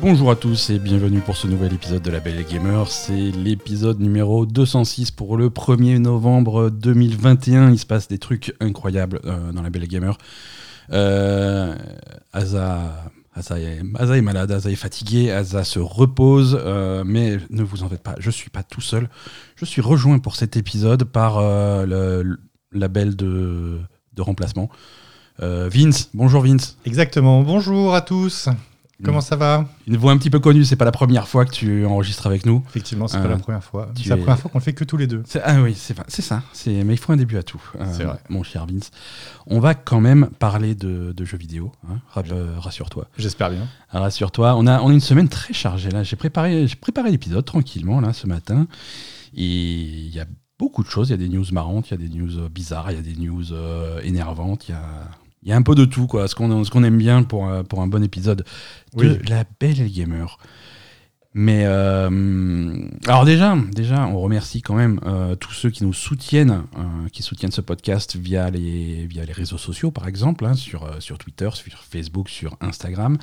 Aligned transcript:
Bonjour 0.00 0.30
à 0.30 0.36
tous 0.36 0.70
et 0.70 0.78
bienvenue 0.78 1.20
pour 1.20 1.36
ce 1.36 1.48
nouvel 1.48 1.74
épisode 1.74 2.02
de 2.02 2.10
La 2.12 2.20
Belle 2.20 2.44
Gamer. 2.44 2.86
C'est 2.88 3.32
l'épisode 3.32 3.98
numéro 3.98 4.46
206 4.46 5.10
pour 5.10 5.36
le 5.36 5.48
1er 5.48 5.98
novembre 5.98 6.70
2021. 6.70 7.72
Il 7.72 7.78
se 7.80 7.84
passe 7.84 8.06
des 8.06 8.18
trucs 8.18 8.54
incroyables 8.60 9.20
euh, 9.24 9.50
dans 9.50 9.60
La 9.60 9.70
Belle 9.70 9.88
Gamer. 9.88 10.16
Euh, 10.92 11.74
Asa, 12.32 13.10
Asa, 13.34 13.58
est, 13.58 13.82
Asa 13.96 14.22
malade, 14.22 14.52
Asa 14.52 14.70
est 14.70 14.76
fatigué, 14.76 15.32
Asa 15.32 15.64
se 15.64 15.80
repose, 15.80 16.56
euh, 16.64 17.02
mais 17.04 17.38
ne 17.50 17.64
vous 17.64 17.82
en 17.82 17.88
faites 17.88 18.02
pas, 18.02 18.14
je 18.20 18.30
suis 18.30 18.50
pas 18.50 18.62
tout 18.62 18.80
seul. 18.80 19.08
Je 19.56 19.64
suis 19.64 19.82
rejoint 19.82 20.20
pour 20.20 20.36
cet 20.36 20.56
épisode 20.56 21.04
par 21.04 21.38
euh, 21.38 21.84
le, 21.86 22.22
le 22.22 22.38
label 22.72 23.16
de, 23.16 23.80
remplacement. 24.16 24.68
Vince, 25.40 26.10
bonjour 26.14 26.42
Vince. 26.42 26.76
Exactement. 26.84 27.42
Bonjour 27.42 27.94
à 27.94 28.00
tous. 28.00 28.48
Comment 29.04 29.20
ça 29.20 29.36
va 29.36 29.64
Une 29.86 29.96
voix 29.96 30.10
un 30.10 30.18
petit 30.18 30.28
peu 30.30 30.40
connue, 30.40 30.64
c'est 30.64 30.74
pas 30.74 30.84
la 30.84 30.90
première 30.92 31.28
fois 31.28 31.44
que 31.44 31.52
tu 31.52 31.86
enregistres 31.86 32.26
avec 32.26 32.44
nous. 32.44 32.64
Effectivement, 32.68 33.06
c'est 33.06 33.18
Euh, 33.18 33.22
pas 33.22 33.28
la 33.28 33.36
première 33.36 33.62
fois. 33.62 33.92
C'est 33.96 34.08
la 34.08 34.16
es- 34.16 34.18
première 34.18 34.38
fois 34.40 34.50
qu'on 34.50 34.58
le 34.58 34.64
fait 34.64 34.72
que 34.72 34.82
tous 34.82 34.96
les 34.96 35.06
deux. 35.06 35.22
Ah 35.44 35.60
oui, 35.62 35.74
c'est 35.76 36.22
ça. 36.22 36.42
Mais 36.66 36.94
il 36.94 36.98
faut 36.98 37.12
un 37.12 37.16
début 37.16 37.36
à 37.36 37.44
tout, 37.44 37.62
euh, 37.80 37.84
vrai. 37.84 38.18
mon 38.28 38.42
cher 38.42 38.66
Vince. 38.66 38.90
On 39.46 39.60
va 39.60 39.74
quand 39.74 40.00
même 40.00 40.30
parler 40.40 40.74
de, 40.74 41.12
de 41.16 41.24
jeux 41.24 41.38
vidéo. 41.38 41.70
hein. 41.88 42.00
Euh, 42.32 42.54
Rassure-toi. 42.58 43.06
J'espère 43.16 43.50
bien. 43.50 43.68
Ah, 43.90 44.00
Rassure-toi. 44.00 44.56
On 44.56 44.66
a, 44.66 44.80
on 44.80 44.88
a 44.90 44.92
une 44.92 45.00
semaine 45.00 45.28
très 45.28 45.54
chargée 45.54 45.90
là. 45.90 46.02
J'ai 46.02 46.16
préparé, 46.16 46.66
préparé 46.80 47.10
l'épisode 47.12 47.44
tranquillement 47.44 48.00
là 48.00 48.12
ce 48.12 48.26
matin. 48.26 48.66
Et 49.34 49.44
il 49.44 50.14
y 50.14 50.18
a 50.18 50.26
beaucoup 50.58 50.82
de 50.82 50.88
choses. 50.88 51.08
Il 51.08 51.12
y 51.12 51.14
a 51.14 51.18
des 51.18 51.28
news 51.28 51.44
marrantes, 51.52 51.88
il 51.90 51.92
y 51.92 52.04
a 52.04 52.08
des 52.08 52.14
news 52.14 52.36
euh, 52.38 52.48
bizarres, 52.48 52.90
il 52.90 52.96
y 52.96 52.98
a 52.98 53.02
des 53.02 53.14
news 53.14 53.52
euh, 53.52 54.00
énervantes. 54.02 54.68
Il 54.68 54.72
y 54.72 54.74
a, 54.74 54.82
il 55.42 55.48
y 55.48 55.52
a 55.52 55.56
un 55.56 55.62
peu 55.62 55.74
de 55.74 55.84
tout 55.84 56.06
quoi. 56.06 56.28
Ce 56.28 56.34
qu'on 56.34 56.84
aime 56.84 56.98
bien 56.98 57.22
pour, 57.22 57.48
euh, 57.48 57.62
pour 57.62 57.80
un 57.80 57.86
bon 57.86 58.02
épisode 58.02 58.44
de 58.96 59.08
Oui. 59.08 59.18
la 59.28 59.44
belle 59.60 59.90
gamer. 59.90 60.38
Mais 61.34 61.64
euh, 61.66 62.88
alors 63.06 63.24
déjà, 63.24 63.56
déjà, 63.72 64.06
on 64.06 64.18
remercie 64.18 64.62
quand 64.62 64.74
même 64.74 64.98
euh, 65.04 65.34
tous 65.34 65.52
ceux 65.52 65.70
qui 65.70 65.84
nous 65.84 65.92
soutiennent, 65.92 66.64
euh, 66.76 67.08
qui 67.12 67.22
soutiennent 67.22 67.52
ce 67.52 67.60
podcast 67.60 68.16
via 68.16 68.50
les 68.50 69.06
via 69.06 69.24
les 69.24 69.32
réseaux 69.32 69.58
sociaux, 69.58 69.90
par 69.90 70.08
exemple, 70.08 70.46
hein, 70.46 70.54
sur 70.54 70.84
euh, 70.84 71.00
sur 71.00 71.18
Twitter, 71.18 71.50
sur 71.52 71.84
Facebook, 71.84 72.30
sur 72.30 72.56
Instagram. 72.60 73.18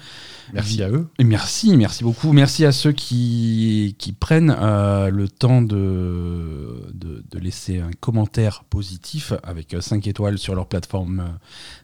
Merci 0.54 0.84
à 0.84 0.90
eux. 0.90 1.08
Et 1.18 1.24
merci, 1.24 1.76
merci 1.76 2.04
beaucoup. 2.04 2.32
Merci 2.32 2.64
à 2.66 2.72
ceux 2.72 2.92
qui, 2.92 3.96
qui 3.98 4.14
prennent 4.14 4.56
euh, 4.58 5.10
le 5.10 5.28
temps 5.28 5.62
de, 5.62 6.92
de, 6.94 7.24
de 7.30 7.40
laisser 7.40 7.80
un 7.80 7.92
commentaire 8.00 8.64
positif 8.70 9.34
avec 9.44 9.76
5 9.80 10.06
étoiles 10.08 10.38
sur 10.38 10.56
leur 10.56 10.68
plateforme 10.68 11.20
euh, 11.22 11.24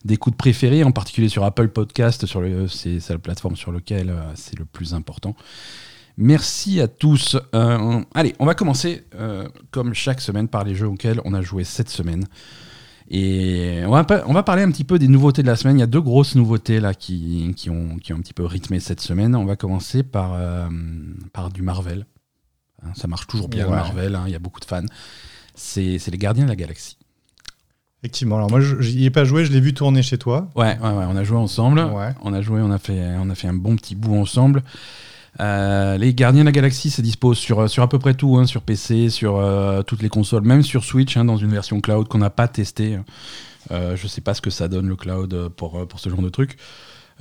d'écoute 0.06 0.36
préférée, 0.36 0.84
en 0.84 0.92
particulier 0.92 1.30
sur 1.30 1.44
Apple 1.44 1.70
Podcast. 1.70 2.26
Sur 2.26 2.42
le, 2.42 2.68
c'est, 2.68 3.00
c'est 3.00 3.14
la 3.14 3.20
plateforme 3.20 3.56
sur 3.56 3.72
laquelle 3.72 4.12
euh, 4.12 4.22
c'est 4.36 4.58
le 4.58 4.66
plus 4.66 4.94
important. 4.94 5.36
Merci 6.18 6.82
à 6.82 6.88
tous. 6.88 7.38
Euh, 7.56 8.02
allez, 8.14 8.36
on 8.40 8.46
va 8.46 8.54
commencer 8.56 9.06
euh, 9.16 9.48
comme 9.72 9.94
chaque 9.94 10.22
semaine 10.22 10.48
par 10.48 10.64
les 10.64 10.76
jeux 10.76 10.88
auxquels 10.88 11.22
on 11.26 11.34
a 11.34 11.42
joué 11.42 11.64
cette 11.64 11.90
semaine. 11.90 12.26
Et 13.14 13.82
on 13.86 13.92
va, 13.92 14.06
on 14.28 14.34
va 14.34 14.44
parler 14.44 14.64
un 14.64 14.72
petit 14.72 14.84
peu 14.86 14.98
des 14.98 15.08
nouveautés 15.10 15.42
de 15.42 15.48
la 15.48 15.56
semaine. 15.58 15.78
Il 15.78 15.82
y 15.82 15.84
a 15.84 15.88
deux 15.88 16.00
grosses 16.02 16.36
nouveautés 16.36 16.80
là 16.80 16.94
qui, 16.94 17.52
qui, 17.58 17.70
ont, 17.70 17.98
qui 17.98 18.14
ont 18.14 18.18
un 18.18 18.22
petit 18.22 18.34
peu 18.34 18.46
rythmé 18.46 18.80
cette 18.80 19.02
semaine. 19.02 19.36
On 19.36 19.44
va 19.46 19.56
commencer 19.58 20.04
par, 20.04 20.32
euh, 20.36 20.68
par 21.34 21.50
du 21.50 21.62
Marvel. 21.62 22.06
Hein, 22.84 22.92
ça 22.96 23.08
marche 23.08 23.28
toujours 23.28 23.50
bien, 23.50 23.66
Ouais. 23.66 23.72
Marvel. 23.76 24.16
hein, 24.16 24.24
Il 24.28 24.32
y 24.32 24.36
a 24.36 24.40
beaucoup 24.40 24.60
de 24.62 24.66
fans. 24.66 24.86
C'est 25.56 25.98
les 26.10 26.18
Gardiens 26.18 26.46
de 26.46 26.50
la 26.50 26.56
Galaxie. 26.56 26.98
Effectivement. 28.02 28.38
Alors 28.38 28.50
moi, 28.50 28.62
je- 28.62 28.80
j'y 28.82 29.06
ai 29.06 29.10
pas 29.12 29.26
joué, 29.26 29.46
je 29.46 29.52
l'ai 29.52 29.60
vu 29.60 29.74
tourner 29.74 30.02
chez 30.02 30.18
toi. 30.18 30.50
Ouais, 30.56 30.78
ouais, 30.82 30.90
ouais, 30.90 31.06
on 31.08 31.16
a 31.16 31.24
joué 31.24 31.38
ensemble. 31.38 31.82
Ouais. 31.82 32.14
On 32.22 32.34
a 32.34 32.42
joué, 32.42 32.62
on 32.62 32.72
a 32.72 32.80
fait, 32.80 33.00
on 33.20 33.30
a 33.30 33.36
fait 33.36 33.48
un 33.48 33.54
bon 33.54 33.76
petit 33.76 33.94
bout 33.96 34.16
ensemble. 34.16 34.64
Euh, 35.40 35.98
les 35.98 36.14
Gardiens 36.14 36.42
de 36.42 36.46
la 36.46 36.52
Galaxie, 36.52 36.90
c'est 36.90 37.02
dispo 37.02 37.34
sur, 37.34 37.70
sur 37.70 37.84
à 37.84 37.90
peu 37.90 38.00
près 38.00 38.14
tout, 38.14 38.38
hein, 38.38 38.46
sur 38.46 38.62
PC, 38.62 39.10
sur 39.10 39.38
euh, 39.38 39.82
toutes 39.82 40.02
les 40.02 40.10
consoles, 40.10 40.44
même 40.44 40.62
sur 40.62 40.84
Switch, 40.84 41.16
hein, 41.18 41.26
dans 41.26 41.38
une 41.38 41.52
version 41.52 41.80
cloud 41.82 42.08
qu'on 42.08 42.18
n'a 42.18 42.30
pas 42.30 42.48
testée. 42.48 43.00
Euh, 43.72 43.96
je 43.96 44.08
sais 44.08 44.22
pas 44.22 44.34
ce 44.34 44.42
que 44.42 44.50
ça 44.50 44.68
donne 44.68 44.88
le 44.88 44.96
cloud 44.96 45.34
euh, 45.34 45.50
pour, 45.50 45.80
euh, 45.80 45.86
pour 45.86 46.00
ce 46.00 46.10
genre 46.10 46.22
de 46.22 46.30
truc. 46.30 46.58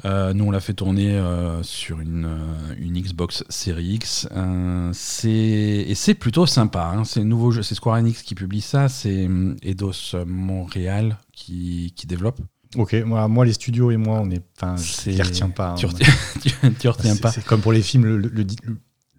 Euh, 0.07 0.33
nous, 0.33 0.45
on 0.47 0.51
l'a 0.51 0.61
fait 0.61 0.73
tourner 0.73 1.15
euh, 1.15 1.63
sur 1.63 2.01
une, 2.01 2.25
euh, 2.25 3.01
Xbox 3.01 3.45
Series 3.51 3.95
X. 3.95 4.29
Euh, 4.35 4.93
et 5.25 5.95
c'est 5.95 6.15
plutôt 6.15 6.47
sympa. 6.47 6.93
hein. 6.97 7.05
C'est 7.05 7.23
nouveau. 7.23 7.53
C'est 7.63 7.75
Square 7.75 7.97
Enix 7.97 8.23
qui 8.23 8.35
publie 8.35 8.63
ça. 8.63 8.89
C'est 8.89 9.27
hum, 9.27 9.57
Eidos 9.63 10.15
Montréal 10.27 11.19
qui, 11.33 11.93
qui 11.95 12.07
développe. 12.07 12.41
Ok. 12.77 12.95
Moi, 13.05 13.27
moi, 13.29 13.45
les 13.45 13.53
studios 13.53 13.91
et 13.91 13.97
moi, 13.97 14.21
on 14.23 14.31
est. 14.31 14.43
Enfin, 14.57 14.77
C'est- 14.77 15.13
je 15.13 15.17
les 15.19 15.23
retiens 15.25 15.51
pas. 15.51 15.75
Tu 15.77 15.87
hein. 15.87 15.89
retiens, 15.89 16.07
tu, 16.43 16.75
tu 16.79 16.89
retiens 16.89 17.17
pas. 17.17 17.33
C'est 17.33 17.45
comme 17.45 17.61
pour 17.61 17.73
les 17.73 17.83
films, 17.83 18.05
le, 18.05 18.17
le- 18.19 18.29
le- 18.29 18.77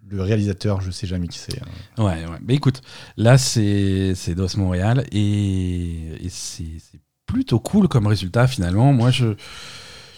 le 0.09 0.21
réalisateur, 0.21 0.81
je 0.81 0.91
sais 0.91 1.07
jamais 1.07 1.27
qui 1.29 1.37
c'est. 1.39 1.57
hein. 1.61 2.03
Ouais, 2.03 2.25
ouais. 2.25 2.37
Mais 2.45 2.55
écoute, 2.55 2.81
là, 3.17 3.37
c'est 3.37 4.13
DOS 4.35 4.57
Montréal 4.57 5.05
et, 5.11 6.25
et 6.25 6.29
c'est 6.29 6.65
plutôt 7.25 7.59
cool 7.59 7.87
comme 7.87 8.07
résultat 8.07 8.45
finalement. 8.47 8.91
Moi, 8.93 9.09
je 9.11 9.35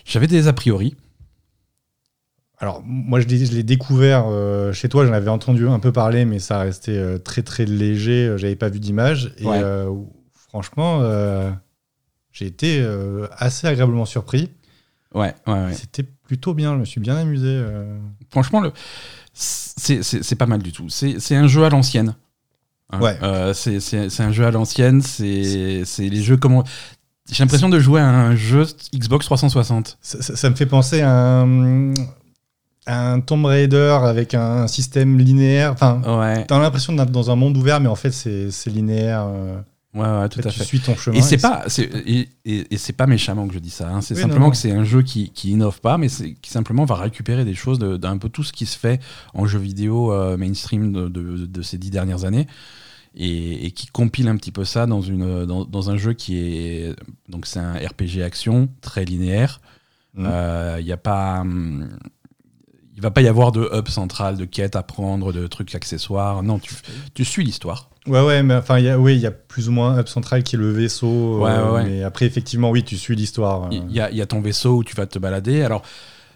j'avais 0.05 0.25
des 0.27 0.47
a 0.47 0.53
priori. 0.53 0.95
Alors, 2.57 2.81
moi, 2.85 3.19
je 3.19 3.27
l'ai 3.27 3.63
découvert 3.63 4.25
euh, 4.27 4.71
chez 4.73 4.87
toi, 4.89 5.05
j'en 5.05 5.11
avais 5.13 5.29
entendu 5.29 5.67
un 5.67 5.79
peu 5.79 5.91
parler, 5.91 6.23
mais 6.25 6.39
ça 6.39 6.59
restait 6.59 6.91
euh, 6.97 7.17
très 7.17 7.41
très 7.43 7.65
léger, 7.65 8.33
j'avais 8.37 8.55
pas 8.55 8.69
vu 8.69 8.79
d'image. 8.79 9.33
Et 9.37 9.45
Ouais. 9.45 9.59
euh, 9.61 9.91
franchement, 10.33 10.99
j'ai 12.33 12.45
été 12.47 12.81
euh, 12.81 13.27
assez 13.37 13.65
agréablement 13.67 14.05
surpris. 14.05 14.49
Ouais, 15.13 15.33
ouais, 15.47 15.53
ouais. 15.53 15.73
C'était 15.73 16.03
plutôt 16.03 16.53
bien, 16.53 16.73
je 16.73 16.79
me 16.79 16.85
suis 16.85 16.99
bien 16.99 17.15
amusé. 17.15 17.47
euh. 17.47 17.97
Franchement, 18.31 18.59
le 18.59 18.71
c'est 19.33 20.03
c'est- 20.03 20.23
c'est 20.23 20.35
pas 20.35 20.45
mal 20.47 20.61
du 20.61 20.71
tout. 20.71 20.89
C'est 20.89 21.19
c'est 21.19 21.35
un 21.35 21.47
jeu 21.47 21.63
à 21.63 21.69
l'ancienne. 21.69 22.15
Hein. 22.91 22.99
Ouais. 22.99 23.17
Euh, 23.23 23.53
c'est 23.53 23.79
c'est- 23.79 24.09
c'est 24.09 24.23
un 24.23 24.31
jeu 24.31 24.45
à 24.45 24.51
l'ancienne. 24.51 25.01
C'est 25.01 25.83
c'est 25.85 26.09
les 26.09 26.21
jeux 26.21 26.37
comment. 26.37 26.63
J'ai 27.31 27.43
l'impression 27.43 27.69
de 27.69 27.79
jouer 27.79 28.01
à 28.01 28.07
un 28.09 28.35
jeu 28.35 28.65
Xbox 28.93 29.25
360. 29.25 29.97
Ça, 30.01 30.21
ça- 30.21 30.35
ça 30.35 30.49
me 30.49 30.55
fait 30.55 30.65
penser 30.65 31.01
à 31.01 31.11
un, 31.41 31.93
à 32.85 33.11
un 33.13 33.19
Tomb 33.21 33.45
Raider 33.45 33.97
avec 34.03 34.33
un 34.33 34.67
système 34.67 35.17
linéaire. 35.19 35.71
Enfin, 35.71 36.01
Ouais, 36.19 36.45
t'as 36.45 36.59
l'impression 36.59 36.91
d'être 36.93 37.11
dans 37.11 37.31
un 37.31 37.35
monde 37.35 37.55
ouvert, 37.55 37.79
mais 37.79 37.87
en 37.87 37.95
fait, 37.95 38.11
c'est 38.11 38.51
c'est 38.51 38.69
linéaire. 38.69 39.25
euh. 39.27 39.61
Ouais, 39.93 40.01
ouais, 40.01 40.29
tout 40.29 40.39
En 40.39 40.43
fait, 40.43 40.47
à 40.49 40.51
tu 40.51 40.59
fait. 40.59 40.65
suis 40.65 40.79
ton 40.79 40.95
chemin. 40.95 41.17
Et 41.17 41.21
c'est 41.21 41.37
pas, 41.37 41.65
et, 42.05 42.29
et- 42.45 42.73
et 42.73 42.77
c'est 42.77 42.93
pas 42.93 43.07
méchamment 43.07 43.47
que 43.47 43.53
je 43.53 43.59
dis 43.59 43.69
ça. 43.69 43.89
hein. 43.89 44.01
C'est 44.01 44.15
Oui, 44.15 44.21
simplement 44.21 44.39
non, 44.41 44.45
non. 44.47 44.51
que 44.51 44.57
c'est 44.57 44.71
un 44.71 44.83
jeu 44.83 45.01
qui, 45.01 45.29
qui 45.31 45.51
innove 45.51 45.79
pas, 45.81 45.97
mais 45.97 46.07
qui 46.07 46.49
simplement 46.49 46.85
va 46.85 46.95
récupérer 46.95 47.45
des 47.45 47.55
choses 47.55 47.79
de- 47.79 47.97
d'un 47.97 48.17
peu 48.17 48.29
tout 48.29 48.43
ce 48.43 48.53
qui 48.53 48.65
se 48.65 48.77
fait 48.77 48.99
en 49.33 49.45
jeu 49.45 49.59
vidéo 49.59 50.11
euh, 50.11 50.37
mainstream 50.37 50.91
de, 50.93 51.07
de- 51.45 51.61
ces 51.61 51.77
dix 51.77 51.89
dernières 51.91 52.25
années. 52.25 52.47
Et, 53.15 53.67
et 53.67 53.71
qui 53.71 53.85
compile 53.87 54.27
un 54.27 54.35
petit 54.37 54.51
peu 54.51 54.65
ça 54.65 54.87
dans, 54.87 55.01
une, 55.01 55.45
dans, 55.45 55.65
dans 55.65 55.91
un 55.91 55.97
jeu 55.97 56.13
qui 56.13 56.37
est. 56.37 56.95
Donc, 57.29 57.45
c'est 57.45 57.59
un 57.59 57.73
RPG 57.73 58.23
action 58.23 58.69
très 58.81 59.05
linéaire. 59.05 59.61
Mhm. 60.15 60.25
Euh, 60.27 60.77
Il 60.79 60.87
y 60.87 60.91
a 60.91 60.97
pas. 60.97 61.41
hum, 61.41 61.89
Il 62.95 63.01
va 63.01 63.11
pas 63.11 63.21
y 63.21 63.27
avoir 63.27 63.51
de 63.51 63.69
hub 63.73 63.87
central, 63.87 64.37
de 64.37 64.45
quête 64.45 64.75
à 64.75 64.83
prendre, 64.83 65.33
de 65.33 65.47
trucs 65.47 65.73
accessoires. 65.75 66.43
Non, 66.43 66.59
tu, 66.59 66.73
tu 67.13 67.25
suis 67.25 67.43
l'histoire. 67.43 67.89
Ouais, 68.05 68.21
ouais, 68.23 68.43
mais 68.43 68.53
enfin, 68.55 68.77
il 68.79 68.85
y 68.85 68.89
a- 68.89 68.99
oui, 68.99 69.15
il 69.15 69.21
y 69.21 69.25
a 69.25 69.31
plus 69.31 69.69
ou 69.69 69.71
moins 69.71 69.95
un 69.95 69.99
hub 70.01 70.07
central 70.07 70.43
qui 70.43 70.55
est 70.55 70.59
le 70.59 70.71
vaisseau. 70.71 71.39
Ouais, 71.39 71.49
euh, 71.51 71.69
ouais, 71.71 71.73
ouais. 71.83 71.89
Mais 71.89 72.03
après, 72.03 72.25
effectivement, 72.25 72.69
oui, 72.69 72.83
tu 72.83 72.97
suis 72.97 73.15
l'histoire. 73.15 73.63
euh. 73.65 73.69
Il 73.71 73.91
y, 73.91 73.95
y 74.17 74.21
a 74.21 74.25
ton 74.25 74.41
vaisseau 74.41 74.75
où 74.77 74.83
tu 74.83 74.95
vas 74.95 75.05
te 75.07 75.17
balader. 75.17 75.63
Alors, 75.63 75.81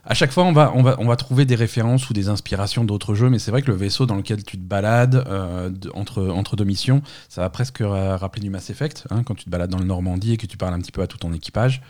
à 0.09 0.13
chaque 0.13 0.31
fois, 0.31 0.45
on 0.45 0.53
va, 0.53 0.71
on 0.73 0.81
va, 0.81 0.95
on 0.99 1.05
va 1.05 1.15
trouver 1.17 1.43
des 1.45 1.55
références 1.55 2.09
ou 2.09 2.13
des 2.13 2.29
inspirations 2.29 2.85
d'autres 2.85 3.13
jeux, 3.13 3.29
mais 3.29 3.39
c'est 3.39 3.51
vrai 3.51 3.61
que 3.61 3.67
le 3.69 3.75
vaisseau 3.75 4.05
dans 4.05 4.15
lequel 4.15 4.41
tu 4.43 4.57
te 4.57 4.63
balades 4.63 5.21
euh, 5.27 5.69
de- 5.69 5.91
entre, 5.93 6.25
entre 6.29 6.55
deux 6.55 6.63
missions, 6.63 7.01
ça 7.27 7.41
va 7.41 7.49
presque 7.49 7.79
ra- 7.79 8.15
rappeler 8.15 8.41
du 8.41 8.49
Mass 8.49 8.69
Effect, 8.69 9.03
hein, 9.09 9.23
quand 9.23 9.35
tu 9.35 9.43
te 9.43 9.49
balades 9.49 9.69
dans 9.69 9.79
le 9.79 9.83
Normandie 9.85 10.31
et 10.33 10.37
que 10.37 10.45
tu 10.47 10.55
parles 10.57 10.73
un 10.73 10.79
petit 10.79 10.93
peu 10.93 11.01
à 11.01 11.07
tout 11.07 11.17
ton 11.17 11.33
équipage. 11.33 11.81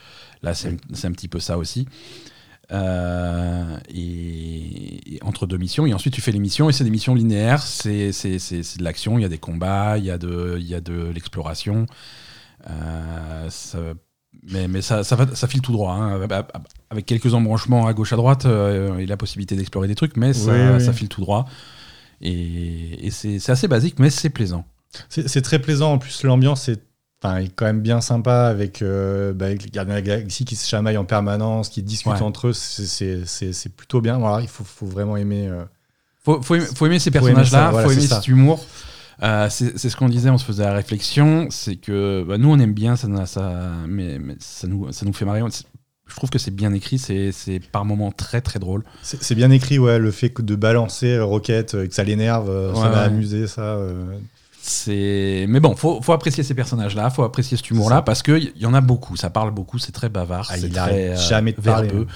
Là, 0.42 0.52
c'est 0.54 0.76
c'est 0.92 1.06
un 1.06 1.12
petit 1.12 1.28
peu 1.28 1.38
ça 1.40 1.56
aussi. 1.58 1.86
Euh, 2.70 3.76
et, 3.88 5.14
et 5.16 5.22
entre 5.22 5.46
deux 5.46 5.56
missions, 5.56 5.86
et 5.86 5.94
ensuite 5.94 6.12
tu 6.14 6.20
fais 6.20 6.32
les 6.32 6.38
missions, 6.38 6.68
et 6.68 6.72
c'est 6.72 6.84
des 6.84 6.90
missions 6.90 7.14
linéaires, 7.14 7.62
c'est 7.62 8.12
c'est- 8.12 8.38
c'est- 8.38 8.62
c'est 8.62 8.78
de 8.78 8.84
l'action, 8.84 9.18
il 9.18 9.22
y 9.22 9.24
a 9.24 9.28
des 9.30 9.38
combats, 9.38 9.96
il 9.98 10.04
y 10.04 10.10
a 10.10 10.18
de, 10.18 10.56
il 10.60 10.66
y 10.68 10.74
a 10.74 10.80
de 10.80 11.10
l'exploration. 11.14 11.86
Euh, 12.68 13.48
mais 14.52 14.68
mais 14.68 14.82
ça, 14.82 15.02
ça, 15.04 15.16
va, 15.16 15.34
ça 15.34 15.46
file 15.48 15.62
tout 15.62 15.72
droit, 15.72 15.94
hein, 15.94 16.26
avec 16.90 17.06
quelques 17.06 17.34
embranchements 17.34 17.86
à 17.86 17.94
gauche 17.94 18.12
à 18.12 18.16
droite 18.16 18.44
euh, 18.46 18.98
et 18.98 19.06
la 19.06 19.16
possibilité 19.16 19.56
d'explorer 19.56 19.88
des 19.88 19.94
trucs, 19.94 20.16
mais 20.16 20.32
ça, 20.32 20.52
Oui, 20.52 20.76
oui. 20.76 20.84
ça 20.84 20.92
file 20.92 21.08
tout 21.08 21.20
droit. 21.20 21.46
Et, 22.20 23.06
et 23.06 23.10
c'est 23.10 23.38
c'est 23.38 23.52
assez 23.52 23.68
basique, 23.68 23.98
mais 23.98 24.10
c'est 24.10 24.30
plaisant. 24.30 24.64
C'est 25.08 25.28
c'est 25.28 25.42
très 25.42 25.58
plaisant. 25.60 25.92
En 25.94 25.98
plus, 25.98 26.22
l'ambiance 26.24 26.68
est, 26.68 26.82
enfin, 27.22 27.38
est 27.38 27.48
quand 27.54 27.64
même 27.66 27.80
bien 27.80 28.00
sympa 28.00 28.46
avec, 28.46 28.82
euh, 28.82 29.32
bah, 29.32 29.46
avec 29.46 29.64
les 29.64 29.70
gardiens 29.70 29.94
de 29.94 29.98
la 29.98 30.02
galaxie 30.02 30.44
qui 30.44 30.56
se 30.56 30.68
chamaillent 30.68 30.96
en 30.98 31.04
permanence, 31.04 31.68
qui 31.68 31.82
discutent 31.82 32.12
Ouais. 32.12 32.22
entre 32.22 32.48
eux. 32.48 32.52
C'est- 32.52 33.68
plutôt 33.76 34.00
bien. 34.00 34.18
Voilà, 34.18 34.40
il 34.42 34.48
faut, 34.48 34.64
faut 34.64 34.86
vraiment 34.86 35.16
aimer. 35.16 35.48
euh, 35.48 35.64
Faut, 36.24 36.42
faut, 36.42 36.54
aimer, 36.56 36.66
faut 36.74 36.86
aimer 36.86 36.98
ces 36.98 37.10
personnages-là, 37.10 37.70
voilà, 37.70 37.86
faut 37.88 37.92
aimer 37.92 38.06
cet 38.06 38.28
humour. 38.28 38.64
Euh, 39.22 39.48
c'est 39.50 39.76
ce 39.78 39.96
qu'on 39.96 40.08
disait, 40.08 40.30
on 40.30 40.38
se 40.38 40.44
faisait 40.44 40.62
la 40.64 40.74
réflexion, 40.74 41.48
c'est 41.50 41.74
que 41.76 42.24
bah, 42.28 42.38
nous 42.38 42.50
on 42.50 42.58
aime 42.60 42.72
bien, 42.74 42.94
ça, 42.94 43.08
ça, 43.26 43.72
mais, 43.88 44.18
mais 44.20 44.36
ça, 44.38 44.68
nous, 44.68 44.92
ça 44.92 45.04
nous 45.06 45.12
fait 45.12 45.24
marrer. 45.24 45.40
Je 46.06 46.14
trouve 46.14 46.30
que 46.30 46.38
c'est 46.38 46.52
bien 46.52 46.72
écrit, 46.72 46.98
c'est 46.98 47.60
par 47.72 47.84
moments 47.84 48.12
très 48.12 48.40
très 48.40 48.58
drôle. 48.60 48.84
C'est 49.02 49.34
bien 49.34 49.50
écrit, 49.50 49.78
ouais, 49.80 49.98
le 49.98 50.10
fait 50.12 50.30
que 50.30 50.40
de 50.42 50.54
balancer 50.54 51.14
euh, 51.16 51.24
Rocket, 51.24 51.72
que 51.88 51.92
ça 51.94 52.04
l'énerve, 52.04 52.46
ça 52.74 52.88
va 52.88 53.00
ouais. 53.00 53.06
amuser, 53.06 53.46
ça. 53.48 53.78
Euh. 54.68 55.44
C'est 55.44 55.46
mais 55.48 55.60
bon, 55.60 55.74
faut 55.76 56.00
faut 56.02 56.12
apprécier 56.12 56.42
ces 56.44 56.54
personnages-là, 56.54 57.10
faut 57.10 57.22
apprécier 57.24 57.56
cet 57.56 57.70
humour-là 57.70 58.02
parce 58.02 58.22
que 58.22 58.38
y 58.38 58.52
y 58.56 58.66
en 58.66 58.74
a 58.74 58.80
beaucoup, 58.80 59.16
ça 59.16 59.30
parle 59.30 59.50
beaucoup, 59.50 59.78
c'est 59.78 59.92
très 59.92 60.08
bavard, 60.08 60.48
Ah, 60.50 60.56
c'est 60.58 60.68
très 60.68 60.78
arrête 60.78 61.18
jamais 61.20 61.52
de 61.52 61.60
verbeux. 61.60 62.06
hein. 62.08 62.12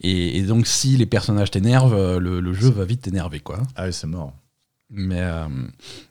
Et, 0.00 0.38
et 0.38 0.42
donc 0.42 0.66
si 0.66 0.96
les 0.96 1.06
personnages 1.06 1.50
t'énervent, 1.50 1.94
euh, 1.94 2.18
le, 2.18 2.40
le 2.40 2.52
jeu 2.52 2.68
va 2.70 2.84
vite 2.84 3.02
t'énerver 3.02 3.40
quoi. 3.40 3.58
Ah 3.76 3.84
ouais, 3.84 3.92
c'est 3.92 4.06
mort. 4.06 4.32
Mais, 4.90 5.20
euh, 5.20 5.46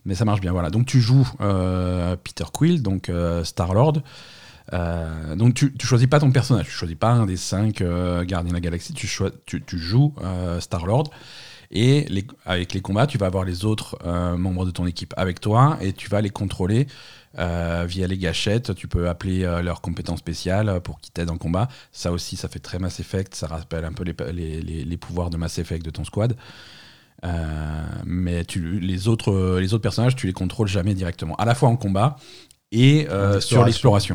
mais 0.06 0.16
ça 0.16 0.26
marche 0.26 0.42
bien. 0.42 0.52
Voilà. 0.52 0.70
Donc 0.70 0.86
tu 0.86 1.00
joues 1.00 1.28
euh, 1.42 2.16
Peter 2.22 2.46
Quill, 2.52 2.82
donc 2.82 3.12
Star 3.44 3.74
Lord. 3.74 4.02
donc 5.38 5.54
tu, 5.54 5.74
tu 5.74 5.88
choisis 5.88 6.08
pas 6.08 6.20
ton 6.20 6.32
personnage, 6.32 6.66
tu 6.66 6.72
choisis 6.72 6.98
pas 6.98 7.12
un 7.12 7.26
des 7.26 7.38
cinq 7.38 7.82
euh, 7.82 8.24
gardiens 8.26 8.50
de 8.50 8.56
la 8.56 8.60
galaxie, 8.62 8.94
tu, 8.94 9.08
tu, 9.46 9.64
tu 9.64 9.78
joues 9.78 10.14
Star 10.60 10.86
Lord. 10.86 11.10
Et 11.72 12.08
avec 12.46 12.74
les 12.74 12.82
combats, 12.82 13.08
tu 13.08 13.18
vas 13.18 13.26
avoir 13.26 13.44
les 13.44 13.66
autres 13.66 13.98
euh, 14.06 14.38
membres 14.38 14.66
de 14.66 14.72
ton 14.72 14.86
équipe 14.86 15.14
avec 15.18 15.40
toi 15.40 15.78
et 15.82 15.94
tu 15.94 16.10
vas 16.10 16.22
les 16.22 16.30
contrôler 16.30 16.88
euh, 17.38 17.86
via 17.88 18.08
les 18.08 18.18
gâchettes. 18.18 18.76
Tu 18.76 18.88
peux 18.88 19.10
appeler 19.10 19.44
euh, 19.44 19.62
leurs 19.62 19.82
compétences 19.82 20.20
spéciales 20.20 20.80
pour 20.82 21.00
qu'ils 21.00 21.14
t'aident 21.14 21.32
en 21.32 21.38
combat. 21.38 21.68
Ça 21.92 22.12
aussi, 22.12 22.36
ça 22.36 22.48
fait 22.48 22.60
très 22.60 22.80
Mass 22.80 23.00
Effect. 23.00 23.36
Ça 23.36 23.48
rappelle 23.48 23.86
un 23.86 23.94
peu 23.94 24.04
les, 24.04 24.98
pouvoirs 24.98 25.30
de 25.30 25.38
Mass 25.38 25.58
Effect 25.60 25.84
de 25.84 25.92
ton 25.92 26.04
squad. 26.04 26.36
Mais 28.06 28.46
les, 28.56 29.08
autres, 29.08 29.60
les 29.60 29.74
autres 29.74 29.82
personnages, 29.82 30.16
tu 30.16 30.28
les 30.28 30.34
contrôles 30.34 30.68
jamais 30.68 30.94
directement. 30.94 31.36
À 31.38 31.46
la 31.46 31.56
fois 31.56 31.70
en 31.70 31.76
combat 31.76 32.18
et 32.78 33.08
euh, 33.10 33.40
sur 33.40 33.66
exploration. 33.66 33.66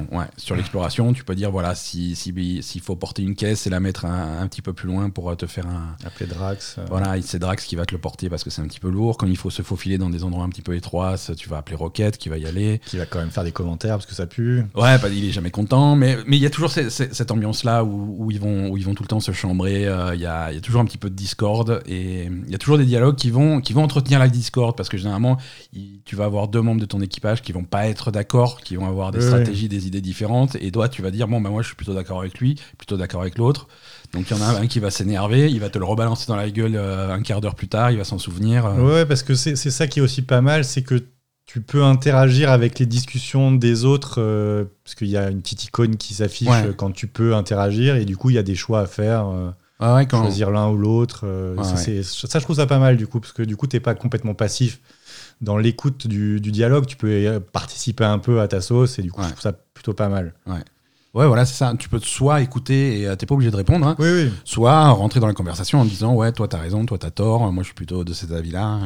l'exploration. 0.00 0.06
Ouais, 0.12 0.26
sur 0.36 0.54
l'exploration, 0.56 1.12
tu 1.12 1.24
peux 1.24 1.34
dire 1.34 1.50
voilà, 1.50 1.74
si 1.74 2.14
s'il 2.14 2.62
si, 2.62 2.78
faut 2.80 2.96
porter 2.96 3.22
une 3.22 3.34
caisse 3.34 3.66
et 3.66 3.70
la 3.70 3.80
mettre 3.80 4.04
un, 4.04 4.40
un 4.40 4.46
petit 4.46 4.62
peu 4.62 4.72
plus 4.72 4.86
loin 4.88 5.10
pour 5.10 5.30
euh, 5.30 5.34
te 5.34 5.46
faire 5.46 5.66
un. 5.66 5.96
Après 6.04 6.26
Drax. 6.26 6.76
euh, 6.78 6.84
Voilà, 6.88 7.14
c'est 7.22 7.38
Drax 7.38 7.64
qui 7.64 7.76
va 7.76 7.86
te 7.86 7.94
le 7.94 8.00
porter 8.00 8.28
parce 8.28 8.44
que 8.44 8.50
c'est 8.50 8.62
un 8.62 8.66
petit 8.66 8.80
peu 8.80 8.90
lourd. 8.90 9.16
Quand 9.16 9.26
il 9.26 9.36
faut 9.36 9.50
se 9.50 9.62
faufiler 9.62 9.98
dans 9.98 10.10
des 10.10 10.24
endroits 10.24 10.44
un 10.44 10.48
petit 10.50 10.62
peu 10.62 10.74
étroits, 10.76 11.16
tu 11.36 11.48
vas 11.48 11.58
appeler 11.58 11.76
Rocket 11.76 12.16
qui 12.18 12.28
va 12.28 12.38
y 12.38 12.46
aller. 12.46 12.80
Qui 12.86 12.98
va 12.98 13.06
quand 13.06 13.18
même 13.18 13.30
faire 13.30 13.44
des 13.44 13.52
commentaires 13.52 13.96
parce 13.96 14.06
que 14.06 14.14
ça 14.14 14.26
pue. 14.26 14.64
Ouais, 14.74 14.98
bah, 14.98 15.08
il 15.08 15.24
est 15.24 15.32
jamais 15.32 15.50
content, 15.50 15.96
mais 15.96 16.18
mais 16.26 16.36
il 16.36 16.42
y 16.42 16.46
a 16.46 16.50
toujours 16.50 16.70
cette 16.70 17.30
ambiance-là 17.30 17.84
où, 17.84 18.16
où 18.26 18.30
ils 18.30 18.40
vont 18.40 18.68
où 18.70 18.76
ils 18.76 18.84
vont 18.84 18.94
tout 18.94 19.02
le 19.02 19.08
temps 19.08 19.20
se 19.20 19.32
chambrer. 19.32 19.86
euh, 19.86 20.14
Il 20.14 20.20
y, 20.20 20.26
a, 20.26 20.52
y 20.52 20.56
a 20.56 20.60
toujours 20.60 20.80
un 20.80 20.84
petit 20.84 20.98
peu 20.98 21.08
de 21.10 21.14
discorde 21.14 21.82
et 21.86 22.24
il 22.24 22.50
y 22.50 22.54
a 22.54 22.58
toujours 22.58 22.78
des 22.78 22.84
dialogues 22.84 23.16
qui 23.16 23.30
vont 23.30 23.60
qui 23.60 23.72
vont 23.72 23.82
entretenir 23.84 24.18
la 24.18 24.28
discorde 24.28 24.76
parce 24.76 24.88
que 24.88 24.96
généralement 24.98 25.38
il- 25.72 26.00
tu 26.04 26.16
vas 26.16 26.24
avoir 26.24 26.48
deux 26.48 26.60
membres 26.60 26.80
de 26.80 26.86
ton 26.86 27.00
équipage 27.00 27.42
qui 27.42 27.52
vont 27.52 27.64
pas 27.64 27.86
être 27.86 28.10
d'accord, 28.10 28.49
qui 28.56 28.76
vont 28.76 28.86
avoir 28.88 29.10
des 29.12 29.18
Ouais. 29.18 29.24
stratégies, 29.26 29.68
des 29.68 29.86
idées 29.86 30.00
différentes 30.00 30.56
et 30.60 30.70
toi 30.70 30.88
tu 30.88 31.02
vas 31.02 31.10
dire 31.10 31.28
bon 31.28 31.40
bah 31.40 31.50
moi 31.50 31.62
je 31.62 31.68
suis 31.68 31.76
plutôt 31.76 31.94
d'accord 31.94 32.20
avec 32.20 32.38
lui, 32.38 32.56
plutôt 32.78 32.96
d'accord 32.96 33.20
avec 33.22 33.38
l'autre. 33.38 33.68
Donc 34.12 34.30
il 34.30 34.36
y 34.36 34.40
en 34.40 34.42
a 34.42 34.58
un 34.60 34.66
qui 34.66 34.80
va 34.80 34.90
s'énerver, 34.90 35.50
il 35.50 35.60
va 35.60 35.70
te 35.70 35.78
le 35.78 35.84
rebalancer 35.84 36.26
dans 36.28 36.36
la 36.36 36.50
gueule 36.50 36.74
euh, 36.76 37.12
un 37.12 37.22
quart 37.22 37.40
d'heure 37.40 37.54
plus 37.54 37.68
tard, 37.68 37.90
il 37.90 37.98
va 37.98 38.04
s'en 38.04 38.18
souvenir. 38.18 38.66
euh. 38.66 38.80
Ouais, 38.80 39.06
parce 39.06 39.22
que 39.22 39.34
c'est 39.34 39.54
ça 39.56 39.86
qui 39.86 40.00
est 40.00 40.02
aussi 40.02 40.22
pas 40.22 40.40
mal, 40.40 40.64
c'est 40.64 40.82
que 40.82 41.02
tu 41.46 41.60
peux 41.60 41.82
interagir 41.82 42.50
avec 42.50 42.78
les 42.78 42.86
discussions 42.86 43.50
des 43.52 43.84
autres, 43.84 44.16
euh, 44.20 44.64
parce 44.84 44.94
qu'il 44.94 45.08
y 45.08 45.16
a 45.16 45.30
une 45.30 45.42
petite 45.42 45.64
icône 45.64 45.96
qui 45.96 46.14
s'affiche 46.14 46.48
Ouais. 46.48 46.70
quand 46.76 46.92
tu 46.92 47.08
peux 47.08 47.34
interagir, 47.34 47.96
et 47.96 48.04
du 48.04 48.16
coup, 48.16 48.30
il 48.30 48.36
y 48.36 48.38
a 48.38 48.44
des 48.44 48.54
choix 48.54 48.80
à 48.82 48.86
faire, 48.86 49.26
euh, 49.26 49.50
Ouais, 49.96 50.06
quand- 50.06 50.20
choisir 50.22 50.50
l'un 50.52 50.68
ou 50.68 50.76
l'autre. 50.76 51.24
ça, 51.62 51.76
ça, 51.76 52.38
je 52.38 52.44
trouve 52.44 52.56
ça 52.56 52.66
pas 52.66 52.78
mal, 52.78 52.96
du 52.96 53.06
coup, 53.08 53.18
parce 53.18 53.32
que 53.32 53.42
du 53.42 53.56
coup, 53.56 53.66
t'es 53.66 53.80
pas 53.80 53.94
complètement 53.96 54.34
passif. 54.34 54.78
Dans 55.40 55.56
l'écoute 55.56 56.06
du, 56.06 56.40
du 56.40 56.52
dialogue, 56.52 56.86
tu 56.86 56.96
peux 56.96 57.40
participer 57.52 58.04
un 58.04 58.18
peu 58.18 58.40
à 58.40 58.48
ta 58.48 58.60
sauce, 58.60 58.98
et 58.98 59.02
du 59.02 59.10
coup, 59.10 59.20
Ouais. 59.20 59.26
je 59.28 59.32
trouve 59.32 59.42
ça 59.42 59.52
plutôt 59.52 59.94
pas 59.94 60.08
mal. 60.08 60.34
Ouais, 60.46 61.26
voilà, 61.26 61.44
c'est 61.44 61.54
ça. 61.56 61.74
Tu 61.78 61.88
peux 61.88 61.98
soit 61.98 62.40
écouter 62.40 63.00
et 63.00 63.08
euh, 63.08 63.16
t'es 63.16 63.26
pas 63.26 63.34
obligé 63.34 63.50
de 63.50 63.56
répondre, 63.56 63.84
hein, 63.86 63.96
Oui, 63.98 64.08
oui. 64.12 64.30
soit 64.44 64.90
rentrer 64.90 65.18
dans 65.18 65.26
la 65.26 65.32
conversation 65.34 65.80
en 65.80 65.84
disant 65.84 66.14
ouais, 66.14 66.30
toi 66.30 66.46
t'as 66.46 66.58
raison, 66.58 66.86
toi 66.86 66.98
t'as 66.98 67.10
tort, 67.10 67.50
moi 67.52 67.62
je 67.64 67.68
suis 67.68 67.74
plutôt 67.74 68.04
de 68.04 68.12
cet 68.12 68.30
avis-là. 68.30 68.78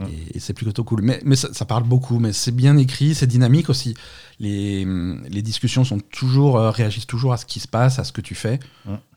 Et, 0.00 0.02
et- 0.04 0.36
et 0.36 0.40
c'est 0.40 0.52
plutôt 0.54 0.82
cool. 0.84 1.02
Mais, 1.02 1.20
mais 1.26 1.36
ça, 1.36 1.48
ça 1.52 1.64
parle 1.66 1.82
beaucoup, 1.84 2.18
mais 2.20 2.32
c'est 2.32 2.52
bien 2.54 2.76
écrit, 2.78 3.14
c'est 3.14 3.26
dynamique 3.26 3.68
aussi. 3.68 3.94
Les, 4.40 4.86
les 5.28 5.42
discussions 5.42 5.84
sont 5.84 5.98
toujours, 5.98 6.56
euh, 6.58 6.70
réagissent 6.70 7.06
toujours 7.06 7.32
à 7.34 7.36
ce 7.38 7.44
qui 7.46 7.60
se 7.60 7.68
passe, 7.68 7.98
à 7.98 8.04
ce 8.04 8.12
que 8.12 8.20
tu 8.22 8.34
fais. 8.34 8.58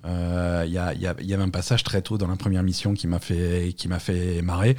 Euh, 0.05 0.63
Il 0.65 0.73
y, 0.73 0.77
a, 0.77 0.93
il 0.93 1.01
y 1.01 1.07
a- 1.07 1.15
il 1.21 1.25
y 1.25 1.33
avait 1.33 1.43
un 1.43 1.49
passage 1.49 1.83
très 1.85 2.01
tôt 2.01 2.17
dans 2.17 2.27
la 2.27 2.35
première 2.35 2.63
mission 2.63 2.93
qui 2.93 3.07
m'a 3.07 3.19
fait, 3.19 3.73
qui 3.77 3.87
m'a 3.87 3.99
fait 3.99 4.41
marrer. 4.41 4.75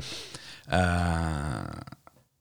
Euh, 0.72 1.62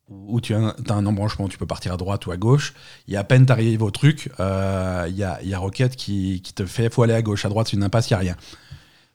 où 0.09 0.41
tu 0.41 0.55
as, 0.55 0.73
un, 0.89 1.05
embranchement, 1.05 1.47
tu 1.47 1.57
peux 1.57 1.67
partir 1.67 1.93
à 1.93 1.97
droite 1.97 2.25
ou 2.25 2.31
à 2.31 2.37
gauche. 2.37 2.73
Et 3.07 3.15
à 3.15 3.23
peine 3.23 3.45
t'arrives 3.45 3.83
au 3.83 3.91
truc, 3.91 4.31
euh, 4.39 5.05
il 5.07 5.15
y, 5.15 5.23
a, 5.23 5.39
y 5.43 5.53
a 5.53 5.59
Rocket 5.59 5.95
qui, 5.95 6.41
qui 6.41 6.53
te 6.53 6.65
fait 6.65 6.91
faut 6.91 7.03
aller 7.03 7.13
à 7.13 7.21
gauche, 7.21 7.45
à 7.45 7.49
droite, 7.49 7.67
c'est 7.69 7.77
une 7.77 7.83
impasse, 7.83 8.09
il 8.09 8.13
n'y 8.13 8.17
a 8.17 8.19
rien. 8.19 8.35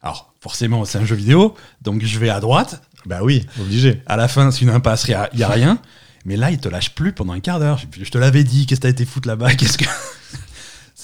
Alors, 0.03 0.33
forcément, 0.41 0.85
c'est 0.85 0.99
un 0.99 1.05
jeu 1.05 1.17
vidéo, 1.17 1.55
donc 1.83 2.03
je 2.03 2.19
vais 2.19 2.29
à 2.29 2.39
droite. 2.39 2.83
Bah 3.07 3.21
oui, 3.23 3.45
obligé. 3.61 4.03
À 4.07 4.17
la 4.17 4.29
fin, 4.29 4.51
c'est 4.51 4.63
une 4.63 4.71
impasse, 4.71 5.07
il 5.09 5.17
n'y 5.37 5.43
a, 5.43 5.49
rien. 5.49 5.79
Mais 6.25 6.37
là, 6.37 6.51
il 6.51 6.59
te 6.59 6.69
lâche 6.69 6.95
plus 6.95 7.13
pendant 7.13 7.33
un 7.33 7.41
quart 7.41 7.59
d'heure. 7.59 7.79
Je, 7.79 8.05
je 8.05 8.11
te 8.11 8.19
l'avais 8.19 8.45
dit, 8.45 8.67
qu'est-ce 8.67 8.81
que 8.81 8.83
t'as 8.83 8.91
été 8.91 9.05
foutre 9.05 9.29
là-bas? 9.29 9.55
Qu'est-ce 9.55 9.79
que. 9.79 9.85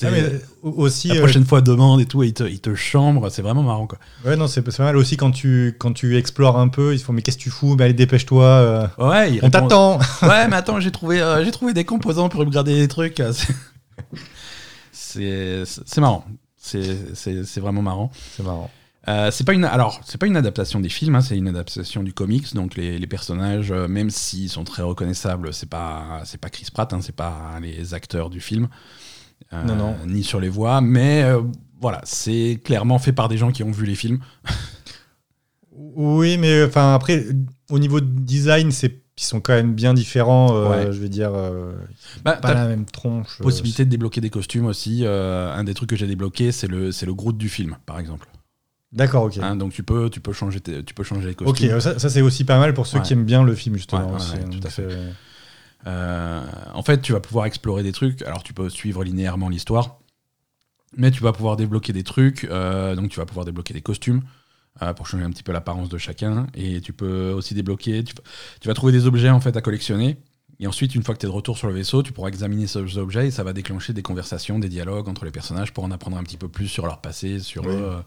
Ah, 0.06 0.10
mais, 0.10 0.22
euh, 0.22 0.38
aussi, 0.62 1.08
la 1.08 1.14
euh, 1.16 1.18
prochaine 1.18 1.44
fois, 1.44 1.60
demande 1.60 2.00
et 2.00 2.06
tout, 2.06 2.22
et 2.22 2.28
il 2.28 2.34
te, 2.34 2.44
il 2.44 2.60
te 2.60 2.74
chambre, 2.74 3.28
c'est 3.30 3.42
vraiment 3.42 3.62
marrant, 3.62 3.86
quoi. 3.86 3.98
ouais, 4.24 4.36
non, 4.36 4.46
c'est 4.46 4.62
pas 4.62 4.70
mal 4.82 4.96
aussi 4.96 5.16
quand 5.16 5.30
tu, 5.30 5.76
quand 5.78 5.92
tu 5.92 6.16
explores 6.16 6.58
un 6.58 6.68
peu, 6.68 6.94
ils 6.94 6.98
se 6.98 7.04
font, 7.04 7.12
mais 7.12 7.22
qu'est-ce 7.22 7.36
que 7.38 7.42
tu 7.42 7.50
fous? 7.50 7.76
Mais 7.76 7.84
allez, 7.84 7.94
dépêche-toi. 7.94 8.44
euh, 8.44 8.86
Ouais, 8.98 9.38
on 9.42 9.50
t'attend 9.50 9.98
Ouais, 10.22 10.48
mais 10.48 10.56
attends, 10.56 10.80
j'ai 10.80 10.90
trouvé, 10.90 11.20
euh, 11.20 11.44
j'ai 11.44 11.50
trouvé 11.50 11.74
des 11.74 11.84
composants 11.84 12.28
pour 12.28 12.42
upgrader 12.42 12.76
des 12.78 12.88
trucs. 12.88 13.22
c'est- 14.92 15.98
marrant. 15.98 16.24
C'est 16.56 17.60
vraiment 17.60 17.82
marrant. 17.82 18.10
C'est 18.36 18.42
marrant. 18.42 18.70
Euh, 19.08 19.30
c'est 19.30 19.44
pas 19.44 19.54
une 19.54 19.64
alors 19.64 19.98
c'est 20.04 20.18
pas 20.18 20.26
une 20.26 20.36
adaptation 20.36 20.78
des 20.78 20.90
films, 20.90 21.14
hein, 21.16 21.22
c'est 21.22 21.36
une 21.36 21.48
adaptation 21.48 22.02
du 22.02 22.12
comics. 22.12 22.54
Donc 22.54 22.76
les, 22.76 22.98
les 22.98 23.06
personnages, 23.06 23.72
euh, 23.72 23.88
même 23.88 24.10
s'ils 24.10 24.50
sont 24.50 24.62
très 24.64 24.82
reconnaissables, 24.82 25.54
c'est 25.54 25.68
pas 25.70 26.20
c'est 26.26 26.38
pas 26.38 26.50
Chris 26.50 26.66
Pratt, 26.72 26.92
hein, 26.92 27.00
c'est 27.00 27.16
pas 27.16 27.58
les 27.62 27.94
acteurs 27.94 28.28
du 28.28 28.40
film, 28.40 28.68
Non, 29.52 29.74
non. 29.76 29.96
ni 30.06 30.22
sur 30.22 30.38
les 30.40 30.48
voix, 30.48 30.80
mais 30.80 31.22
euh, 31.24 31.40
voilà, 31.80 32.00
c'est 32.04 32.60
clairement 32.64 32.98
fait 32.98 33.12
par 33.12 33.28
des 33.28 33.36
gens 33.36 33.50
qui 33.50 33.62
ont 33.64 33.70
vu 33.72 33.84
les 33.86 33.94
films. 33.96 34.20
Oui, 35.72 36.36
mais 36.38 36.64
enfin 36.64 36.94
après, 36.94 37.24
au 37.70 37.78
niveau 37.78 38.00
de 38.00 38.06
design, 38.06 38.70
c'est 38.70 39.00
ils 39.18 39.24
sont 39.24 39.40
quand 39.40 39.52
même 39.52 39.74
bien 39.74 39.92
différents. 39.92 40.56
euh, 40.56 40.68
Ouais. 40.86 40.92
Je 40.92 40.98
vais 40.98 41.10
dire, 41.10 41.30
euh, 41.34 41.72
Bah, 42.24 42.36
pas 42.36 42.54
la 42.54 42.66
même 42.66 42.86
tronche. 42.86 43.36
euh, 43.40 43.44
possibilité 43.44 43.84
de 43.84 43.90
débloquer 43.90 44.22
des 44.22 44.30
costumes 44.30 44.64
aussi. 44.66 45.00
euh, 45.04 45.52
un 45.54 45.62
des 45.64 45.74
trucs 45.74 45.90
que 45.90 45.96
j'ai 45.96 46.06
débloqué, 46.06 46.52
c'est 46.52 46.68
le 46.68 46.90
c'est 46.90 47.04
le 47.04 47.12
Groot 47.12 47.36
du 47.36 47.48
film, 47.50 47.76
par 47.84 47.98
exemple. 47.98 48.28
D'accord, 48.92 49.24
ok. 49.24 49.38
Hein, 49.42 49.56
donc 49.56 49.72
tu 49.72 49.82
peux 49.82 50.08
tu 50.08 50.20
peux 50.20 50.32
changer 50.32 50.60
tu 50.60 50.94
peux 50.94 51.02
changer 51.04 51.26
les 51.28 51.32
ok, 51.34 51.44
costumes. 51.44 51.70
euh, 51.70 51.80
ça, 51.80 51.98
ça, 51.98 52.08
c'est 52.08 52.22
aussi 52.22 52.44
pas 52.44 52.58
mal 52.58 52.72
pour 52.72 52.86
ceux 52.86 52.96
Ouais. 52.98 53.04
qui 53.04 53.12
aiment 53.12 53.24
bien 53.26 53.42
le 53.44 53.54
film 53.54 53.76
justement. 53.76 54.08
Ouais, 54.10 54.16
aussi, 54.16 54.36
tout 54.50 54.66
à 54.66 54.70
fait. 54.70 54.88
Euh, 55.86 56.44
en 56.74 56.82
fait, 56.82 57.00
tu 57.00 57.12
vas 57.12 57.20
pouvoir 57.20 57.46
explorer 57.46 57.82
des 57.82 57.92
trucs. 57.92 58.22
Alors, 58.22 58.42
tu 58.42 58.52
peux 58.52 58.68
suivre 58.68 59.04
linéairement 59.04 59.48
l'histoire, 59.48 60.00
mais 60.96 61.10
tu 61.10 61.22
vas 61.22 61.32
pouvoir 61.32 61.56
débloquer 61.56 61.92
des 61.92 62.04
trucs. 62.04 62.44
euh, 62.44 62.94
donc, 62.94 63.10
tu 63.10 63.18
vas 63.18 63.26
pouvoir 63.26 63.46
débloquer 63.46 63.74
des 63.74 63.82
costumes 63.82 64.22
euh, 64.82 64.92
pour 64.94 65.06
changer 65.06 65.24
un 65.24 65.30
petit 65.30 65.42
peu 65.42 65.52
l'apparence 65.52 65.88
de 65.88 65.98
chacun. 65.98 66.46
Et 66.54 66.80
tu 66.80 66.92
peux 66.92 67.30
aussi 67.30 67.54
débloquer. 67.54 68.04
Tu, 68.04 68.14
tu 68.60 68.68
vas 68.68 68.74
trouver 68.74 68.92
des 68.92 69.06
objets 69.06 69.30
en 69.30 69.40
fait 69.40 69.56
à 69.56 69.60
collectionner. 69.60 70.18
Et 70.62 70.66
ensuite, 70.66 70.94
une 70.94 71.02
fois 71.02 71.14
que 71.14 71.20
tu 71.20 71.26
es 71.26 71.28
de 71.28 71.32
retour 71.34 71.56
sur 71.56 71.68
le 71.68 71.72
vaisseau, 71.74 72.02
tu 72.02 72.12
pourras 72.12 72.28
examiner 72.28 72.66
ces 72.66 72.98
objets 72.98 73.28
et 73.28 73.30
ça 73.30 73.42
va 73.42 73.52
déclencher 73.54 73.92
des 73.94 74.02
conversations, 74.02 74.58
des 74.58 74.68
dialogues 74.68 75.08
entre 75.08 75.24
les 75.24 75.30
personnages 75.30 75.72
pour 75.72 75.84
en 75.84 75.90
apprendre 75.90 76.18
un 76.18 76.22
petit 76.22 76.36
peu 76.36 76.48
plus 76.48 76.68
sur 76.68 76.84
leur 76.86 77.00
passé, 77.00 77.38
sur 77.40 77.64
Oui. 77.64 77.72
eux, 77.72 77.78
euh, 77.82 78.00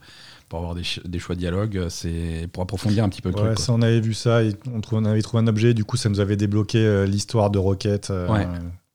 pour 0.48 0.60
avoir 0.60 0.74
des, 0.76 0.82
des 1.04 1.18
choix 1.18 1.34
de 1.34 1.40
dialogue. 1.40 1.86
C'est 1.88 2.48
pour 2.52 2.62
approfondir 2.62 3.02
un 3.02 3.08
petit 3.08 3.22
peu 3.22 3.30
le 3.30 3.34
Ouais, 3.36 3.54
truc. 3.54 3.58
ça, 3.58 3.72
on 3.72 3.82
avait 3.82 4.00
vu 4.00 4.14
ça, 4.14 4.44
et 4.44 4.54
on, 4.92 5.04
avait 5.04 5.20
trouvé 5.22 5.42
un 5.42 5.46
objet, 5.48 5.74
du 5.74 5.84
coup, 5.84 5.96
ça 5.96 6.08
nous 6.08 6.20
avait 6.20 6.36
débloqué 6.36 6.78
euh, 6.78 7.06
l'histoire 7.06 7.50
de 7.50 7.58
Rocket. 7.58 8.10
euh, 8.10 8.28
Ouais. 8.28 8.46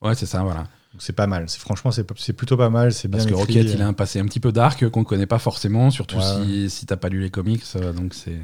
Ouais, 0.01 0.15
c'est 0.15 0.25
ça, 0.25 0.41
voilà. 0.41 0.63
C'est 0.97 1.13
pas 1.13 1.27
mal. 1.27 1.45
Franchement, 1.49 1.91
c'est 1.91 2.33
plutôt 2.33 2.55
pas 2.55 2.69
mal. 2.69 2.93
C'est 2.93 3.09
bien 3.09 3.17
Parce 3.17 3.25
que 3.29 3.33
écrit. 3.37 3.59
Rocket, 3.59 3.73
il 3.75 3.81
a 3.81 3.87
un 3.87 3.93
passé 3.93 4.19
un 4.19 4.25
petit 4.25 4.39
peu 4.39 4.51
dark 4.53 4.87
qu'on 4.89 5.01
ne 5.01 5.05
connaît 5.05 5.25
pas 5.27 5.37
forcément, 5.37 5.91
surtout 5.91 6.15
Ouais. 6.17 6.23
si, 6.45 6.69
si 6.69 6.85
t'as 6.85 6.95
pas 6.95 7.09
lu 7.09 7.19
les 7.21 7.29
comics. 7.29 7.63
euh, 7.75 7.91
donc 7.93 8.13
c'est. 8.13 8.39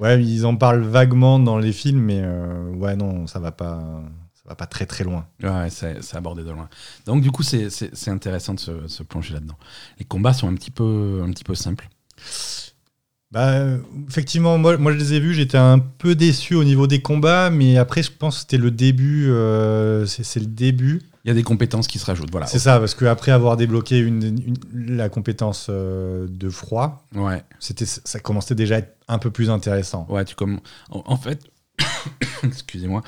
Ouais, 0.00 0.22
ils 0.22 0.44
en 0.46 0.56
parlent 0.56 0.82
vaguement 0.82 1.38
dans 1.38 1.58
les 1.58 1.72
films, 1.72 2.00
mais 2.00 2.20
euh, 2.22 2.70
ouais, 2.74 2.96
non, 2.96 3.26
ça 3.26 3.38
va 3.38 3.52
pas, 3.52 4.02
va 4.48 4.54
pas 4.54 4.66
très 4.66 4.86
très 4.86 5.04
loin. 5.04 5.26
Ouais, 5.42 5.68
c'est 5.70 5.98
abordé 6.16 6.42
de 6.44 6.50
loin. 6.50 6.68
Donc 7.06 7.22
du 7.22 7.30
coup, 7.30 7.42
c'est- 7.42 7.68
intéressant 8.08 8.54
de 8.54 8.60
se, 8.60 8.86
se 8.88 9.02
plonger 9.02 9.34
là-dedans. 9.34 9.56
Les 9.98 10.04
combats 10.04 10.32
sont 10.32 10.48
un 10.48 10.54
petit 10.54 10.70
peu, 10.70 11.22
un 11.26 11.30
petit 11.30 11.44
peu 11.44 11.54
simples. 11.54 11.88
Bah, 13.32 13.64
effectivement, 14.08 14.56
moi, 14.56 14.76
moi 14.78 14.92
je 14.92 14.98
les 14.98 15.14
ai 15.14 15.20
vus, 15.20 15.34
j'étais 15.34 15.58
un 15.58 15.80
peu 15.80 16.14
déçu 16.14 16.54
au 16.54 16.62
niveau 16.64 16.86
des 16.86 17.02
combats, 17.02 17.50
mais 17.50 17.76
après, 17.76 18.02
je 18.02 18.12
pense 18.12 18.36
que 18.36 18.40
c'était 18.42 18.56
le 18.56 18.70
début. 18.70 19.26
euh, 19.28 20.06
c'est 20.06 20.40
le 20.40 20.46
début. 20.46 21.02
Il 21.24 21.28
y 21.28 21.30
a 21.32 21.34
des 21.34 21.42
compétences 21.42 21.88
qui 21.88 21.98
se 21.98 22.06
rajoutent. 22.06 22.30
Voilà. 22.30 22.46
C'est 22.46 22.60
ça, 22.60 22.78
parce 22.78 22.94
qu'après 22.94 23.32
avoir 23.32 23.56
débloqué 23.56 23.98
une, 23.98 24.22
une- 24.72 24.96
la 24.96 25.08
compétence 25.08 25.66
euh, 25.70 26.28
de 26.30 26.48
froid, 26.48 27.04
Ouais, 27.16 27.42
c'était, 27.58 27.84
ça 27.84 28.20
commençait 28.20 28.54
déjà 28.54 28.76
à 28.76 28.78
être 28.78 28.96
un 29.08 29.18
peu 29.18 29.32
plus 29.32 29.50
intéressant. 29.50 30.06
ouais, 30.08 30.24
tu 30.24 30.36
comme. 30.36 30.60
En, 30.90 31.02
en 31.06 31.16
fait, 31.16 31.40
excusez-moi. 32.44 33.02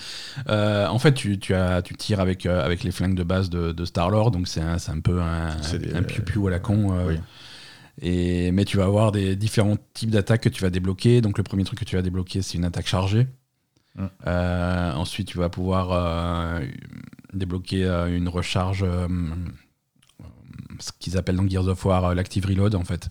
Euh, 0.49 0.87
en 0.87 0.99
fait, 0.99 1.15
tu, 1.15 1.39
tu, 1.39 1.55
as, 1.55 1.83
tu 1.83 1.95
tires 1.95 2.21
avec, 2.21 2.47
euh, 2.47 2.65
avec 2.65 2.83
les 2.85 2.91
flingues 2.91 3.15
de 3.15 3.23
base 3.23 3.51
de, 3.51 3.73
de 3.73 3.85
Star-Lord, 3.85 4.31
donc 4.31 4.49
c'est 4.49 4.61
un, 4.61 4.77
un 4.77 5.01
peu 5.01 5.21
un, 5.21 5.57
des- 5.79 5.95
un 5.95 6.03
à 6.47 6.51
la 6.51 6.59
con. 6.59 6.93
euh, 6.93 7.07
Oui. 7.09 7.17
et, 8.03 8.51
mais 8.53 8.65
tu 8.65 8.77
vas 8.77 8.85
avoir 8.85 9.13
des 9.13 9.37
différents 9.37 9.77
types 9.95 10.11
d'attaques 10.11 10.43
que 10.43 10.49
tu 10.49 10.63
vas 10.63 10.71
débloquer. 10.71 11.21
Donc 11.21 11.39
le 11.39 11.45
premier 11.45 11.65
truc 11.65 11.79
que 11.79 11.85
tu 11.85 11.97
vas 11.97 12.03
débloquer, 12.03 12.43
c'est 12.43 12.59
une 12.59 12.65
attaque 12.65 12.87
chargée. 12.87 13.27
Euh, 14.29 14.93
ensuite, 14.93 15.27
tu 15.29 15.39
vas 15.39 15.49
pouvoir 15.49 16.61
débloquer 17.33 17.85
une 18.09 18.29
recharge, 18.29 18.85
ce 20.81 20.91
qu'ils 21.01 21.17
appellent 21.19 21.37
dans 21.37 21.49
Gears 21.49 21.67
of 21.67 21.85
War 21.85 22.15
l'active 22.15 22.47
reload 22.47 22.75
en 22.77 22.85
fait. 22.85 23.09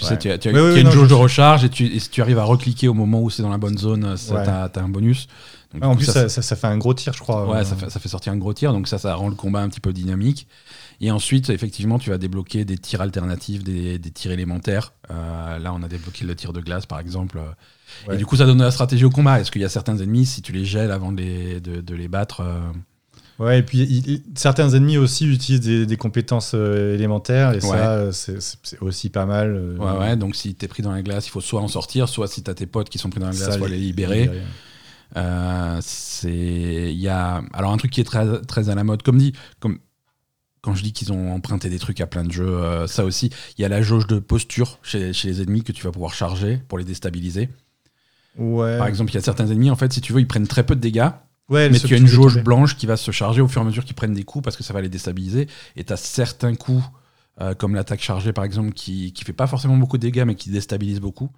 Tu 0.00 0.06
Ouais. 0.06 0.10
sais, 0.12 0.18
tu 0.18 0.30
as, 0.30 0.38
tu 0.38 0.48
as- 0.48 0.52
Oui, 0.52 0.60
oui, 0.60 0.76
as 0.76 0.80
une 0.80 0.84
non, 0.86 0.90
jauge 0.92 1.04
je 1.04 1.08
de 1.10 1.14
recharge 1.14 1.62
et, 1.64 1.68
tu, 1.68 1.84
et 1.86 1.98
si 2.00 2.08
tu 2.08 2.22
arrives 2.22 2.38
à 2.38 2.44
recliquer 2.44 2.88
au 2.88 2.94
moment 2.94 3.20
où 3.20 3.28
c'est 3.28 3.42
dans 3.42 3.50
la 3.50 3.58
bonne 3.58 3.76
zone, 3.76 4.16
ça, 4.16 4.34
Ouais. 4.34 4.44
t'as, 4.46 4.68
t'as 4.70 4.82
un 4.82 4.88
bonus. 4.88 5.26
Donc, 5.74 5.82
Ah, 5.84 5.88
en 5.88 5.92
coup, 5.92 5.98
plus, 5.98 6.06
ça, 6.06 6.12
ça, 6.12 6.28
ça- 6.30 6.42
ça 6.42 6.56
fait 6.56 6.66
un 6.68 6.78
gros 6.78 6.94
tir, 6.94 7.12
je 7.12 7.20
crois. 7.20 7.46
Ouais, 7.46 7.58
Euh, 7.58 7.64
ça 7.64 7.76
fait, 7.76 7.90
ça 7.90 8.00
fait 8.00 8.08
sortir 8.08 8.32
un 8.32 8.36
gros 8.38 8.52
tir, 8.54 8.72
donc 8.72 8.88
ça, 8.88 8.96
ça 8.98 9.14
rend 9.14 9.28
le 9.28 9.34
combat 9.34 9.60
un 9.60 9.68
petit 9.68 9.78
peu 9.80 9.92
dynamique. 9.92 10.48
Et 11.02 11.10
ensuite, 11.10 11.50
effectivement, 11.50 11.98
tu 11.98 12.10
vas 12.10 12.18
débloquer 12.18 12.64
des 12.64 12.76
tirs 12.78 13.02
alternatifs, 13.02 13.62
des, 13.62 13.98
des 13.98 14.10
tirs 14.10 14.32
élémentaires. 14.32 14.92
Euh, 15.10 15.58
là, 15.58 15.72
on 15.74 15.82
a 15.82 15.88
débloqué 15.88 16.24
le 16.24 16.34
tir 16.34 16.52
de 16.52 16.60
glace, 16.60 16.86
par 16.86 16.98
exemple. 16.98 17.38
Ouais. 18.08 18.14
Et 18.14 18.18
du 18.18 18.24
coup, 18.26 18.36
ça 18.36 18.46
donne 18.46 18.58
de 18.58 18.64
la 18.64 18.70
stratégie 18.70 19.04
au 19.04 19.10
combat. 19.10 19.38
Est-ce 19.40 19.50
qu'il 19.50 19.62
y 19.62 19.64
a 19.64 19.68
certains 19.68 19.96
ennemis, 19.98 20.26
si 20.26 20.42
tu 20.42 20.52
les 20.52 20.64
gèles 20.64 20.90
avant 20.90 21.12
de 21.12 21.20
les, 21.20 21.60
de, 21.60 21.80
de 21.80 21.94
les 21.94 22.08
battre 22.08 22.40
euh, 22.40 22.60
Ouais, 23.40 23.58
et 23.60 23.62
puis 23.62 23.78
il- 23.78 24.22
certains 24.36 24.68
ennemis 24.74 24.98
aussi 24.98 25.26
utilisent 25.26 25.60
des, 25.62 25.86
des 25.86 25.96
compétences 25.96 26.52
euh, 26.54 26.94
élémentaires, 26.94 27.52
et 27.52 27.54
Ouais. 27.56 27.60
ça, 27.60 27.92
euh, 27.94 28.12
c'est 28.12 28.80
aussi 28.82 29.08
pas 29.08 29.24
mal. 29.26 29.54
euh, 29.56 29.76
Ouais, 29.78 29.98
ouais, 29.98 30.16
donc 30.16 30.36
si 30.36 30.54
t'es 30.54 30.68
pris 30.68 30.82
dans 30.82 30.92
la 30.92 31.00
glace, 31.02 31.26
il 31.26 31.30
faut 31.30 31.40
soit 31.40 31.62
en 31.62 31.68
sortir, 31.68 32.08
soit 32.08 32.28
si 32.28 32.42
t'as 32.42 32.52
tes 32.54 32.66
potes 32.66 32.90
qui 32.90 32.98
sont 32.98 33.08
pris 33.10 33.18
dans 33.18 33.28
la 33.30 33.32
glace, 33.34 33.56
soit 33.56 33.68
les 33.68 33.78
libérer. 33.78 34.30
Euh, 35.16 35.78
c'est 35.82 36.30
il 36.92 37.00
y 37.00 37.08
a 37.08 37.42
alors 37.52 37.72
un 37.72 37.76
truc 37.78 37.90
qui 37.90 38.00
est 38.00 38.04
très 38.04 38.42
très 38.42 38.68
à 38.68 38.76
la 38.76 38.84
mode 38.84 39.02
comme 39.02 39.18
dit 39.18 39.32
comme 39.58 39.78
quand 40.60 40.76
je 40.76 40.84
dis 40.84 40.92
qu'ils 40.92 41.12
ont 41.12 41.32
emprunté 41.32 41.68
des 41.68 41.80
trucs 41.80 42.00
à 42.00 42.06
plein 42.06 42.22
de 42.22 42.30
jeux 42.30 42.86
ça 42.86 43.04
aussi 43.04 43.30
il 43.58 43.62
y 43.62 43.64
a 43.64 43.68
la 43.68 43.82
jauge 43.82 44.06
de 44.06 44.20
posture 44.20 44.78
chez, 44.84 45.12
chez 45.12 45.26
les 45.26 45.42
ennemis 45.42 45.64
que 45.64 45.72
tu 45.72 45.82
vas 45.82 45.90
pouvoir 45.90 46.14
charger 46.14 46.60
pour 46.68 46.78
les 46.78 46.84
déstabiliser 46.84 47.48
Ouais. 48.38 48.78
par 48.78 48.86
exemple 48.86 49.10
il 49.10 49.14
y 49.14 49.18
a 49.18 49.20
certains 49.22 49.48
ennemis 49.48 49.70
en 49.72 49.74
fait 49.74 49.92
si 49.92 50.00
tu 50.00 50.12
veux 50.12 50.20
ils 50.20 50.28
prennent 50.28 50.46
très 50.46 50.62
peu 50.64 50.76
de 50.76 50.80
dégâts 50.80 51.10
ouais, 51.50 51.68
mais 51.68 51.78
tu 51.78 51.92
as 51.94 51.98
une 51.98 52.06
jauge 52.06 52.32
tomber. 52.34 52.44
blanche 52.44 52.76
qui 52.76 52.86
va 52.86 52.96
se 52.96 53.10
charger 53.10 53.40
au 53.42 53.48
fur 53.48 53.60
et 53.60 53.64
à 53.64 53.66
mesure 53.66 53.84
qu'ils 53.84 53.94
prennent 53.96 54.14
des 54.14 54.24
coups 54.24 54.42
parce 54.44 54.56
que 54.56 54.62
ça 54.62 54.72
va 54.72 54.80
les 54.80 54.88
déstabiliser 54.88 55.48
et 55.76 55.84
tu 55.84 55.92
as 55.92 55.96
certains 55.98 56.54
coups 56.54 56.84
euh, 57.40 57.54
comme 57.54 57.74
l'attaque 57.74 58.00
chargée 58.02 58.32
par 58.32 58.44
exemple 58.44 58.72
qui 58.72 59.12
qui 59.12 59.24
fait 59.24 59.32
pas 59.32 59.46
forcément 59.46 59.76
beaucoup 59.76 59.96
de 59.98 60.02
dégâts 60.02 60.24
mais 60.26 60.34
qui 60.36 60.50
déstabilise 60.50 61.00
beaucoup 61.00 61.30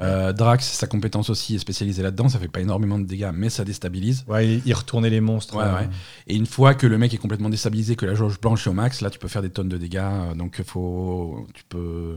Euh, 0.00 0.32
Drax 0.32 0.64
sa 0.64 0.86
compétence 0.86 1.28
aussi 1.28 1.56
est 1.56 1.58
spécialisée 1.58 2.02
là-dedans 2.04 2.28
ça 2.28 2.38
fait 2.38 2.46
pas 2.46 2.60
énormément 2.60 3.00
de 3.00 3.04
dégâts 3.04 3.32
mais 3.34 3.50
ça 3.50 3.64
déstabilise 3.64 4.24
Ouais, 4.28 4.60
il- 4.64 4.74
retournait 4.74 5.10
les 5.10 5.20
monstres. 5.20 5.56
Ouais, 5.56 5.64
euh, 5.64 5.74
ouais. 5.80 5.88
Et 6.28 6.36
une 6.36 6.46
fois 6.46 6.74
que 6.74 6.86
le 6.86 6.98
mec 6.98 7.12
est 7.14 7.18
complètement 7.18 7.48
déstabilisé, 7.50 7.96
que 7.96 8.06
la 8.06 8.14
jauge 8.14 8.38
blanche 8.40 8.64
est 8.66 8.70
au 8.70 8.74
max, 8.74 9.00
là 9.00 9.10
tu 9.10 9.18
peux 9.18 9.26
faire 9.26 9.42
des 9.42 9.50
tonnes 9.50 9.68
de 9.68 9.76
dégâts. 9.76 10.36
Donc 10.36 10.62
faut, 10.62 11.48
tu 11.52 11.64
peux, 11.68 12.16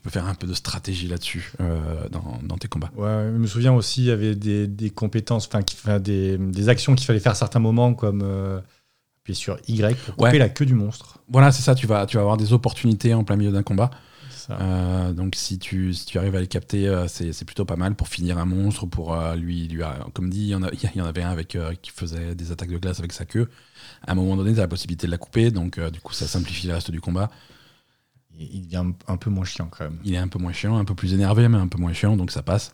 tu 0.00 0.04
peux 0.04 0.10
faire 0.10 0.26
un 0.26 0.34
peu 0.34 0.46
de 0.46 0.54
stratégie 0.54 1.08
là-dessus 1.08 1.52
euh, 1.60 2.08
dans, 2.08 2.38
dans 2.42 2.56
tes 2.56 2.68
combats. 2.68 2.90
Ouais, 2.96 3.28
je 3.30 3.36
me 3.36 3.46
souviens 3.46 3.74
aussi, 3.74 4.00
il 4.00 4.06
y 4.06 4.10
avait 4.10 4.34
des, 4.34 4.66
des 4.66 4.88
compétences, 4.88 5.46
enfin, 5.52 5.98
des, 6.00 6.38
des 6.38 6.68
actions 6.70 6.94
qu'il 6.94 7.04
fallait 7.06 7.20
faire 7.20 7.32
à 7.32 7.34
certains 7.34 7.58
moments, 7.58 7.92
comme 7.92 8.22
euh, 8.24 8.60
appuyer 9.20 9.34
sur 9.36 9.58
Y 9.68 9.94
pour 10.06 10.16
couper 10.16 10.30
Ouais. 10.30 10.38
la 10.38 10.48
queue 10.48 10.64
du 10.64 10.72
monstre. 10.72 11.18
Voilà, 11.28 11.52
c'est 11.52 11.60
ça. 11.60 11.74
Tu 11.74 11.86
vas, 11.86 12.06
tu 12.06 12.16
vas 12.16 12.22
avoir 12.22 12.38
des 12.38 12.54
opportunités 12.54 13.12
en 13.12 13.24
plein 13.24 13.36
milieu 13.36 13.52
d'un 13.52 13.62
combat. 13.62 13.90
Euh, 14.48 15.12
donc 15.12 15.34
si 15.36 15.58
tu, 15.58 15.92
si 15.92 16.06
tu 16.06 16.18
arrives 16.18 16.34
à 16.34 16.40
les 16.40 16.46
capter, 16.48 16.88
euh, 16.88 17.06
c'est 17.06 17.44
plutôt 17.44 17.66
pas 17.66 17.76
mal 17.76 17.94
pour 17.94 18.08
finir 18.08 18.38
un 18.38 18.46
monstre, 18.46 18.86
pour 18.86 19.12
euh, 19.14 19.36
lui, 19.36 19.68
lui, 19.68 19.82
comme 20.14 20.30
dit, 20.30 20.40
il 20.44 20.48
y, 20.48 20.54
en 20.54 20.62
a- 20.62 20.70
il 20.72 20.96
y 20.96 21.00
en 21.02 21.04
avait 21.04 21.22
un 21.22 21.30
avec 21.30 21.58
qui 21.82 21.90
faisait 21.90 22.34
des 22.34 22.50
attaques 22.52 22.70
de 22.70 22.78
glace 22.78 22.98
avec 23.00 23.12
sa 23.12 23.26
queue. 23.26 23.48
À 24.06 24.12
un 24.12 24.14
moment 24.14 24.34
donné, 24.36 24.52
tu 24.54 24.58
as 24.58 24.62
la 24.62 24.68
possibilité 24.68 25.06
de 25.06 25.12
la 25.12 25.18
couper, 25.18 25.50
donc 25.50 25.78
du 25.78 26.00
coup 26.00 26.14
ça 26.14 26.26
simplifie 26.26 26.66
le 26.68 26.72
reste 26.74 26.90
du 26.90 27.02
combat. 27.02 27.30
Il 28.40 28.62
devient 28.62 28.76
un, 29.08 29.12
un 29.12 29.16
peu 29.16 29.30
moins 29.30 29.44
chiant 29.44 29.68
quand 29.70 29.84
même. 29.84 29.98
Il 30.04 30.14
est 30.14 30.18
un 30.18 30.28
peu 30.28 30.38
moins 30.38 30.52
chiant, 30.52 30.76
un 30.78 30.84
peu 30.84 30.94
plus 30.94 31.12
énervé, 31.14 31.46
mais 31.48 31.58
un 31.58 31.68
peu 31.68 31.78
moins 31.78 31.92
chiant, 31.92 32.16
donc 32.16 32.30
ça 32.30 32.42
passe. 32.42 32.72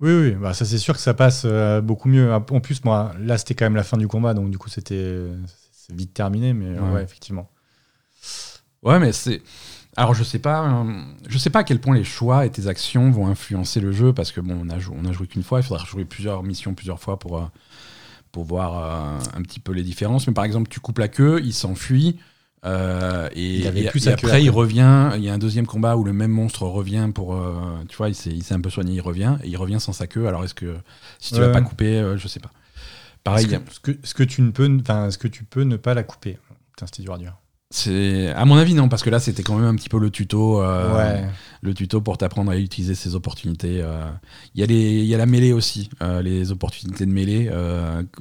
Oui, 0.00 0.12
oui, 0.12 0.30
bah, 0.32 0.52
ça 0.52 0.64
c'est 0.64 0.78
sûr 0.78 0.94
que 0.94 1.00
ça 1.00 1.14
passe 1.14 1.42
euh, 1.44 1.80
beaucoup 1.80 2.08
mieux. 2.08 2.32
En 2.34 2.40
plus, 2.60 2.84
moi, 2.84 3.12
là 3.20 3.38
c'était 3.38 3.54
quand 3.54 3.64
même 3.66 3.76
la 3.76 3.84
fin 3.84 3.96
du 3.96 4.08
combat, 4.08 4.34
donc 4.34 4.50
du 4.50 4.58
coup 4.58 4.68
c'était 4.68 5.28
c'est 5.72 5.94
vite 5.94 6.12
terminé, 6.12 6.52
mais 6.52 6.76
euh, 6.76 6.80
Ouais. 6.80 6.92
ouais, 6.94 7.02
effectivement. 7.02 7.48
Ouais, 8.82 8.98
mais 8.98 9.12
c'est. 9.12 9.42
Alors, 9.96 10.14
je 10.14 10.24
sais 10.24 10.38
pas, 10.38 10.66
euh, 10.84 11.02
je 11.28 11.38
sais 11.38 11.50
pas 11.50 11.60
à 11.60 11.64
quel 11.64 11.80
point 11.80 11.94
les 11.94 12.04
choix 12.04 12.46
et 12.46 12.50
tes 12.50 12.66
actions 12.66 13.10
vont 13.10 13.26
influencer 13.26 13.78
le 13.80 13.92
jeu 13.92 14.12
parce 14.14 14.32
que 14.32 14.40
bon, 14.40 14.58
on 14.64 14.70
a 14.70 14.78
joué, 14.78 14.96
on 14.98 15.04
a 15.04 15.12
joué 15.12 15.26
qu'une 15.26 15.42
fois. 15.42 15.60
Il 15.60 15.64
faudra 15.64 15.84
jouer 15.84 16.04
plusieurs 16.04 16.42
missions 16.42 16.74
plusieurs 16.74 16.98
fois 16.98 17.18
pour 17.18 17.38
euh, 17.38 17.44
pour 18.32 18.44
voir 18.44 18.78
euh, 18.78 19.18
un 19.36 19.42
petit 19.42 19.60
peu 19.60 19.72
les 19.72 19.82
différences. 19.82 20.26
Mais 20.26 20.32
par 20.32 20.44
exemple, 20.44 20.68
tu 20.70 20.80
coupes 20.80 20.98
la 20.98 21.08
queue, 21.08 21.40
il 21.44 21.52
s'enfuit. 21.52 22.18
Euh, 22.64 23.28
et, 23.34 23.58
Il 23.58 23.66
avait 23.66 23.82
et- 23.82 23.88
plus 23.88 24.06
et 24.06 24.12
après, 24.12 24.42
il 24.42 24.50
revient. 24.50 25.10
Il 25.16 25.22
y 25.24 25.28
a 25.28 25.32
un 25.34 25.38
deuxième 25.38 25.66
combat 25.66 25.96
où 25.96 26.04
le 26.04 26.12
même 26.12 26.30
monstre 26.30 26.62
revient 26.66 27.10
pour. 27.14 27.34
euh, 27.34 27.54
tu 27.88 27.96
vois, 27.96 28.08
il 28.08 28.14
s'est 28.14 28.54
un 28.54 28.60
peu 28.60 28.70
soigné, 28.70 28.92
il 28.94 29.00
revient. 29.00 29.36
Et 29.42 29.48
il 29.48 29.56
revient 29.56 29.80
sans 29.80 29.92
sa 29.92 30.06
queue. 30.06 30.26
Alors, 30.28 30.44
est-ce 30.44 30.54
que 30.54 30.76
si 31.18 31.34
tu 31.34 31.40
l'as 31.40 31.48
pas 31.50 31.60
coupé, 31.62 31.96
euh, 31.98 32.16
je 32.16 32.28
sais 32.28 32.40
pas. 32.40 32.50
Pareil, 33.24 33.46
Est-ce 33.46 33.56
que, 33.58 33.72
ce 33.72 33.80
que, 33.80 34.06
ce 34.06 34.14
que 34.14 34.22
tu 34.24 34.42
ne 34.42 34.50
peux, 34.50 34.68
enfin, 34.80 35.10
ce 35.10 35.18
que 35.18 35.28
tu 35.28 35.44
peux 35.44 35.62
ne 35.62 35.76
pas 35.76 35.94
la 35.94 36.02
couper. 36.02 36.38
Putain, 36.72 36.86
c'était 36.86 37.02
dur 37.02 37.14
à 37.14 37.18
dire. 37.18 37.36
C'est 37.72 38.28
à 38.34 38.44
mon 38.44 38.56
avis 38.56 38.74
non, 38.74 38.88
parce 38.88 39.02
que 39.02 39.10
là, 39.10 39.18
c'était 39.18 39.42
quand 39.42 39.56
même 39.56 39.66
un 39.66 39.74
petit 39.74 39.88
peu 39.88 39.98
le 39.98 40.10
tuto. 40.10 40.62
euh, 40.62 40.96
ouais. 41.22 41.28
le 41.62 41.74
tuto 41.74 42.00
pour 42.00 42.18
t'apprendre 42.18 42.50
à 42.52 42.56
utiliser 42.56 42.94
ces 42.94 43.14
opportunités. 43.14 43.80
euh. 43.82 44.04
Il 44.54 44.60
y, 44.60 44.62
a 44.62 44.66
les- 44.66 44.98
il 45.00 45.06
y 45.06 45.14
a 45.14 45.18
la 45.18 45.26
mêlée 45.26 45.52
aussi, 45.52 45.88
euh, 46.02 46.20
les 46.20 46.52
opportunités 46.52 47.06
de 47.06 47.10
mêlée. 47.12 47.50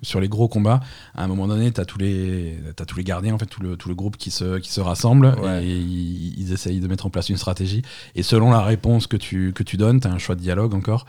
sur 0.03 0.19
les 0.21 0.29
gros 0.29 0.47
combats, 0.47 0.79
à 1.15 1.23
un 1.23 1.27
moment 1.27 1.47
donné, 1.47 1.71
tu 1.71 1.81
as, 1.81 1.85
tous 1.85 1.97
les 1.99 2.57
t'as 2.75 2.85
tous 2.85 2.97
les 2.97 3.03
gardiens, 3.03 3.33
en 3.33 3.37
fait, 3.37 3.45
tout 3.45 3.61
le, 3.61 3.75
tout 3.75 3.89
le 3.89 3.95
groupe 3.95 4.15
qui 4.17 4.31
se, 4.31 4.57
qui 4.59 4.71
se 4.71 4.79
rassemble 4.81 5.35
Ouais. 5.41 5.65
et 5.65 5.75
ils, 5.77 6.39
ils 6.39 6.53
essayent 6.53 6.79
de 6.79 6.87
mettre 6.87 7.05
en 7.05 7.09
place 7.09 7.29
une 7.29 7.37
stratégie. 7.37 7.81
Et 8.15 8.23
selon 8.23 8.51
la 8.51 8.61
réponse 8.61 9.05
que 9.07 9.17
tu, 9.17 9.51
que 9.53 9.63
tu 9.63 9.75
donnes, 9.77 9.99
tu 9.99 10.07
as 10.07 10.11
un 10.11 10.17
choix 10.17 10.35
de 10.35 10.41
dialogue 10.41 10.73
encore. 10.73 11.05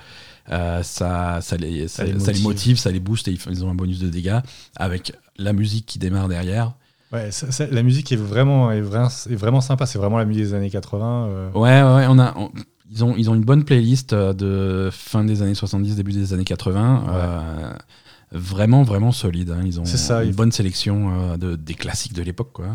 ça, 0.49 1.38
ça, 1.40 1.56
les, 1.56 1.88
ça, 1.88 2.04
Ça 2.06 2.12
les 2.12 2.18
ça 2.20 2.32
les 2.32 2.40
motive. 2.40 2.76
ça 2.78 2.90
les 2.90 3.00
booste 3.00 3.28
et 3.28 3.38
ils 3.50 3.64
ont 3.64 3.70
un 3.70 3.75
bonus 3.75 3.99
de 4.00 4.08
dégâts 4.08 4.40
avec 4.76 5.12
la 5.38 5.52
musique 5.52 5.87
qui 5.87 5.99
démarre 5.99 6.28
derrière. 6.28 6.72
Ouais, 7.12 7.31
ça- 7.31 7.50
ça- 7.52 7.66
la 7.66 7.83
musique 7.83 8.11
est 8.12 8.16
vraiment, 8.16 8.71
est 8.71 8.81
vraiment, 8.81 9.09
est 9.09 9.35
vraiment 9.35 9.61
sympa. 9.61 9.87
C'est 9.87 9.99
vraiment 9.99 10.19
la 10.19 10.25
musique 10.25 10.45
des 10.45 10.54
années 10.54 10.71
80. 10.71 11.26
euh. 11.28 11.50
Ouais, 11.52 11.83
ouais, 11.83 12.07
on 12.09 12.19
a, 12.19 12.33
on- 12.37 12.50
ils, 12.90 13.04
ont, 13.04 13.14
ils 13.16 13.28
ont 13.31 13.35
une 13.35 13.45
bonne 13.45 13.64
playlist 13.64 14.12
euh, 14.12 14.33
de 14.33 14.88
fin 14.92 15.25
des 15.25 15.42
années 15.42 15.54
70, 15.54 15.97
début 15.97 16.12
des 16.12 16.33
années 16.33 16.45
80. 16.45 17.04
euh, 17.09 17.73
vraiment, 18.33 18.83
vraiment 18.83 19.12
solide. 19.12 19.50
hein. 19.50 19.61
Ils 19.64 19.78
ont 19.81 19.85
ça, 19.85 20.25
une 20.25 20.33
bonne 20.35 20.52
sélection 20.52 21.11
euh, 21.33 21.37
de, 21.37 21.54
des 21.57 21.75
classiques 21.75 22.14
de 22.14 22.23
l'époque. 22.23 22.52
quoi. 22.52 22.66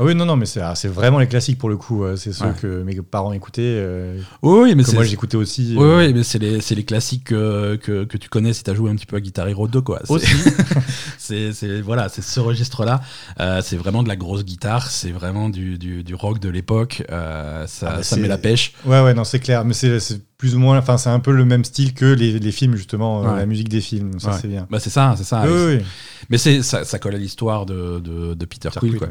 Ah 0.00 0.04
oui, 0.04 0.14
non, 0.14 0.24
non, 0.24 0.36
mais 0.36 0.46
c'est 0.46 0.60
ah, 0.60 0.74
c'est 0.76 0.86
vraiment 0.88 1.18
les 1.18 1.26
classiques 1.26 1.58
pour 1.58 1.68
le 1.68 1.76
coup. 1.76 2.04
euh, 2.04 2.14
C'est 2.16 2.32
ceux 2.32 2.44
Ouais. 2.46 2.52
que 2.60 2.82
mes 2.82 2.94
parents 3.02 3.32
écoutaient, 3.32 3.62
euh, 3.64 4.20
Oui, 4.42 4.60
oui, 4.62 4.74
mais 4.76 4.84
que 4.84 4.90
c'est. 4.90 4.94
moi 4.94 5.04
j'écoutais 5.04 5.36
aussi. 5.36 5.74
Oui, 5.76 5.84
euh, 5.84 5.98
oui, 6.06 6.14
mais 6.14 6.22
c'est 6.22 6.38
les, 6.38 6.60
c'est 6.60 6.74
les 6.76 6.84
classiques 6.84 7.24
que, 7.24 7.74
que, 7.76 8.04
que 8.04 8.16
tu 8.16 8.28
connais 8.28 8.52
si 8.52 8.62
tu 8.62 8.70
as 8.70 8.74
joué 8.74 8.90
un 8.90 8.94
petit 8.94 9.06
peu 9.06 9.16
à 9.16 9.20
Guitar 9.20 9.48
Hero 9.48 9.66
2. 9.66 9.80
Quoi. 9.80 10.00
C'est- 10.04 10.12
Aussi. 10.12 10.26
c'est 11.18 11.52
c'est- 11.52 11.80
voilà, 11.80 12.08
c'est 12.08 12.22
ce 12.22 12.40
registre-là. 12.40 13.00
Euh, 13.40 13.60
c'est 13.62 13.76
vraiment 13.76 14.02
de 14.02 14.08
la 14.08 14.16
grosse 14.16 14.44
guitare, 14.44 14.88
c'est 14.90 15.10
vraiment 15.10 15.48
du, 15.48 15.78
du, 15.78 16.04
du 16.04 16.14
rock 16.14 16.38
de 16.38 16.48
l'époque. 16.48 17.02
euh, 17.10 17.66
ça, 17.66 17.88
Ah 17.90 17.96
bah 17.96 18.02
ça 18.02 18.14
c'est- 18.16 18.22
met 18.22 18.28
la 18.28 18.38
pêche. 18.38 18.74
Ouais, 18.86 19.02
ouais, 19.02 19.14
non, 19.14 19.24
c'est 19.24 19.40
clair. 19.40 19.64
Mais 19.64 19.74
c'est 19.74 19.98
c'est 20.00 20.20
plus 20.38 20.54
ou 20.54 20.60
moins, 20.60 20.78
enfin, 20.78 20.98
c'est 20.98 21.10
un 21.10 21.18
peu 21.18 21.32
le 21.32 21.44
même 21.44 21.64
style 21.64 21.94
que 21.94 22.04
les, 22.04 22.38
les 22.38 22.52
films, 22.52 22.76
justement, 22.76 23.24
euh, 23.24 23.30
Ouais. 23.32 23.38
la 23.38 23.46
musique 23.46 23.68
des 23.68 23.80
films. 23.80 24.20
Ça, 24.20 24.30
Ouais. 24.30 24.36
c'est 24.40 24.46
bien. 24.46 24.68
Bah, 24.70 24.78
c'est 24.78 24.90
ça, 24.90 25.14
c'est 25.18 25.24
ça. 25.24 25.42
oui, 25.44 25.50
oui, 25.52 25.76
oui. 25.78 25.84
Mais 26.30 26.38
c'est 26.38 26.62
ça, 26.62 26.84
ça 26.84 27.00
colle 27.00 27.16
à 27.16 27.18
l'histoire 27.18 27.66
de, 27.66 27.98
de, 27.98 28.34
de 28.34 28.44
Peter. 28.44 28.68
Quill, 28.78 28.98
quoi. 28.98 29.08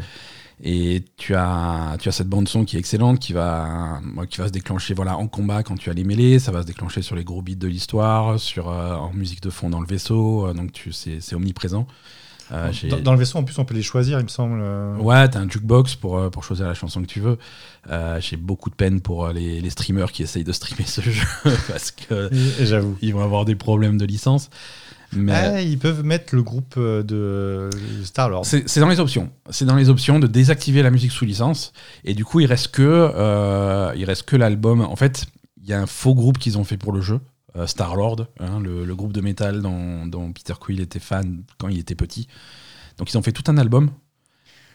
Et 0.63 1.03
tu 1.17 1.35
as, 1.35 1.97
tu 1.99 2.09
as 2.09 2.11
cette 2.11 2.27
bande 2.29 2.47
son 2.47 2.65
qui 2.65 2.77
est 2.77 2.79
excellente, 2.79 3.19
qui 3.19 3.31
va, 3.33 3.99
moi, 4.01 4.25
qui 4.25 4.37
va 4.39 4.47
se 4.47 4.51
déclencher 4.51 4.95
voilà, 4.95 5.15
en 5.17 5.27
combat 5.27 5.61
quand 5.61 5.75
tu 5.77 5.89
as 5.91 5.93
les 5.93 6.03
mêlées, 6.03 6.39
ça 6.39 6.51
va 6.51 6.63
se 6.63 6.67
déclencher 6.67 7.03
sur 7.03 7.15
les 7.15 7.23
gros 7.23 7.43
beats 7.43 7.53
de 7.55 7.67
l'histoire, 7.67 8.39
sur 8.39 8.69
euh, 8.69 8.95
en 8.95 9.13
musique 9.13 9.41
de 9.41 9.51
fond 9.51 9.69
dans 9.69 9.81
le 9.81 9.87
vaisseau, 9.87 10.47
euh, 10.47 10.53
donc 10.53 10.71
tu, 10.71 10.91
c'est, 10.93 11.21
c'est 11.21 11.35
omniprésent. 11.35 11.85
Euh, 12.53 12.71
Dans, 12.89 12.99
dans 13.01 13.11
le 13.11 13.19
vaisseau, 13.19 13.37
en 13.37 13.43
plus, 13.43 13.59
on 13.59 13.65
peut 13.65 13.75
les 13.75 13.83
choisir, 13.83 14.19
il 14.19 14.23
me 14.23 14.29
semble. 14.29 14.59
euh. 14.63 14.95
Ouais, 14.97 15.27
t'as 15.29 15.39
un 15.41 15.49
jukebox 15.49 15.95
pour, 15.95 16.17
euh, 16.17 16.29
pour 16.29 16.43
choisir 16.45 16.65
la 16.65 16.73
chanson 16.73 17.01
que 17.01 17.07
tu 17.07 17.19
veux. 17.19 17.37
Euh, 17.91 18.19
j'ai 18.21 18.37
beaucoup 18.37 18.69
de 18.69 18.75
peine 18.75 19.01
pour 19.01 19.25
euh, 19.25 19.33
les, 19.33 19.59
les 19.61 19.69
streamers 19.69 20.11
qui 20.13 20.23
essayent 20.23 20.45
de 20.45 20.53
streamer 20.53 20.85
ce 20.87 21.01
jeu 21.11 21.27
parce 21.67 21.91
que 21.91 22.33
et 22.61 22.65
J'avoue. 22.65 22.97
ils 23.01 23.13
vont 23.13 23.21
avoir 23.23 23.43
des 23.45 23.55
problèmes 23.55 23.97
de 23.97 24.05
licence. 24.05 24.49
Mais 25.13 25.31
Ah, 25.31 25.61
ils 25.61 25.77
peuvent 25.79 26.03
mettre 26.03 26.35
le 26.35 26.43
groupe 26.43 26.75
euh, 26.77 27.01
de 27.01 27.69
Star-Lord. 28.03 28.45
C'est 28.45 28.67
c'est 28.67 28.79
dans 28.79 28.89
les 28.89 28.99
options. 28.99 29.31
C'est 29.49 29.65
dans 29.65 29.75
les 29.75 29.89
options 29.89 30.19
de 30.19 30.27
désactiver 30.27 30.81
la 30.81 30.91
musique 30.91 31.11
sous 31.11 31.25
licence. 31.25 31.71
Et 32.03 32.13
du 32.13 32.25
coup, 32.25 32.39
il 32.39 32.45
reste 32.45 32.69
que, 32.69 32.81
euh, 32.83 33.93
il 33.95 34.05
reste 34.05 34.23
que 34.23 34.35
l'album. 34.35 34.81
En 34.81 34.95
fait, 34.95 35.25
il 35.61 35.69
y 35.69 35.73
a 35.73 35.81
un 35.81 35.87
faux 35.87 36.13
groupe 36.13 36.37
qu'ils 36.37 36.57
ont 36.57 36.63
fait 36.63 36.77
pour 36.77 36.91
le 36.91 37.01
jeu, 37.01 37.19
euh, 37.55 37.67
Star-Lord, 37.67 38.27
hein, 38.39 38.59
le, 38.61 38.83
le 38.85 38.95
groupe 38.95 39.13
de 39.13 39.21
métal 39.21 39.61
dont, 39.61 40.05
dont 40.05 40.31
Peter 40.33 40.53
Quill 40.59 40.81
était 40.81 40.99
fan 40.99 41.43
quand 41.57 41.69
il 41.69 41.79
était 41.79 41.95
petit. 41.95 42.27
Donc, 42.97 43.11
ils 43.11 43.17
ont 43.17 43.21
fait 43.21 43.31
tout 43.31 43.43
un 43.47 43.57
album. 43.57 43.91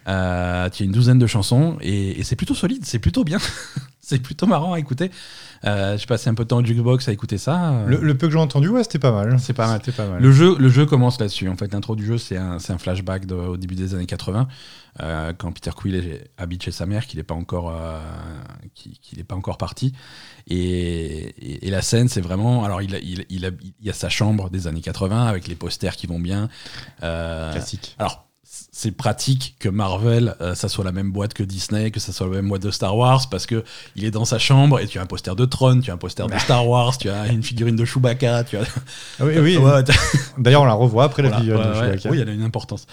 Euh, 0.08 0.68
qui 0.68 0.82
a 0.82 0.86
une 0.86 0.90
douzaine 0.90 1.20
de 1.20 1.28
chansons 1.28 1.76
et, 1.80 2.18
et 2.18 2.24
c'est 2.24 2.34
plutôt 2.34 2.56
solide, 2.56 2.84
c'est 2.84 2.98
plutôt 2.98 3.22
bien. 3.22 3.38
c'est 4.00 4.18
plutôt 4.20 4.48
marrant 4.48 4.72
à 4.72 4.80
écouter. 4.80 5.12
Euh, 5.64 5.96
J'ai 5.96 6.06
passé 6.06 6.28
un 6.28 6.34
peu 6.34 6.42
de 6.44 6.48
temps 6.48 6.58
au 6.58 6.64
jukebox 6.64 7.08
à 7.08 7.12
écouter 7.12 7.38
ça. 7.38 7.84
Le, 7.86 7.98
le 7.98 8.16
peu 8.18 8.26
que 8.26 8.32
j'ai 8.32 8.38
entendu, 8.38 8.68
ouais, 8.68 8.82
c'était 8.82 8.98
pas 8.98 9.12
mal. 9.12 9.38
C'est 9.38 9.52
pas 9.52 9.66
mal. 9.68 9.80
C'était 9.84 9.96
pas 9.96 10.08
mal. 10.08 10.20
Le 10.20 10.32
jeu, 10.32 10.56
le 10.58 10.68
jeu 10.68 10.86
commence 10.86 11.20
là-dessus. 11.20 11.48
En 11.48 11.56
fait, 11.56 11.72
l'intro 11.72 11.94
du 11.96 12.04
jeu, 12.04 12.18
c'est 12.18 12.36
un, 12.36 12.58
c'est 12.58 12.72
un 12.72 12.78
flashback 12.78 13.26
de- 13.26 13.34
au 13.34 13.56
début 13.56 13.74
des 13.76 13.94
années 13.94 14.06
80, 14.06 14.48
euh, 15.02 15.32
quand 15.38 15.52
Peter 15.52 15.70
Quill 15.76 15.94
est- 15.94 16.30
habite 16.36 16.62
chez 16.64 16.72
sa 16.72 16.86
mère, 16.86 17.06
qu'il 17.06 17.18
n'est 17.18 17.22
pas 17.24 17.34
encore, 17.34 17.70
euh, 17.74 18.00
pas 19.28 19.34
encore 19.36 19.56
parti. 19.58 19.92
Et, 20.48 20.56
et- 20.56 21.68
et 21.68 21.70
la 21.70 21.82
scène, 21.82 22.08
c'est 22.08 22.20
vraiment. 22.20 22.64
Alors, 22.64 22.82
il, 22.82 22.94
a- 22.94 22.98
il, 23.00 23.24
il, 23.30 23.46
a, 23.46 23.50
il 23.80 23.86
y 23.86 23.90
a 23.90 23.92
sa 23.92 24.08
chambre 24.08 24.50
des 24.50 24.66
années 24.66 24.80
80 24.80 25.26
avec 25.26 25.46
les 25.48 25.54
posters 25.54 25.94
qui 25.96 26.06
vont 26.06 26.18
bien. 26.18 26.48
Euh, 27.02 27.52
Classique. 27.52 27.94
alors, 27.98 28.26
c'est 28.70 28.92
pratique 28.92 29.56
que 29.58 29.70
Marvel, 29.70 30.36
euh, 30.42 30.54
ça 30.54 30.68
soit 30.68 30.84
la 30.84 30.92
même 30.92 31.10
boîte 31.10 31.32
que 31.32 31.42
Disney, 31.42 31.90
que 31.90 32.00
ça 32.00 32.12
soit 32.12 32.26
la 32.26 32.34
même 32.34 32.50
boîte 32.50 32.60
de 32.60 32.70
Star 32.70 32.94
Wars, 32.94 33.30
parce 33.30 33.46
que 33.46 33.64
il 33.96 34.04
est 34.04 34.10
dans 34.10 34.26
sa 34.26 34.38
chambre 34.38 34.78
et 34.78 34.86
tu 34.86 34.98
as 34.98 35.02
un 35.02 35.06
poster 35.06 35.34
de 35.34 35.46
Tron, 35.46 35.80
tu 35.80 35.90
as 35.90 35.94
un 35.94 35.96
poster 35.96 36.26
de 36.26 36.38
Star 36.38 36.68
Wars, 36.68 36.98
tu 36.98 37.08
as 37.08 37.28
une 37.28 37.42
figurine 37.42 37.76
de 37.76 37.84
Chewbacca, 37.86 38.44
tu 38.44 38.58
as. 38.58 38.64
Ah 39.18 39.24
oui, 39.24 39.38
oui. 39.38 39.56
Ouais, 39.62 39.82
D'ailleurs, 40.36 40.62
on 40.62 40.66
la 40.66 40.74
revoit 40.74 41.04
après 41.04 41.22
la 41.22 41.38
figurine 41.38 41.62
de 41.62 41.68
ouais. 41.68 41.80
Chewbacca. 41.80 42.10
Oui, 42.10 42.18
elle 42.20 42.28
a 42.28 42.32
une 42.32 42.42
importance. 42.42 42.86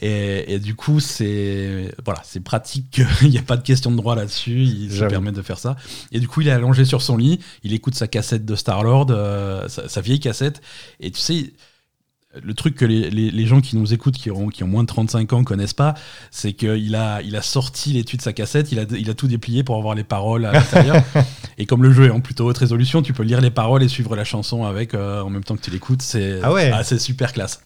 Et, 0.00 0.54
et 0.54 0.58
du 0.58 0.74
coup, 0.74 0.98
c'est 0.98 1.94
voilà, 2.04 2.20
c'est 2.24 2.40
pratique 2.40 2.90
qu'il 2.90 3.06
n'y 3.30 3.38
a 3.38 3.42
pas 3.42 3.56
de 3.56 3.62
question 3.62 3.92
de 3.92 3.96
droit 3.96 4.16
là-dessus. 4.16 4.62
Il 4.62 4.92
se 4.92 5.04
permet 5.04 5.30
de 5.30 5.42
faire 5.42 5.60
ça. 5.60 5.76
Et 6.10 6.18
du 6.18 6.26
coup, 6.26 6.40
il 6.40 6.48
est 6.48 6.52
allongé 6.52 6.84
sur 6.84 7.00
son 7.00 7.16
lit. 7.16 7.38
Il 7.62 7.72
écoute 7.72 7.94
sa 7.94 8.08
cassette 8.08 8.44
de 8.44 8.56
Star 8.56 8.82
Lord, 8.82 9.10
sa, 9.68 9.88
sa 9.88 10.00
vieille 10.00 10.20
cassette. 10.20 10.60
Et 10.98 11.12
tu 11.12 11.20
sais. 11.20 11.52
Le 12.42 12.54
truc 12.54 12.74
que 12.74 12.84
les, 12.84 13.10
les- 13.10 13.30
les 13.30 13.46
gens 13.46 13.60
qui 13.60 13.76
nous 13.76 13.92
écoutent, 13.94 14.16
qui 14.16 14.30
ont, 14.30 14.48
qui 14.48 14.62
ont 14.64 14.68
moins 14.68 14.82
de 14.82 14.88
35 14.88 15.32
ans, 15.32 15.44
connaissent 15.44 15.72
pas, 15.74 15.94
c'est 16.30 16.52
qu'il 16.52 16.94
a, 16.94 17.22
il 17.22 17.34
a 17.36 17.42
sorti 17.42 17.92
l'étui 17.92 18.16
de 18.18 18.22
sa 18.22 18.32
cassette, 18.32 18.72
il 18.72 18.78
a, 18.78 18.84
il 18.98 19.08
a 19.10 19.14
tout 19.14 19.26
déplié 19.28 19.64
pour 19.64 19.76
avoir 19.76 19.94
les 19.94 20.04
paroles 20.04 20.44
à 20.46 20.52
l'intérieur. 20.52 21.02
et 21.58 21.66
comme 21.66 21.82
le 21.82 21.92
jeu 21.92 22.06
est 22.06 22.10
en 22.10 22.20
plutôt 22.20 22.46
haute 22.46 22.58
résolution, 22.58 23.02
tu 23.02 23.12
peux 23.12 23.22
lire 23.22 23.40
les 23.40 23.50
paroles 23.50 23.82
et 23.82 23.88
suivre 23.88 24.14
la 24.16 24.24
chanson 24.24 24.64
avec 24.64 24.94
euh, 24.94 25.22
en 25.22 25.30
même 25.30 25.44
temps 25.44 25.56
que 25.56 25.62
tu 25.62 25.70
l'écoutes. 25.70 26.02
C'est 26.02 26.40
Ah 26.42 26.52
ouais. 26.52 26.72
c'est 26.84 26.98
super 26.98 27.32
classe. 27.32 27.60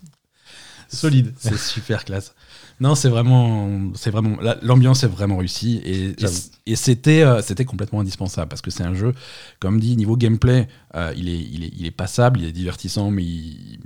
Solide. 0.88 1.32
C'est 1.38 1.56
super 1.58 2.04
classe. 2.04 2.34
Non, 2.80 2.94
c'est 2.94 3.08
vraiment, 3.10 3.68
c'est 3.94 4.10
vraiment, 4.10 4.38
la- 4.40 4.56
l'ambiance 4.62 5.04
est 5.04 5.06
vraiment 5.08 5.36
réussie 5.36 5.80
et, 5.84 6.04
et, 6.10 6.14
J'avoue. 6.18 6.34
et 6.66 6.76
c'était, 6.76 7.22
euh, 7.22 7.42
c'était 7.42 7.64
complètement 7.66 8.00
indispensable 8.00 8.48
parce 8.48 8.62
que 8.62 8.70
c'est 8.70 8.82
un 8.82 8.94
jeu, 8.94 9.12
comme 9.60 9.78
dit, 9.78 9.96
niveau 9.96 10.16
gameplay, 10.16 10.66
euh, 10.96 11.12
il 11.16 11.28
est, 11.28 11.38
il 11.38 11.64
est, 11.64 11.72
il 11.76 11.86
est 11.86 11.90
passable, 11.92 12.40
il 12.40 12.46
est 12.46 12.52
divertissant, 12.52 13.10
mais 13.10 13.22
il, 13.22 13.78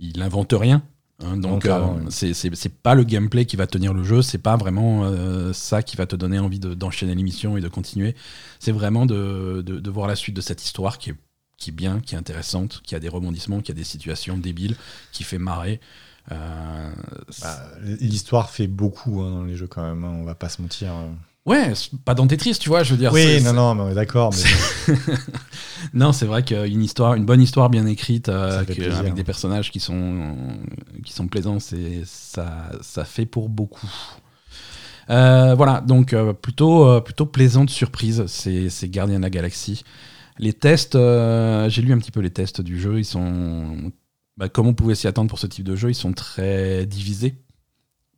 il 0.00 0.20
invente 0.22 0.52
rien. 0.52 0.82
hein. 1.22 1.36
donc, 1.36 1.66
euh, 1.66 1.80
oui. 2.06 2.34
c'est, 2.34 2.68
pas 2.82 2.94
le 2.94 3.04
gameplay 3.04 3.44
qui 3.44 3.56
va 3.56 3.66
tenir 3.66 3.92
le 3.94 4.02
jeu, 4.02 4.22
c'est 4.22 4.38
pas 4.38 4.56
vraiment 4.56 5.04
euh, 5.04 5.52
ça 5.52 5.82
qui 5.82 5.96
va 5.96 6.06
te 6.06 6.16
donner 6.16 6.38
envie 6.38 6.58
de- 6.60 6.74
d'enchaîner 6.74 7.14
l'émission 7.14 7.56
et 7.56 7.60
de 7.60 7.68
continuer. 7.68 8.14
C'est 8.58 8.72
vraiment 8.72 9.06
de, 9.06 9.62
de, 9.64 9.78
de 9.78 9.90
voir 9.90 10.08
la 10.08 10.16
suite 10.16 10.34
de 10.36 10.40
cette 10.40 10.64
histoire 10.64 10.98
qui 10.98 11.10
est, 11.10 11.14
qui 11.58 11.70
est 11.70 11.74
bien, 11.74 12.00
qui 12.00 12.14
est 12.14 12.18
intéressante, 12.18 12.80
qui 12.84 12.94
a 12.94 13.00
des 13.00 13.08
rebondissements, 13.10 13.60
qui 13.60 13.70
a 13.70 13.74
des 13.74 13.84
situations 13.84 14.38
débiles, 14.38 14.76
qui 15.12 15.22
fait 15.24 15.38
marrer. 15.38 15.80
Euh, 16.32 16.92
Bah, 17.42 17.58
L'histoire 18.00 18.50
fait 18.50 18.66
beaucoup 18.66 19.20
hein, 19.20 19.30
dans 19.30 19.44
les 19.44 19.56
jeux 19.56 19.66
quand 19.66 19.82
même, 19.82 20.04
hein, 20.04 20.16
on 20.20 20.24
va 20.24 20.34
pas 20.34 20.48
se 20.48 20.62
mentir. 20.62 20.92
Ouais, 21.50 21.72
pas 22.04 22.14
dans 22.14 22.26
Tetris, 22.28 22.58
tu 22.60 22.68
vois, 22.68 22.84
je 22.84 22.92
veux 22.92 22.96
dire. 22.98 23.12
Oui, 23.12 23.42
non, 23.42 23.52
non, 23.52 23.74
mais 23.74 23.92
d'accord. 23.94 24.32
Mais 24.86 24.94
Non, 25.94 26.12
c'est 26.12 26.26
vrai 26.26 26.44
qu'une 26.44 26.82
histoire, 26.82 27.14
une 27.14 27.24
bonne 27.24 27.42
histoire 27.42 27.70
bien 27.70 27.86
écrite, 27.86 28.28
euh, 28.28 28.60
que- 28.64 28.72
plaisir. 28.72 28.96
avec 28.98 29.14
des 29.14 29.24
personnages 29.24 29.70
qui 29.72 29.80
sont, 29.80 30.36
qui 31.04 31.12
sont 31.12 31.26
plaisants, 31.26 31.58
c'est 31.58 32.02
ça, 32.04 32.70
ça 32.82 33.04
fait 33.04 33.26
pour 33.26 33.48
beaucoup. 33.48 33.90
Euh, 35.08 35.54
voilà, 35.56 35.80
donc 35.80 36.12
euh, 36.12 36.32
plutôt, 36.32 37.00
plutôt 37.00 37.26
plaisante 37.26 37.68
surprise, 37.70 38.24
c'est 38.28 38.70
c'est 38.70 38.88
Gardien 38.88 39.16
de 39.18 39.22
la 39.24 39.30
Galaxie. 39.30 39.82
Les 40.38 40.52
tests, 40.52 40.94
j'ai 40.96 41.82
lu 41.82 41.92
un 41.92 41.98
petit 41.98 42.12
peu 42.12 42.20
les 42.20 42.30
tests 42.30 42.60
du 42.60 42.80
jeu, 42.80 42.98
ils 43.00 43.04
sont, 43.04 43.90
bah, 44.36 44.48
comme 44.48 44.68
on 44.68 44.74
pouvait 44.74 44.94
s'y 44.94 45.08
attendre 45.08 45.28
pour 45.28 45.40
ce 45.40 45.48
type 45.48 45.64
de 45.64 45.74
jeu, 45.74 45.90
ils 45.90 45.94
sont 45.94 46.12
très 46.12 46.86
divisés. 46.86 47.34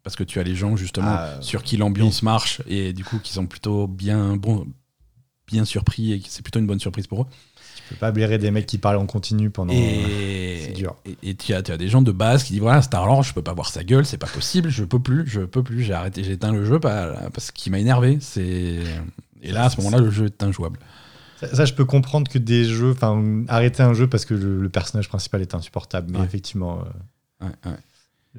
Parce 0.03 0.17
que 0.17 0.25
tu 0.25 0.41
as 0.41 0.43
les 0.43 0.55
gens 0.57 0.77
justement 0.77 1.15
Ah, 1.17 1.37
sur 1.41 1.63
qui 1.63 1.77
l'ambiance 1.77 2.23
marche 2.23 2.61
et 2.67 2.93
du 2.93 3.05
coup 3.05 3.19
qui 3.23 3.33
sont 3.33 3.47
plutôt 3.47 3.87
bien, 3.87 4.37
bon, 4.37 4.67
bien 5.47 5.65
surpris 5.65 6.12
et 6.12 6.23
c'est 6.27 6.43
plutôt 6.43 6.59
une 6.59 6.67
bonne 6.67 6.81
surprise 6.81 7.07
pour 7.07 7.23
eux. 7.23 7.27
tu 7.77 7.83
peux 7.91 7.97
pas 8.01 8.11
blairer 8.11 8.38
des 8.38 8.51
mecs 8.51 8.67
qui 8.67 8.79
parlent 8.79 8.97
en 8.97 9.07
continu 9.07 9.51
pendant. 9.51 9.73
Et 9.73 10.61
c'est 10.67 10.73
dur. 10.73 10.97
Et, 11.05 11.17
et 11.31 11.35
tu 11.37 11.55
as, 11.55 11.62
tu 11.62 11.71
as 11.71 11.77
des 11.77 11.88
gens 11.88 12.03
de 12.03 12.11
base 12.11 12.43
qui 12.43 12.55
disent 12.55 12.62
voilà, 12.62 12.83
Star-Lord, 12.83 13.23
je 13.23 13.33
peux 13.33 13.43
pas 13.43 13.53
voir 13.55 13.69
sa 13.69 13.85
gueule, 13.85 14.05
c'est 14.05 14.19
pas 14.19 14.27
possible, 14.27 14.71
je 14.71 14.83
peux 14.85 14.99
plus, 14.99 15.25
je 15.29 15.43
peux 15.43 15.62
plus, 15.62 15.83
j'ai 15.83 15.93
arrêté, 15.93 16.25
j'ai 16.25 16.33
éteint 16.33 16.53
le 16.53 16.65
jeu 16.65 16.81
parce 16.81 17.51
qu'il 17.53 17.71
m'a 17.71 17.79
énervé. 17.79 18.19
C'est 18.21 18.81
et 19.45 19.53
là 19.53 19.65
à 19.67 19.71
ce 19.71 19.77
moment-là, 19.79 19.99
le 19.99 20.11
jeu 20.11 20.27
est 20.27 20.43
injouable. 20.43 20.79
Ça, 21.41 21.55
ça, 21.55 21.65
je 21.65 21.75
peux 21.75 21.85
comprendre 21.85 22.31
que 22.31 22.38
des 22.38 22.65
jeux, 22.65 22.93
enfin, 22.93 23.45
arrêter 23.49 23.83
un 23.83 23.95
jeu 23.95 24.07
parce 24.09 24.25
que 24.25 24.35
le, 24.35 24.61
le 24.61 24.69
personnage 24.69 25.09
principal 25.09 25.43
est 25.43 25.55
insupportable. 25.57 26.11
Mais 26.12 26.19
Ouais. 26.21 26.25
effectivement, 26.25 26.81
euh, 26.81 27.47
Ouais, 27.47 27.53
ouais, 27.71 27.77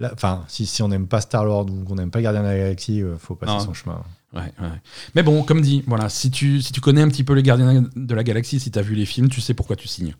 enfin, 0.01 0.43
si, 0.47 0.65
si 0.65 0.81
on 0.81 0.87
n'aime 0.87 1.07
pas 1.07 1.21
Star 1.21 1.45
Lord 1.45 1.67
ou 1.69 1.83
qu'on 1.83 1.95
n'aime 1.95 2.11
pas 2.11 2.21
Gardien 2.21 2.41
de 2.41 2.47
la 2.47 2.57
Galaxie, 2.57 3.01
euh, 3.01 3.17
faut 3.17 3.35
passer 3.35 3.53
Non. 3.53 3.59
son 3.59 3.73
chemin. 3.73 4.01
ouais, 4.33 4.41
ouais. 4.61 4.67
Mais 5.15 5.23
bon, 5.23 5.43
comme 5.43 5.61
dit, 5.61 5.83
voilà, 5.87 6.09
si 6.09 6.31
tu, 6.31 6.61
si 6.61 6.71
tu 6.71 6.81
connais 6.81 7.01
un 7.01 7.07
petit 7.09 7.23
peu 7.23 7.33
les 7.33 7.43
Gardiens 7.43 7.85
de 7.95 8.15
la 8.15 8.23
Galaxie, 8.23 8.59
si 8.59 8.71
tu 8.71 8.79
as 8.79 8.81
vu 8.81 8.95
les 8.95 9.05
films, 9.05 9.29
tu 9.29 9.41
sais 9.41 9.53
pourquoi 9.53 9.75
tu 9.75 9.87
signes. 9.87 10.15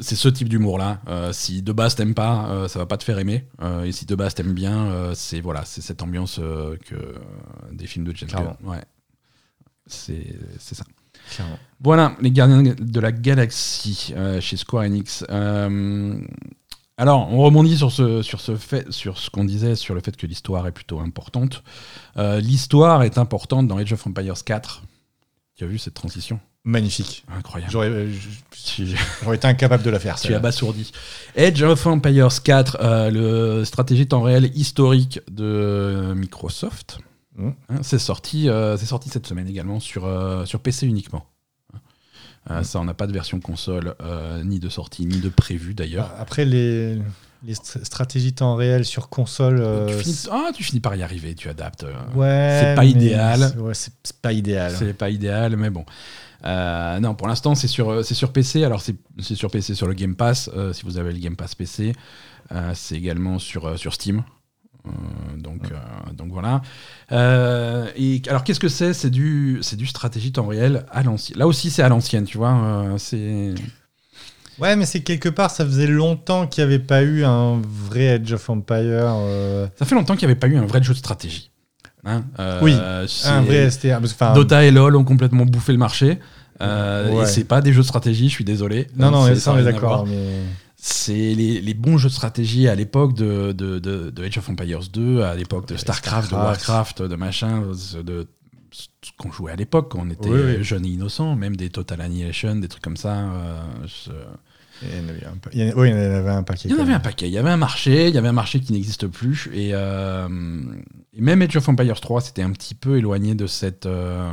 C'est 0.00 0.16
ce 0.16 0.28
type 0.28 0.48
d'humour-là. 0.48 1.00
Euh, 1.06 1.32
si 1.32 1.62
de 1.62 1.70
base 1.72 1.94
t'aimes 1.94 2.14
pas, 2.14 2.48
euh, 2.48 2.66
ça 2.66 2.80
va 2.80 2.86
pas 2.86 2.96
te 2.96 3.04
faire 3.04 3.20
aimer. 3.20 3.46
Euh, 3.62 3.84
et 3.84 3.92
si 3.92 4.04
de 4.04 4.16
base 4.16 4.34
t'aimes 4.34 4.52
bien, 4.52 5.12
c'est 5.14 5.40
voilà, 5.40 5.64
c'est 5.64 5.80
cette 5.80 6.02
ambiance 6.02 6.40
que 6.86 7.14
des 7.70 7.86
films 7.86 8.04
de 8.04 8.16
James. 8.16 8.30
Gunn. 8.32 8.56
Ouais, 8.64 8.82
c'est 9.86 10.24
ça. 10.58 10.82
Clairement. 11.30 11.58
Voilà, 11.80 12.16
les 12.20 12.32
Gardiens 12.32 12.62
de 12.62 13.00
la 13.00 13.12
Galaxie 13.12 14.12
chez 14.40 14.56
Square 14.56 14.84
Enix. 14.84 15.24
Alors, 17.00 17.32
on 17.32 17.38
rebondit 17.38 17.78
sur 17.78 17.90
ce, 17.90 18.20
sur 18.20 18.42
ce 18.42 18.56
fait, 18.56 18.92
sur 18.92 19.16
ce 19.16 19.30
qu'on 19.30 19.44
disait, 19.44 19.74
sur 19.74 19.94
le 19.94 20.02
fait 20.02 20.14
que 20.18 20.26
l'histoire 20.26 20.66
est 20.66 20.72
plutôt 20.72 21.00
importante. 21.00 21.62
Euh, 22.18 22.40
l'histoire 22.40 23.04
est 23.04 23.16
importante 23.16 23.66
dans 23.66 23.78
Age 23.78 23.94
of 23.94 24.06
Empires 24.06 24.44
4. 24.44 24.82
Tu 25.56 25.64
as 25.64 25.66
vu 25.66 25.78
cette 25.78 25.94
transition? 25.94 26.40
Magnifique. 26.62 27.24
Incroyable. 27.34 27.72
J'aurais 27.72 27.88
euh, 27.88 28.12
j'aurais 29.22 29.36
été 29.36 29.48
incapable 29.48 29.82
de 29.82 29.88
la 29.88 29.98
faire. 29.98 30.20
tu 30.20 30.32
es 30.32 30.34
abasourdi. 30.34 30.92
Age 31.38 31.62
of 31.62 31.86
Empires 31.86 32.42
4, 32.42 32.76
euh, 32.82 33.10
le 33.10 33.64
stratégie 33.64 34.06
temps 34.06 34.20
réel 34.20 34.50
historique 34.54 35.20
de 35.30 36.12
Microsoft. 36.14 36.98
Mhm. 37.34 37.54
Hein, 37.70 37.78
c'est 37.80 37.98
sorti, 37.98 38.50
euh, 38.50 38.76
c'est 38.76 38.84
sorti 38.84 39.08
cette 39.08 39.26
semaine 39.26 39.48
également 39.48 39.80
sur, 39.80 40.06
sur 40.44 40.60
PC 40.60 40.86
uniquement. 40.86 41.24
Euh. 42.50 42.62
Ça, 42.62 42.80
on 42.80 42.84
n'a 42.84 42.94
pas 42.94 43.06
de 43.06 43.12
version 43.12 43.38
console, 43.40 43.94
euh, 44.02 44.42
ni 44.44 44.60
de 44.60 44.68
sortie, 44.68 45.04
ni 45.06 45.18
de 45.18 45.28
prévu 45.28 45.74
d'ailleurs. 45.74 46.10
Après, 46.18 46.44
les, 46.44 46.94
les 47.44 47.54
str- 47.54 47.84
stratégies 47.84 48.32
temps 48.32 48.54
réel 48.54 48.84
sur 48.84 49.08
console. 49.10 49.60
euh, 49.60 49.86
tu, 49.88 50.02
finis, 50.04 50.16
ah, 50.30 50.50
tu 50.54 50.64
finis 50.64 50.80
par 50.80 50.96
y 50.96 51.02
arriver, 51.02 51.34
tu 51.34 51.48
adaptes. 51.48 51.84
ouais, 52.14 52.58
c'est 52.62 52.74
pas 52.76 52.84
idéal. 52.84 53.50
c'est- 53.52 53.58
Ouais, 53.60 53.74
c'est 53.74 53.92
pas 54.22 54.32
idéal. 54.32 54.72
C'est 54.78 54.94
pas 54.94 55.10
idéal, 55.10 55.56
mais 55.56 55.68
bon. 55.70 55.84
Euh, 56.46 56.98
non, 57.00 57.14
pour 57.14 57.28
l'instant, 57.28 57.54
c'est 57.54 57.68
sur, 57.68 58.02
sur 58.04 58.32
PC. 58.32 58.64
Alors, 58.64 58.80
c'est 58.80 58.96
sur 59.34 59.50
PC 59.50 59.74
sur 59.74 59.86
le 59.86 59.92
Game 59.94 60.16
Pass, 60.16 60.48
euh, 60.56 60.72
si 60.72 60.84
vous 60.84 60.96
avez 60.96 61.12
le 61.12 61.18
Game 61.18 61.36
Pass 61.36 61.54
PC. 61.54 61.92
C'est 62.74 62.96
également 62.96 63.38
sur, 63.38 63.78
sur 63.78 63.92
Steam. 63.94 64.24
Euh, 64.86 64.90
donc, 65.36 65.70
euh, 65.70 66.12
donc 66.14 66.28
voilà. 66.32 66.62
Euh, 67.12 67.86
et 67.96 68.22
alors, 68.28 68.44
qu'est-ce 68.44 68.60
que 68.60 68.68
c'est? 68.68 68.92
C'est 68.94 69.10
du, 69.10 69.58
c'est 69.62 69.76
du 69.76 69.86
stratégie 69.86 70.32
temps 70.32 70.46
réel 70.46 70.84
à 70.90 71.02
l'ancienne. 71.02 71.38
Là 71.38 71.46
aussi, 71.46 71.70
c'est 71.70 71.82
à 71.82 71.88
l'ancienne, 71.88 72.24
tu 72.24 72.38
vois. 72.38 72.94
c'est 72.98 73.54
Ouais, 74.60 74.76
mais 74.76 74.84
c'est 74.84 75.00
quelque 75.00 75.30
part, 75.30 75.50
ça 75.50 75.64
faisait 75.64 75.86
longtemps 75.86 76.46
qu'il 76.46 76.62
n'y 76.62 76.74
avait 76.74 76.82
pas 76.82 77.02
eu 77.02 77.24
un 77.24 77.62
vrai 77.64 78.04
Edge 78.16 78.32
of 78.32 78.50
Empire. 78.50 79.14
euh, 79.16 79.66
ça 79.78 79.86
fait 79.86 79.94
longtemps 79.94 80.16
qu'il 80.16 80.28
n'y 80.28 80.32
avait 80.32 80.38
pas 80.40 80.48
eu 80.48 80.56
un 80.56 80.66
vrai 80.66 80.82
jeu 80.82 80.92
de 80.92 80.98
stratégie. 80.98 81.50
Hein 82.04 82.24
Euh, 82.38 82.60
Oui, 82.62 82.74
un 82.74 83.42
vrai 83.42 83.68
enfin, 83.68 84.32
Dota 84.34 84.64
et 84.64 84.70
LoL 84.70 84.96
ont 84.96 85.04
complètement 85.04 85.46
bouffé 85.46 85.72
le 85.72 85.78
marché. 85.78 86.18
Euh, 86.60 87.10
Ouais. 87.10 87.22
Et 87.22 87.26
c'est 87.26 87.44
pas 87.44 87.62
des 87.62 87.72
jeux 87.72 87.80
de 87.80 87.86
stratégie, 87.86 88.28
je 88.28 88.34
suis 88.34 88.44
désolé. 88.44 88.86
Non, 88.96 89.10
non, 89.10 89.34
ça, 89.34 89.54
on 89.54 89.58
est 89.58 89.64
d'accord. 89.64 90.06
Mais... 90.06 90.40
c'est 90.82 91.34
les, 91.34 91.60
les 91.60 91.74
bons 91.74 91.98
jeux 91.98 92.08
de 92.08 92.14
stratégie 92.14 92.66
à 92.68 92.74
l'époque 92.74 93.14
de, 93.14 93.52
de, 93.52 93.78
de, 93.78 94.10
de 94.10 94.24
Age 94.24 94.38
of 94.38 94.48
Empires 94.48 94.80
2, 94.92 95.22
à 95.22 95.34
l'époque 95.34 95.68
de 95.68 95.76
Starcraft, 95.76 96.30
de. 96.30 96.36
Warcraft, 96.36 97.02
de 97.02 97.16
machin, 97.16 97.62
de, 98.02 98.26
ce 98.72 99.10
qu'on 99.18 99.30
jouait 99.30 99.52
à 99.52 99.56
l'époque, 99.56 99.90
quand 99.92 100.00
on 100.00 100.10
était 100.10 100.28
Oui, 100.30 100.40
oui. 100.58 100.64
jeunes 100.64 100.86
et 100.86 100.90
innocents, 100.90 101.36
même 101.36 101.56
des 101.56 101.68
Total 101.70 102.00
Annihilation, 102.00 102.56
des 102.56 102.68
trucs 102.68 102.82
comme 102.82 102.96
ça. 102.96 103.18
euh, 103.30 103.62
je- 103.84 104.10
Il 104.82 104.88
y 104.88 105.00
en 105.04 105.08
avait 105.10 105.26
un 105.26 105.36
pa- 105.36 105.50
il 105.52 105.60
y 105.60 105.64
en 105.64 105.70
a- 105.72 105.74
Oui, 105.76 105.88
il 105.88 105.90
y 105.90 105.94
en 105.94 105.98
avait 106.14 106.30
un 106.30 106.42
paquet. 106.42 106.68
Il 106.68 106.74
y 106.74 106.74
en 106.74 106.80
avait 106.82 106.92
un 106.94 107.00
paquet. 107.00 107.26
Il 107.28 107.32
y 107.32 107.38
avait 107.38 107.50
un 107.50 107.56
marché, 107.58 108.08
il 108.08 108.14
y 108.14 108.18
avait 108.18 108.28
un 108.28 108.32
marché 108.32 108.60
qui 108.60 108.72
n'existe 108.72 109.06
plus. 109.08 109.50
Et, 109.52 109.70
euh, 109.74 110.26
et 111.12 111.20
même 111.20 111.42
Age 111.42 111.56
of 111.56 111.68
Empires 111.68 112.00
3 112.00 112.20
c'était 112.22 112.42
un 112.42 112.50
petit 112.52 112.74
peu 112.74 112.96
éloigné 112.96 113.34
de, 113.34 113.46
cette, 113.46 113.84
euh, 113.86 114.30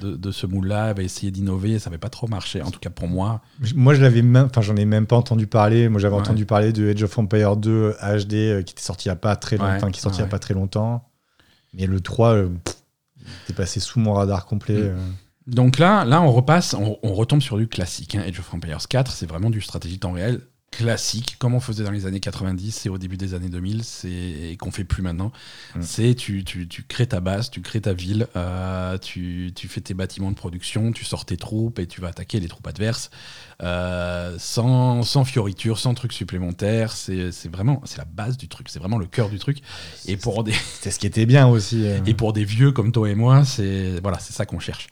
de, 0.00 0.16
de 0.16 0.30
ce 0.32 0.46
moule-là, 0.46 0.84
avait 0.86 1.04
essayé 1.04 1.30
d'innover, 1.30 1.78
ça 1.78 1.88
n'avait 1.90 1.98
pas 1.98 2.08
trop 2.08 2.26
marché, 2.26 2.62
en 2.62 2.70
tout 2.70 2.80
cas 2.80 2.90
pour 2.90 3.06
moi. 3.08 3.42
Moi, 3.76 3.94
je 3.94 4.00
l'avais 4.02 4.22
même, 4.22 4.46
enfin, 4.46 4.60
j'en 4.60 4.76
ai 4.76 4.84
même 4.86 5.06
pas 5.06 5.16
entendu 5.16 5.46
parler. 5.46 5.88
Moi, 5.88 6.00
j'avais 6.00 6.14
Ouais. 6.14 6.20
entendu 6.20 6.46
parler 6.46 6.72
de 6.72 6.90
Age 6.90 7.02
of 7.04 7.16
Empire 7.18 7.56
2 7.56 7.94
HD 8.02 8.34
euh, 8.34 8.62
qui 8.62 8.72
était 8.72 8.82
sorti 8.82 9.06
il 9.06 9.10
y 9.10 9.12
a 9.12 9.16
pas 9.16 9.36
très 9.36 9.56
Ouais, 9.60 9.72
longtemps, 9.74 9.90
qui 9.90 10.00
sorti 10.00 10.18
il 10.18 10.20
y 10.20 10.22
ouais. 10.22 10.28
a 10.28 10.30
pas 10.30 10.38
très 10.40 10.54
longtemps. 10.54 11.08
Mais 11.74 11.86
le 11.86 12.00
3, 12.00 12.34
euh, 12.34 12.48
pff, 12.64 12.74
il 13.18 13.26
était 13.44 13.52
passé 13.54 13.78
sous 13.78 14.00
mon 14.00 14.14
radar 14.14 14.46
complet. 14.46 14.74
Mm. 14.90 14.96
Donc 15.50 15.78
là, 15.78 16.04
là 16.04 16.22
on 16.22 16.30
repasse, 16.32 16.74
on, 16.74 16.98
on 17.02 17.12
retombe 17.14 17.42
sur 17.42 17.56
du 17.58 17.66
classique. 17.68 18.14
hein. 18.14 18.22
Age 18.26 18.38
of 18.38 18.52
Empires 18.54 18.86
4, 18.88 19.10
c'est 19.12 19.26
vraiment 19.26 19.50
du 19.50 19.60
stratégie 19.60 19.98
temps 19.98 20.12
réel 20.12 20.40
classique, 20.72 21.34
comme 21.40 21.54
on 21.54 21.60
faisait 21.60 21.82
dans 21.82 21.90
les 21.90 22.06
années 22.06 22.20
90 22.20 22.86
et 22.86 22.88
au 22.88 22.96
début 22.96 23.16
des 23.16 23.34
années 23.34 23.48
2000, 23.48 23.82
c'est 23.82 24.08
et 24.08 24.56
qu'on 24.56 24.70
fait 24.70 24.84
plus 24.84 25.02
maintenant. 25.02 25.32
Mm. 25.74 25.82
C'est 25.82 26.14
tu, 26.14 26.44
tu, 26.44 26.68
tu 26.68 26.84
crées 26.84 27.08
ta 27.08 27.18
base, 27.18 27.50
tu 27.50 27.60
crées 27.60 27.80
ta 27.80 27.92
ville, 27.92 28.28
euh, 28.36 28.96
tu, 28.96 29.50
tu 29.56 29.66
fais 29.66 29.80
tes 29.80 29.94
bâtiments 29.94 30.30
de 30.30 30.36
production, 30.36 30.92
tu 30.92 31.04
sors 31.04 31.24
tes 31.24 31.36
troupes 31.36 31.80
et 31.80 31.88
tu 31.88 32.00
vas 32.00 32.08
attaquer 32.08 32.38
les 32.38 32.46
troupes 32.46 32.68
adverses 32.68 33.10
euh, 33.64 34.36
sans, 34.38 35.02
sans 35.02 35.24
fioritures, 35.24 35.78
sans 35.80 35.94
trucs 35.94 36.12
supplémentaires. 36.12 36.92
C'est 36.92 37.32
vraiment 37.50 37.82
c'est 37.84 37.98
la 37.98 38.04
base 38.04 38.36
du 38.36 38.46
truc, 38.46 38.68
c'est 38.68 38.78
vraiment 38.78 38.98
le 38.98 39.06
cœur 39.06 39.28
du 39.28 39.40
truc. 39.40 39.58
Et 40.06 40.16
pour 40.16 40.44
des 40.44 40.52
C'était 40.52 40.92
ce 40.92 41.00
qui 41.00 41.06
était 41.08 41.26
bien 41.26 41.48
aussi. 41.48 41.84
euh, 41.84 41.98
et 42.06 42.14
pour 42.14 42.32
des 42.32 42.44
vieux 42.44 42.70
comme 42.70 42.92
toi 42.92 43.10
et 43.10 43.16
moi, 43.16 43.44
c'est 43.44 43.98
voilà, 44.00 44.20
c'est 44.20 44.32
ça 44.32 44.46
qu'on 44.46 44.60
cherche. 44.60 44.86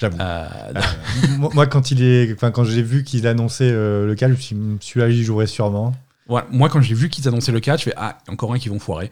J'avoue. 0.00 0.16
Euh, 0.20 0.46
moi, 1.38 1.50
moi, 1.54 1.66
quand 1.66 1.90
il 1.90 2.02
est, 2.02 2.32
enfin, 2.34 2.50
quand 2.50 2.64
j'ai 2.64 2.82
vu 2.82 3.04
qu'il 3.04 3.26
annonçait 3.26 3.70
euh, 3.70 4.06
le 4.06 4.14
cas, 4.14 4.26
je 4.28 4.32
me 4.32 4.36
suis 4.38 4.56
dit, 4.56 4.76
celui-là, 4.80 5.10
j'y 5.10 5.22
jouerai 5.24 5.46
sûrement. 5.46 5.94
moi, 6.50 6.68
quand 6.68 6.80
j'ai 6.80 6.94
vu 6.94 7.08
qu'ils 7.08 7.28
annonçaient 7.28 7.52
le 7.52 7.60
catch, 7.60 7.80
je 7.80 7.84
fais 7.90 7.94
ah 7.96 8.18
encore 8.28 8.52
un 8.52 8.58
qui 8.58 8.68
vont 8.68 8.78
foirer. 8.78 9.10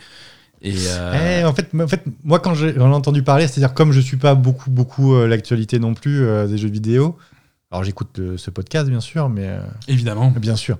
Et 0.65 0.75
euh, 0.89 1.41
Eh, 1.41 1.45
en, 1.45 1.53
fait, 1.55 1.69
en 1.81 1.89
fait, 1.89 2.03
moi, 2.25 2.39
quand 2.39 2.55
j'ai- 2.55 2.75
j'en 2.75 2.91
ai 2.91 2.95
entendu 2.95 3.23
parler, 3.23 3.49
c'est-à-dire 3.49 3.75
comme 3.75 3.91
je 3.93 4.01
suis 4.01 4.17
pas 4.17 4.35
beaucoup, 4.35 4.71
beaucoup 4.71 5.15
euh, 5.15 5.27
l'actualité 5.27 5.79
non 5.81 5.93
plus 5.95 6.23
euh, 6.25 6.47
des 6.47 6.57
jeux 6.59 6.69
vidéo. 6.71 7.17
Alors, 7.73 7.85
j'écoute 7.85 8.19
euh, 8.19 8.37
ce 8.37 8.51
podcast, 8.51 8.89
bien 8.89 9.01
sûr, 9.01 9.29
mais 9.31 9.47
euh, 9.47 9.61
évidemment, 9.89 10.31
bien 10.31 10.57
sûr. 10.57 10.79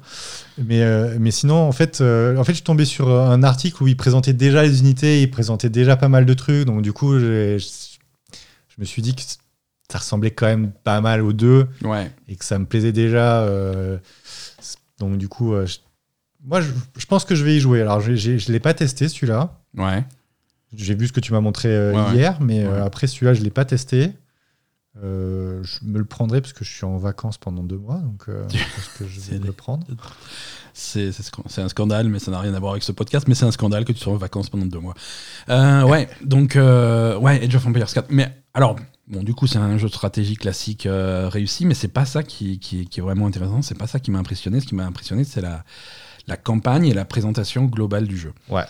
Mais, 0.59 0.83
euh, 0.83 1.17
mais 1.19 1.31
sinon, 1.31 1.57
en 1.57 1.73
fait, 1.73 2.01
euh, 2.03 2.37
en 2.37 2.45
fait, 2.45 2.53
je 2.53 2.57
suis 2.59 2.65
tombé 2.65 2.85
sur 2.85 3.09
un 3.09 3.43
article 3.43 3.83
où 3.83 3.89
il 3.89 3.97
présentait 3.97 4.35
déjà 4.35 4.63
les 4.63 4.81
unités, 4.81 5.23
il 5.23 5.31
présentait 5.31 5.71
déjà 5.71 5.97
pas 5.97 6.09
mal 6.09 6.27
de 6.27 6.35
trucs. 6.35 6.67
Donc, 6.67 6.83
du 6.83 6.93
coup, 6.93 7.19
je 7.19 7.57
me 8.79 8.85
suis 8.85 9.01
dit 9.03 9.15
que 9.15 9.23
ça 9.93 9.99
ressemblait 9.99 10.31
quand 10.31 10.47
même 10.47 10.73
pas 10.73 11.01
mal 11.01 11.23
aux 11.23 11.33
deux 11.33 11.69
ouais. 11.83 12.11
et 12.29 12.37
que 12.37 12.45
ça 12.45 12.59
me 12.59 12.65
plaisait 12.67 12.93
déjà. 12.93 13.43
euh, 13.43 13.99
donc, 14.99 15.19
du 15.19 15.29
coup, 15.29 15.53
euh, 15.55 15.67
je- 15.67 15.79
moi, 16.45 16.61
je, 16.61 16.71
je 16.99 17.07
pense 17.07 17.25
que 17.25 17.35
je 17.35 17.45
vais 17.45 17.57
y 17.57 17.61
jouer. 17.61 17.81
Alors, 17.83 18.01
je 18.01 18.11
ne 18.13 18.53
l'ai 18.53 18.61
pas 18.61 18.75
testé 18.75 19.09
celui-là. 19.09 19.59
Ouais. 19.77 20.05
J'ai 20.75 20.95
vu 20.95 21.07
ce 21.07 21.13
que 21.13 21.21
tu 21.21 21.33
m'as 21.33 21.41
montré 21.41 21.69
euh, 21.69 21.93
Ouais, 21.93 22.15
hier, 22.17 22.39
mais 22.41 22.67
Ouais. 22.67 22.79
après 22.81 23.07
celui-là, 23.07 23.35
je 23.35 23.41
ne 23.41 23.45
l'ai 23.45 23.51
pas 23.51 23.65
testé. 23.65 24.13
Euh, 25.03 25.63
je 25.63 25.79
me 25.85 25.99
le 25.99 26.05
prendrai 26.05 26.41
parce 26.43 26.53
que 26.53 26.65
je 26.67 26.71
suis 26.71 26.85
en 26.85 26.99
vacances 26.99 27.39
pendant 27.39 27.63
deux 27.63 27.79
mois, 27.79 27.97
donc 27.97 28.25
euh, 28.29 28.47
que 28.99 29.07
je 29.07 29.21
C'est 29.21 29.31
vais 29.33 29.37
me 29.37 29.41
des- 29.43 29.47
le 29.47 29.53
prendre. 29.55 29.87
C'est 30.75 31.13
c'est 31.13 31.23
sc- 31.23 31.43
c'est 31.49 31.63
un 31.63 31.69
scandale, 31.69 32.09
mais 32.09 32.19
ça 32.19 32.31
n'a 32.31 32.39
rien 32.41 32.53
à 32.55 32.61
voir 32.61 32.73
avec 32.73 32.83
ce 32.83 32.93
podcast. 32.93 33.27
Mais 33.29 33.35
c'est 33.35 33.45
un 33.47 33.51
scandale 33.53 33.85
que 33.85 33.93
tu 33.93 33.99
sois 34.01 34.13
en 34.13 34.17
vacances 34.17 34.51
pendant 34.51 34.67
deux 34.67 34.79
mois. 34.81 34.95
Euh, 35.49 35.83
ouais, 35.85 36.09
donc, 36.25 36.53
ouais, 36.57 37.45
Age 37.45 37.55
of 37.57 37.67
Empires 37.67 37.87
4. 37.93 38.07
Mais 38.11 38.31
alors, 38.55 38.77
bon, 39.13 39.23
du 39.23 39.35
coup, 39.35 39.47
c'est 39.47 39.59
un 39.59 39.79
jeu 39.79 39.89
de 39.89 39.93
stratégie 39.93 40.37
classique 40.37 40.87
euh, 40.87 41.29
réussi, 41.29 41.65
mais 41.67 41.75
c'est 41.75 41.89
pas 41.89 42.05
ça 42.05 42.23
qui, 42.23 42.59
qui- 42.59 42.87
qui 42.87 43.01
est 43.01 43.03
vraiment 43.03 43.27
intéressant. 43.27 43.63
C'est 43.63 43.79
pas 43.79 43.87
ça 43.87 44.01
qui 44.01 44.11
m'a 44.11 44.19
impressionné. 44.19 44.61
Ce 44.61 44.67
qui 44.67 44.75
m'a 44.75 44.85
impressionné, 44.87 45.25
c'est 45.25 45.41
la, 45.41 45.65
la 46.27 46.37
campagne 46.37 46.87
et 46.87 46.95
la 46.95 47.05
présentation 47.05 47.65
globale 47.67 48.07
du 48.09 48.17
jeu. 48.19 48.33
Ouais. 48.49 48.65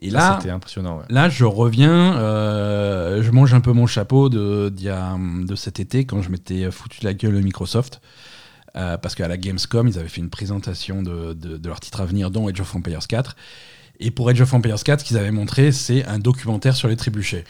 Et 0.00 0.10
Ça, 0.10 0.16
là, 0.16 0.36
c'était 0.40 0.50
impressionnant. 0.50 0.98
ouais. 0.98 1.04
Là, 1.10 1.28
je 1.28 1.44
reviens, 1.44 2.16
euh, 2.18 3.22
je 3.22 3.30
mange 3.30 3.54
un 3.54 3.60
peu 3.60 3.72
mon 3.72 3.86
chapeau 3.86 4.28
de, 4.28 4.72
a, 4.90 5.16
de 5.46 5.54
cet 5.54 5.78
été 5.78 6.04
quand 6.04 6.22
je 6.22 6.30
m'étais 6.30 6.70
foutu 6.72 7.00
de 7.00 7.04
la 7.04 7.14
gueule 7.14 7.34
de 7.34 7.40
Microsoft. 7.40 8.00
Euh, 8.74 8.96
parce 8.96 9.14
qu'à 9.14 9.28
la 9.28 9.36
Gamescom, 9.36 9.86
ils 9.86 9.98
avaient 9.98 10.08
fait 10.08 10.22
une 10.22 10.30
présentation 10.30 11.02
de, 11.02 11.34
de- 11.34 11.58
de 11.58 11.68
leur 11.68 11.78
titre 11.78 12.00
à 12.00 12.06
venir, 12.06 12.30
dont 12.30 12.48
Age 12.48 12.58
of 12.60 12.74
Empires 12.74 13.06
4. 13.06 13.36
Et 14.00 14.10
pour 14.10 14.28
Age 14.30 14.40
of 14.40 14.52
Empires 14.54 14.82
4, 14.82 15.00
ce 15.00 15.04
qu'ils 15.04 15.18
avaient 15.18 15.30
montré, 15.30 15.70
c'est 15.72 16.04
un 16.06 16.18
documentaire 16.18 16.74
sur 16.74 16.88
les 16.88 16.96
trébuchets. 16.96 17.44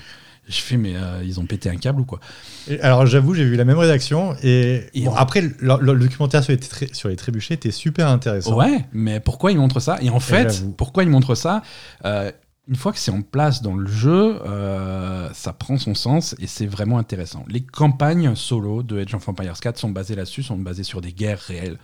Je 0.52 0.60
fais, 0.60 0.76
mais 0.76 0.94
euh, 0.94 1.22
ils 1.24 1.40
ont 1.40 1.46
pété 1.46 1.68
un 1.70 1.76
câble 1.76 2.00
ou 2.02 2.04
quoi 2.04 2.20
Et 2.68 2.80
alors, 2.80 3.06
j'avoue, 3.06 3.34
j'ai 3.34 3.44
vu 3.44 3.56
la 3.56 3.64
même 3.64 3.78
rédaction. 3.78 4.36
Et, 4.42 4.84
Et 4.94 5.04
bon, 5.04 5.10
on- 5.10 5.14
après, 5.14 5.40
le, 5.40 5.94
documentaire 5.98 6.44
sur 6.44 6.52
les, 6.54 6.94
sur 6.94 7.08
les 7.08 7.16
trébuchets 7.16 7.54
était 7.54 7.70
super 7.70 8.06
intéressant. 8.08 8.56
Ouais, 8.56 8.84
mais 8.92 9.18
pourquoi 9.18 9.50
ils 9.50 9.58
montrent 9.58 9.80
ça? 9.80 9.98
Et 10.02 10.10
en 10.10 10.20
fait, 10.20 10.62
pourquoi 10.76 11.02
ils 11.02 11.08
montrent 11.10 11.34
ça? 11.34 11.62
Euh, 12.04 12.30
Une 12.68 12.76
fois 12.76 12.92
que 12.92 12.98
c'est 12.98 13.10
en 13.10 13.22
place 13.22 13.60
dans 13.60 13.74
le 13.74 13.88
jeu, 13.88 14.38
euh, 14.46 15.28
ça 15.34 15.52
prend 15.52 15.78
son 15.78 15.94
sens 15.96 16.36
et 16.38 16.46
c'est 16.46 16.66
vraiment 16.66 16.98
intéressant. 16.98 17.44
Les 17.48 17.60
campagnes 17.62 18.36
solo 18.36 18.84
de 18.84 19.00
Age 19.00 19.14
of 19.14 19.28
Empires 19.28 19.58
4 19.58 19.78
sont 19.78 19.90
basées 19.90 20.14
là-dessus, 20.14 20.44
sont 20.44 20.56
basées 20.56 20.84
sur 20.84 21.00
des 21.00 21.12
guerres 21.12 21.40
réelles, 21.40 21.78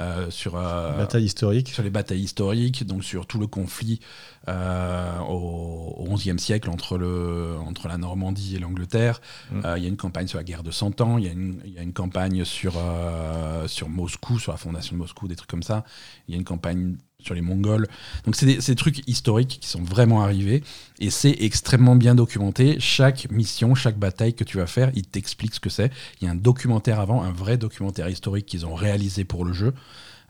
euh, 0.00 0.30
sur, 0.30 0.56
euh, 0.56 0.96
Bataille 0.96 1.24
historique. 1.24 1.68
sur 1.68 1.82
les 1.82 1.90
batailles 1.90 2.22
historiques, 2.22 2.86
donc 2.86 3.04
sur 3.04 3.26
tout 3.26 3.38
le 3.38 3.46
conflit 3.46 4.00
euh, 4.48 5.18
au, 5.20 6.04
XIe 6.14 6.38
siècle 6.38 6.68
entre, 6.70 6.98
le, 6.98 7.56
entre 7.66 7.88
la 7.88 7.96
Normandie 7.96 8.56
et 8.56 8.58
l'Angleterre. 8.58 9.20
Mm. 9.50 9.60
Euh, 9.64 9.78
Il 9.78 9.82
y 9.82 9.86
a 9.86 9.88
une 9.88 9.96
campagne 9.96 10.26
sur 10.26 10.38
la 10.38 10.44
guerre 10.44 10.62
de 10.62 10.70
Cent 10.70 11.00
Ans, 11.00 11.18
il 11.18 11.24
y 11.24 11.28
a 11.28 11.32
une, 11.32 11.60
il 11.64 11.72
y 11.72 11.78
a 11.78 11.82
une 11.82 11.92
campagne 11.92 12.44
sur, 12.44 12.74
euh, 12.76 13.66
sur 13.68 13.88
Moscou, 13.88 14.38
sur 14.38 14.52
la 14.52 14.58
fondation 14.58 14.96
de 14.96 14.98
Moscou, 14.98 15.28
des 15.28 15.36
trucs 15.36 15.50
comme 15.50 15.62
ça. 15.62 15.84
Il 16.28 16.32
y 16.32 16.34
a 16.34 16.38
une 16.38 16.44
campagne 16.44 16.96
sur 17.24 17.34
les 17.34 17.40
Mongols. 17.40 17.86
Donc 18.24 18.36
c'est 18.36 18.46
des, 18.46 18.74
trucs 18.74 19.06
historiques 19.08 19.58
qui 19.60 19.68
sont 19.68 19.82
vraiment 19.82 20.22
arrivés 20.22 20.62
et 20.98 21.10
c'est 21.10 21.36
extrêmement 21.40 21.96
bien 21.96 22.14
documenté. 22.14 22.76
Chaque 22.80 23.30
mission, 23.30 23.74
chaque 23.74 23.98
bataille 23.98 24.34
que 24.34 24.44
tu 24.44 24.56
vas 24.58 24.66
faire, 24.66 24.90
il 24.94 25.04
t'explique 25.04 25.54
ce 25.54 25.60
que 25.60 25.70
c'est. 25.70 25.90
Il 26.20 26.24
y 26.24 26.28
a 26.28 26.30
un 26.30 26.36
documentaire 26.36 27.00
avant, 27.00 27.22
un 27.22 27.32
vrai 27.32 27.56
documentaire 27.56 28.08
historique 28.08 28.46
qu'ils 28.46 28.66
ont 28.66 28.74
réalisé 28.74 29.24
pour 29.24 29.44
le 29.44 29.52
jeu. 29.52 29.72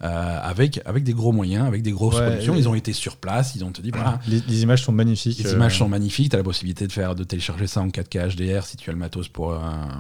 euh, 0.05 0.41
avec, 0.43 0.81
avec 0.85 1.05
des 1.05 1.13
gros 1.13 1.31
moyens, 1.31 1.65
avec 1.65 1.83
des 1.83 1.93
grosses 1.93 2.17
Ouais, 2.17 2.27
productions. 2.27 2.57
et- 2.57 2.59
Ils 2.59 2.69
ont 2.69 2.75
été 2.75 2.93
sur 2.93 3.17
place, 3.19 3.55
ils 3.55 3.63
ont 3.65 3.71
te 3.71 3.81
dit 3.81 3.93
voilà, 3.93 4.19
Les, 4.27 4.41
les 4.49 4.63
images 4.63 4.83
sont 4.83 4.91
magnifiques. 4.91 5.39
les 5.39 5.47
euh, 5.53 5.55
images 5.55 5.79
sont 5.79 5.89
magnifiques, 5.89 6.31
tu 6.31 6.35
as 6.35 6.39
la 6.39 6.43
possibilité 6.43 6.89
de, 6.89 6.93
faire, 6.93 7.15
de 7.15 7.23
télécharger 7.23 7.69
ça 7.69 7.83
en 7.83 7.87
4K 7.89 8.35
HDR 8.35 8.65
si 8.67 8.77
tu 8.77 8.91
as 8.91 8.95
le 8.95 8.99
matos 8.99 9.29
pour, 9.29 9.53
euh, 9.53 9.59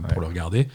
pour 0.09 0.21
le 0.21 0.27
regarder. 0.27 0.67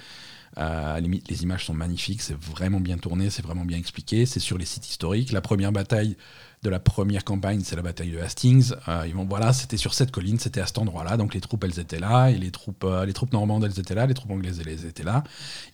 Euh, 0.58 1.00
les 1.00 1.44
images 1.44 1.66
sont 1.66 1.74
magnifiques, 1.74 2.22
c'est 2.22 2.38
vraiment 2.38 2.80
bien 2.80 2.98
tourné, 2.98 3.30
c'est 3.30 3.44
vraiment 3.44 3.66
bien 3.66 3.78
expliqué, 3.78 4.26
c'est 4.26 4.40
sur 4.40 4.58
les 4.58 4.66
sites 4.66 4.90
historiques. 4.90 5.32
La 5.32 5.42
première 5.42 5.72
bataille 5.72 6.18
de 6.64 6.70
la 6.70 6.80
première 6.80 7.24
campagne, 7.24 7.62
c'est 7.64 7.76
la 7.76 7.84
bataille 7.84 8.12
de 8.12 8.20
Hastings. 8.20 8.74
Euh, 8.88 9.04
ils 9.06 9.14
vont, 9.14 9.26
voilà, 9.26 9.54
c'était 9.54 9.78
sur 9.78 9.94
cette 9.94 10.10
colline, 10.10 10.40
c'était 10.40 10.60
à 10.60 10.66
cet 10.66 10.80
endroit-là, 10.80 11.16
donc 11.16 11.36
les 11.36 11.42
troupes, 11.42 11.64
elles 11.64 11.80
étaient 11.80 12.00
là, 12.00 12.30
et 12.30 12.38
les 12.38 12.50
troupes, 12.50 12.84
euh, 12.84 13.06
les 13.06 13.14
troupes 13.14 13.32
normandes, 13.32 13.64
elles 13.64 13.80
étaient 13.80 13.94
là, 13.94 14.08
les 14.08 14.16
troupes 14.16 14.32
anglaises, 14.32 14.60
elles 14.66 14.86
étaient 14.86 15.04
là. 15.04 15.24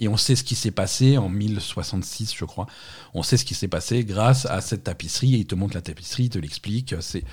Et 0.01 0.09
on 0.09 0.17
sait 0.17 0.35
ce 0.35 0.43
qui 0.43 0.55
s'est 0.55 0.71
passé 0.71 1.17
en 1.17 1.29
1066, 1.29 2.33
je 2.35 2.43
crois. 2.43 2.67
On 3.13 3.23
sait 3.23 3.37
ce 3.37 3.45
qui 3.45 3.53
s'est 3.53 3.69
passé 3.69 4.03
grâce 4.03 4.45
à 4.45 4.59
cette 4.59 4.83
tapisserie, 4.83 5.35
et 5.35 5.39
il 5.39 5.45
te 5.45 5.55
montre 5.55 5.75
la 5.75 5.81
tapisserie, 5.81 6.23
il 6.23 6.29
te 6.29 6.39
l'explique. 6.39 6.95
C'est. 6.99 7.23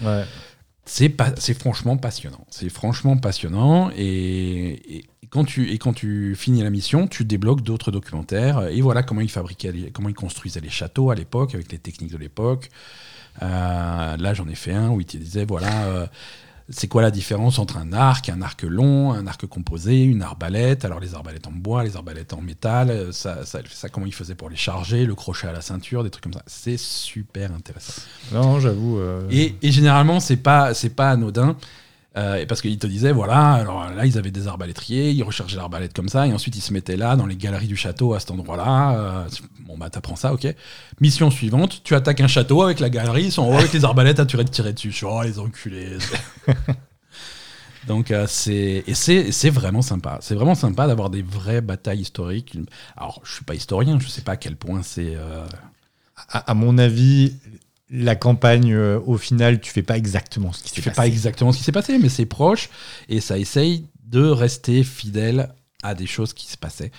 C'est 0.93 1.09
pas- 1.09 1.33
c'est 1.39 1.55
franchement 1.59 1.97
passionnant. 1.97 2.45
C'est 2.51 2.69
franchement 2.69 3.17
passionnant 3.17 3.91
et, 3.97 4.97
et 4.97 5.05
quand 5.31 5.45
tu 5.45 5.71
et 5.71 5.79
quand 5.79 5.93
tu 5.93 6.35
finis 6.35 6.63
la 6.65 6.71
mission, 6.71 7.07
tu 7.07 7.25
débloques 7.25 7.63
d'autres 7.63 7.93
documentaires 7.93 8.67
et 8.69 8.81
voilà 8.81 9.05
comment 9.05 9.21
ils 9.21 9.31
fabriquaient, 9.31 9.91
comment 9.93 10.09
ils 10.09 10.15
construisaient 10.27 10.61
les 10.61 10.69
châteaux 10.71 11.11
à 11.11 11.15
l'époque 11.15 11.55
avec 11.55 11.71
les 11.71 11.79
techniques 11.79 12.11
de 12.13 12.19
l'époque. 12.19 12.71
Euh, 13.43 14.17
là, 14.17 14.35
j'en 14.35 14.49
ai 14.49 14.57
fait 14.57 14.73
un 14.73 14.89
où 14.91 15.01
ils 15.01 15.07
disaient 15.07 15.45
voilà. 15.45 15.85
euh, 15.85 16.07
c'est 16.71 16.89
quoi 16.89 17.03
la 17.03 17.11
différence 17.11 17.59
entre 17.59 17.77
un 17.77 17.93
arc, 17.93 18.29
un 18.29 18.43
arc 18.43 18.63
long, 18.63 19.13
un 19.13 19.27
arc 19.27 19.47
composé, 19.47 20.03
une 20.03 20.23
arbalète? 20.23 20.85
Alors 20.85 21.01
les 21.01 21.15
arbalètes 21.15 21.47
en 21.47 21.53
bois, 21.53 21.85
les 21.85 21.97
arbalètes 21.97 22.33
en 22.33 22.41
métal, 22.41 22.91
euh, 22.91 23.13
ça, 23.13 23.45
ça, 23.45 23.59
ça 23.69 23.89
comment 23.89 24.07
ils 24.07 24.15
faisaient 24.15 24.35
pour 24.37 24.49
les 24.49 24.57
charger, 24.57 25.05
le 25.05 25.15
crochet 25.15 25.49
à 25.49 25.53
la 25.53 25.61
ceinture, 25.61 26.05
des 26.05 26.11
trucs 26.11 26.25
comme 26.25 26.33
ça. 26.33 26.43
C'est 26.47 26.79
super 26.79 27.53
intéressant. 27.53 28.03
Non, 28.33 28.61
j'avoue. 28.61 28.99
euh, 28.99 29.27
Et, 29.31 29.57
et 29.63 29.73
généralement, 29.73 30.21
c'est 30.21 30.37
pas, 30.37 30.73
c'est 30.75 30.95
pas 30.95 31.11
anodin. 31.11 31.57
Euh, 32.17 32.45
parce 32.47 32.61
qu'ils 32.61 32.79
te 32.79 32.89
disaient, 32.89 33.13
voilà, 33.13 33.53
alors 33.53 33.89
là, 33.91 34.05
ils 34.05 34.19
avaient 34.19 34.33
des 34.33 34.49
arbalétriers, 34.49 35.13
ils 35.13 35.23
recherchaient 35.23 35.57
l'arbalète 35.57 35.93
comme 35.93 36.09
ça, 36.09 36.27
et 36.27 36.33
ensuite 36.33 36.57
ils 36.57 36.61
se 36.61 36.73
mettaient 36.73 36.97
là, 36.97 37.15
dans 37.15 37.27
les 37.27 37.37
galeries 37.37 37.69
du 37.69 37.77
château, 37.77 38.15
à 38.15 38.21
cet 38.21 38.33
endroit-là. 38.33 38.95
euh, 38.99 39.29
bon, 39.61 39.79
bah, 39.79 39.91
t'apprends 39.91 40.17
ça, 40.17 40.33
ok. 40.33 40.53
Mission 41.01 41.31
suivante, 41.31 41.83
tu 41.85 41.95
attaques 41.95 42.21
un 42.21 42.27
château 42.27 42.63
avec 42.63 42.81
la 42.81 42.91
galerie, 42.91 43.27
ils 43.27 43.33
sont 43.33 43.43
en 43.43 43.51
haut 43.51 43.59
avec 43.59 43.73
les 43.73 43.85
arbalètes 43.85 44.19
à 44.19 44.25
de 44.25 44.43
tirer 44.43 44.73
dessus. 44.73 44.95
Oh, 45.05 45.23
les 45.23 45.39
enculés. 45.39 45.99
Donc, 47.87 48.11
euh, 48.11 48.27
c'est, 48.29 48.85
et 48.87 48.95
c'est, 48.95 49.51
vraiment 49.51 49.83
sympa. 49.83 50.19
C'est 50.21 50.35
vraiment 50.35 50.55
sympa 50.55 50.87
d'avoir 50.87 51.11
des 51.11 51.23
vraies 51.23 51.61
batailles 51.61 52.01
historiques. 52.01 52.59
Alors, 52.97 53.21
je 53.25 53.33
suis 53.33 53.45
pas 53.45 53.55
historien, 53.55 53.99
je 53.99 54.09
sais 54.09 54.23
pas 54.23 54.33
à 54.33 54.37
quel 54.37 54.57
point 54.57 54.83
c'est. 54.83 55.15
euh, 55.17 55.47
à 56.29 56.55
mon 56.55 56.77
avis, 56.77 57.35
la 57.91 58.17
campagne, 58.17 58.73
euh, 58.73 59.01
au 59.05 59.19
final, 59.19 59.61
tu 59.61 59.71
fais 59.73 59.83
pas 59.83 59.97
exactement 59.97 60.53
ce 60.53 60.63
qui 60.63 60.73
Tu 60.73 60.77
s'est 60.77 60.83
fais 60.83 60.91
passé. 60.91 60.97
pas 60.97 61.07
exactement 61.07 61.53
ce 61.53 61.59
qui 61.59 61.65
s'est 61.65 61.73
passé, 61.73 61.99
mais 61.99 62.09
c'est 62.09 62.27
proche 62.27 62.71
et 63.09 63.21
ça 63.21 63.39
essaye 63.39 63.87
de 64.05 64.25
rester 64.25 64.85
fidèle 64.85 65.55
à 65.83 65.95
des 65.95 66.07
choses 66.07 66.33
qui 66.35 66.47
se 66.47 66.57
passaient. 66.57 66.93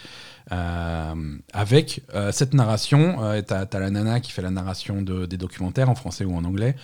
Euh, 0.52 1.38
avec 1.54 2.02
euh, 2.14 2.32
cette 2.32 2.54
narration, 2.54 3.24
euh, 3.24 3.42
t'as 3.42 3.66
as 3.72 3.80
la 3.80 3.90
nana 3.92 4.20
qui 4.20 4.32
fait 4.32 4.42
la 4.42 4.50
narration 4.52 5.02
de, 5.02 5.26
des 5.26 5.38
documentaires 5.38 5.90
en 5.90 5.96
français 5.96 6.26
ou 6.26 6.36
en 6.36 6.44
anglais, 6.46 6.76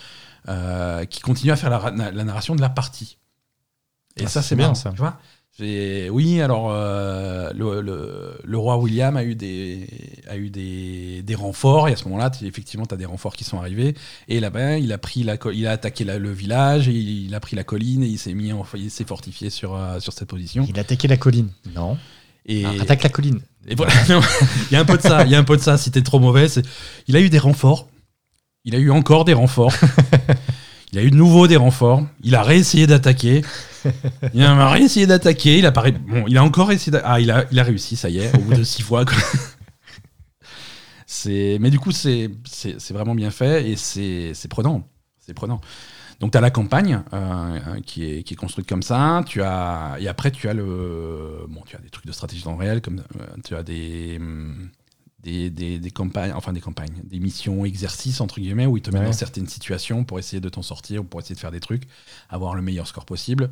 qui 1.10 1.20
continue 1.22 1.52
à 1.52 1.58
faire 1.58 1.70
la, 1.70 1.80
ra- 1.80 1.92
la 1.92 2.24
narration 2.24 2.56
de 2.56 2.62
la 2.62 2.70
partie. 2.70 3.18
Et 4.16 4.26
Ah, 4.26 4.30
ça, 4.30 4.42
c'est 4.42 4.56
bien, 4.56 4.74
ça. 4.76 4.92
Tu 4.92 4.98
vois 4.98 5.20
oui, 5.60 6.40
alors 6.42 6.70
euh, 6.72 7.52
le, 7.56 7.82
le- 7.82 8.38
le 8.44 8.58
roi 8.58 8.78
William 8.78 9.18
a 9.18 9.24
eu 9.24 9.34
des, 9.36 9.88
a 10.30 10.38
eu 10.38 10.50
des, 10.50 11.22
des 11.24 11.36
renforts, 11.36 11.90
et 11.90 11.94
à 11.94 11.96
ce 11.96 12.04
moment-là, 12.06 12.32
effectivement, 12.44 12.86
tu 12.86 12.94
as 12.94 12.98
des 12.98 13.06
renforts 13.06 13.36
qui 13.36 13.44
sont 13.44 13.58
arrivés, 13.58 13.96
et 14.28 14.40
là-bas, 14.40 14.78
il 14.78 14.92
a, 14.94 14.98
pris 14.98 15.24
la, 15.24 15.36
il 15.54 15.66
a 15.68 15.72
attaqué 15.72 16.04
la- 16.04 16.20
le 16.20 16.32
village, 16.32 16.88
et 16.88 16.92
il, 16.94 17.26
il 17.26 17.34
a 17.36 17.40
pris 17.40 17.56
la 17.56 17.64
colline, 17.64 18.04
et 18.04 18.08
il 18.08 18.18
s'est 18.20 18.34
mis 18.34 18.54
en- 18.54 18.66
il 18.76 18.92
s'est 18.92 19.06
fortifié 19.06 19.50
sur, 19.50 19.76
euh, 19.76 20.00
sur 20.00 20.14
cette 20.14 20.28
position. 20.30 20.66
Il 20.70 20.78
a 20.78 20.82
attaqué 20.82 21.08
la 21.08 21.18
colline. 21.18 21.50
Non. 21.76 21.98
Et, 22.46 22.64
Ah, 22.66 22.72
Attaque 22.82 23.04
la 23.04 23.10
colline. 23.10 23.40
et 23.68 23.76
voilà, 23.76 23.92
non, 24.10 24.22
il 24.70 24.74
y 24.74 24.78
a 24.78 24.80
un 24.82 24.86
peu 24.86 24.98
de 24.98 25.02
ça, 25.02 25.26
il 25.26 25.32
y 25.32 25.36
a 25.36 25.40
un 25.40 25.44
peu 25.44 25.58
de 25.58 25.62
ça. 25.62 25.78
Si 25.78 25.92
t'es 25.92 26.02
trop 26.02 26.20
mauvais, 26.20 26.48
il 27.08 27.16
a 27.16 27.20
eu 27.20 27.30
des 27.30 27.40
renforts. 27.40 27.88
Il 28.64 28.76
a 28.76 28.80
eu 28.80 28.92
encore 28.92 29.26
des 29.26 29.34
renforts. 29.34 29.74
il 30.92 31.00
a 31.00 31.04
eu 31.04 31.12
de 31.12 31.16
nouveau 31.16 31.48
des 31.48 31.58
renforts. 31.58 32.04
Il 32.24 32.36
a 32.36 32.44
réessayé 32.44 32.88
d'attaquer. 32.88 33.44
Il 34.34 34.44
a 34.44 34.70
réessayé 34.70 35.08
d'attaquer. 35.08 35.60
Il 35.60 35.66
a 35.66 35.72
bon, 35.72 36.26
il 36.28 36.38
a 36.38 36.44
encore 36.44 36.72
essayé. 36.74 36.98
Ah, 37.06 37.22
il 37.22 37.32
a, 37.32 37.46
il 37.52 37.60
a 37.60 37.64
réussi. 37.64 37.96
Ça 37.96 38.10
y 38.10 38.20
est, 38.20 38.36
au 38.36 38.40
bout 38.40 38.54
de 38.54 38.64
six 38.64 38.82
fois. 38.82 39.06
C'est, 41.10 41.58
mais 41.62 41.70
du 41.70 41.80
coup, 41.80 41.92
c'est, 41.92 42.30
c'est, 42.44 42.82
c'est 42.82 42.94
vraiment 42.94 43.16
bien 43.16 43.32
fait 43.32 43.70
et 43.70 43.76
c'est, 43.78 44.34
c'est 44.34 44.50
prenant. 44.50 44.88
C'est 45.20 45.34
prenant. 45.34 45.62
Donc, 46.20 46.32
tu 46.32 46.38
as 46.38 46.42
la 46.42 46.52
campagne 46.52 47.02
euh, 47.14 47.80
qui, 47.86 48.04
est, 48.04 48.24
qui 48.24 48.34
est 48.34 48.38
construite 48.38 48.68
comme 48.68 48.84
ça. 48.84 49.24
Tu 49.26 49.42
as, 49.42 49.96
et 50.00 50.10
après, 50.10 50.32
tu 50.32 50.50
as, 50.50 50.54
le, 50.54 51.46
bon, 51.48 51.62
tu 51.66 51.78
as 51.78 51.80
des 51.80 51.90
trucs 51.90 52.06
de 52.06 52.12
stratégie 52.12 52.44
dans 52.44 52.52
le 52.52 52.58
réel, 52.58 52.82
comme 52.82 53.00
euh, 53.00 53.26
tu 53.44 53.56
as 53.56 53.64
des, 53.64 54.18
hum, 54.20 54.70
des, 55.28 55.50
des, 55.50 55.78
des 55.80 55.92
campagnes, 55.92 56.32
enfin 56.34 56.54
des 56.54 56.62
campagnes, 56.62 56.94
des 57.04 57.20
missions, 57.20 57.66
exercices, 57.66 58.22
entre 58.22 58.40
guillemets, 58.40 58.66
où 58.66 58.78
ils 58.78 58.82
te 58.82 58.92
mettent 58.92 59.02
Ouais. 59.02 59.08
dans 59.08 59.12
certaines 59.14 59.48
situations 59.48 60.06
pour 60.06 60.20
essayer 60.20 60.40
de 60.40 60.48
t'en 60.50 60.62
sortir 60.62 61.02
ou 61.02 61.04
pour 61.04 61.20
essayer 61.20 61.36
de 61.36 61.40
faire 61.40 61.52
des 61.52 61.60
trucs, 61.60 61.84
avoir 62.30 62.56
le 62.56 62.62
meilleur 62.62 62.88
score 62.88 63.06
possible. 63.06 63.50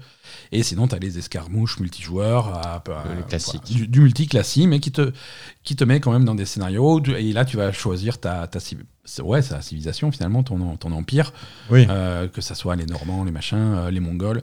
Et 0.53 0.63
sinon, 0.63 0.87
tu 0.87 0.95
as 0.95 0.99
les 0.99 1.17
escarmouches 1.17 1.79
multijoueurs, 1.79 2.47
à- 2.47 2.83
classique. 3.27 3.63
du, 3.65 3.87
du 3.87 3.99
multi-classique, 4.01 4.67
mais 4.67 4.79
qui 4.79 4.91
te, 4.91 5.11
qui 5.63 5.75
te 5.75 5.83
met 5.83 5.99
quand 5.99 6.11
même 6.13 6.23
dans 6.25 6.35
des 6.35 6.45
scénarios. 6.45 6.99
où 6.99 7.05
Et 7.11 7.33
là, 7.33 7.43
tu 7.43 7.57
vas 7.57 7.71
choisir 7.73 8.19
ta, 8.19 8.47
ta, 8.47 8.59
civ- 8.59 8.83
ouais, 9.21 9.41
sa 9.41 9.61
civilisation, 9.61 10.11
finalement, 10.11 10.43
ton, 10.43 10.77
ton 10.77 10.91
empire. 10.93 11.33
Oui. 11.69 11.85
Euh, 11.89 12.27
que 12.29 12.39
ça 12.41 12.55
soit 12.55 12.75
les 12.77 12.85
Normands, 12.85 13.23
les 13.25 13.31
machins, 13.31 13.57
euh, 13.75 13.91
les 13.91 13.99
Mongols, 13.99 14.41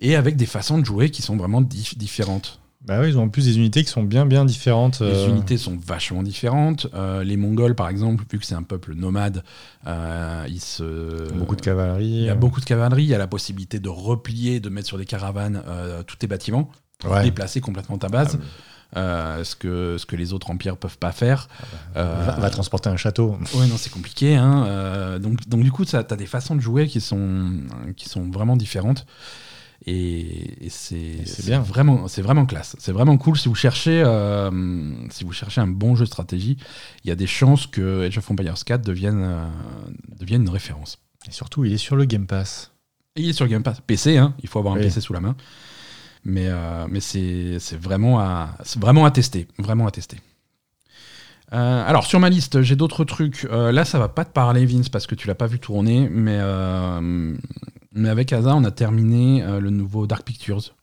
et 0.00 0.16
avec 0.16 0.34
des 0.36 0.46
façons 0.46 0.78
de 0.78 0.84
jouer 0.84 1.10
qui 1.10 1.22
sont 1.22 1.36
vraiment 1.36 1.62
dif- 1.62 1.96
différentes. 1.96 2.58
Bah 2.84 2.98
oui, 3.00 3.10
ils 3.10 3.18
ont 3.18 3.22
en 3.22 3.28
plus 3.28 3.44
des 3.44 3.58
unités 3.58 3.84
qui 3.84 3.90
sont 3.90 4.02
bien 4.02 4.26
bien 4.26 4.44
différentes. 4.44 5.00
Les 5.00 5.06
euh, 5.06 5.28
unités 5.28 5.56
sont 5.56 5.76
vachement 5.86 6.22
différentes. 6.24 6.88
Euh, 6.94 7.22
les 7.22 7.36
Mongols, 7.36 7.76
par 7.76 7.88
exemple, 7.88 8.24
vu 8.30 8.40
que 8.40 8.44
c'est 8.44 8.56
un 8.56 8.64
peuple 8.64 8.94
nomade, 8.94 9.44
euh, 9.86 10.44
ils 10.48 10.60
se... 10.60 11.32
Beaucoup 11.34 11.54
de 11.54 11.60
cavalerie. 11.60 12.06
Il 12.06 12.22
y 12.24 12.28
a 12.28 12.34
beaucoup 12.34 12.58
de 12.60 12.64
cavalerie, 12.64 13.04
il 13.04 13.08
y 13.08 13.14
a 13.14 13.18
la 13.18 13.28
possibilité 13.28 13.78
de 13.78 13.88
replier, 13.88 14.58
de 14.58 14.68
mettre 14.68 14.88
sur 14.88 14.98
des 14.98 15.04
caravanes 15.06 15.62
tous 16.08 16.16
tes 16.16 16.26
bâtiments, 16.26 16.70
pour 16.98 17.12
Ouais. 17.12 17.22
déplacer 17.22 17.60
complètement 17.60 17.98
ta 17.98 18.08
base, 18.08 18.38
euh, 18.96 19.42
ce, 19.44 19.54
que, 19.56 19.96
ce 19.98 20.04
que 20.06 20.16
les 20.16 20.32
autres 20.32 20.50
empires 20.50 20.76
peuvent 20.76 20.98
pas 20.98 21.12
faire. 21.12 21.48
Euh, 21.96 22.24
Va, 22.26 22.32
va 22.40 22.50
transporter 22.50 22.88
un 22.88 22.96
château. 22.96 23.36
Ouais, 23.54 23.66
non, 23.68 23.76
c'est 23.76 23.90
compliqué. 23.90 24.34
Hein. 24.36 25.18
donc, 25.20 25.48
donc, 25.48 25.62
du 25.62 25.70
coup, 25.70 25.84
tu 25.84 25.94
as 25.94 26.02
des 26.02 26.26
façons 26.26 26.56
de 26.56 26.60
jouer 26.60 26.88
qui 26.88 27.00
sont, 27.00 27.48
qui 27.96 28.08
sont 28.08 28.28
vraiment 28.30 28.56
différentes. 28.56 29.06
Et, 29.86 30.64
et 30.66 30.68
c'est 30.70 31.44
bien. 31.44 31.60
Vraiment, 31.60 32.06
c'est 32.08 32.22
vraiment 32.22 32.46
classe. 32.46 32.76
C'est 32.78 32.92
vraiment 32.92 33.16
cool. 33.18 33.36
Si 33.36 33.48
vous, 33.48 33.54
cherchez, 33.54 34.02
euh, 34.04 34.92
si 35.10 35.24
vous 35.24 35.32
cherchez 35.32 35.60
un 35.60 35.66
bon 35.66 35.96
jeu 35.96 36.04
de 36.04 36.08
stratégie, 36.10 36.56
il 37.04 37.08
y 37.08 37.10
a 37.10 37.16
des 37.16 37.26
chances 37.26 37.66
que 37.66 38.06
Age 38.06 38.18
of 38.18 38.30
Empires 38.30 38.54
4 38.64 38.82
devienne, 38.84 39.22
euh, 39.22 39.46
devienne 40.20 40.42
une 40.42 40.50
référence. 40.50 40.98
Et 41.28 41.32
surtout, 41.32 41.64
il 41.64 41.72
est 41.72 41.78
sur 41.78 41.96
le 41.96 42.04
Game 42.04 42.26
Pass. 42.26 42.72
Et 43.16 43.22
il 43.22 43.28
est 43.28 43.32
sur 43.34 43.46
Game 43.48 43.62
Pass. 43.62 43.80
PC, 43.86 44.16
hein, 44.18 44.34
il 44.42 44.48
faut 44.48 44.58
avoir 44.60 44.74
un. 44.74 44.78
PC 44.78 45.00
sous 45.00 45.12
la 45.12 45.20
main. 45.20 45.36
Mais, 46.24 46.46
euh, 46.46 46.86
mais 46.88 47.00
c'est 47.00 47.58
c'est 47.58 47.76
vraiment, 47.80 48.20
à- 48.20 48.56
c'est 48.62 48.80
vraiment 48.80 49.04
à 49.04 49.10
tester. 49.10 49.48
Vraiment 49.58 49.86
à 49.88 49.90
tester. 49.90 50.18
Euh, 51.52 51.84
alors, 51.86 52.06
sur 52.06 52.18
ma 52.20 52.30
liste, 52.30 52.62
j'ai 52.62 52.76
d'autres 52.76 53.04
trucs. 53.04 53.46
Euh, 53.50 53.72
là, 53.72 53.84
ça 53.84 53.98
va 53.98 54.08
pas 54.08 54.24
te 54.24 54.32
parler, 54.32 54.64
Vince, 54.64 54.88
parce 54.88 55.06
que 55.06 55.14
tu 55.14 55.26
l'as 55.28 55.34
pas 55.34 55.46
vu 55.48 55.58
tourner. 55.58 56.08
Mais, 56.08 56.38
euh, 56.40 57.36
mais 57.94 58.08
avec 58.08 58.32
Asa, 58.32 58.54
on 58.56 58.64
a 58.64 58.70
terminé 58.70 59.42
euh, 59.42 59.60
le 59.60 59.70
nouveau 59.70 60.06
Dark 60.06 60.24
Pictures. 60.24 60.74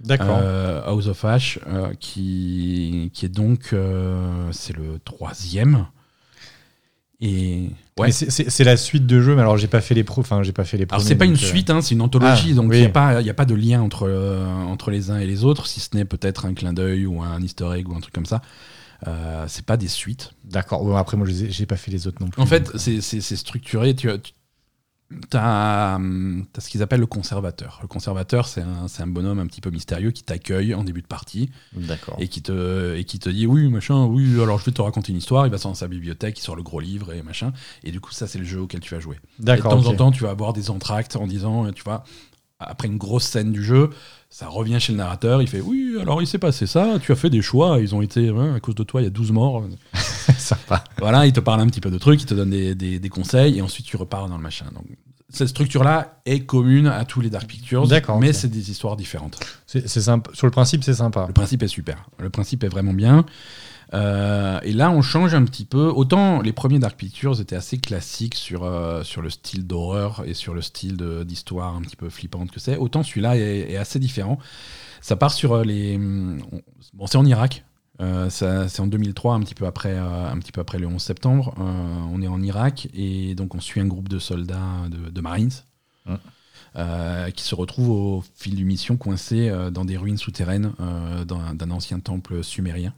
D'accord. 0.00 0.38
Euh, 0.40 0.82
House 0.86 1.08
of 1.08 1.24
Ash, 1.26 1.58
euh, 1.66 1.92
qui, 2.00 3.10
qui 3.12 3.26
est 3.26 3.28
donc. 3.28 3.70
euh, 3.72 4.48
c'est 4.52 4.74
le 4.76 4.98
troisième. 5.04 5.86
Et. 7.20 7.68
Ouais. 7.98 8.10
C'est- 8.12 8.64
la 8.64 8.78
suite 8.78 9.06
de 9.06 9.20
jeux, 9.20 9.34
mais 9.34 9.42
alors 9.42 9.58
j'ai 9.58 9.66
pas 9.66 9.82
fait 9.82 9.94
les 9.94 10.04
pros. 10.04 10.22
Enfin, 10.22 10.42
j'ai 10.42 10.52
pas 10.52 10.64
fait 10.64 10.78
les 10.78 10.86
Alors 10.88 11.02
c'est 11.02 11.16
pas 11.16 11.26
une 11.26 11.36
suite, 11.36 11.68
hein, 11.68 11.82
c'est 11.82 11.94
une 11.94 12.00
anthologie, 12.00 12.50
Ah, 12.52 12.54
donc 12.54 12.66
il 12.66 12.70
oui. 12.70 12.78
n'y 12.80 12.86
a, 12.86 12.88
pas- 12.88 13.20
y 13.20 13.28
a 13.28 13.34
pas 13.34 13.44
de 13.44 13.54
lien 13.54 13.82
entre, 13.82 14.08
entre 14.66 14.90
les 14.90 15.10
uns 15.10 15.18
et 15.18 15.26
les 15.26 15.44
autres, 15.44 15.66
si 15.66 15.80
ce 15.80 15.94
n'est 15.94 16.06
peut-être 16.06 16.46
un 16.46 16.54
clin 16.54 16.72
d'œil 16.72 17.04
ou 17.04 17.20
un 17.22 17.42
easter 17.42 17.68
egg 17.76 17.86
ou 17.90 17.94
un 17.94 18.00
truc 18.00 18.14
comme 18.14 18.24
ça. 18.26 18.40
C'est 19.48 19.66
pas 19.66 19.76
des 19.76 19.88
suites. 19.88 20.32
D'accord. 20.44 20.82
Bon, 20.82 20.96
après, 20.96 21.18
moi, 21.18 21.26
j'ai 21.28 21.66
pas 21.66 21.76
fait 21.76 21.90
les 21.90 22.06
autres 22.06 22.18
non 22.22 22.28
plus. 22.28 22.40
En 22.40 22.46
fait, 22.46 22.70
c'est 22.76 23.02
c'est- 23.02 23.20
c'est 23.20 23.36
structuré. 23.36 23.94
Tu 25.10 25.36
as, 25.36 25.98
ce 26.58 26.68
qu'ils 26.68 26.82
appellent 26.82 27.00
le 27.00 27.06
conservateur. 27.06 27.80
Le 27.82 27.88
conservateur, 27.88 28.46
c'est 28.46 28.62
un, 28.62 28.86
c'est 28.86 29.02
un 29.02 29.08
bonhomme 29.08 29.40
un 29.40 29.46
petit 29.46 29.60
peu 29.60 29.70
mystérieux 29.70 30.12
qui 30.12 30.22
t'accueille 30.22 30.72
en 30.72 30.84
début 30.84 31.02
de 31.02 31.06
partie 31.06 31.50
D'accord. 31.72 32.16
et 32.20 32.28
qui, 32.28 32.42
te, 32.42 32.94
et 32.94 33.04
qui 33.04 33.18
te 33.18 33.28
dit 33.28 33.46
oui, 33.46 33.68
machin, 33.68 34.04
oui, 34.04 34.40
alors 34.40 34.58
je 34.60 34.66
vais 34.66 34.72
te 34.72 34.80
raconter 34.82 35.10
une 35.10 35.18
histoire. 35.18 35.46
Il 35.46 35.50
va 35.50 35.58
dans 35.58 35.74
sa 35.74 35.88
bibliothèque, 35.88 36.38
il 36.38 36.42
sort 36.42 36.54
le 36.54 36.62
gros 36.62 36.80
livre 36.80 37.12
et 37.12 37.22
machin. 37.22 37.52
Et 37.82 37.90
du 37.90 38.00
coup, 38.00 38.12
ça, 38.12 38.28
c'est 38.28 38.38
le 38.38 38.44
jeu 38.44 38.60
auquel 38.60 38.80
tu 38.80 38.94
vas 38.94 39.00
jouer. 39.00 39.16
Et 39.16 39.42
de 39.42 39.46
D'accord. 39.46 39.72
temps 39.72 39.86
en 39.86 39.94
temps, 39.94 40.12
tu 40.12 40.22
vas 40.22 40.30
avoir 40.30 40.52
des 40.52 40.70
entractes 40.70 41.16
en 41.16 41.26
disant, 41.26 41.66
euh, 41.66 41.72
tu 41.72 41.82
vois, 41.82 42.04
après 42.60 42.88
une 42.88 42.98
grosse 42.98 43.24
scène 43.24 43.52
du 43.52 43.64
jeu, 43.64 43.90
ça 44.28 44.46
revient 44.48 44.78
chez 44.78 44.92
le 44.92 44.98
narrateur, 44.98 45.42
il 45.42 45.48
fait 45.48 45.60
Oui, 45.60 45.96
alors 46.00 46.22
il 46.22 46.26
s'est 46.26 46.38
passé 46.38 46.66
ça, 46.66 46.98
tu 47.02 47.10
as 47.12 47.16
fait 47.16 47.30
des 47.30 47.42
choix, 47.42 47.78
ils 47.80 47.94
ont 47.94 48.02
été, 48.02 48.28
hein, 48.28 48.54
à 48.54 48.60
cause 48.60 48.74
de 48.76 48.82
toi, 48.84 49.00
il 49.00 49.04
y 49.04 49.06
a 49.06 49.10
12 49.10 49.32
morts. 49.32 49.64
Sympa. 50.38 50.84
voilà, 50.98 51.26
il 51.26 51.32
te 51.32 51.40
parle 51.40 51.60
un 51.60 51.66
petit 51.66 51.80
peu 51.80 51.90
de 51.90 51.98
trucs, 51.98 52.22
il 52.22 52.26
te 52.26 52.34
donne 52.34 52.50
des, 52.50 52.74
des- 52.74 52.98
des 52.98 53.08
conseils, 53.08 53.58
et 53.58 53.62
ensuite 53.62 53.86
tu 53.86 53.96
repars 53.96 54.28
dans 54.28 54.36
le 54.36 54.42
machin. 54.42 54.66
Donc, 54.74 54.84
cette 55.32 55.48
structure-là 55.48 56.20
est 56.26 56.40
commune 56.40 56.86
à 56.88 57.04
tous 57.04 57.20
les 57.20 57.30
Dark 57.30 57.46
Pictures, 57.46 57.86
mais 58.20 58.32
c'est 58.32 58.48
des 58.48 58.70
histoires 58.70 58.96
différentes. 58.96 59.38
C'est. 59.66 59.86
Sur 59.88 60.46
le 60.46 60.50
principe, 60.50 60.82
c'est 60.82 60.94
sympa. 60.94 61.26
Le 61.28 61.32
principe 61.32 61.62
est 61.62 61.68
super. 61.68 62.04
Le 62.18 62.30
principe 62.30 62.64
est 62.64 62.68
vraiment 62.68 62.92
bien. 62.94 63.24
Euh, 63.92 64.60
et 64.62 64.72
là, 64.72 64.90
on 64.90 65.02
change 65.02 65.34
un 65.34 65.44
petit 65.44 65.64
peu. 65.64 65.86
Autant 65.88 66.42
les 66.42 66.52
premiers 66.52 66.78
Dark 66.78 66.96
Pictures 66.96 67.40
étaient 67.40 67.56
assez 67.56 67.78
classiques 67.78 68.36
sur, 68.36 68.62
euh, 68.64 69.02
sur 69.02 69.20
le 69.22 69.30
style 69.30 69.66
d'horreur 69.66 70.22
et 70.26 70.34
sur 70.34 70.54
le 70.54 70.62
style 70.62 70.96
d'histoire 71.24 71.74
un 71.74 71.82
petit 71.82 71.96
peu 71.96 72.08
flippante 72.08 72.50
que 72.52 72.60
c'est, 72.60 72.76
autant 72.76 73.02
celui-là 73.02 73.36
est, 73.36 73.72
est 73.72 73.76
assez 73.76 73.98
différent. 73.98 74.38
Ça 75.00 75.16
part 75.16 75.32
sur 75.32 75.54
euh, 75.54 75.64
les. 75.64 75.96
hum, 75.96 76.40
on- 76.52 76.60
Bon, 76.94 77.06
c'est 77.06 77.18
en 77.18 77.24
Irak. 77.26 77.64
Euh, 78.00 78.30
ça- 78.30 78.68
c'est 78.68 78.80
en 78.80 78.86
2003, 78.86 79.34
un 79.34 79.40
petit 79.40 79.54
peu 79.54 79.66
après, 79.66 79.96
un 79.96 80.36
petit 80.38 80.52
peu 80.52 80.60
après 80.60 80.78
le 80.78 80.86
11 80.86 81.02
septembre. 81.02 81.54
On 81.58 82.20
est 82.22 82.28
en 82.28 82.40
Irak 82.42 82.88
et 82.94 83.34
donc 83.34 83.54
on 83.54 83.60
suit 83.60 83.80
un 83.80 83.86
groupe 83.86 84.08
de 84.08 84.18
soldats 84.18 84.88
de, 84.90 85.10
de 85.10 85.20
Marines. 85.20 85.50
Euh, 86.76 87.30
qui 87.32 87.42
se 87.42 87.54
retrouvent 87.56 87.90
au 87.90 88.24
fil 88.36 88.54
du 88.54 88.64
mission 88.64 88.96
coincés 88.96 89.48
euh, 89.48 89.70
dans 89.70 89.84
des 89.84 89.96
ruines 89.96 90.18
souterraines 90.18 90.72
euh, 90.80 91.24
d'un 91.24 91.70
ancien 91.72 91.98
temple 91.98 92.44
sumérien. 92.44 92.94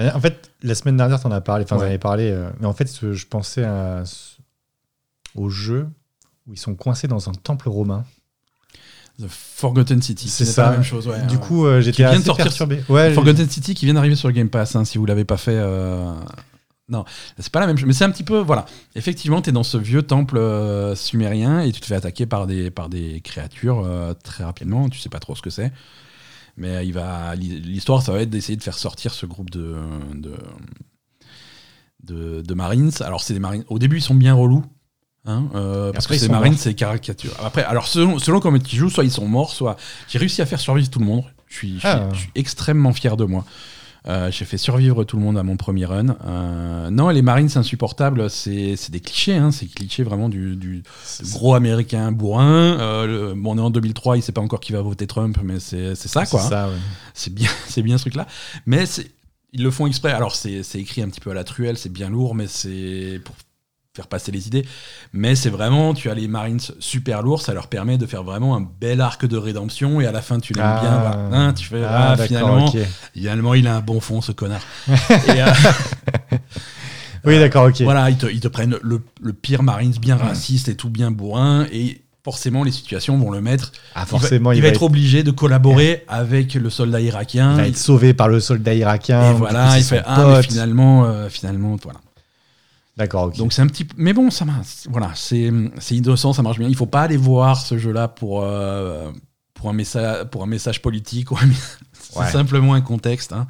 Euh, 0.00 0.10
En 0.14 0.20
fait, 0.20 0.50
la 0.62 0.74
semaine 0.74 0.96
dernière, 0.96 1.20
t'en 1.20 1.30
as 1.30 1.40
parlé. 1.40 1.64
Enfin, 1.64 1.76
Ouais. 1.78 1.86
avais 1.86 1.98
parlé. 1.98 2.30
euh, 2.30 2.50
mais 2.60 2.66
en 2.66 2.72
fait, 2.72 2.86
ce- 2.86 3.12
je 3.12 3.26
pensais 3.26 3.64
à, 3.64 4.04
au 5.34 5.48
jeu 5.50 5.88
où 6.46 6.52
ils 6.54 6.58
sont 6.58 6.74
coincés 6.74 7.08
dans 7.08 7.28
un 7.28 7.32
temple 7.32 7.68
romain. 7.68 8.04
The 9.20 9.26
Forgotten 9.28 10.00
City, 10.00 10.28
C'est 10.28 10.46
ça. 10.46 10.64
la 10.64 10.70
même 10.72 10.82
chose. 10.82 11.06
Ouais, 11.06 11.20
du 11.26 11.34
ouais. 11.36 11.40
coup, 11.40 11.66
euh, 11.66 11.80
j'étais 11.82 12.02
assez 12.04 12.22
sortir 12.22 12.46
perturbé. 12.46 12.82
Ouais, 12.88 13.12
Forgotten 13.12 13.48
City 13.48 13.74
qui 13.74 13.84
vient 13.84 13.94
d'arriver 13.94 14.16
sur 14.16 14.28
le 14.28 14.34
Game 14.34 14.48
Pass, 14.48 14.74
hein, 14.74 14.84
si 14.86 14.96
vous 14.98 15.04
l'avez 15.06 15.24
pas 15.26 15.36
fait. 15.36 15.54
euh, 15.54 16.14
Non, 16.88 17.04
c'est 17.38 17.52
pas 17.52 17.60
la 17.60 17.66
même 17.66 17.76
chose. 17.76 17.86
Mais 17.86 17.92
c'est 17.92 18.04
un 18.04 18.10
petit 18.10 18.24
peu, 18.24 18.38
voilà. 18.38 18.64
Effectivement, 18.96 19.40
tu 19.42 19.50
es 19.50 19.52
dans 19.52 19.62
ce 19.62 19.76
vieux 19.78 20.02
temple 20.02 20.36
euh, 20.38 20.94
sumérien 20.96 21.60
et 21.60 21.72
tu 21.72 21.80
te 21.80 21.86
fais 21.86 21.94
attaquer 21.94 22.26
par 22.26 22.46
des, 22.46 22.70
par 22.70 22.88
des 22.88 23.20
créatures 23.20 23.86
très 24.24 24.44
rapidement. 24.44 24.88
Tu 24.88 24.98
sais 24.98 25.08
pas 25.10 25.20
trop 25.20 25.36
ce 25.36 25.42
que 25.42 25.50
c'est. 25.50 25.72
Mais 26.56 26.86
il 26.86 26.92
va, 26.92 27.34
l'histoire, 27.34 28.02
ça 28.02 28.12
va 28.12 28.20
être 28.20 28.30
d'essayer 28.30 28.56
de 28.56 28.62
faire 28.62 28.76
sortir 28.78 29.14
ce 29.14 29.24
groupe 29.26 29.48
de, 29.50 29.76
de, 30.14 30.34
de, 32.04 32.42
de 32.42 32.54
Marines. 32.54 32.90
Alors, 33.00 33.22
c'est 33.22 33.34
des 33.34 33.40
Marines. 33.40 33.64
Au 33.68 33.78
début, 33.78 33.98
ils 33.98 34.02
sont 34.02 34.14
bien 34.14 34.34
relous. 34.34 34.64
hein, 35.24 35.44
euh, 35.54 35.92
parce 35.92 36.04
après, 36.06 36.16
que 36.16 36.20
ils 36.22 36.26
ces 36.26 36.32
Marines, 36.32 36.56
c'est 36.56 36.74
caricature. 36.74 37.32
Après, 37.42 37.62
alors, 37.64 37.86
selon, 37.86 38.18
selon 38.18 38.40
comment 38.40 38.58
tu 38.58 38.76
joues, 38.76 38.90
soit 38.90 39.04
ils 39.04 39.10
sont 39.10 39.26
morts, 39.28 39.50
soit. 39.52 39.76
J'ai 40.08 40.18
réussi 40.18 40.42
à 40.42 40.46
faire 40.46 40.60
survivre 40.60 40.90
tout 40.90 40.98
le 40.98 41.06
monde. 41.06 41.24
Je 41.48 41.56
suis, 41.56 41.74
je 41.74 41.78
suis- 41.78 41.88
Ah. 41.88 42.08
je 42.12 42.18
suis 42.18 42.30
extrêmement 42.34 42.92
fier 42.92 43.16
de 43.16 43.24
moi. 43.24 43.44
Euh, 44.08 44.30
j'ai 44.32 44.44
fait 44.44 44.58
survivre 44.58 45.04
tout 45.04 45.16
le 45.16 45.22
monde 45.22 45.38
à 45.38 45.42
mon 45.44 45.56
premier 45.56 45.84
run. 45.84 46.16
Euh, 46.24 46.90
non, 46.90 47.08
les 47.10 47.22
Marines, 47.22 47.48
c'est 47.48 47.58
insupportable. 47.60 48.28
C'est 48.30 48.74
c'est 48.76 48.90
des 48.90 48.98
clichés. 49.00 49.36
Hein, 49.36 49.50
c'est 49.52 49.66
clichés 49.66 50.02
vraiment 50.02 50.28
du, 50.28 50.56
du 50.56 50.82
gros 51.30 51.54
américain 51.54 52.10
bourrin. 52.12 52.78
Euh, 52.80 53.06
le- 53.06 53.34
bon, 53.34 53.54
on 53.54 53.58
est 53.58 53.60
en 53.60 53.70
2003, 53.70 54.16
il 54.16 54.22
sait 54.22 54.32
pas 54.32 54.40
encore 54.40 54.60
qui 54.60 54.72
va 54.72 54.82
voter 54.82 55.06
Trump, 55.06 55.38
mais 55.44 55.60
c'est 55.60 55.94
c'est 55.94 56.08
ça, 56.08 56.24
c'est 56.24 56.30
quoi. 56.32 56.44
hein. 56.44 56.48
ça, 56.48 56.68
ouais. 56.68 56.74
C'est 57.14 57.32
bien, 57.32 57.48
c'est 57.68 57.82
bien 57.82 57.96
ce 57.96 58.02
truc-là. 58.04 58.26
Mais 58.66 58.86
c'est- 58.86 59.10
ils 59.52 59.62
le 59.62 59.70
font 59.70 59.86
exprès. 59.86 60.12
Alors, 60.12 60.34
c'est 60.34 60.62
c'est 60.62 60.80
écrit 60.80 61.02
un 61.02 61.08
petit 61.08 61.20
peu 61.20 61.30
à 61.30 61.34
la 61.34 61.44
truelle, 61.44 61.76
c'est 61.78 61.92
bien 61.92 62.08
lourd, 62.10 62.34
mais 62.34 62.46
c'est 62.48 63.20
pour 63.24 63.34
faire 63.94 64.06
passer 64.06 64.32
les 64.32 64.46
idées. 64.46 64.64
Mais 65.12 65.34
c'est 65.34 65.50
vraiment, 65.50 65.92
tu 65.92 66.08
as 66.08 66.14
les 66.14 66.26
Marines 66.26 66.60
super 66.78 67.22
lourds, 67.22 67.42
ça 67.42 67.52
leur 67.52 67.66
permet 67.66 67.98
de 67.98 68.06
faire 68.06 68.22
vraiment 68.22 68.56
un 68.56 68.66
bel 68.80 69.02
arc 69.02 69.26
de 69.26 69.36
rédemption, 69.36 70.00
et 70.00 70.06
à 70.06 70.12
la 70.12 70.22
fin, 70.22 70.40
tu 70.40 70.54
l'aimes 70.54 70.64
Ah. 70.66 70.80
bien. 70.80 70.90
voilà. 70.98 71.36
Hein, 71.48 71.52
tu 71.52 71.66
fais, 71.66 71.82
Ah, 71.86 72.12
ah, 72.12 72.16
finalement, 72.16 73.52
il 73.54 73.66
a 73.68 73.76
un 73.76 73.80
bon 73.80 74.00
fond, 74.00 74.22
ce 74.22 74.32
connard. 74.32 74.62
et, 74.88 75.42
euh, 75.42 75.46
Oui, 77.24 77.38
d'accord, 77.38 77.66
ok. 77.68 77.82
voilà, 77.82 78.08
ils 78.10 78.16
te, 78.16 78.26
ils 78.26 78.40
te 78.40 78.48
prennent 78.48 78.76
le, 78.82 79.00
le 79.20 79.32
pire 79.34 79.62
Marines 79.62 79.92
bien 80.00 80.16
raciste 80.16 80.68
et 80.68 80.74
tout 80.74 80.88
bien 80.88 81.10
bourrin, 81.10 81.66
et 81.70 82.00
forcément, 82.24 82.64
les 82.64 82.72
situations 82.72 83.18
vont 83.18 83.30
le 83.30 83.42
mettre. 83.42 83.72
Ah, 83.94 83.98
Il 83.98 84.00
va- 84.00 84.06
forcément, 84.06 84.52
il, 84.52 84.62
va, 84.62 84.68
être 84.68 84.82
obligé 84.82 85.22
de 85.22 85.30
collaborer 85.32 86.02
avec 86.08 86.54
le 86.54 86.70
soldat 86.70 87.00
irakien. 87.02 87.52
il 87.52 87.56
va 87.58 87.68
être 87.68 87.76
sauvé 87.76 88.14
par 88.14 88.28
le 88.28 88.40
soldat 88.40 88.72
irakien. 88.74 89.32
et 89.32 89.34
voilà, 89.34 89.68
coup, 89.68 89.74
il 89.76 89.84
fait 89.84 90.02
ah 90.06 90.24
mais 90.28 90.42
finalement, 90.42 91.04
euh, 91.04 91.28
finalement, 91.28 91.76
voilà. 91.82 92.00
D'accord, 92.96 93.24
ok. 93.24 93.36
Donc 93.38 93.52
c'est 93.52 93.62
un 93.62 93.66
petit, 93.66 93.86
mais 93.96 94.12
bon, 94.12 94.30
ça 94.30 94.44
marche. 94.44 94.86
Voilà, 94.90 95.12
c'est 95.14 95.50
c'est 95.78 95.94
innocent, 95.96 96.32
ça 96.34 96.42
marche 96.42 96.58
bien. 96.58 96.68
Il 96.68 96.76
faut 96.76 96.86
pas 96.86 97.02
aller 97.02 97.16
voir 97.16 97.56
ce 97.58 97.78
jeu-là 97.78 98.08
pour 98.08 98.42
euh, 98.42 99.10
pour 99.54 99.70
un 99.70 99.72
message 99.72 100.24
pour 100.30 100.42
un 100.42 100.46
message 100.46 100.82
politique. 100.82 101.28
c'est 101.92 102.18
Ouais. 102.18 102.30
simplement 102.30 102.74
un 102.74 102.80
contexte. 102.82 103.32
hein. 103.32 103.46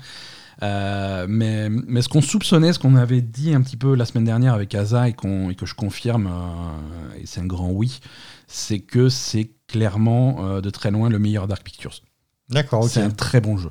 Euh, 0.63 1.27
mais, 1.29 1.69
mais 1.71 2.03
ce 2.03 2.09
qu'on 2.09 2.21
soupçonnait, 2.21 2.73
ce 2.73 2.79
qu'on 2.79 2.95
avait 2.95 3.21
dit 3.21 3.53
un 3.53 3.63
petit 3.63 3.77
peu 3.77 3.97
la 3.97 4.05
semaine 4.05 4.25
dernière 4.25 4.55
avec 4.55 4.73
Asa 4.77 5.09
et, 5.09 5.13
qu'on- 5.13 5.51
et 5.51 5.57
que 5.57 5.67
je 5.67 5.75
confirme, 5.75 6.29
euh, 6.29 7.21
et 7.21 7.27
c'est 7.27 7.41
un 7.41 7.47
grand 7.47 7.71
oui, 7.71 7.99
c'est 8.47 8.79
que 8.79 9.09
c'est 9.09 9.51
clairement 9.67 10.61
de 10.61 10.71
très 10.71 10.93
loin 10.93 11.09
le 11.09 11.19
meilleur 11.19 11.49
Dark 11.49 11.65
Pictures. 11.65 11.95
D'accord, 12.49 12.85
ok. 12.85 12.91
C'est 12.91 13.01
un 13.03 13.11
très 13.11 13.41
bon 13.41 13.57
jeu. 13.57 13.71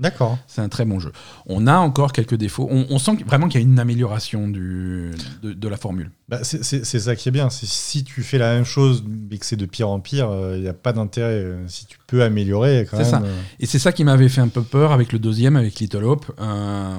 D'accord. 0.00 0.38
C'est 0.46 0.60
un 0.62 0.68
très 0.68 0.84
bon 0.84 0.98
jeu. 0.98 1.12
On 1.46 1.66
a 1.66 1.76
encore 1.76 2.12
quelques 2.12 2.34
défauts. 2.36 2.66
On, 2.70 2.86
on 2.90 2.98
sent 2.98 3.12
vraiment 3.26 3.48
qu'il 3.48 3.60
y 3.60 3.64
a 3.64 3.66
une 3.66 3.78
amélioration 3.78 4.48
du, 4.48 5.10
de, 5.42 5.52
de 5.52 5.68
la 5.68 5.76
formule. 5.76 6.10
Bah, 6.28 6.38
c'est 6.42 6.84
ça 6.84 7.14
qui 7.16 7.28
est 7.28 7.32
bien. 7.32 7.48
Si 7.50 8.02
tu 8.02 8.22
fais 8.22 8.38
la 8.38 8.54
même 8.54 8.64
chose 8.64 9.04
mais 9.30 9.36
que 9.38 9.44
c'est 9.46 9.56
de 9.56 9.66
pire 9.66 9.88
en 9.90 10.00
pire, 10.00 10.30
il 10.54 10.62
n'y 10.62 10.68
a 10.68 10.72
pas 10.74 10.92
d'intérêt. 10.92 11.32
euh, 11.34 11.68
Si 11.68 11.86
tu 11.86 11.98
peux 12.06 12.22
améliorer, 12.22 12.86
quand 12.90 12.96
C'est 12.96 13.02
même. 13.12 13.22
ça. 13.22 13.26
euh, 13.26 13.40
Et 13.60 13.66
c'est 13.66 13.78
ça 13.78 13.92
qui 13.92 14.04
m'avait 14.04 14.28
fait 14.28 14.40
un 14.40 14.48
peu 14.48 14.62
peur 14.62 14.92
avec 14.92 15.12
le 15.12 15.18
deuxième, 15.18 15.56
avec 15.56 15.78
Little 15.80 16.04
Hope. 16.04 16.26
Euh, 16.40 16.96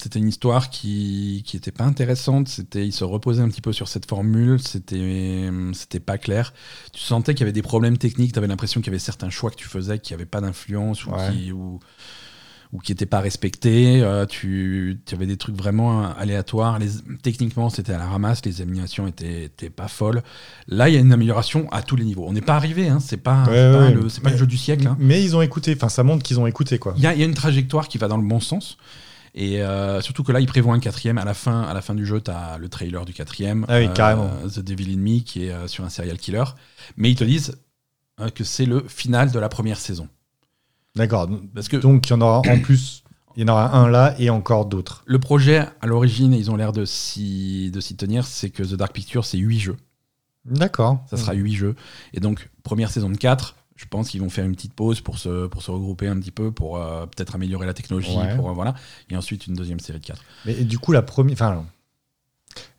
c'était 0.00 0.18
une 0.18 0.28
histoire 0.28 0.70
qui 0.70 1.42
qui 1.46 1.56
était 1.56 1.72
pas 1.72 1.84
intéressante. 1.84 2.48
C'était, 2.48 2.86
il 2.86 2.92
se 2.92 3.04
reposait 3.04 3.42
un 3.42 3.48
petit 3.48 3.60
peu 3.60 3.72
sur 3.72 3.88
cette 3.88 4.08
formule. 4.08 4.60
C'était, 4.60 5.50
c'était 5.72 6.00
pas 6.00 6.18
clair. 6.18 6.52
Tu 6.92 7.00
sentais 7.00 7.34
qu'il 7.34 7.40
y 7.40 7.44
avait 7.44 7.52
des 7.52 7.62
problèmes 7.62 7.98
techniques. 7.98 8.32
Tu 8.32 8.38
avais 8.38 8.48
l'impression 8.48 8.80
qu'il 8.80 8.88
y 8.88 8.94
avait 8.94 8.98
certains 8.98 9.30
choix 9.30 9.50
que 9.50 9.56
tu 9.56 9.68
faisais 9.68 9.98
qui 9.98 10.12
n'avaient 10.12 10.24
pas 10.26 10.40
d'influence 10.40 11.04
ou 11.06 11.10
Ouais. 11.10 11.30
qui 11.32 11.52
ou, 11.52 11.78
ou 12.72 12.80
qui 12.80 12.92
n'étaient 12.92 13.06
pas 13.06 13.20
respectés. 13.20 14.02
Euh, 14.02 14.26
tu, 14.26 15.00
tu 15.06 15.14
avais 15.14 15.24
des 15.26 15.38
trucs 15.38 15.56
vraiment 15.56 16.10
aléatoires. 16.14 16.78
Les, 16.78 16.88
techniquement, 17.22 17.70
c'était 17.70 17.94
à 17.94 17.98
la 17.98 18.06
ramasse. 18.06 18.44
Les 18.44 18.60
animations 18.60 19.06
étaient, 19.06 19.44
étaient 19.44 19.70
pas 19.70 19.88
folles. 19.88 20.22
Là, 20.66 20.88
il 20.90 20.94
y 20.94 20.98
a 20.98 21.00
une 21.00 21.12
amélioration 21.12 21.66
à 21.72 21.82
tous 21.82 21.96
les 21.96 22.04
niveaux. 22.04 22.26
On 22.28 22.34
n'est 22.34 22.42
pas 22.42 22.56
arrivé. 22.56 22.88
Hein. 22.88 22.98
C'est 23.00 23.16
pas, 23.16 23.44
Ouais, 23.44 23.72
pas 23.72 23.90
le, 23.90 24.06
pas 24.22 24.36
jeu 24.36 24.46
du 24.46 24.58
siècle. 24.58 24.86
hein. 24.86 24.96
Mais 25.00 25.24
ils 25.24 25.34
ont 25.34 25.40
écouté. 25.40 25.72
Enfin, 25.74 25.88
ça 25.88 26.02
montre 26.02 26.22
qu'ils 26.22 26.38
ont 26.40 26.46
écouté, 26.46 26.78
quoi. 26.78 26.92
Il 26.96 27.00
y, 27.00 27.04
y 27.04 27.06
a 27.06 27.24
une 27.24 27.32
trajectoire 27.34 27.88
qui 27.88 27.96
va 27.96 28.06
dans 28.06 28.18
le 28.18 28.26
bon 28.28 28.38
sens. 28.40 28.76
Et 29.40 29.62
euh, 29.62 30.00
surtout 30.00 30.24
que 30.24 30.32
là, 30.32 30.40
il 30.40 30.48
prévoit 30.48 30.74
un 30.74 30.80
quatrième. 30.80 31.16
À 31.16 31.24
la 31.24 31.32
fin, 31.32 31.62
à 31.62 31.72
la 31.72 31.80
fin 31.80 31.94
du 31.94 32.04
jeu, 32.04 32.20
tu 32.20 32.28
as 32.28 32.58
le 32.58 32.68
trailer 32.68 33.04
du 33.04 33.14
quatrième. 33.14 33.64
Ah 33.68 33.78
oui, 33.78 33.88
carrément. 33.94 34.28
The 34.52 34.58
Devil 34.58 34.92
in 34.92 34.98
Me, 34.98 35.20
qui 35.20 35.44
est 35.44 35.52
euh, 35.52 35.68
sur 35.68 35.84
un 35.84 35.90
serial 35.90 36.18
killer. 36.18 36.42
Mais 36.96 37.08
ils 37.08 37.14
te 37.14 37.22
disent 37.22 37.56
euh, 38.20 38.30
que 38.30 38.42
c'est 38.42 38.66
le 38.66 38.82
final 38.88 39.30
de 39.30 39.38
la 39.38 39.48
première 39.48 39.78
saison. 39.78 40.08
D'accord. 40.96 41.30
Parce 41.54 41.68
que 41.68 41.76
Donc, 41.76 42.08
il 42.08 42.10
y 42.10 42.14
en 42.14 42.20
aura 42.20 42.40
en 42.48 42.58
plus. 42.58 43.04
Il 43.36 43.42
y 43.42 43.44
en 43.44 43.52
aura 43.52 43.76
un 43.76 43.88
là 43.88 44.16
et 44.18 44.28
encore 44.28 44.66
d'autres. 44.66 45.04
le 45.06 45.20
projet, 45.20 45.64
à 45.80 45.86
l'origine, 45.86 46.32
ils 46.32 46.50
ont 46.50 46.56
l'air 46.56 46.72
de 46.72 46.84
s'y 46.84 47.70
de 47.70 47.78
s'y 47.78 47.94
tenir, 47.94 48.26
c'est 48.26 48.50
que 48.50 48.64
The 48.64 48.74
Dark 48.74 48.92
Picture, 48.92 49.24
c'est 49.24 49.38
8 49.38 49.60
jeux. 49.60 49.76
D'accord. 50.46 51.04
Ça 51.08 51.16
sera 51.16 51.34
8 51.34 51.54
jeux. 51.54 51.76
Et 52.12 52.18
donc, 52.18 52.50
première 52.64 52.90
saison 52.90 53.08
de 53.08 53.16
4. 53.16 53.54
Je 53.78 53.84
pense 53.86 54.08
qu'ils 54.10 54.20
vont 54.20 54.28
faire 54.28 54.44
une 54.44 54.52
petite 54.56 54.74
pause 54.74 55.00
pour 55.00 55.18
se, 55.18 55.46
pour 55.46 55.62
se 55.62 55.70
regrouper 55.70 56.08
un 56.08 56.18
petit 56.18 56.32
peu, 56.32 56.50
pour 56.50 56.76
euh, 56.78 57.06
peut-être 57.06 57.36
améliorer 57.36 57.64
la 57.64 57.72
technologie. 57.74 58.16
Ouais. 58.16 58.34
Pour, 58.36 58.50
euh, 58.50 58.52
voilà. 58.52 58.74
Et 59.08 59.16
ensuite, 59.16 59.46
une 59.46 59.54
deuxième 59.54 59.78
série 59.78 60.00
de 60.00 60.04
4. 60.04 60.20
Mais 60.46 60.54
du 60.64 60.78
coup, 60.80 60.90
la 60.90 61.00
première. 61.02 61.32
Enfin, 61.34 61.64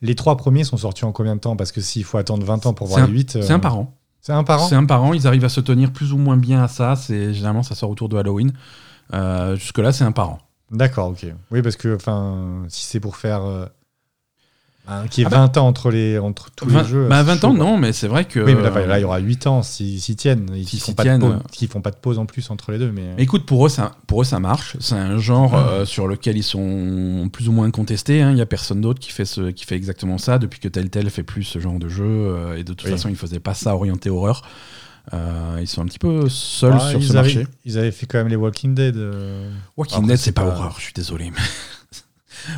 les 0.01 0.13
trois 0.15 0.35
premiers 0.35 0.65
sont 0.65 0.75
sortis 0.77 1.05
en 1.05 1.11
combien 1.13 1.35
de 1.35 1.39
temps? 1.41 1.55
Parce 1.55 1.71
que 1.71 1.79
s'il 1.79 2.03
faut 2.03 2.17
attendre 2.17 2.45
20 2.45 2.65
ans 2.65 2.73
pour 2.73 2.87
voir 2.87 2.99
un- 3.03 3.07
les 3.07 3.13
8. 3.13 3.41
C'est 3.41 3.53
un 3.53 3.59
par 3.59 3.77
an. 3.77 3.95
C'est 4.21 4.33
un 4.33 4.43
par 4.43 4.61
an? 4.63 4.67
C'est 4.67 4.75
un 4.75 4.85
par 4.85 5.01
an, 5.03 5.13
ils 5.13 5.25
arrivent 5.25 5.45
à 5.45 5.49
se 5.49 5.61
tenir 5.61 5.93
plus 5.93 6.11
ou 6.11 6.17
moins 6.17 6.35
bien 6.35 6.61
à 6.61 6.67
ça. 6.67 6.97
C'est 6.97 7.33
généralement 7.33 7.63
ça 7.63 7.75
sort 7.75 7.89
autour 7.89 8.09
de 8.09 8.17
Halloween. 8.17 8.51
Euh, 9.13 9.55
Jusque 9.55 9.77
là, 9.77 9.93
c'est 9.93 10.03
un 10.03 10.11
par 10.11 10.29
an. 10.31 10.39
D'accord, 10.69 11.09
ok. 11.11 11.25
Oui, 11.51 11.61
parce 11.61 11.77
que 11.77 11.95
enfin, 11.95 12.63
si 12.67 12.83
c'est 12.85 12.99
pour 12.99 13.15
faire. 13.15 13.41
Euh, 14.91 15.05
qu'il 15.07 15.21
y 15.21 15.23
ait 15.23 15.27
Ah 15.27 15.29
bah- 15.29 15.37
20 15.41 15.57
ans 15.57 15.67
entre, 15.67 15.91
les, 15.91 16.17
entre 16.17 16.49
tous 16.55 16.67
20, 16.67 16.81
les 16.81 16.87
jeux. 16.87 17.07
bah, 17.07 17.17
c'est 17.19 17.23
20 17.25 17.39
chaud, 17.41 17.47
ans, 17.47 17.53
non, 17.53 17.77
mais 17.77 17.93
c'est 17.93 18.07
vrai 18.07 18.25
que. 18.25 18.39
Oui, 18.39 18.55
mais 18.55 18.63
là, 18.63 18.85
là, 18.87 18.97
il 18.97 19.01
y 19.01 19.05
aura 19.05 19.19
8 19.19 19.45
ans 19.47 19.61
s'ils 19.61 20.01
s'y 20.01 20.15
tiennent. 20.15 20.47
Ils 20.55 20.65
font 20.79 20.93
de 20.93 21.01
tiennent, 21.01 21.19
pause- 21.21 21.35
euh. 21.63 21.67
Font 21.69 21.81
pas 21.81 21.91
de 21.91 21.97
pause 21.97 22.17
en 22.17 22.25
plus 22.25 22.49
entre 22.49 22.71
les 22.71 22.79
deux. 22.79 22.91
Mais... 22.91 23.13
Mais 23.15 23.23
écoute, 23.23 23.45
pour 23.45 23.65
eux, 23.65 23.69
ça, 23.69 23.91
pour 24.07 24.21
eux, 24.21 24.25
ça 24.25 24.39
marche. 24.39 24.77
C'est 24.79 24.95
un 24.95 25.17
genre 25.19 25.53
euh, 25.55 25.85
sur 25.85 26.07
lequel 26.07 26.37
ils 26.37 26.43
sont 26.43 27.29
plus 27.31 27.47
ou 27.49 27.51
moins 27.51 27.69
contestés. 27.69 28.21
hein. 28.23 28.31
Il 28.31 28.37
y 28.37 28.41
a 28.41 28.45
personne 28.47 28.81
d'autre 28.81 28.99
qui 28.99 29.11
fait 29.11 29.25
ce, 29.25 29.51
qui 29.51 29.65
fait 29.65 29.75
exactement 29.75 30.17
ça 30.17 30.39
depuis 30.39 30.59
que 30.59 30.67
Telltale 30.67 31.09
fait 31.11 31.23
plus 31.23 31.43
ce 31.43 31.59
genre 31.59 31.77
de 31.77 31.87
jeu. 31.89 32.03
euh, 32.05 32.55
et 32.57 32.63
de 32.63 32.73
toute 32.73 32.85
Oui. 32.85 32.91
façon, 32.91 33.09
ils 33.09 33.15
faisaient 33.15 33.39
pas 33.39 33.53
ça 33.53 33.75
orienté 33.75 34.09
horreur. 34.09 34.41
Euh, 35.13 35.57
ils 35.61 35.67
sont 35.67 35.81
un 35.81 35.85
petit 35.85 35.97
peu 35.99 36.29
seuls 36.29 36.73
Ah, 36.75 36.79
sur 36.91 37.01
ce 37.03 37.09
avaient, 37.11 37.21
marché. 37.21 37.47
Ils 37.65 37.77
avaient 37.77 37.91
fait 37.91 38.05
quand 38.05 38.17
même 38.19 38.27
les 38.27 38.35
Walking 38.35 38.73
Dead. 38.75 38.95
euh. 38.97 39.49
Walking 39.77 39.97
Après, 39.97 40.07
Dead, 40.07 40.17
c'est 40.17 40.25
c'est 40.25 40.31
pas, 40.31 40.43
pas- 40.43 40.49
horreur, 40.55 40.75
je 40.77 40.83
suis 40.83 40.93
désolé. 40.93 41.31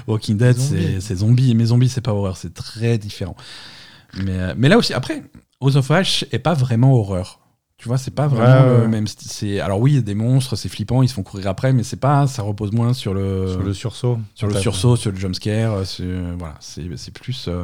Walking 0.07 0.37
Dead, 0.37 0.57
Zombies. 0.57 0.83
c'est 0.85 1.01
c'est 1.01 1.15
zombie. 1.15 1.55
Mais 1.55 1.65
zombie, 1.65 1.89
c'est 1.89 2.01
pas 2.01 2.13
horreur, 2.13 2.37
c'est 2.37 2.53
très 2.53 2.97
différent. 2.97 3.35
Mais, 4.15 4.31
euh, 4.39 4.53
mais 4.57 4.67
là 4.69 4.77
aussi, 4.77 4.93
après, 4.93 5.23
House 5.61 5.75
of 5.75 5.89
Ash 5.91 6.25
est 6.31 6.39
pas 6.39 6.53
vraiment 6.53 6.93
horreur. 6.95 7.39
Tu 7.77 7.87
vois, 7.87 7.97
c'est 7.97 8.11
pas 8.13 8.27
vraiment 8.27 8.75
Ouais, 8.75 8.81
le 8.81 8.87
même. 8.87 9.05
st- 9.05 9.23
c'est 9.25 9.59
Alors 9.59 9.79
oui, 9.79 9.93
il 9.93 9.95
y 9.95 9.97
a 9.97 10.01
des 10.01 10.13
monstres, 10.13 10.55
c'est 10.55 10.69
flippant, 10.69 11.01
ils 11.01 11.07
se 11.09 11.15
font 11.15 11.23
courir 11.23 11.47
après, 11.47 11.73
mais 11.73 11.81
c'est 11.81 11.95
pas. 11.99 12.27
Ça 12.27 12.43
repose 12.43 12.71
moins 12.71 12.93
sur 12.93 13.13
le 13.15 13.47
sur 13.47 13.63
le 13.63 13.73
sursaut. 13.73 14.19
sur 14.35 14.47
le 14.47 14.53
sursaut, 14.59 14.95
sur 14.95 15.11
le 15.11 15.17
jumpscare. 15.17 15.73
euh, 15.73 15.83
c'est- 15.85 16.03
Voilà, 16.37 16.55
c'est 16.59 16.83
c'est 16.97 17.11
plus. 17.11 17.45
euh, 17.47 17.63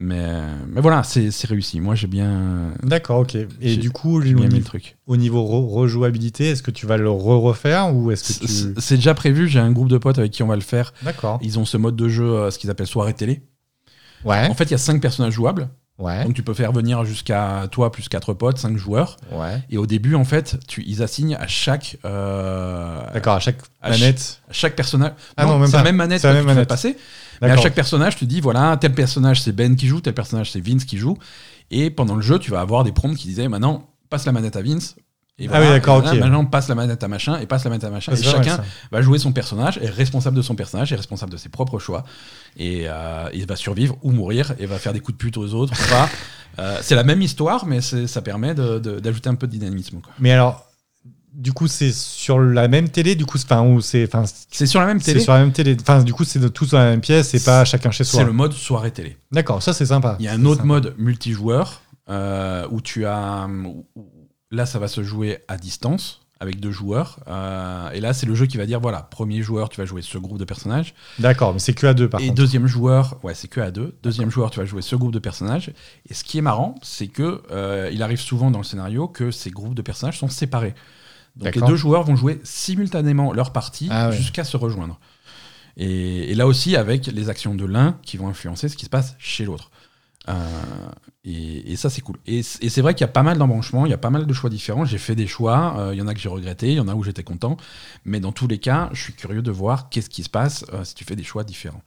Mais, 0.00 0.30
mais 0.68 0.80
voilà, 0.80 1.02
c'est 1.02 1.32
c'est 1.32 1.48
réussi. 1.48 1.80
Moi, 1.80 1.96
j'ai 1.96 2.06
bien, 2.06 2.72
D'accord, 2.84 3.18
ok. 3.20 3.36
Et 3.60 3.76
du 3.76 3.90
coup, 3.90 4.20
bien 4.20 4.30
aimé 4.32 4.42
le 4.42 4.48
niveau, 4.54 4.64
truc. 4.64 4.96
au 5.08 5.16
niveau 5.16 5.42
re- 5.42 5.68
rejouabilité, 5.74 6.50
est-ce 6.50 6.62
que 6.62 6.70
tu 6.70 6.86
vas 6.86 6.96
le 6.96 7.10
re-refaire 7.10 7.92
ou 7.94 8.12
est-ce 8.12 8.32
que 8.40 8.46
tu. 8.46 8.52
C'est 8.52 8.80
c'est 8.80 8.94
déjà 8.96 9.14
prévu. 9.14 9.48
J'ai 9.48 9.58
un 9.58 9.72
groupe 9.72 9.88
de 9.88 9.98
potes 9.98 10.18
avec 10.18 10.30
qui 10.30 10.44
on 10.44 10.46
va 10.46 10.54
le 10.54 10.60
faire. 10.62 10.92
D'accord. 11.02 11.40
Ils 11.42 11.58
ont 11.58 11.64
ce 11.64 11.76
mode 11.76 11.96
de 11.96 12.08
jeu, 12.08 12.24
euh, 12.32 12.50
ce 12.52 12.60
qu'ils 12.60 12.70
appellent 12.70 12.86
soirée 12.86 13.12
télé. 13.14 13.42
Ouais. 14.24 14.48
En 14.48 14.54
fait, 14.54 14.64
il 14.64 14.70
y 14.70 14.74
a 14.74 14.78
cinq 14.78 15.00
personnages 15.00 15.32
jouables. 15.32 15.68
Ouais. 15.98 16.24
Donc 16.24 16.34
tu 16.34 16.42
peux 16.44 16.54
faire 16.54 16.70
venir 16.72 17.04
jusqu'à 17.04 17.66
toi 17.72 17.90
plus 17.90 18.08
quatre 18.08 18.32
potes, 18.32 18.58
cinq 18.58 18.76
joueurs. 18.76 19.16
Ouais. 19.32 19.62
Et 19.68 19.78
au 19.78 19.86
début, 19.86 20.14
en 20.14 20.24
fait, 20.24 20.56
tu, 20.68 20.84
ils 20.86 21.02
assignent 21.02 21.34
à 21.34 21.48
chaque, 21.48 21.96
euh, 22.04 23.00
D'accord, 23.12 23.34
à 23.34 23.40
chaque 23.40 23.58
à 23.82 23.88
planète. 23.88 24.40
à 24.48 24.52
chaque 24.52 24.76
personnage. 24.76 25.12
Ah 25.36 25.44
non, 25.46 25.58
même 25.58 25.68
c'est 25.68 25.76
la 25.76 25.82
même 25.82 25.96
manette 25.96 26.22
la 26.22 26.30
tu 26.30 26.36
même 26.36 26.46
manette. 26.46 26.68
passer. 26.68 26.96
Mais 27.42 27.50
à 27.50 27.56
chaque 27.56 27.74
personnage, 27.74 28.16
tu 28.16 28.26
dis 28.26 28.40
voilà, 28.40 28.76
tel 28.80 28.92
personnage 28.94 29.42
c'est 29.42 29.52
Ben 29.52 29.74
qui 29.76 29.86
joue, 29.88 30.00
tel 30.00 30.14
personnage 30.14 30.50
c'est 30.52 30.60
Vince 30.60 30.84
qui 30.84 30.98
joue. 30.98 31.16
Et 31.70 31.90
pendant 31.90 32.14
le 32.16 32.22
jeu, 32.22 32.38
tu 32.38 32.50
vas 32.50 32.60
avoir 32.60 32.84
des 32.84 32.92
prompts 32.92 33.16
qui 33.16 33.28
disaient 33.28 33.48
maintenant, 33.48 33.88
passe 34.08 34.24
la 34.24 34.32
manette 34.32 34.56
à 34.56 34.62
Vince. 34.62 34.96
Et 35.40 35.48
Ah 35.52 35.60
oui, 35.60 35.68
d'accord, 35.68 35.98
et 35.98 36.00
voilà, 36.00 36.14
ok. 36.16 36.20
Maintenant, 36.20 36.44
passe 36.46 36.68
la 36.68 36.74
manette 36.74 37.02
à 37.04 37.08
machin 37.08 37.38
et 37.38 37.46
passe 37.46 37.62
la 37.64 37.70
manette 37.70 37.84
à 37.84 37.90
machin. 37.90 38.10
Ah, 38.12 38.18
et 38.18 38.22
c'est 38.22 38.30
chacun 38.30 38.60
va 38.90 39.02
jouer 39.02 39.18
son 39.20 39.32
personnage, 39.32 39.78
est 39.80 39.88
responsable 39.88 40.36
de 40.36 40.42
son 40.42 40.56
personnage, 40.56 40.92
est 40.92 40.96
responsable 40.96 41.30
de 41.32 41.36
ses 41.36 41.48
propres 41.48 41.78
choix. 41.78 42.02
Et 42.56 42.86
euh, 42.88 43.28
il 43.32 43.46
va 43.46 43.54
survivre 43.54 43.96
ou 44.02 44.10
mourir 44.10 44.54
et 44.58 44.66
va 44.66 44.78
faire 44.78 44.92
des 44.92 45.00
coups 45.00 45.16
de 45.16 45.22
pute 45.22 45.36
aux 45.36 45.54
autres. 45.54 45.72
Euh, 46.60 46.76
c'est 46.82 46.96
la 46.96 47.04
même 47.04 47.22
histoire, 47.22 47.66
mais 47.66 47.80
c'est- 47.80 48.08
ça 48.08 48.20
permet 48.20 48.52
d'ajouter 48.52 49.28
un 49.28 49.36
peu 49.36 49.46
de 49.46 49.52
dynamisme. 49.52 50.00
quoi. 50.00 50.12
Mais 50.18 50.32
alors, 50.32 50.66
du 51.32 51.52
coup, 51.52 51.68
c'est 51.68 51.92
sur 51.92 52.40
la 52.40 52.66
même 52.66 52.88
télé, 52.88 53.14
du 53.14 53.26
coup, 53.26 53.38
enfin, 53.38 53.62
ou 53.62 53.80
c'est, 53.80 54.04
enfin, 54.12 54.24
C'est 54.50 54.66
sur 54.66 54.80
la 54.80 54.86
même 54.86 54.98
c'est 54.98 55.12
télé. 55.12 55.20
sur 55.24 55.32
la 55.34 55.38
même 55.38 55.52
télé. 55.52 55.76
Enfin, 55.80 56.02
du 56.02 56.12
coup, 56.12 56.24
c'est 56.24 56.40
de- 56.40 56.48
tous 56.48 56.70
dans 56.70 56.78
la 56.78 56.86
même 56.90 57.00
pièce, 57.00 57.28
c'est 57.28 57.44
pas 57.44 57.64
chacun 57.64 57.92
chez 57.92 58.02
soi. 58.02 58.20
C'est 58.20 58.26
le 58.26 58.32
mode 58.32 58.54
soirée 58.54 58.90
télé. 58.90 59.16
D'accord, 59.30 59.62
ça 59.62 59.72
c'est 59.72 59.86
sympa. 59.86 60.16
Il 60.18 60.24
y 60.24 60.28
a 60.28 60.32
C'est 60.32 60.38
un 60.38 60.44
autre 60.46 60.56
sympa. 60.62 60.66
mode 60.66 60.94
multijoueur 60.98 61.80
euh, 62.08 62.66
où 62.72 62.80
tu 62.80 63.06
as. 63.06 63.46
où- 63.64 63.86
là, 64.50 64.66
ça 64.66 64.78
va 64.78 64.88
se 64.88 65.02
jouer 65.02 65.38
à 65.48 65.56
distance 65.56 66.20
avec 66.40 66.60
deux 66.60 66.70
joueurs. 66.70 67.18
euh, 67.26 67.90
et 67.90 68.00
là, 68.00 68.12
c'est 68.12 68.26
le 68.26 68.34
jeu 68.36 68.46
qui 68.46 68.56
va 68.58 68.66
dire 68.66 68.78
voilà, 68.78 69.02
premier 69.02 69.42
joueur, 69.42 69.68
tu 69.68 69.80
vas 69.80 69.86
jouer 69.86 70.02
ce 70.02 70.18
groupe 70.18 70.38
de 70.38 70.44
personnages. 70.44 70.94
D'accord, 71.18 71.52
mais 71.52 71.58
c'est 71.58 71.74
que 71.74 71.86
à 71.88 71.94
deux 71.94 72.08
par 72.08 72.20
et 72.20 72.26
contre. 72.28 72.36
deuxième 72.36 72.66
joueur, 72.68 73.18
ouais, 73.24 73.34
c'est 73.34 73.48
que 73.48 73.60
à 73.60 73.72
deux. 73.72 73.96
Deuxième 74.04 74.30
joueur, 74.30 74.50
tu 74.52 74.60
vas 74.60 74.64
jouer 74.64 74.80
ce 74.82 74.94
groupe 74.94 75.12
de 75.12 75.18
personnages. 75.18 75.72
Et 76.08 76.14
ce 76.14 76.22
qui 76.22 76.38
est 76.38 76.42
marrant, 76.42 76.76
c'est 76.80 77.08
que 77.08 77.42
euh, 77.50 77.90
il 77.92 78.02
arrive 78.04 78.20
souvent 78.20 78.52
dans 78.52 78.58
le 78.58 78.64
scénario 78.64 79.08
que 79.08 79.32
ces 79.32 79.50
groupes 79.50 79.74
de 79.74 79.82
personnages 79.82 80.18
sont 80.18 80.28
séparés. 80.28 80.74
Donc 81.34 81.54
les 81.54 81.62
deux 81.62 81.76
joueurs 81.76 82.04
vont 82.04 82.14
jouer 82.16 82.40
simultanément 82.44 83.32
leur 83.32 83.52
partie 83.52 83.88
Ah 83.90 84.10
ouais. 84.10 84.16
jusqu'à 84.16 84.44
se 84.44 84.56
rejoindre. 84.56 84.98
Et, 85.76 86.30
et 86.30 86.34
là 86.34 86.46
aussi 86.46 86.76
avec 86.76 87.06
les 87.06 87.28
actions 87.30 87.54
de 87.54 87.64
l'un 87.64 87.96
qui 88.02 88.16
vont 88.16 88.28
influencer 88.28 88.68
ce 88.68 88.76
qui 88.76 88.84
se 88.84 88.90
passe 88.90 89.14
chez 89.18 89.44
l'autre. 89.44 89.70
Euh, 90.28 90.32
et, 91.24 91.72
et 91.72 91.76
ça 91.76 91.90
c'est 91.90 92.00
cool. 92.00 92.16
Et, 92.26 92.42
c'est 92.42 92.80
vrai 92.80 92.94
qu'il 92.94 93.02
y 93.02 93.08
a 93.08 93.12
pas 93.12 93.22
mal 93.22 93.38
d'embranchements, 93.38 93.86
il 93.86 93.90
y 93.90 93.94
a 93.94 93.98
pas 93.98 94.10
mal 94.10 94.26
de 94.26 94.32
choix 94.32 94.50
différents. 94.50 94.84
J'ai 94.84 94.98
fait 94.98 95.14
des 95.14 95.26
choix, 95.26 95.74
euh, 95.78 95.94
il 95.94 95.98
y 95.98 96.02
en 96.02 96.06
a 96.06 96.14
que 96.14 96.20
j'ai 96.20 96.28
regretté, 96.28 96.68
il 96.68 96.74
y 96.74 96.80
en 96.80 96.88
a 96.88 96.94
où 96.94 97.02
j'étais 97.02 97.22
content. 97.24 97.56
Mais 98.04 98.20
dans 98.20 98.32
tous 98.32 98.46
les 98.48 98.58
cas, 98.58 98.90
je 98.92 99.00
suis 99.02 99.12
curieux 99.14 99.42
de 99.42 99.50
voir 99.50 99.88
qu'est-ce 99.88 100.10
qui 100.10 100.22
se 100.22 100.28
passe 100.30 100.64
euh, 100.72 100.84
si 100.84 100.94
tu 100.94 101.04
fais 101.04 101.16
des 101.16 101.24
choix 101.24 101.44
différents. 101.44 101.82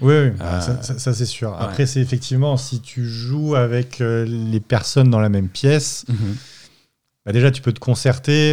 Oui, 0.00 0.14
oui, 0.14 0.30
Euh, 0.40 0.60
ça, 0.60 0.82
ça- 0.82 0.98
ça, 0.98 1.12
c'est 1.12 1.26
sûr. 1.26 1.54
Après, 1.54 1.84
c'est 1.86 2.00
effectivement 2.00 2.56
si 2.56 2.80
tu 2.80 3.04
joues 3.06 3.54
avec 3.54 3.98
les 4.00 4.60
personnes 4.60 5.10
dans 5.10 5.20
la 5.20 5.28
même 5.28 5.48
pièce, 5.48 6.06
bah 7.26 7.32
déjà 7.32 7.50
tu 7.50 7.60
peux 7.60 7.72
te 7.72 7.80
concerter. 7.80 8.52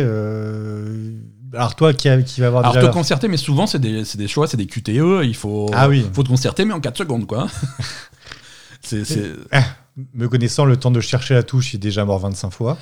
Alors 1.53 1.75
toi 1.75 1.93
qui, 1.93 2.09
a- 2.09 2.21
qui 2.21 2.41
va 2.41 2.47
avoir 2.47 2.63
Alors 2.63 2.73
déjà 2.73 2.87
te 2.89 2.93
concerter, 2.93 3.29
mais 3.29 3.37
souvent 3.37 3.65
c'est 3.67 3.79
des, 3.79 4.03
c'est 4.03 4.17
des 4.17 4.27
choix, 4.27 4.47
c'est 4.47 4.57
des 4.57 4.65
QTE, 4.67 5.23
il 5.23 5.33
faut, 5.35 5.67
Ah 5.73 5.87
oui. 5.87 6.05
faut 6.11 6.23
te 6.23 6.27
concerter, 6.27 6.65
mais 6.65 6.73
en 6.73 6.81
4 6.81 6.97
secondes 6.97 7.25
quoi. 7.25 7.47
c'est- 8.87 9.33
me 10.13 10.27
connaissant, 10.29 10.65
le 10.65 10.77
temps 10.77 10.91
de 10.91 11.01
chercher 11.01 11.33
la 11.33 11.43
touche 11.43 11.73
est 11.73 11.79
déjà 11.79 12.05
mort 12.05 12.19
25 12.19 12.51
fois. 12.51 12.77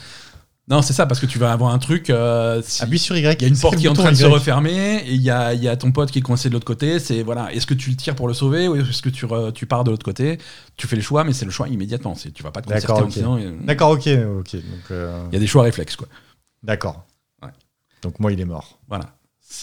Non, 0.68 0.82
c'est 0.82 0.94
ça, 0.94 1.06
parce 1.06 1.20
que 1.20 1.28
tu 1.28 1.38
vas 1.38 1.52
avoir 1.52 1.72
un 1.74 1.78
truc. 1.78 2.10
euh, 2.10 2.60
si- 2.66 2.82
Appuie 2.82 2.98
sur 2.98 3.16
Y. 3.16 3.40
Il 3.40 3.44
y 3.44 3.46
a 3.46 3.48
une 3.48 3.58
porte 3.58 3.76
qui 3.78 3.86
est 3.86 3.90
en 3.90 3.94
train 3.94 4.10
de 4.12 4.16
se 4.18 4.26
refermer 4.26 4.98
et 5.06 5.14
il 5.14 5.22
y 5.22 5.30
a, 5.30 5.54
il 5.54 5.62
y 5.64 5.68
a 5.68 5.78
ton 5.78 5.92
pote 5.92 6.10
qui 6.10 6.18
est 6.20 6.22
coincé 6.24 6.50
de 6.50 6.54
l'autre 6.56 6.66
côté. 6.66 6.98
C'est 6.98 7.22
voilà, 7.22 7.54
est-ce 7.54 7.68
que 7.68 7.76
tu 7.76 7.92
le 7.92 7.96
tires 7.96 8.16
pour 8.16 8.28
le 8.28 8.34
sauver 8.34 8.68
ou 8.68 8.76
est-ce 8.76 9.02
que 9.04 9.10
tu, 9.10 9.28
re- 9.28 9.54
tu 9.54 9.68
pars 9.68 9.84
de 9.84 9.92
l'autre 9.92 10.04
côté? 10.04 10.40
Tu 10.76 10.88
fais 10.88 10.96
le 10.96 11.04
choix, 11.04 11.24
mais 11.24 11.34
c'est 11.34 11.46
le 11.46 11.52
choix 11.52 11.68
immédiatement. 11.70 12.16
Tu 12.34 12.42
vas 12.42 12.50
pas 12.52 12.62
te 12.62 12.68
concerter 12.68 12.88
D'accord, 12.88 13.04
en 13.04 13.08
ok. 13.08 13.14
disant. 13.14 13.38
euh, 13.38 13.52
D'accord, 13.62 13.92
ok, 13.92 14.08
ok. 14.40 14.56
Euh, 14.90 15.26
Il 15.32 15.36
y 15.36 15.38
a 15.38 15.40
des 15.40 15.46
choix 15.48 15.62
réflexes, 15.62 15.96
quoi. 15.96 16.08
d'accord. 16.64 17.06
Ouais. 17.44 17.50
Donc 18.02 18.20
moi, 18.20 18.32
il 18.34 18.40
est 18.42 18.46
mort. 18.46 18.80
Voilà. 18.90 19.06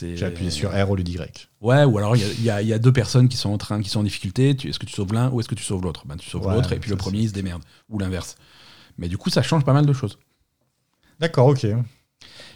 J'ai 0.00 0.24
appuyé 0.24 0.50
sur 0.50 0.70
R 0.70 0.90
au 0.90 0.96
lieu 0.96 1.02
d'Y. 1.02 1.18
Ouais, 1.60 1.84
ou 1.84 1.98
alors 1.98 2.16
il 2.16 2.42
y 2.42 2.50
a- 2.50 2.62
y, 2.62 2.68
y 2.72 2.80
deux 2.80 2.92
personnes 2.92 3.28
qui 3.28 3.36
sont 3.36 3.50
en 3.50 3.58
train, 3.58 3.82
qui 3.82 3.88
sont 3.88 4.00
en 4.00 4.04
difficulté. 4.04 4.50
Est-ce 4.50 4.78
que 4.78 4.86
tu 4.86 4.92
sauves 4.92 5.12
l'un 5.12 5.30
ou 5.30 5.40
est-ce 5.40 5.48
que 5.48 5.54
tu 5.54 5.64
sauves 5.64 5.82
l'autre? 5.82 6.04
Ben 6.06 6.16
tu 6.16 6.28
sauves 6.30 6.46
Ouais, 6.46 6.54
l'autre 6.54 6.72
et 6.72 6.78
puis 6.78 6.90
le 6.90 6.96
premier 6.96 7.18
il 7.20 7.28
se 7.28 7.34
démerde 7.34 7.62
ou 7.88 7.98
l'inverse. 7.98 8.36
Mais 8.98 9.08
du 9.08 9.18
coup, 9.18 9.30
ça 9.30 9.42
change 9.42 9.64
pas 9.64 9.72
mal 9.72 9.86
de 9.86 9.92
choses. 9.92 10.18
D'accord, 11.20 11.48
ok. 11.48 11.66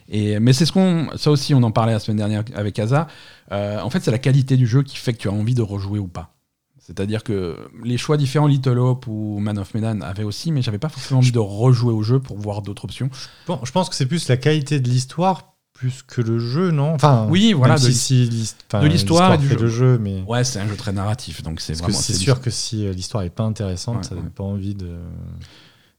Et, 0.08 0.38
mais 0.38 0.52
c'est 0.52 0.66
ce 0.66 0.72
qu'on, 0.72 1.08
ça 1.16 1.30
aussi, 1.30 1.52
on 1.54 1.62
en 1.62 1.72
parlait 1.72 1.92
la 1.92 1.98
semaine 1.98 2.18
dernière 2.18 2.44
avec 2.54 2.78
Asa. 2.78 3.08
Euh, 3.52 3.80
en 3.80 3.90
fait, 3.90 4.00
c'est 4.00 4.10
la 4.12 4.18
qualité 4.18 4.56
du 4.56 4.66
jeu 4.66 4.82
qui 4.82 4.96
fait 4.96 5.12
que 5.12 5.18
tu 5.18 5.28
as 5.28 5.32
envie 5.32 5.54
de 5.54 5.62
rejouer 5.62 5.98
ou 5.98 6.06
pas. 6.08 6.32
C'est-à-dire 6.78 7.24
que 7.24 7.56
les 7.82 7.98
choix 7.98 8.16
différents, 8.16 8.46
Little 8.46 8.78
Hope 8.78 9.08
ou 9.08 9.38
Man 9.40 9.58
of 9.58 9.74
Medan 9.74 10.00
avaient 10.02 10.22
aussi, 10.22 10.52
mais 10.52 10.62
j'avais 10.62 10.78
pas 10.78 10.88
forcément 10.88 11.18
envie 11.18 11.32
de 11.32 11.40
rejouer 11.40 11.92
au 11.92 12.04
jeu 12.04 12.20
pour 12.20 12.38
voir 12.38 12.62
d'autres 12.62 12.84
options. 12.84 13.10
Bon, 13.48 13.58
je 13.64 13.72
pense 13.72 13.88
que 13.88 13.96
c'est 13.96 14.06
plus 14.06 14.28
la 14.28 14.36
qualité 14.36 14.78
de 14.78 14.88
l'histoire 14.88 15.55
plus 15.76 16.02
que 16.02 16.20
le 16.22 16.38
jeu, 16.38 16.70
non? 16.70 16.94
Enfin, 16.94 17.26
Oui, 17.28 17.52
voilà, 17.52 17.74
de 17.74 17.80
si, 17.80 17.92
si 17.94 18.28
de 18.28 18.86
l'histoire 18.86 19.34
et 19.34 19.38
du 19.38 19.46
jeu. 19.48 19.56
le 19.56 19.68
jeu, 19.68 19.98
mais 19.98 20.22
Ouais, 20.22 20.42
c'est 20.42 20.58
un 20.58 20.66
jeu 20.66 20.74
très 20.76 20.92
narratif, 20.92 21.42
donc 21.42 21.60
c'est 21.60 21.74
vraiment. 21.74 21.96
c'est 21.96 22.14
sûr 22.14 22.40
que 22.40 22.48
si 22.50 22.86
euh, 22.86 22.92
l'histoire 22.92 23.24
est 23.24 23.30
pas 23.30 23.42
intéressante, 23.44 23.98
Ouais, 23.98 24.02
ça 24.02 24.14
donne 24.14 24.24
ouais. 24.24 24.30
pas 24.30 24.44
envie 24.44 24.74
de. 24.74 24.96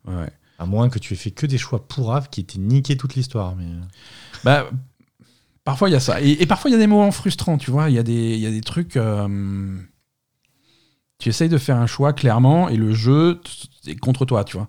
Ouais. 0.08 0.32
À 0.60 0.66
moins 0.66 0.90
que 0.90 0.98
tu 0.98 1.14
aies 1.14 1.18
fait 1.18 1.30
que 1.32 1.46
des 1.46 1.60
choix 1.60 1.88
pourraves 1.88 2.30
qui 2.30 2.42
étaient 2.42 2.58
niqués 2.60 2.98
toute 2.98 3.14
l'histoire, 3.16 3.56
mais. 3.56 3.66
Bah, 4.44 4.68
parfois 5.64 5.90
il 5.90 5.92
y 5.92 5.96
a 5.96 6.00
ça. 6.00 6.22
Et, 6.22 6.42
et 6.42 6.46
parfois 6.48 6.72
il 6.72 6.74
y 6.74 6.76
a 6.76 6.80
des 6.80 6.88
moments 6.88 7.12
frustrants, 7.12 7.58
tu 7.60 7.70
vois. 7.70 7.90
Il 7.92 7.96
y, 7.96 8.00
a 8.00 8.04
des- 8.04 8.34
il 8.36 8.40
y 8.40 8.48
a 8.48 8.52
des 8.52 8.62
trucs. 8.62 8.98
euh, 8.98 9.78
tu 11.20 11.30
essayes 11.30 11.50
de 11.50 11.58
faire 11.60 11.78
un 11.78 11.88
choix 11.88 12.14
clairement 12.14 12.70
et 12.70 12.78
le 12.78 12.94
jeu 12.94 13.42
est 13.86 13.96
contre 13.96 14.26
toi, 14.26 14.44
tu 14.44 14.58
vois. 14.58 14.68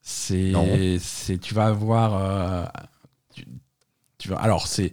C'est. 0.00 0.52
c'est- 1.00 1.38
Tu 1.38 1.54
vas 1.54 1.66
avoir. 1.66 2.14
euh, 2.14 2.64
tu, 3.34 3.46
tu 4.22 4.34
alors, 4.34 4.66
c'est. 4.66 4.92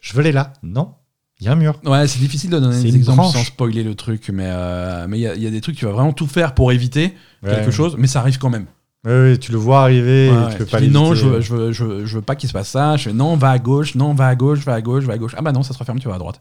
Je 0.00 0.14
veux 0.14 0.22
les 0.22 0.32
là. 0.32 0.52
Non. 0.62 0.94
Il 1.40 1.46
y 1.46 1.48
a 1.48 1.52
un 1.52 1.56
mur. 1.56 1.80
Ouais, 1.84 2.06
c'est 2.06 2.20
difficile 2.20 2.50
de 2.50 2.58
donner 2.60 2.80
des 2.82 2.94
exemples 2.96 3.18
branche. 3.18 3.32
sans 3.34 3.44
spoiler 3.44 3.82
le 3.82 3.94
truc, 3.94 4.28
mais 4.32 4.46
euh, 4.48 5.06
mais 5.08 5.18
il 5.18 5.22
y, 5.22 5.26
a- 5.26 5.34
il 5.34 5.42
y 5.42 5.46
a 5.46 5.50
des 5.50 5.60
trucs, 5.60 5.76
tu 5.76 5.84
vas 5.86 5.90
vraiment 5.92 6.12
tout 6.12 6.26
faire 6.28 6.54
pour 6.54 6.70
éviter 6.72 7.14
quelque 7.44 7.70
chose, 7.72 7.96
mais 7.98 8.06
ça 8.06 8.20
arrive 8.20 8.38
quand 8.38 8.50
même. 8.50 8.66
Ouais, 9.04 9.36
tu 9.38 9.50
le 9.50 9.58
vois 9.58 9.82
arriver 9.82 10.30
Ouais, 10.30 10.36
et 10.36 10.38
ouais. 10.44 10.52
tu 10.52 10.58
peux 10.58 10.64
Tu 10.66 10.70
pas 10.70 10.80
dis 10.80 10.88
non, 10.88 11.14
je 11.16 11.26
veux, 11.26 11.40
je, 11.40 11.52
veux, 11.54 11.72
je, 11.72 11.84
veux, 11.84 12.06
je 12.06 12.14
veux 12.16 12.22
pas 12.22 12.36
qu'il 12.36 12.48
se 12.48 12.52
passe 12.52 12.68
ça. 12.68 12.96
Je 12.96 13.04
fais 13.08 13.12
non, 13.12 13.36
va 13.36 13.50
à 13.50 13.58
gauche, 13.58 13.96
non, 13.96 14.14
va 14.14 14.28
à 14.28 14.34
gauche, 14.36 14.60
va 14.60 14.74
à 14.74 14.80
gauche, 14.80 15.02
va 15.04 15.14
à 15.14 15.18
gauche. 15.18 15.34
Ah 15.36 15.42
bah 15.42 15.50
non, 15.50 15.64
ça 15.64 15.74
se 15.74 15.78
referme, 15.78 15.98
tu 15.98 16.06
vas 16.06 16.14
à 16.14 16.18
droite. 16.18 16.40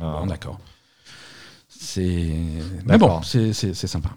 Ah. 0.00 0.16
Bon, 0.20 0.26
d'accord. 0.26 0.58
C'est. 1.68 2.30
Mais 2.86 2.96
bon, 2.98 3.20
c'est 3.22 3.52
sympa. 3.74 4.10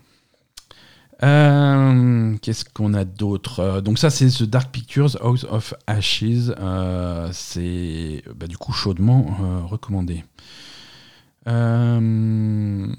Euh, 1.24 2.36
Qu'est-ce 2.42 2.66
qu'on 2.66 2.94
a 2.94 3.04
d'autre 3.06 3.60
Euh, 3.60 3.82
Donc, 3.82 3.98
ça, 3.98 4.10
c'est 4.10 4.28
The 4.28 4.44
Dark 4.44 4.72
Pictures 4.72 5.18
House 5.22 5.46
of 5.50 5.74
Ashes. 5.88 6.52
Euh, 6.60 7.30
c'est 7.32 8.24
bah, 8.36 8.48
du 8.48 8.58
coup 8.58 8.74
chaudement 8.74 9.26
recommandé. 9.66 10.24
On 11.50 12.94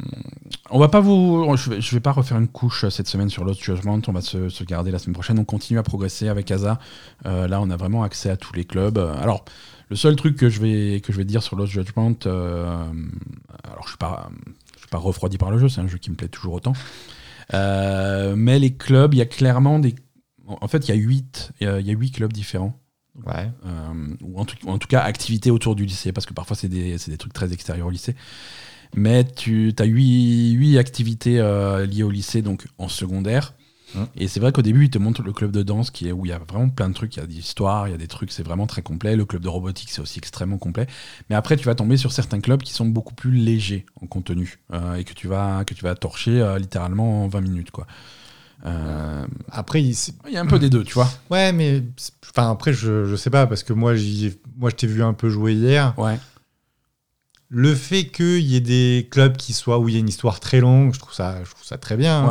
va 0.73 0.89
pas 0.89 1.01
vous. 1.01 1.55
Je 1.57 1.71
vais, 1.71 1.79
vais 1.81 2.01
pas 2.01 2.13
refaire 2.13 2.39
une 2.39 2.49
couche 2.49 2.89
cette 2.89 3.07
semaine 3.07 3.29
sur 3.29 3.45
Lost 3.45 3.63
Judgment. 3.63 4.01
On 4.09 4.13
va 4.13 4.23
se, 4.23 4.65
garder 4.65 4.91
la 4.91 4.99
semaine 4.99 5.15
prochaine. 5.15 5.39
On 5.39 5.45
continue 5.45 5.79
à 5.79 5.83
progresser 5.83 6.29
avec 6.29 6.51
Asa. 6.51 6.79
Là, 7.25 7.61
on 7.61 7.69
a 7.69 7.77
vraiment 7.77 8.03
accès 8.03 8.31
à 8.31 8.39
tous 8.39 8.55
les 8.55 8.65
clubs. 8.65 8.99
Alors, 8.99 9.45
le 9.91 9.97
seul 9.97 10.17
truc 10.17 10.37
que 10.37 10.49
je 10.49 10.61
vais, 10.61 11.01
que 11.01 11.13
je 11.13 11.19
vais 11.19 11.27
dire 11.27 11.43
sur 11.43 11.57
Lost 11.57 11.73
Judgment, 11.73 12.15
alors 12.25 13.83
je 13.83 13.89
suis 13.89 13.99
pas, 13.99 14.31
je 14.77 14.79
suis 14.81 14.89
pas 14.89 14.99
refroidi 14.99 15.37
par 15.37 15.51
le 15.51 15.59
jeu, 15.59 15.69
c'est 15.69 15.83
un 15.83 15.87
jeu 15.87 15.99
qui 15.99 16.11
me 16.11 16.17
plaît 16.17 16.29
toujours 16.29 16.55
autant. 16.55 16.73
Euh, 17.55 18.35
mais 18.37 18.59
les 18.59 18.75
clubs, 18.75 19.15
il 19.15 19.19
y 19.19 19.23
a 19.23 19.27
clairement 19.27 19.79
des. 19.79 19.95
En 20.47 20.69
fait, 20.69 20.89
il 20.89 20.95
y 20.95 20.99
a 20.99 21.01
huit, 21.01 21.53
il 21.61 21.67
y 21.67 21.91
a 21.91 21.95
huit 21.95 22.13
clubs 22.13 22.33
différents. 22.33 22.79
Ouais. 23.27 23.51
Euh, 23.67 24.15
ou 24.23 24.39
en 24.39 24.45
tout, 24.45 24.57
en 24.69 24.79
tout 24.79 24.89
cas 24.89 25.01
activités 25.01 25.51
autour 25.51 25.75
du 25.75 25.85
lycée, 25.85 26.13
parce 26.13 26.27
que 26.27 26.35
parfois 26.35 26.57
c'est 26.57 26.69
des, 26.69 26.97
des 26.97 27.17
trucs 27.17 27.33
très 27.33 27.53
extérieurs 27.53 27.89
au 27.89 27.91
lycée. 27.91 28.15
Mais 28.95 29.25
tu 29.25 29.75
as 29.79 29.85
huit, 29.85 30.53
huit 30.53 30.79
activités 30.79 31.39
euh, 31.41 31.85
liées 31.85 32.05
au 32.05 32.11
lycée, 32.11 32.43
donc 32.43 32.67
en 32.79 32.89
secondaire. 32.89 33.55
Et 34.17 34.29
c'est 34.29 34.39
vrai 34.41 34.53
qu'au 34.53 34.63
début, 34.63 34.85
ils 34.85 34.91
te 34.91 34.99
montrent 34.99 35.23
le 35.23 35.33
club 35.33 35.51
de 35.51 35.63
danse 35.63 35.91
qui 35.91 36.09
est, 36.09 36.13
où 36.13 36.27
il 36.27 36.29
y 36.29 36.33
a 36.33 36.39
vraiment 36.39 36.69
plein 36.69 36.89
de 36.89 36.95
trucs, 36.95 37.17
il 37.17 37.21
y 37.21 37.23
a 37.23 37.27
des 37.27 37.39
histoires, 37.39 37.89
il 37.89 37.93
y 37.93 37.95
a 37.95 37.97
des 37.99 38.07
trucs, 38.07 38.31
c'est 38.33 38.43
vraiment 38.43 38.67
très 38.67 38.83
complet. 38.83 39.17
Le 39.17 39.25
club 39.25 39.43
de 39.43 39.49
robotique, 39.49 39.91
c'est 39.91 40.01
aussi 40.03 40.19
extrêmement 40.19 40.59
complet. 40.59 40.87
Mais 41.31 41.37
après, 41.37 41.57
tu 41.57 41.65
vas 41.65 41.75
tomber 41.75 41.97
sur 41.97 42.13
certains 42.13 42.41
clubs 42.41 42.63
qui 42.63 42.73
sont 42.73 42.87
beaucoup 42.87 43.15
plus 43.15 43.33
légers 43.33 43.87
en 44.03 44.07
contenu 44.07 44.59
euh, 44.73 44.95
et 44.97 45.05
que 45.05 45.15
tu 45.15 45.27
vas, 45.27 45.65
que 45.65 45.75
tu 45.75 45.83
vas 45.85 45.95
torcher 45.95 46.41
euh, 46.41 46.59
littéralement 46.59 47.25
en 47.25 47.29
20 47.29 47.41
minutes. 47.41 47.71
Quoi. 47.71 47.87
Euh, 48.67 49.27
Après, 49.51 49.83
il- 49.83 49.97
Il 50.27 50.33
y 50.33 50.37
a 50.37 50.41
un 50.43 50.47
peu 50.47 50.59
des 50.59 50.69
deux, 50.71 50.85
tu 50.85 50.95
vois. 50.95 51.09
ouais, 51.31 51.53
mais 51.53 51.83
enfin 52.31 52.51
après, 52.51 52.73
je, 52.73 53.07
je 53.07 53.17
sais 53.17 53.31
pas 53.31 53.47
parce 53.47 53.63
que 53.63 53.73
moi, 53.73 53.95
moi, 54.59 54.71
je 54.71 54.75
t'ai 54.77 54.87
vu 54.87 55.03
un 55.03 55.15
peu 55.15 55.29
jouer 55.31 55.55
hier. 55.55 55.99
Ouais. 55.99 56.19
Le 57.51 57.75
fait 57.75 58.05
qu'il 58.05 58.41
y 58.41 58.57
ait 58.57 58.61
des 58.61 59.09
clubs 59.11 59.37
qui 59.37 59.55
soient 59.55 59.79
où 59.79 59.89
il 59.89 59.95
y 59.95 59.97
a 59.97 60.01
une 60.01 60.09
histoire 60.09 60.39
très 60.41 60.61
longue, 60.61 60.93
je 60.93 60.99
trouve 60.99 61.15
ça, 61.15 61.43
je 61.45 61.51
trouve 61.51 61.65
ça 61.65 61.79
très 61.79 61.97
bien. 61.97 62.25
hein. 62.25 62.27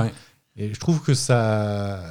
Et 0.58 0.74
je 0.74 0.80
trouve 0.80 1.02
que 1.02 1.14
ça. 1.14 2.04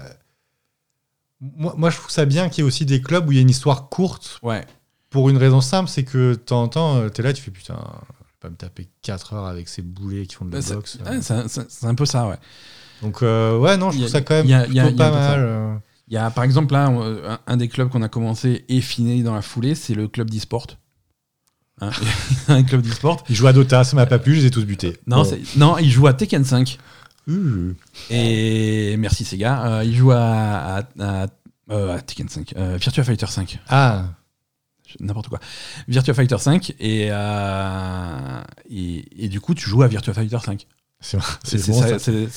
Moi, 1.40 1.74
moi, 1.76 1.90
je 1.90 1.96
trouve 1.98 2.10
ça 2.10 2.24
bien 2.24 2.48
qu'il 2.48 2.62
y 2.62 2.64
ait 2.64 2.68
aussi 2.68 2.86
des 2.86 3.00
clubs 3.02 3.28
où 3.28 3.32
il 3.32 3.36
y 3.36 3.38
a 3.38 3.42
une 3.42 3.50
histoire 3.50 3.88
courte 3.88 4.38
Ouais. 4.42 4.64
pour 5.10 5.28
une 5.28 5.36
raison 5.36 5.60
simple 5.60 5.90
c'est 5.90 6.04
que 6.04 6.30
de 6.30 6.34
temps 6.36 6.62
en 6.62 6.68
temps, 6.68 7.10
tu 7.10 7.20
es 7.20 7.24
là, 7.24 7.32
tu 7.32 7.42
fais 7.42 7.50
putain, 7.50 7.76
je 7.76 8.24
vais 8.24 8.36
pas 8.40 8.48
me 8.50 8.56
taper 8.56 8.88
4 9.02 9.34
heures 9.34 9.46
avec 9.46 9.68
ces 9.68 9.82
boulets 9.82 10.26
qui 10.26 10.36
font 10.36 10.46
de 10.46 10.54
la 10.54 10.62
c'est- 10.62 10.74
boxe. 10.74 10.98
ouais, 11.04 11.20
c'est 11.20 11.86
un 11.86 11.94
peu 11.94 12.06
ça, 12.06 12.26
ouais. 12.28 12.38
Donc, 13.02 13.22
euh, 13.22 13.58
ouais, 13.58 13.76
non, 13.76 13.90
je 13.90 13.96
a- 13.96 14.00
trouve 14.00 14.12
ça 14.12 14.20
quand 14.22 14.34
même 14.34 14.46
il 14.46 14.50
y 14.50 14.54
a- 14.54 14.66
y 14.66 14.80
a- 14.80 14.84
plutôt 14.84 14.96
il 14.96 14.98
y 14.98 15.02
a 15.02 15.10
pas 15.10 15.10
mal. 15.10 15.40
euh. 15.40 15.74
Il 16.08 16.14
y 16.14 16.16
a 16.16 16.30
par 16.30 16.44
exemple 16.44 16.72
là 16.72 16.88
euh, 16.88 17.28
un, 17.32 17.38
un 17.48 17.56
des 17.58 17.68
clubs 17.68 17.90
qu'on 17.90 18.00
a 18.02 18.08
commencé 18.08 18.64
et 18.68 18.80
fini 18.80 19.22
dans 19.22 19.34
la 19.34 19.42
foulée, 19.42 19.74
c'est 19.74 19.94
le 19.94 20.08
club 20.08 20.30
d'e-sport. 20.30 20.68
Hein, 21.82 21.90
un 22.48 22.62
club 22.62 22.80
d'e-sport. 22.80 23.24
Ils 23.28 23.34
jouent 23.36 23.48
à 23.48 23.52
Dota, 23.52 23.84
ça 23.84 23.96
m'a 23.96 24.06
pas 24.06 24.18
plu, 24.18 24.36
je 24.36 24.40
les 24.40 24.46
ai 24.46 24.50
tous 24.50 24.64
butés. 24.64 24.96
Non, 25.06 25.24
non, 25.56 25.76
il 25.76 25.90
joue 25.90 26.06
à 26.06 26.14
Tekken 26.14 26.44
5. 26.44 26.78
Euh, 27.28 27.74
Et 28.10 28.96
merci 28.98 29.24
Sega. 29.24 29.66
Euh, 29.78 29.84
il 29.84 29.94
joue 29.94 30.12
à, 30.12 30.18
à- 30.20 30.82
à- 31.00 31.26
euh, 31.70 31.96
à 31.96 32.00
Tekken 32.00 32.28
5, 32.28 32.54
euh, 32.56 32.76
Virtua 32.80 33.02
Fighter 33.04 33.26
5. 33.26 33.58
Ah, 33.68 34.04
N'importe 35.00 35.28
quoi. 35.28 35.40
Virtua 35.88 36.14
Fighter 36.14 36.38
5 36.38 36.74
et, 36.78 37.08
euh, 37.10 38.40
et, 38.70 39.24
et 39.24 39.28
du 39.28 39.40
coup 39.40 39.54
tu 39.54 39.68
joues 39.68 39.82
à 39.82 39.88
Virtua 39.88 40.14
Fighter 40.14 40.38
5. 40.44 40.66
c'est 41.44 41.66
bon, 41.72 41.80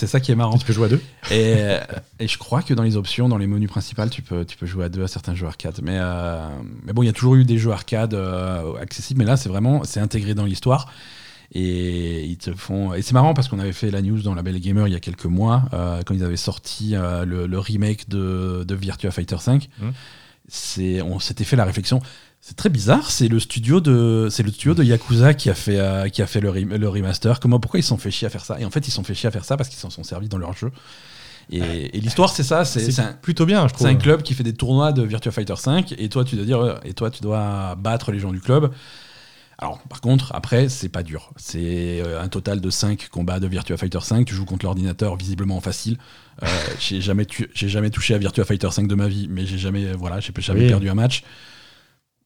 ça, 0.08 0.20
qui 0.20 0.32
est 0.32 0.36
marrant. 0.36 0.58
Tu 0.58 0.66
peux 0.66 0.74
jouer 0.74 0.88
à 0.88 0.90
deux 0.90 1.02
Et, 1.32 1.78
et 2.20 2.28
je 2.28 2.38
crois 2.38 2.62
que 2.64 2.74
dans 2.74 2.84
les 2.84 2.98
options, 2.98 3.30
dans 3.30 3.38
les 3.38 3.48
menus 3.48 3.70
principaux, 3.70 4.06
tu 4.10 4.22
peux, 4.22 4.44
tu 4.46 4.58
peux 4.58 4.66
jouer 4.66 4.86
à 4.86 4.90
deux 4.90 5.04
à 5.04 5.08
certains 5.08 5.34
jeux 5.36 5.48
arcade. 5.48 5.80
Mais, 5.84 5.98
mais 6.84 6.92
bon, 6.92 7.04
il 7.04 7.06
y 7.06 7.10
a 7.10 7.14
toujours 7.14 7.36
eu 7.36 7.46
des 7.46 7.58
jeux 7.58 7.72
arcade 7.72 8.14
accessibles, 8.82 9.20
mais 9.20 9.26
là, 9.26 9.38
c'est 9.38 9.48
vraiment 9.50 9.84
c'est 9.86 10.00
intégré 10.02 10.34
dans 10.34 10.46
l'histoire. 10.46 10.92
Et 11.52 12.26
ils 12.26 12.38
te 12.38 12.54
font. 12.54 12.94
Et 12.94 13.02
c'est 13.02 13.14
marrant 13.14 13.34
parce 13.34 13.48
qu'on 13.48 13.58
avait 13.60 13.74
fait 13.74 13.90
la 13.90 14.02
news 14.04 14.22
dans 14.22 14.36
la 14.36 14.44
Belle 14.44 14.60
Gamer 14.60 14.88
il 14.88 14.92
y 14.92 14.96
a 14.96 15.00
quelques 15.00 15.26
mois, 15.26 15.64
euh, 15.74 16.02
quand 16.06 16.14
ils 16.14 16.24
avaient 16.24 16.38
sorti 16.38 16.96
euh, 16.96 17.26
le, 17.26 17.48
le 17.48 17.60
remake 17.60 18.08
de, 18.08 18.64
de 18.68 18.76
Virtua 18.76 19.10
Fighter 19.12 19.38
5. 19.40 19.68
Mhm. 19.82 19.94
C'est, 20.48 21.02
on 21.02 21.20
s'était 21.20 21.44
fait 21.44 21.56
la 21.56 21.66
réflexion. 21.66 22.02
C'est 22.42 22.56
très 22.56 22.70
bizarre. 22.70 23.12
C'est 23.12 23.28
le 23.28 23.40
studio 23.40 23.82
de, 23.82 24.28
c'est 24.32 24.44
le 24.44 24.52
studio 24.52 24.74
de 24.74 24.84
Yakuza 24.84 25.34
qui 25.34 25.50
a 25.50 25.54
fait, 25.56 25.80
euh, 25.80 26.08
qui 26.10 26.22
a 26.22 26.28
fait 26.28 26.40
le, 26.40 26.50
rem- 26.50 26.76
le 26.76 26.88
remaster. 26.90 27.40
Comment, 27.40 27.60
pourquoi 27.60 27.80
ils 27.80 27.84
sont 27.84 27.98
fait 27.98 28.12
chier 28.12 28.28
à 28.28 28.30
faire 28.30 28.46
ça? 28.46 28.60
Et 28.60 28.66
en 28.66 28.70
fait, 28.72 28.88
ils 28.88 28.92
sont 28.92 29.04
fait 29.04 29.14
chier 29.16 29.28
à 29.28 29.32
faire 29.32 29.44
ça 29.46 29.58
parce 29.58 29.70
qu'ils 29.70 29.80
s'en 29.80 29.90
sont 29.90 30.04
servis 30.04 30.30
dans 30.30 30.38
leur 30.38 30.54
jeu. 30.56 30.72
Et, 31.52 31.98
et 31.98 32.00
l'histoire, 32.00 32.30
c'est 32.30 32.44
ça. 32.44 32.64
C'est, 32.64 32.82
plutôt 33.22 33.46
bien, 33.48 33.68
je 33.68 33.74
trouve. 33.74 33.88
c'est 33.88 33.94
un 33.94 33.98
club 33.98 34.22
qui 34.22 34.36
fait 34.36 34.44
des 34.44 34.54
tournois 34.54 34.92
de 34.94 35.02
Virtua 35.02 35.32
Fighter 35.32 35.56
5 35.56 35.96
et 35.98 36.08
toi 36.08 36.24
tu 36.24 36.36
dois 36.36 36.46
dire 36.46 36.80
et 36.86 36.94
toi 36.94 37.10
tu 37.10 37.22
dois 37.24 37.74
battre 37.76 38.12
les 38.12 38.20
gens 38.20 38.32
du 38.32 38.40
club. 38.40 38.72
Alors 39.62 39.80
par 39.90 40.00
contre 40.02 40.34
après 40.34 40.70
c'est 40.70 40.88
pas 40.90 41.04
dur. 41.04 41.32
C'est 41.36 42.02
euh, 42.02 42.22
un 42.22 42.30
total 42.30 42.62
de 42.62 42.70
5 42.70 43.10
combats 43.12 43.40
de 43.42 43.48
Virtua 43.48 43.76
Fighter 43.78 44.00
5, 44.02 44.26
tu 44.26 44.34
joues 44.34 44.46
contre 44.46 44.66
l'ordinateur 44.66 45.18
visiblement 45.18 45.58
en 45.58 45.62
facile. 45.62 45.98
Euh, 46.44 46.48
j'ai 46.80 47.02
jamais 47.02 47.26
tu- 47.26 47.50
jamais 47.54 47.90
touché 47.90 48.14
à 48.14 48.18
Virtua 48.18 48.46
Fighter 48.46 48.70
5 48.72 48.88
de 48.88 48.96
ma 48.96 49.08
vie 49.10 49.28
mais 49.30 49.46
j'ai 49.46 49.58
jamais 49.58 49.92
voilà, 49.94 50.20
j'ai 50.22 50.32
Oui. 50.54 50.68
perdu 50.68 50.90
un 50.90 50.96
match. 50.96 51.24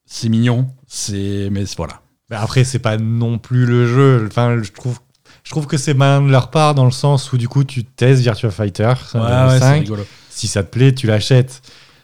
C'est 0.06 0.30
mignon, 0.30 0.68
c'est 0.88 1.50
mais 1.52 1.64
voilà. 1.78 2.02
Mais 2.30 2.36
après, 2.36 2.64
c'est 2.64 2.80
pas 2.80 2.98
non 2.98 3.38
plus 3.38 3.66
le 3.66 3.88
jeu. 3.88 4.26
Enfin, 4.28 4.62
je 4.62 4.72
trouve, 4.72 5.00
je 5.44 5.52
trouve 5.52 5.66
que 5.68 5.78
c'est 5.78 5.94
malin 5.94 6.22
de 6.22 6.30
leur 6.32 6.52
part 6.52 6.76
dans 6.76 6.86
le 6.86 6.92
sens 6.92 7.32
où 7.34 7.38
du 7.38 7.48
coup, 7.48 7.64
tu 7.64 7.84
testes 7.84 8.22
Virtua 8.22 8.52
Fighter 8.52 8.94
Ouais, 9.14 9.20
euh, 9.22 9.48
ouais, 9.48 9.54
c'est 9.54 9.60
5. 9.60 9.80
rigolo. 9.82 10.06
Si 10.30 10.48
ça 10.48 10.64
te 10.64 10.70
plaît, 10.70 10.94
tu 10.94 11.08
l'achètes. 11.08 11.62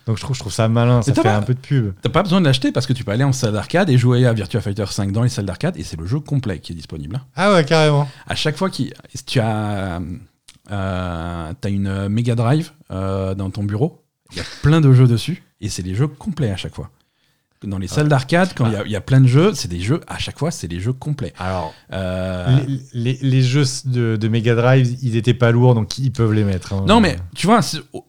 Donc 0.10 0.18
je 0.18 0.24
trouve, 0.24 0.36
je 0.36 0.40
trouve 0.40 0.52
ça 0.52 0.68
malin. 0.68 1.04
Ça 1.04 1.14
fait 1.14 1.22
pas- 1.22 1.38
un 1.38 1.44
peu 1.44 1.54
de 1.54 1.60
pub. 1.60 1.94
T'as 2.02 2.10
pas 2.10 2.24
besoin 2.24 2.42
de 2.42 2.46
l'acheter 2.46 2.72
parce 2.72 2.88
que 2.88 2.94
tu 2.94 3.04
peux 3.04 3.12
aller 3.12 3.24
en 3.24 3.32
salle 3.32 3.54
d'arcade 3.54 3.92
et 3.92 3.98
jouer 4.00 4.26
à 4.26 4.34
Virtua 4.34 4.60
Fighter 4.60 4.86
5 4.90 5.12
dans 5.12 5.22
les 5.22 5.30
salles 5.30 5.46
d'arcade 5.46 5.78
et 5.78 5.84
c'est 5.84 6.00
le 6.00 6.08
jeu 6.08 6.20
complet 6.20 6.58
qui 6.58 6.72
est 6.72 6.76
disponible. 6.76 7.18
hein. 7.18 7.22
Ah 7.36 7.54
ouais, 7.54 7.64
carrément. 7.64 8.10
à 8.28 8.34
chaque 8.34 8.58
fois 8.58 8.72
qu'il 8.72 8.92
tu 9.28 9.40
as 9.40 10.02
euh, 10.72 11.54
t'as 11.62 11.70
une 11.70 12.10
Mega 12.10 12.34
Drive 12.34 12.72
euh, 12.92 13.36
dans 13.36 13.52
ton 13.52 13.64
bureau. 13.64 14.04
Il 14.32 14.38
y 14.38 14.42
a 14.42 14.46
plein 14.64 14.82
de 14.82 14.92
jeux 14.94 15.08
dessus 15.08 15.44
et 15.62 15.70
c'est 15.70 15.84
des 15.84 15.94
jeux 15.94 16.08
complets 16.08 16.50
à 16.52 16.58
chaque 16.58 16.74
fois. 16.74 16.90
Dans 17.66 17.78
les 17.78 17.90
salles 17.90 18.08
d'arcade, 18.08 18.52
quand 18.56 18.68
il 18.68 18.72
y 18.72 18.76
a- 18.78 18.86
il 18.86 18.92
y, 18.92 18.96
a 18.96 19.02
plein 19.02 19.20
de 19.20 19.28
jeux, 19.28 19.52
c'est 19.54 19.68
des 19.68 19.82
jeux 19.82 20.00
à 20.08 20.18
chaque 20.18 20.40
fois, 20.40 20.50
c'est 20.50 20.70
des 20.70 20.80
jeux 20.80 20.94
complets. 20.94 21.34
Alors, 21.38 21.74
Euh, 21.92 22.58
les, 22.94 23.18
les- 23.20 23.20
les 23.30 23.42
jeux 23.42 23.66
de, 23.84 24.16
de 24.16 24.28
Mega 24.30 24.56
Drive, 24.56 24.96
ils 25.02 25.18
étaient 25.18 25.34
pas 25.34 25.52
lourds, 25.52 25.76
donc 25.76 25.98
ils 25.98 26.12
peuvent 26.12 26.32
les 26.32 26.46
mettre. 26.46 26.72
hein. 26.72 26.86
Non, 26.88 27.02
mais 27.02 27.18
tu 27.36 27.48
vois, 27.48 27.60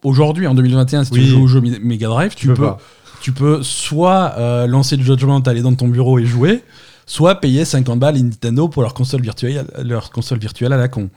aujourd'hui, 0.03 0.47
en 0.47 0.55
2021, 0.55 1.03
si 1.03 1.11
Oui. 1.11 1.19
tu 1.19 1.25
joues 1.27 1.41
au 1.43 1.47
jeu 1.47 1.59
Mi- 1.59 1.79
Mega 1.81 2.07
Drive, 2.07 2.33
tu, 2.33 2.53
peux 2.53 2.69
tu 3.21 3.33
peux 3.33 3.61
soit 3.61 4.35
euh, 4.37 4.67
lancer 4.67 4.95
le 4.95 5.03
Judgment, 5.03 5.39
aller 5.41 5.61
dans 5.61 5.75
ton 5.75 5.89
bureau 5.89 6.17
et 6.17 6.25
jouer, 6.25 6.63
soit 7.05 7.41
payer 7.41 7.65
50 7.65 7.99
balles 7.99 8.15
à 8.15 8.19
Nintendo 8.21 8.69
pour 8.69 8.83
leur 8.83 8.93
console 8.93 9.21
virtuelle, 9.21 9.65
leur 9.83 10.11
console 10.11 10.39
virtuelle 10.39 10.71
à 10.71 10.77
la 10.77 10.87
con. 10.87 11.09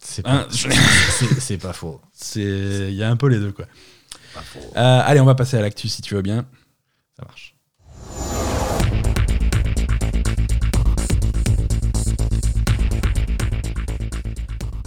C'est 0.00 0.26
Hein, 0.26 0.46
pas, 0.50 1.28
c'est 1.38 1.56
pas 1.58 1.72
faux. 1.72 2.00
Il 2.34 2.94
y 2.94 3.02
a 3.04 3.08
un 3.08 3.16
peu 3.16 3.28
les 3.28 3.38
deux, 3.38 3.52
quoi. 3.52 3.66
Pas 4.34 4.40
faux. 4.40 4.58
Euh, 4.76 5.00
allez, 5.04 5.20
on 5.20 5.24
va 5.24 5.36
passer 5.36 5.56
à 5.56 5.60
l'actu 5.60 5.86
si 5.88 6.02
tu 6.02 6.16
veux 6.16 6.22
bien. 6.22 6.44
Ça 7.16 7.22
marche. 7.24 7.54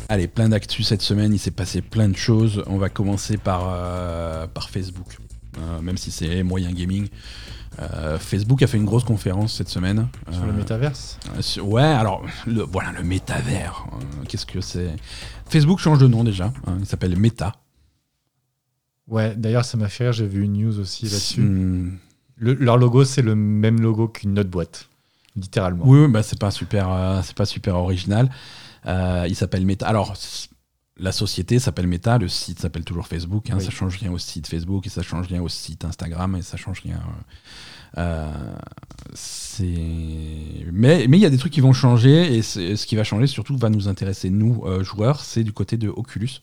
Allez, 0.10 0.28
plein 0.28 0.50
d'actu 0.50 0.84
cette 0.84 1.02
semaine, 1.02 1.34
il 1.34 1.40
s'est 1.40 1.52
passé 1.52 1.82
plein 1.82 2.08
de 2.08 2.16
choses. 2.16 2.64
On 2.68 2.78
va 2.78 2.90
commencer 2.90 3.38
par, 3.38 3.64
euh, 3.74 4.48
par 4.48 4.70
Facebook, 4.70 5.18
Euh, 5.60 5.82
même 5.82 5.98
si 5.98 6.12
c'est 6.12 6.44
moyen 6.44 6.72
gaming. 6.72 7.08
Euh, 7.80 8.20
Facebook 8.20 8.62
a 8.62 8.68
fait 8.68 8.78
une 8.78 8.86
grosse 8.86 9.04
conférence 9.04 9.56
cette 9.56 9.70
semaine. 9.70 10.08
Sur 10.32 10.46
le 10.46 10.54
métaverse 10.54 11.18
sur- 11.40 11.68
Ouais, 11.68 11.82
alors, 11.82 12.24
le, 12.46 12.62
voilà, 12.62 12.92
le 12.92 13.04
métavers. 13.04 13.88
Qu'est-ce 14.30 14.46
que 14.46 14.62
c'est? 14.62 14.96
Facebook 15.50 15.80
change 15.80 15.98
de 15.98 16.06
nom 16.08 16.24
déjà. 16.24 16.54
hein, 16.68 16.78
il 16.80 16.86
s'appelle 16.86 17.18
Meta. 17.18 17.54
Ouais, 19.08 19.36
d'ailleurs, 19.36 19.66
ça 19.66 19.78
m'a 19.78 19.90
fait 19.90 20.04
rire, 20.04 20.14
j'ai 20.14 20.28
vu 20.28 20.44
une 20.44 20.54
news 20.54 20.80
aussi 20.80 21.06
là-dessus. 21.06 21.42
Le- 22.38 22.54
leur 22.54 22.78
logo, 22.78 23.04
c'est 23.06 23.22
le 23.22 23.36
même 23.36 23.82
logo 23.82 24.08
qu'une 24.08 24.38
autre 24.40 24.50
boîte. 24.50 24.90
Littéralement. 25.36 25.84
Oui, 25.88 26.08
bah, 26.08 26.24
c'est 26.24 26.40
pas 26.40 26.52
super, 26.52 26.90
euh, 26.92 27.22
c'est 27.24 27.36
pas 27.36 27.46
super 27.46 27.76
original. 27.76 28.30
Euh, 28.86 29.26
il 29.30 29.36
s'appelle 29.36 29.66
Meta. 29.66 29.88
Alors, 29.88 30.16
la 31.00 31.12
société 31.12 31.60
s'appelle 31.60 31.86
Meta, 31.88 32.18
le 32.18 32.28
site 32.28 32.60
s'appelle 32.60 32.84
toujours 32.84 33.08
Facebook. 33.08 33.50
hein, 33.52 33.56
Oui. 33.60 33.64
Ça 33.64 33.70
change 33.72 33.98
rien 33.98 34.12
au 34.12 34.18
site 34.18 34.48
Facebook 34.48 34.88
et 34.88 34.90
ça 34.90 35.04
change 35.04 35.28
rien 35.28 35.42
au 35.42 35.50
site 35.50 35.86
Instagram 35.86 36.36
et 36.36 36.42
ça 36.42 36.58
change 36.58 36.82
rien. 36.82 37.00
euh, 37.98 38.32
c'est 39.14 39.66
mais 40.72 41.06
mais 41.08 41.18
il 41.18 41.22
y 41.22 41.26
a 41.26 41.30
des 41.30 41.38
trucs 41.38 41.54
qui 41.54 41.62
vont 41.62 41.74
changer 41.74 42.36
et 42.38 42.42
ce 42.42 42.86
qui 42.86 42.96
va 42.96 43.04
changer 43.04 43.28
surtout 43.28 43.58
va 43.58 43.70
nous 43.70 43.88
intéresser 43.88 44.30
nous 44.30 44.64
joueurs, 44.84 45.24
c'est 45.24 45.44
du 45.44 45.54
côté 45.54 45.78
de 45.78 45.90
Oculus. 45.90 46.42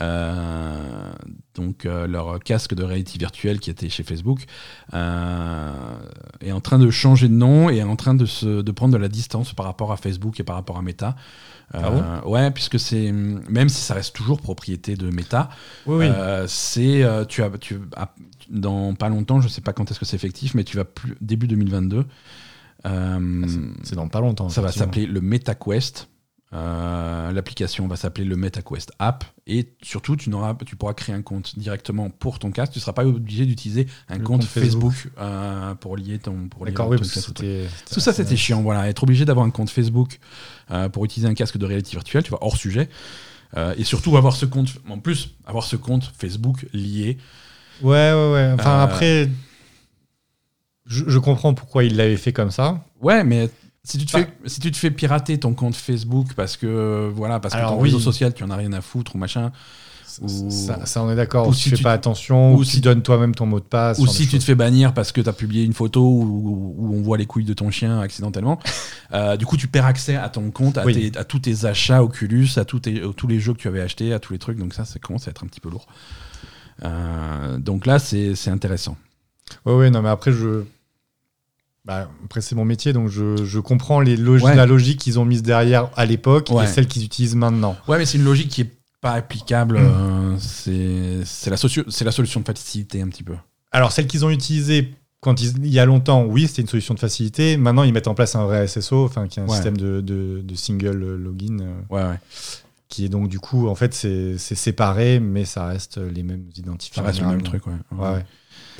Euh, 0.00 1.12
donc 1.54 1.84
euh, 1.84 2.06
leur 2.06 2.38
casque 2.40 2.72
de 2.74 2.82
réalité 2.82 3.18
virtuelle 3.18 3.60
qui 3.60 3.68
était 3.68 3.90
chez 3.90 4.02
Facebook 4.02 4.44
euh, 4.94 5.70
est 6.40 6.52
en 6.52 6.60
train 6.62 6.78
de 6.78 6.88
changer 6.90 7.28
de 7.28 7.34
nom 7.34 7.68
et 7.68 7.76
est 7.76 7.82
en 7.82 7.96
train 7.96 8.14
de, 8.14 8.24
se, 8.24 8.62
de 8.62 8.72
prendre 8.72 8.92
de 8.94 8.98
la 8.98 9.08
distance 9.08 9.52
par 9.52 9.66
rapport 9.66 9.92
à 9.92 9.96
Facebook 9.98 10.40
et 10.40 10.44
par 10.44 10.56
rapport 10.56 10.78
à 10.78 10.82
Meta. 10.82 11.14
Ah 11.74 11.88
Euh, 11.88 12.20
Ouais, 12.26 12.50
puisque 12.50 12.78
c'est 12.78 13.12
même 13.12 13.68
si 13.68 13.80
ça 13.82 13.94
reste 13.94 14.14
toujours 14.14 14.40
propriété 14.40 14.94
de 14.96 15.10
Meta, 15.10 15.48
Oui, 15.86 16.06
oui. 16.06 16.10
c'est 16.46 17.04
tu 17.28 17.42
as 17.42 17.50
tu 17.58 17.78
as- 17.96 18.14
dans 18.50 18.94
pas 18.94 19.08
longtemps, 19.08 19.40
je 19.40 19.48
sais 19.48 19.60
pas 19.62 19.72
quand 19.72 19.90
est-ce 19.90 19.98
que 20.00 20.04
c'est 20.06 20.16
effectif, 20.16 20.54
mais 20.54 20.64
tu 20.64 20.76
vas 20.76 20.84
plus 20.84 21.16
début 21.20 21.48
2022. 21.48 22.04
euh, 22.86 23.46
c'est 23.84 23.94
dans 23.94 24.08
pas 24.08 24.20
longtemps. 24.20 24.48
ça 24.48 24.60
va 24.60 24.72
s'appeler 24.72 25.06
le 25.06 25.20
MetaQuest. 25.20 26.08
Euh, 26.54 27.32
L'application 27.32 27.88
va 27.88 27.96
s'appeler 27.96 28.26
le 28.26 28.36
MetaQuest 28.36 28.92
App 28.98 29.24
et 29.46 29.72
surtout 29.82 30.16
tu, 30.16 30.28
n'auras, 30.28 30.54
tu 30.66 30.76
pourras 30.76 30.92
créer 30.92 31.14
un 31.14 31.22
compte 31.22 31.58
directement 31.58 32.10
pour 32.10 32.38
ton 32.38 32.50
casque. 32.50 32.72
Tu 32.72 32.78
ne 32.78 32.82
seras 32.82 32.92
pas 32.92 33.06
obligé 33.06 33.46
d'utiliser 33.46 33.86
un 34.08 34.18
compte, 34.18 34.26
compte 34.26 34.44
Facebook. 34.44 34.92
Facebook, 34.92 35.12
euh, 35.18 35.74
pour 35.76 35.96
lier 35.96 36.18
ton 36.18 36.48
pour 36.48 36.66
lier 36.66 36.74
ton 36.74 36.88
oui, 36.88 36.98
que 36.98 37.04
casque. 37.04 37.42
Tout 37.90 38.00
ça 38.00 38.12
c'était 38.12 38.36
chiant. 38.36 38.60
Voilà, 38.60 38.88
être 38.88 39.02
obligé 39.02 39.24
d'avoir 39.24 39.46
un 39.46 39.50
compte 39.50 39.70
Facebook 39.70 40.20
euh, 40.70 40.90
pour 40.90 41.06
utiliser 41.06 41.28
un 41.28 41.34
casque 41.34 41.56
de 41.56 41.64
réalité 41.64 41.92
virtuelle, 41.92 42.22
tu 42.22 42.30
vois, 42.30 42.44
hors 42.44 42.56
sujet. 42.56 42.88
Et 43.76 43.84
surtout 43.84 44.16
avoir 44.16 44.34
ce 44.34 44.46
compte, 44.46 44.68
en 44.88 44.98
plus 44.98 45.34
avoir 45.46 45.64
ce 45.64 45.76
compte 45.76 46.10
Facebook 46.16 46.66
lié. 46.72 47.18
Ouais, 47.82 48.12
ouais, 48.12 48.32
ouais. 48.32 48.52
Enfin, 48.54 48.80
après, 48.80 49.28
je, 50.86 51.04
je 51.06 51.18
comprends 51.18 51.52
pourquoi 51.52 51.84
il 51.84 51.96
l'avait 51.96 52.16
fait 52.16 52.32
comme 52.32 52.50
ça. 52.50 52.82
Ouais, 53.00 53.24
mais 53.24 53.50
si 53.84 53.98
tu 53.98 54.06
te 54.06 54.10
fais 54.12 54.28
si 54.46 54.60
tu 54.60 54.70
te 54.70 54.76
fais 54.76 54.90
pirater 54.90 55.38
ton 55.38 55.54
compte 55.54 55.74
Facebook 55.74 56.28
parce 56.36 56.56
que 56.56 57.10
voilà 57.14 57.40
parce 57.40 57.54
que 57.54 57.60
ton 57.60 57.76
oui. 57.80 57.88
réseau 57.88 57.98
social 58.00 58.32
tu 58.32 58.44
en 58.44 58.50
as 58.50 58.56
rien 58.56 58.72
à 58.72 58.80
foutre 58.80 59.14
ou 59.16 59.18
machin. 59.18 59.50
Ou- 60.20 60.50
Ça, 60.50 60.84
ça, 60.84 61.02
on 61.02 61.10
est 61.10 61.16
d'accord. 61.16 61.48
ou 61.48 61.54
si 61.54 61.62
si 61.62 61.70
tu 61.70 61.76
fais 61.78 61.82
pas 61.84 61.92
attention, 61.94 62.52
ou 62.52 62.58
ou 62.58 62.64
si- 62.64 62.72
tu 62.76 62.80
donnes 62.82 63.00
toi-même 63.02 63.34
ton 63.34 63.46
mot 63.46 63.60
de 63.60 63.64
passe. 63.64 63.98
Ou 63.98 64.06
si 64.06 64.28
tu 64.28 64.38
te 64.38 64.44
fais 64.44 64.54
bannir 64.54 64.92
parce 64.92 65.10
que 65.10 65.22
tu 65.22 65.28
as 65.28 65.32
publié 65.32 65.64
une 65.64 65.72
photo 65.72 66.02
où, 66.06 66.74
où 66.76 66.94
on 66.94 67.00
voit 67.00 67.16
les 67.16 67.24
couilles 67.24 67.46
de 67.46 67.54
ton 67.54 67.70
chien 67.70 67.98
accidentellement, 67.98 68.58
euh, 69.14 69.38
du 69.38 69.46
coup 69.46 69.56
tu 69.56 69.68
perds 69.68 69.86
accès 69.86 70.16
à 70.16 70.28
ton 70.28 70.50
compte, 70.50 70.76
à, 70.76 70.84
Oui. 70.84 71.10
tes- 71.12 71.18
à 71.18 71.24
tous 71.24 71.38
tes 71.38 71.64
achats 71.64 72.02
Oculus, 72.02 72.48
à 72.56 72.66
tous, 72.66 72.80
tes- 72.80 73.02
à 73.02 73.08
tous 73.16 73.26
les 73.26 73.40
jeux 73.40 73.54
que 73.54 73.58
tu 73.58 73.68
avais 73.68 73.80
achetés, 73.80 74.12
à 74.12 74.18
tous 74.18 74.34
les 74.34 74.38
trucs, 74.38 74.58
donc 74.58 74.74
ça, 74.74 74.84
ça 74.84 74.98
commence 74.98 75.28
à 75.28 75.30
être 75.30 75.44
un 75.44 75.46
petit 75.46 75.60
peu 75.60 75.70
lourd. 75.70 75.86
Euh, 76.84 77.56
donc 77.58 77.86
là, 77.86 77.98
c'est 77.98 78.34
intéressant. 78.48 78.96
Ouais, 79.64 79.74
ouais, 79.74 79.90
non, 79.90 80.02
mais 80.02 80.08
après, 80.10 80.32
je. 80.32 80.64
Bah, 81.84 82.08
après, 82.24 82.40
c'est 82.40 82.54
mon 82.54 82.64
métier, 82.64 82.92
donc 82.92 83.08
je, 83.08 83.44
je 83.44 83.58
comprends 83.58 84.00
les 84.00 84.16
log- 84.16 84.42
Ouais. 84.42 84.54
la 84.54 84.66
logique 84.66 85.00
qu'ils 85.00 85.18
ont 85.18 85.24
mise 85.24 85.42
derrière 85.42 85.90
à 85.96 86.06
l'époque 86.06 86.48
Ouais. 86.50 86.64
et 86.64 86.66
celle 86.68 86.86
qu'ils 86.86 87.04
utilisent 87.04 87.34
maintenant. 87.34 87.76
Ouais, 87.88 87.98
mais 87.98 88.06
c'est 88.06 88.18
une 88.18 88.24
logique 88.24 88.48
qui 88.50 88.60
est 88.60 88.70
pas 89.00 89.12
applicable. 89.14 89.80
Mm. 89.80 89.82
euh, 89.82 90.36
c'est 91.24 91.50
la, 91.50 91.56
la 92.04 92.12
solution 92.12 92.40
de 92.40 92.44
facilité 92.46 93.02
un 93.02 93.08
petit 93.08 93.24
peu. 93.24 93.34
Alors, 93.72 93.90
celle 93.90 94.06
qu'ils 94.06 94.24
ont 94.24 94.30
utilisée 94.30 94.94
quand 95.20 95.40
ils- 95.40 95.56
il 95.64 95.72
y 95.72 95.78
a 95.80 95.84
longtemps, 95.86 96.24
oui, 96.24 96.46
c'était 96.46 96.62
une 96.62 96.68
solution 96.68 96.94
de 96.94 97.00
facilité. 97.00 97.56
Maintenant, 97.56 97.82
ils 97.82 97.92
mettent 97.92 98.08
en 98.08 98.14
place 98.14 98.36
un 98.36 98.44
vrai 98.44 98.66
SSO, 98.68 99.04
enfin, 99.04 99.26
qui 99.26 99.40
est 99.40 99.42
un 99.42 99.46
Ouais. 99.46 99.54
système 99.54 99.76
de, 99.76 100.00
de- 100.00 100.40
de 100.44 100.54
single 100.54 101.16
login, 101.16 101.58
euh, 101.60 101.80
Ouais, 101.90 102.02
ouais. 102.02 102.18
qui 102.88 103.04
est 103.06 103.08
donc, 103.08 103.28
du 103.28 103.40
coup, 103.40 103.66
en 103.68 103.74
fait, 103.74 103.92
c'est 103.94 104.36
séparé, 104.38 105.18
mais 105.18 105.44
ça 105.44 105.66
reste 105.66 105.98
les 105.98 106.22
mêmes 106.22 106.44
identifiants. 106.56 107.02
Ça 107.02 107.06
reste 107.08 107.20
le 107.22 107.26
même 107.26 107.42
truc, 107.42 107.66
ouais. 107.66 107.72
Ouais, 107.92 108.08
ouais. 108.14 108.24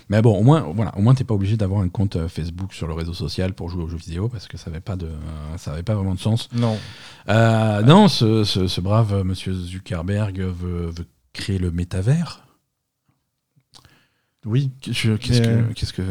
Mais 0.09 0.21
bon, 0.23 0.39
au 0.39 0.43
moins, 0.43 0.61
voilà, 0.75 0.97
au 0.97 1.01
moins 1.03 1.15
t'es 1.15 1.25
pas 1.25 1.35
obligé 1.35 1.57
d'avoir 1.57 1.81
un 1.83 1.89
compte 1.89 2.17
euh, 2.17 2.29
Facebook 2.29 2.73
sur 2.75 2.87
le 2.87 2.95
réseau 2.95 3.15
social 3.15 3.55
pour 3.55 3.69
jouer 3.69 3.83
aux 3.85 3.89
jeux 3.89 3.97
vidéo 3.97 4.29
parce 4.29 4.47
que 4.49 4.57
ça 4.57 4.71
avait 4.71 4.81
pas 4.81 4.97
de, 4.97 5.07
euh, 5.07 5.57
ça 5.59 5.73
avait 5.73 5.83
pas 5.83 5.95
vraiment 5.95 6.15
de 6.15 6.21
sens. 6.21 6.49
Non. 6.53 6.77
Euh, 7.29 7.83
non, 7.83 8.09
ce, 8.09 8.45
ce- 8.45 8.67
ce 8.67 8.81
brave 8.81 9.23
monsieur 9.25 9.55
Zuckerberg 9.55 10.39
veut, 10.41 10.87
veut 10.91 11.07
créer 11.33 11.59
le 11.59 11.71
métavers. 11.71 12.45
Oui. 14.45 14.73
Qu'est-ce 14.81 15.41
que, 15.43 15.73
qu'est-ce 15.73 15.93
que 15.93 16.03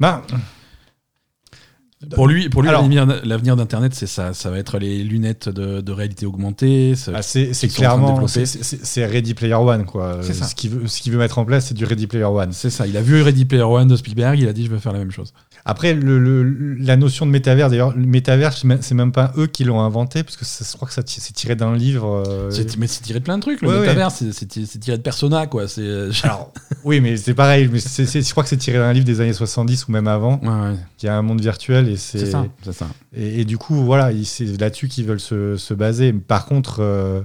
Bah, 0.00 0.22
pour 2.14 2.28
lui, 2.28 2.48
pour 2.48 2.62
lui, 2.62 2.70
l'avenir, 2.70 3.56
d'Internet, 3.56 3.94
c'est 3.94 4.06
ça. 4.06 4.34
Ça 4.34 4.50
va 4.50 4.58
être 4.58 4.78
les 4.78 5.02
lunettes 5.02 5.48
de, 5.48 5.80
de 5.80 5.92
réalité 5.92 6.26
augmentée. 6.26 6.94
Ah, 7.12 7.22
c'est 7.22 7.52
clairement 7.68 8.26
c'est- 8.26 9.06
Ready 9.06 9.34
Player 9.34 9.54
One 9.54 9.84
quoi. 9.84 10.18
C'est 10.22 10.34
ça. 10.34 10.44
Ce 10.46 10.54
qu'il 10.54 10.70
veut, 10.70 10.86
ce 10.86 11.00
qu'il 11.00 11.12
veut 11.12 11.18
mettre 11.18 11.38
en 11.38 11.44
place, 11.44 11.66
c'est 11.66 11.74
du 11.74 11.84
Ready 11.84 12.06
Player 12.06 12.24
One. 12.24 12.52
c'est 12.52 12.70
ça. 12.70 12.86
Il 12.86 12.96
a 12.96 13.02
vu 13.02 13.22
Ready 13.22 13.44
Player 13.44 13.62
One 13.64 13.88
de 13.88 13.96
Spielberg. 13.96 14.38
Il 14.38 14.48
a 14.48 14.52
dit, 14.52 14.64
je 14.64 14.70
veux 14.70 14.78
faire 14.78 14.92
la 14.92 14.98
même 14.98 15.10
chose. 15.10 15.32
Après, 15.66 15.94
le, 15.94 16.18
le- 16.18 16.74
la 16.74 16.96
notion 16.96 17.24
de 17.24 17.30
métavers, 17.30 17.70
d'ailleurs, 17.70 17.96
le 17.96 18.04
métavers, 18.04 18.52
c'est 18.52 18.94
même 18.94 19.12
pas 19.12 19.32
eux 19.38 19.46
qui 19.46 19.64
l'ont 19.64 19.80
inventé, 19.80 20.22
parce 20.22 20.36
que 20.36 20.44
je 20.44 20.76
crois 20.76 20.86
que 20.86 20.92
c'est 20.94 21.32
tiré 21.32 21.56
d'un 21.56 21.74
livre. 21.74 22.22
euh, 22.28 22.50
mais 22.78 22.86
c'est 22.86 23.02
tiré 23.02 23.18
de 23.20 23.24
plein 23.24 23.38
de 23.38 23.42
trucs. 23.42 23.62
Le 23.62 23.68
Ouais, 23.68 23.80
métavers, 23.80 24.10
c'est, 24.10 24.32
c'est 24.32 24.46
tiré- 24.46 24.98
de 24.98 25.02
Persona, 25.02 25.46
quoi. 25.46 25.66
C'est. 25.66 26.08
Alors, 26.22 26.52
oui, 26.84 27.00
mais 27.00 27.16
c'est 27.16 27.32
pareil. 27.32 27.70
Mais 27.72 27.78
je 27.78 28.30
crois 28.32 28.42
que 28.42 28.50
c'est 28.50 28.58
tiré 28.58 28.76
d'un 28.76 28.92
livre 28.92 29.06
des 29.06 29.22
années 29.22 29.32
70 29.32 29.88
ou 29.88 29.92
même 29.92 30.06
avant, 30.06 30.38
Ouais, 30.42 30.76
qui 30.98 31.08
a 31.08 31.16
un 31.16 31.22
monde 31.22 31.40
virtuel 31.40 31.88
et 31.88 31.96
C'est 31.96 32.26
ça. 32.26 32.44
Ça. 32.70 32.86
Et, 33.16 33.40
et 33.40 33.44
du 33.46 33.56
coup, 33.56 33.76
voilà, 33.84 34.12
il- 34.12 34.26
c'est 34.26 34.44
là-dessus 34.60 34.88
qu'ils 34.88 35.06
veulent 35.06 35.18
se, 35.20 35.56
se 35.56 35.72
baser. 35.72 36.12
Par 36.12 36.44
contre, 36.44 36.80
euh, 36.80 37.22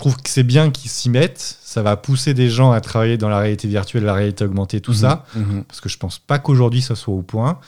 trouve 0.00 0.16
que 0.16 0.28
c'est 0.28 0.42
bien 0.42 0.70
qu'ils 0.70 0.90
s'y 0.90 1.08
mettent. 1.10 1.38
Ça 1.62 1.82
va 1.82 1.96
pousser 1.96 2.34
des 2.34 2.50
gens 2.50 2.72
à 2.72 2.80
travailler 2.80 3.16
dans 3.16 3.28
la 3.28 3.38
réalité 3.38 3.68
virtuelle, 3.68 4.02
la 4.04 4.14
réalité 4.14 4.44
augmentée, 4.44 4.80
tout 4.80 4.92
ça. 4.94 5.24
Mhm. 5.36 5.62
Parce 5.64 5.80
que 5.80 5.88
je 5.88 5.96
pense 5.98 6.18
pas 6.18 6.38
qu'aujourd'hui 6.40 6.82
ça 6.82 6.96
soit 6.96 7.14
au 7.14 7.22
point. 7.22 7.60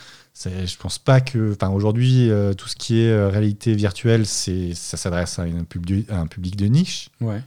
Je 0.44 0.76
pense 0.78 0.98
pas 0.98 1.20
que, 1.20 1.52
enfin, 1.52 1.68
aujourd'hui, 1.68 2.30
euh, 2.30 2.54
tout 2.54 2.66
ce 2.66 2.74
qui 2.74 3.00
est 3.00 3.10
euh, 3.10 3.28
réalité 3.28 3.74
virtuelle, 3.74 4.24
c'est, 4.26 4.72
ça 4.74 4.96
s'adresse 4.96 5.38
à, 5.38 5.46
une 5.46 5.62
publi- 5.64 6.10
à 6.10 6.18
un 6.18 6.26
public 6.26 6.56
de 6.56 6.66
niche. 6.66 7.10
Ouais. 7.20 7.40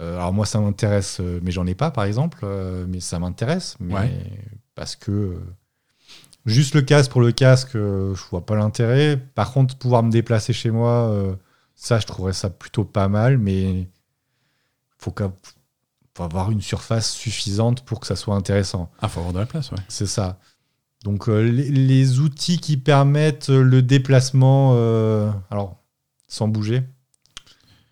Euh, 0.00 0.16
alors 0.16 0.32
moi, 0.32 0.44
ça 0.44 0.60
m'intéresse, 0.60 1.20
mais 1.42 1.50
j'en 1.52 1.66
ai 1.66 1.74
pas, 1.74 1.90
par 1.90 2.04
exemple. 2.04 2.44
mais 2.88 3.00
ça 3.00 3.18
m'intéresse, 3.18 3.76
mais 3.80 3.94
Ouais. 3.94 4.10
parce 4.74 4.94
que 4.96 5.38
juste 6.44 6.74
le 6.74 6.82
casque 6.82 7.10
pour 7.12 7.20
le 7.20 7.32
casque, 7.32 7.70
je 7.74 8.20
vois 8.30 8.44
pas 8.44 8.56
l'intérêt. 8.56 9.16
Par 9.34 9.52
contre, 9.52 9.76
pouvoir 9.76 10.02
me 10.02 10.10
déplacer 10.10 10.52
chez 10.52 10.70
moi, 10.70 11.14
ça, 11.76 11.98
je 12.00 12.06
trouverais 12.06 12.32
ça 12.32 12.50
plutôt 12.50 12.84
pas 12.84 13.08
mal, 13.08 13.38
mais 13.38 13.86
faut, 14.98 15.14
faut 16.16 16.22
avoir 16.22 16.50
une 16.50 16.60
surface 16.60 17.10
suffisante 17.12 17.84
pour 17.84 18.00
que 18.00 18.06
ça 18.06 18.16
soit 18.16 18.34
intéressant. 18.34 18.90
Ah, 19.00 19.08
faut 19.08 19.20
avoir 19.20 19.32
de 19.34 19.38
la 19.38 19.46
place, 19.46 19.70
ouais. 19.70 19.78
C'est 19.88 20.06
ça. 20.06 20.38
Donc 21.04 21.28
euh, 21.28 21.42
les, 21.42 21.70
les 21.70 22.18
outils 22.18 22.58
qui 22.58 22.76
permettent 22.76 23.48
le 23.50 23.82
déplacement, 23.82 24.72
euh, 24.74 25.30
alors 25.50 25.76
sans 26.26 26.48
bouger, 26.48 26.82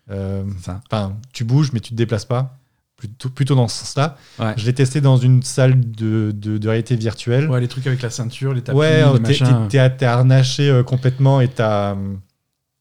Euh. 0.09 0.43
Enfin, 0.59 1.17
tu 1.33 1.43
bouges, 1.43 1.71
mais 1.73 1.79
tu 1.79 1.91
te 1.91 1.95
déplaces 1.95 2.25
pas. 2.25 2.57
Plutôt, 2.95 3.29
plutôt 3.29 3.53
dans 3.55 3.67
ce 3.67 3.77
sens-là. 3.79 4.17
Ouais. 4.39 4.53
Je 4.57 4.65
l'ai 4.65 4.73
testé 4.73 5.01
dans 5.01 5.17
une 5.17 5.43
salle 5.43 5.79
de, 5.91 6.31
de, 6.35 6.57
de 6.57 6.67
réalité 6.67 6.95
virtuelle. 6.95 7.47
Ouais, 7.49 7.59
les 7.61 7.67
trucs 7.67 7.85
avec 7.85 8.01
la 8.01 8.09
ceinture, 8.09 8.53
les 8.55 8.61
tapis, 8.63 8.77
Ouais, 8.77 9.03
t'es- 9.99 10.05
harnaché 10.05 10.81
complètement 10.85 11.39
et 11.41 11.47
t'as. 11.47 11.95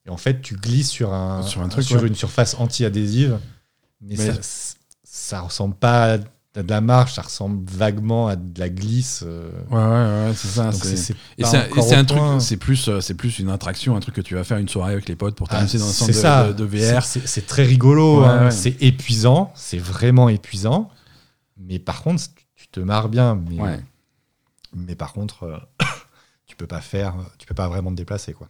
Et 0.06 0.10
en 0.10 0.16
fait, 0.16 0.40
tu 0.40 0.54
glisses 0.56 0.88
sur 0.90 1.12
un, 1.12 1.42
Sur 1.42 1.60
un 1.62 1.68
truc, 1.68 1.84
sur 1.84 2.00
ouais. 2.00 2.08
une 2.08 2.14
surface 2.14 2.54
anti-adhésive. 2.58 3.38
Mais, 4.00 4.14
Mais- 4.18 4.32
ça, 4.42 4.74
ça 5.04 5.40
ressemble 5.40 5.74
pas 5.74 6.14
à 6.14 6.18
de 6.62 6.70
la 6.70 6.80
marche, 6.80 7.14
ça 7.16 7.20
ressemble 7.22 7.68
vaguement 7.70 8.28
à 8.28 8.36
de 8.36 8.58
la 8.58 8.70
glisse. 8.70 9.22
euh. 9.26 9.50
Ouais, 9.70 9.76
ouais, 9.76 10.28
ouais, 10.30 10.34
c'est 10.34 10.48
ça. 10.48 10.72
C'est- 10.72 11.14
un, 11.94 12.04
truc, 12.04 12.22
c'est 12.40 12.56
plus, 12.56 12.88
euh, 12.88 13.00
c'est 13.02 13.12
plus 13.14 13.38
une 13.38 13.50
attraction, 13.50 13.94
un 13.94 14.00
truc 14.00 14.14
que 14.14 14.20
tu 14.22 14.34
vas 14.36 14.42
faire 14.44 14.56
une 14.56 14.68
soirée 14.68 14.94
avec 14.94 15.06
les 15.06 15.16
potes 15.16 15.34
pour 15.34 15.48
Ah, 15.50 15.56
t'amuser 15.56 15.76
dans 15.78 15.88
un 15.88 15.92
centre 15.92 16.14
ça. 16.14 16.48
de- 16.48 16.52
de 16.54 16.64
VR. 16.64 17.02
C'est- 17.04 17.46
très 17.46 17.64
rigolo, 17.64 18.22
Ouais, 18.22 18.26
hein. 18.28 18.50
c'est 18.50 18.80
épuisant, 18.82 19.52
c'est 19.54 19.76
vraiment 19.78 20.30
épuisant. 20.30 20.88
Mais 21.58 21.78
par 21.78 22.02
contre, 22.02 22.24
tu, 22.54 22.68
te 22.68 22.80
marres 22.80 23.08
bien. 23.10 23.34
Mais, 23.50 23.80
mais 24.74 24.94
par 24.94 25.12
contre, 25.12 25.42
euh, 25.44 25.58
tu 26.46 26.56
peux 26.56 26.66
pas 26.66 26.80
faire, 26.80 27.14
tu 27.38 27.46
peux 27.46 27.54
pas 27.54 27.68
vraiment 27.68 27.90
te 27.90 27.96
déplacer, 27.96 28.32
quoi. 28.32 28.48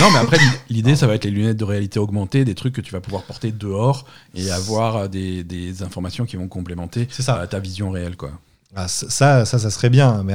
Non, 0.00 0.10
mais 0.12 0.18
après, 0.18 0.38
l'idée, 0.68 0.96
ça 0.96 1.06
va 1.06 1.14
être 1.14 1.24
les 1.24 1.30
lunettes 1.30 1.56
de 1.56 1.64
réalité 1.64 1.98
augmentée, 1.98 2.44
des 2.44 2.54
trucs 2.54 2.74
que 2.74 2.80
tu 2.80 2.92
vas 2.92 3.00
pouvoir 3.00 3.22
porter 3.24 3.52
dehors 3.52 4.06
et 4.34 4.50
avoir 4.50 4.96
euh, 4.96 5.08
des, 5.08 5.44
des 5.44 5.82
informations 5.82 6.24
qui 6.26 6.36
vont 6.36 6.48
complémenter 6.48 7.06
ça. 7.10 7.38
euh, 7.40 7.46
ta 7.46 7.58
vision 7.60 7.90
réelle, 7.90 8.16
quoi. 8.16 8.32
Ah, 8.76 8.88
ça, 8.88 9.08
ça, 9.44 9.44
ça, 9.58 9.70
serait 9.70 9.90
bien. 9.90 10.22
Mais 10.24 10.34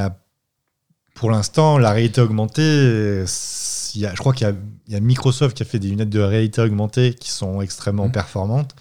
pour 1.16 1.32
l'instant, 1.32 1.78
la 1.78 1.92
réalité 1.92 2.22
augmentée, 2.22 3.22
s- 3.24 3.92
il 3.96 4.02
y 4.02 4.06
a- 4.06 4.12
je 4.14 4.18
crois 4.20 4.34
qu'il 4.34 4.48
y 4.48 4.50
a, 4.50 4.54
il 4.88 4.94
y 4.94 4.96
a 4.96 5.00
Microsoft 5.00 5.58
qui 5.58 5.64
a 5.64 5.66
fait 5.66 5.80
des 5.80 5.90
lunettes 5.90 6.10
de 6.10 6.20
réalité 6.22 6.62
augmentée 6.62 7.14
qui 7.14 7.30
sont 7.32 7.62
extrêmement 7.62 8.06
Mhm. 8.06 8.12
performantes. 8.12 8.76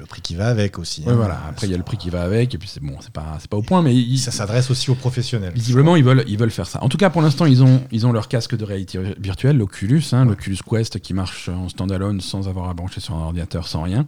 Le 0.00 0.06
prix 0.06 0.22
qui 0.22 0.34
va 0.34 0.48
avec 0.48 0.78
aussi. 0.78 1.02
Ouais, 1.02 1.12
hein. 1.12 1.14
voilà. 1.14 1.38
Après, 1.46 1.66
il 1.66 1.70
y 1.70 1.74
a 1.74 1.76
le 1.76 1.82
prix 1.82 1.98
qui 1.98 2.08
va 2.08 2.22
avec, 2.22 2.54
et 2.54 2.58
puis 2.58 2.68
c'est 2.68 2.82
bon, 2.82 2.96
c'est 3.00 3.12
pas, 3.12 3.36
c'est 3.38 3.50
pas 3.50 3.58
au 3.58 3.62
point, 3.62 3.82
mais 3.82 3.94
ils- 3.94 4.16
Ça 4.18 4.30
s'adresse 4.30 4.70
aussi 4.70 4.90
aux 4.90 4.94
professionnels. 4.94 5.52
Visiblement, 5.54 5.94
ils 5.94 6.02
veulent, 6.04 6.24
ils 6.26 6.38
veulent 6.38 6.50
faire 6.50 6.66
ça. 6.66 6.82
En 6.82 6.88
tout 6.88 6.96
cas, 6.96 7.10
pour 7.10 7.20
l'instant, 7.20 7.44
ils 7.44 7.62
ont, 7.62 7.82
ils 7.92 8.06
ont 8.06 8.12
leur 8.12 8.26
casque 8.28 8.56
de 8.56 8.64
réalité 8.64 8.98
virtuelle, 9.18 9.58
l'Oculus, 9.58 10.02
hein, 10.12 10.24
l'Oculus 10.24 10.56
Quest, 10.66 11.00
qui 11.00 11.12
marche 11.12 11.50
en 11.50 11.68
standalone 11.68 12.22
sans 12.22 12.48
avoir 12.48 12.70
à 12.70 12.74
brancher 12.74 13.00
sur 13.00 13.14
un 13.14 13.20
ordinateur, 13.24 13.68
sans 13.68 13.82
rien. 13.82 14.06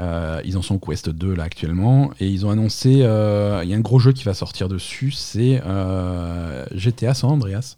Euh, 0.00 0.40
ils 0.46 0.56
en 0.56 0.62
sont 0.62 0.76
au 0.76 0.78
Quest 0.78 1.10
2 1.10 1.34
là 1.34 1.44
actuellement, 1.44 2.10
et 2.18 2.28
ils 2.28 2.46
ont 2.46 2.50
annoncé, 2.50 3.00
euh, 3.02 3.60
il 3.62 3.68
y 3.68 3.74
a 3.74 3.76
un 3.76 3.80
gros 3.80 3.98
jeu 3.98 4.12
qui 4.12 4.24
va 4.24 4.32
sortir 4.32 4.68
dessus, 4.70 5.10
c'est 5.10 5.60
euh, 5.66 6.64
GTA 6.74 7.12
San 7.12 7.30
Andreas. 7.30 7.76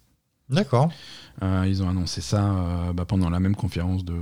D'accord. 0.49 0.91
Ils 1.43 1.83
ont 1.83 1.89
annoncé 1.89 2.21
ça 2.21 2.53
bah, 2.95 3.05
pendant 3.05 3.31
la 3.31 3.39
même 3.41 3.55
conférence 3.55 4.05
de, 4.05 4.15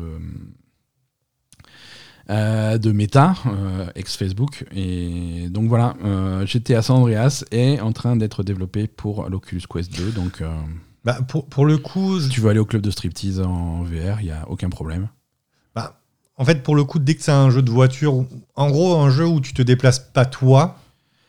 euh, 2.31 2.79
de 2.79 2.93
Meta, 2.93 3.35
euh, 3.47 3.87
ex-Facebook. 3.95 4.64
Et 4.74 5.49
donc 5.51 5.68
voilà, 5.68 5.95
euh, 6.05 6.45
GTA 6.47 6.83
San 6.83 6.97
Andreas 6.97 7.45
est 7.53 7.81
en 7.81 7.93
train 7.93 8.16
d'être 8.16 8.43
développé 8.43 8.87
pour 8.87 9.29
l'Oculus 9.29 9.62
Quest 9.72 9.97
2. 9.97 10.11
Donc 10.12 10.43
Bah, 11.05 11.18
pour, 11.29 11.47
pour 11.47 11.66
le 11.66 11.79
coup, 11.79 12.20
si 12.20 12.29
tu 12.29 12.41
veux 12.41 12.51
aller 12.51 12.59
au 12.59 12.64
club 12.64 12.83
de 12.83 12.91
striptease 12.91 13.41
en 13.41 13.83
VR, 13.85 14.20
il 14.20 14.24
n'y 14.27 14.31
a 14.33 14.45
aucun 14.49 14.68
problème. 14.70 15.09
bah, 15.74 16.01
en 16.39 16.45
fait, 16.45 16.62
pour 16.62 16.74
le 16.77 16.85
coup, 16.85 16.99
dès 16.99 17.14
que 17.14 17.22
c'est 17.22 17.31
un 17.33 17.49
jeu 17.49 17.62
de 17.62 17.70
voiture, 17.70 18.24
en 18.57 18.70
gros, 18.70 18.95
un 18.97 19.09
jeu 19.09 19.24
où 19.27 19.41
tu 19.41 19.55
te 19.55 19.62
déplaces 19.62 20.01
pas 20.01 20.27
toi, 20.27 20.79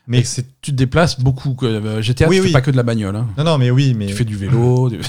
mais 0.06 0.18
Et 0.20 0.24
c'est. 0.24 0.46
Tu 0.62 0.70
te 0.72 0.76
déplaces 0.76 1.20
beaucoup. 1.20 1.54
GTA, 2.00 2.28
Oui, 2.28 2.36
tu 2.36 2.42
oui. 2.42 2.46
fais 2.48 2.52
pas 2.52 2.60
que 2.62 2.70
de 2.70 2.76
la 2.76 2.82
bagnole. 2.82 3.14
hein. 3.16 3.26
Non, 3.36 3.44
non, 3.44 3.58
mais 3.58 3.70
oui, 3.70 3.94
mais. 3.94 4.06
Tu 4.06 4.14
fais 4.14 4.24
du 4.24 4.36
vélo. 4.36 4.88
du- 4.90 5.00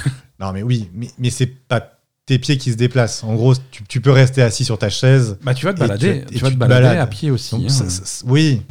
Non, 0.42 0.52
mais 0.54 0.62
oui, 0.62 0.90
mais, 0.94 1.10
mais 1.18 1.30
c'est 1.30 1.48
pas 1.48 1.99
tes 2.30 2.40
pieds 2.40 2.58
qui 2.60 2.72
se 2.72 2.78
déplacent. 2.78 3.24
En 3.24 3.34
gros, 3.36 3.56
tu, 3.72 3.84
tu 3.86 4.02
peux 4.02 4.12
rester 4.12 4.42
assis 4.44 4.64
sur 4.64 4.78
ta 4.78 4.90
chaise. 4.90 5.38
bah, 5.42 5.54
tu 5.56 5.66
vas 5.66 5.74
te 5.74 5.80
balader, 5.80 6.26
tu- 6.28 6.36
tu, 6.38 6.44
vas 6.44 6.52
te 6.52 6.56
balader 6.56 6.84
balades. 6.84 7.00
à 7.00 7.08
pied 7.08 7.32
aussi. 7.32 7.56
Donc, 7.56 7.66
hein. 7.66 7.70
ça- 7.70 7.90
ça- 7.90 8.24
oui, 8.28 8.62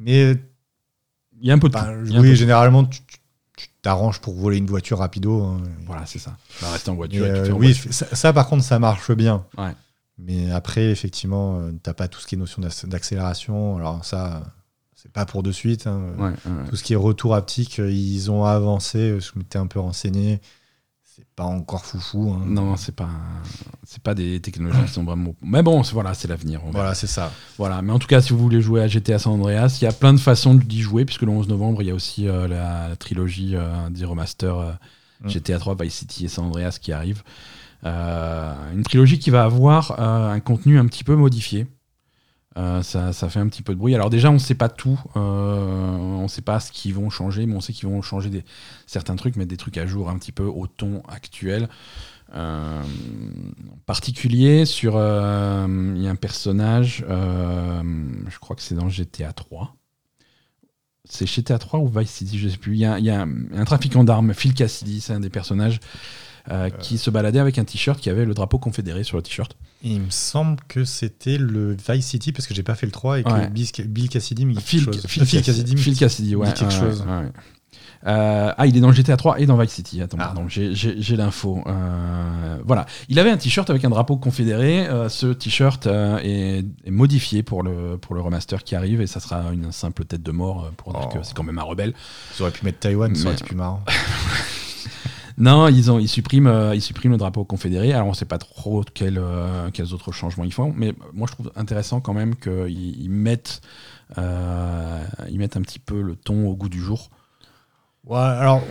mais 0.00 0.32
Il 1.40 1.46
y 1.46 1.50
a 1.50 1.54
un 1.54 1.58
peu 1.60 1.68
de 1.68 1.72
bah, 1.74 1.84
peu 1.92 2.18
oui, 2.18 2.34
généralement, 2.34 2.84
tu 2.84 3.00
t'arranges 3.82 4.20
pour 4.20 4.34
voler 4.34 4.58
une 4.58 4.66
voiture 4.66 4.98
rapido. 4.98 5.42
hein. 5.44 5.62
Voilà, 5.86 6.04
c'est 6.06 6.18
ça. 6.18 6.36
Bah, 6.60 6.70
rester 6.72 6.90
en 6.90 6.96
voiture. 6.96 7.24
et 7.26 7.30
euh, 7.30 7.52
en 7.52 7.56
oui, 7.56 7.72
voiture. 7.72 7.92
ça, 7.94 8.06
ça, 8.12 8.32
par 8.32 8.48
contre, 8.48 8.64
ça 8.64 8.78
marche 8.80 9.12
bien. 9.12 9.44
Ouais. 9.56 9.70
Mais 10.18 10.50
après, 10.50 10.86
effectivement, 10.90 11.60
euh, 11.60 11.70
t'as 11.82 11.94
pas 11.94 12.08
tout 12.08 12.18
ce 12.20 12.26
qui 12.26 12.34
est 12.34 12.38
notion 12.38 12.60
d'ac- 12.60 12.86
d'accélération. 12.86 13.76
Alors 13.76 14.04
ça, 14.04 14.42
c'est 14.96 15.12
pas 15.12 15.24
pour 15.24 15.44
de 15.44 15.52
suite. 15.52 15.86
hein. 15.86 16.00
Ouais, 16.18 16.24
ouais, 16.24 16.30
ouais. 16.30 16.68
Tout 16.68 16.74
ce 16.74 16.82
qui 16.82 16.94
est 16.94 16.96
retour 16.96 17.36
haptique, 17.36 17.78
euh, 17.78 17.88
ils 17.92 18.28
ont 18.32 18.44
avancé. 18.44 19.18
Je 19.20 19.30
m'étais 19.38 19.58
un 19.58 19.68
peu 19.68 19.78
renseigné. 19.78 20.40
C'est 21.18 21.26
pas 21.34 21.44
encore 21.44 21.84
foufou. 21.84 22.32
hein. 22.32 22.44
Non, 22.46 22.76
c'est 22.76 22.94
pas, 22.94 23.08
c'est 23.84 24.00
pas 24.02 24.14
des 24.14 24.38
technologies 24.40 24.84
qui 24.86 24.92
sont 24.92 25.02
vraiment. 25.02 25.34
Mais 25.42 25.62
bon, 25.64 25.82
c'est- 25.82 25.92
voilà, 25.92 26.14
c'est 26.14 26.28
l'avenir. 26.28 26.60
Voilà, 26.70 26.94
c'est 26.94 27.06
ça. 27.08 27.32
Voilà. 27.58 27.82
Mais 27.82 27.92
en 27.92 27.98
tout 27.98 28.06
cas, 28.06 28.20
si 28.20 28.32
vous 28.32 28.38
voulez 28.38 28.60
jouer 28.60 28.82
à 28.82 28.86
GTA 28.88 29.18
San 29.18 29.32
Andreas, 29.32 29.78
il 29.80 29.84
y 29.84 29.88
a 29.88 29.92
plein 29.92 30.12
de 30.14 30.20
façons 30.20 30.54
d'y 30.54 30.80
jouer, 30.80 31.04
puisque 31.04 31.22
le 31.22 31.30
11 31.30 31.48
novembre, 31.48 31.82
il 31.82 31.88
y 31.88 31.90
a 31.90 31.94
aussi 31.94 32.28
euh, 32.28 32.46
la, 32.46 32.88
la 32.88 32.96
trilogie 32.96 33.56
euh, 33.56 33.90
des 33.90 34.04
remasters 34.04 34.56
euh, 34.58 34.72
Mm. 35.20 35.28
GTA 35.30 35.58
3, 35.58 35.74
Vice 35.80 35.94
City 35.94 36.26
et 36.26 36.28
San 36.28 36.44
Andreas 36.44 36.78
qui 36.80 36.92
arrive. 36.92 37.24
Une 37.84 38.82
trilogie 38.84 39.18
qui 39.18 39.30
va 39.30 39.42
avoir 39.42 39.98
un 40.00 40.38
contenu 40.38 40.78
un 40.78 40.86
petit 40.86 41.02
peu 41.02 41.16
modifié. 41.16 41.66
Euh, 42.58 42.82
ça, 42.82 43.12
ça 43.12 43.28
fait 43.28 43.38
un 43.38 43.48
petit 43.48 43.62
peu 43.62 43.72
de 43.72 43.78
bruit. 43.78 43.94
Alors 43.94 44.10
déjà, 44.10 44.30
on 44.30 44.34
ne 44.34 44.38
sait 44.38 44.54
pas 44.54 44.68
tout. 44.68 45.00
Euh, 45.16 45.20
on 45.20 46.24
ne 46.24 46.28
sait 46.28 46.42
pas 46.42 46.58
ce 46.58 46.72
qu'ils 46.72 46.94
vont 46.94 47.08
changer, 47.08 47.46
mais 47.46 47.54
on 47.54 47.60
sait 47.60 47.72
qu'ils 47.72 47.88
vont 47.88 48.02
changer 48.02 48.30
des, 48.30 48.44
certains 48.86 49.14
trucs, 49.14 49.36
mettre 49.36 49.50
des 49.50 49.56
trucs 49.56 49.78
à 49.78 49.86
jour 49.86 50.10
un 50.10 50.18
petit 50.18 50.32
peu 50.32 50.44
au 50.44 50.66
ton 50.66 51.02
actuel. 51.08 51.68
Euh, 52.34 52.82
en 52.82 53.76
particulier 53.86 54.66
sur 54.66 54.96
il 54.96 56.02
y 56.02 56.06
a 56.06 56.10
un 56.10 56.14
personnage 56.14 57.02
je 57.08 58.38
crois 58.38 58.54
que 58.54 58.60
c'est 58.60 58.74
dans 58.74 58.90
GTA 58.90 59.32
3 59.32 59.74
c'est 61.06 61.24
GTA 61.24 61.58
3 61.58 61.80
ou 61.80 61.88
Vice 61.88 62.10
City 62.10 62.38
je 62.38 62.50
sais 62.50 62.58
plus 62.58 62.74
il 62.74 62.80
y 62.80 62.84
a, 62.84 62.98
il 62.98 63.06
y 63.06 63.10
a 63.10 63.22
un, 63.22 63.30
un 63.54 63.64
trafiquant 63.64 64.04
d'armes 64.04 64.34
Phil 64.34 64.52
Cassidy 64.52 65.00
c'est 65.00 65.14
un 65.14 65.20
des 65.20 65.30
personnages 65.30 65.80
qui 66.80 66.98
se 66.98 67.08
baladait 67.08 67.38
avec 67.38 67.56
un 67.58 67.64
t-shirt 67.64 67.98
qui 67.98 68.10
avait 68.10 68.26
le 68.26 68.34
drapeau 68.34 68.58
confédéré 68.58 69.04
sur 69.04 69.16
le 69.16 69.22
t-shirt 69.22 69.56
Il 69.82 70.00
me 70.00 70.10
semble 70.10 70.58
que 70.66 70.84
c'était 70.84 71.38
le 71.38 71.76
Vice 71.88 72.06
City 72.06 72.32
parce 72.32 72.46
que 72.48 72.54
j'ai 72.54 72.62
pas 72.64 72.74
fait 72.74 72.86
le 72.86 72.92
3 72.92 73.20
et 73.20 73.22
que 73.22 73.30
Ouais. 73.30 73.48
Bill, 73.48 74.08
Cassidy 74.08 74.44
me 74.44 74.54
dit 74.54 74.60
Phil, 74.60 74.84
quelque 74.84 74.94
chose. 74.94 75.06
Phil 75.06 75.24
Phil 75.26 75.42
Cassidy, 75.42 75.76
Phil 75.76 75.96
Cassidy, 75.96 76.34
ouais, 76.36 76.48
dit 76.48 76.54
quelque 76.54 76.72
chose. 76.74 77.02
ouais. 77.02 77.30
Euh, 78.06 78.52
ah, 78.56 78.66
il 78.66 78.76
est 78.76 78.80
dans 78.80 78.92
GTA 78.92 79.16
3 79.16 79.40
et 79.40 79.46
dans 79.46 79.56
Vice 79.56 79.72
City. 79.72 80.00
Attends, 80.00 80.18
Ah. 80.20 80.26
pardon, 80.26 80.48
j'ai- 80.48 81.16
l'info. 81.16 81.62
Euh, 81.66 82.58
voilà. 82.64 82.86
Il 83.08 83.18
avait 83.18 83.30
un 83.30 83.36
t-shirt 83.36 83.68
avec 83.70 83.84
un 83.84 83.90
drapeau 83.90 84.16
confédéré. 84.16 84.86
Euh, 84.86 85.08
ce 85.08 85.26
t-shirt 85.26 85.86
est, 85.86 86.64
est 86.84 86.90
modifié 86.90 87.42
pour 87.42 87.62
le, 87.64 87.98
pour 87.98 88.14
le 88.14 88.20
remaster 88.20 88.62
qui 88.62 88.76
arrive 88.76 89.00
et 89.00 89.06
ça 89.08 89.18
sera 89.20 89.52
une 89.52 89.72
simple 89.72 90.04
tête 90.04 90.22
de 90.22 90.30
mort 90.32 90.70
pour 90.76 90.92
dire 90.92 91.08
Oh. 91.10 91.18
que 91.18 91.22
c'est 91.24 91.34
quand 91.34 91.42
même 91.42 91.58
un 91.58 91.62
rebelle. 91.64 91.92
Ils 92.38 92.42
auraient 92.42 92.52
pu 92.52 92.64
mettre 92.64 92.78
Taïwan, 92.78 93.14
ça 93.16 93.26
aurait 93.26 93.34
été 93.34 93.44
plus 93.44 93.56
marrant. 93.56 93.82
Non, 95.40 95.68
ils, 95.68 95.90
ont, 95.90 95.98
ils, 96.00 96.08
suppriment, 96.08 96.48
euh, 96.48 96.74
ils 96.74 96.82
suppriment 96.82 97.12
le 97.12 97.18
drapeau 97.18 97.44
confédéré. 97.44 97.92
Alors, 97.92 98.06
on 98.08 98.10
ne 98.10 98.16
sait 98.16 98.24
pas 98.24 98.38
trop 98.38 98.82
quel, 98.92 99.18
euh, 99.18 99.70
quels 99.70 99.94
autres 99.94 100.10
changements 100.12 100.44
ils 100.44 100.52
font. 100.52 100.74
Mais 100.76 100.92
moi, 101.14 101.26
je 101.28 101.32
trouve 101.34 101.52
intéressant 101.54 102.00
quand 102.00 102.12
même 102.12 102.34
qu'ils 102.34 103.00
ils 103.00 103.08
mettent, 103.08 103.60
euh, 104.18 105.04
ils 105.30 105.38
mettent 105.38 105.56
un 105.56 105.62
petit 105.62 105.78
peu 105.78 106.02
le 106.02 106.16
ton 106.16 106.48
au 106.48 106.56
goût 106.56 106.68
du 106.68 106.80
jour. 106.80 107.08
Ouais, 108.04 108.18
alors, 108.18 108.62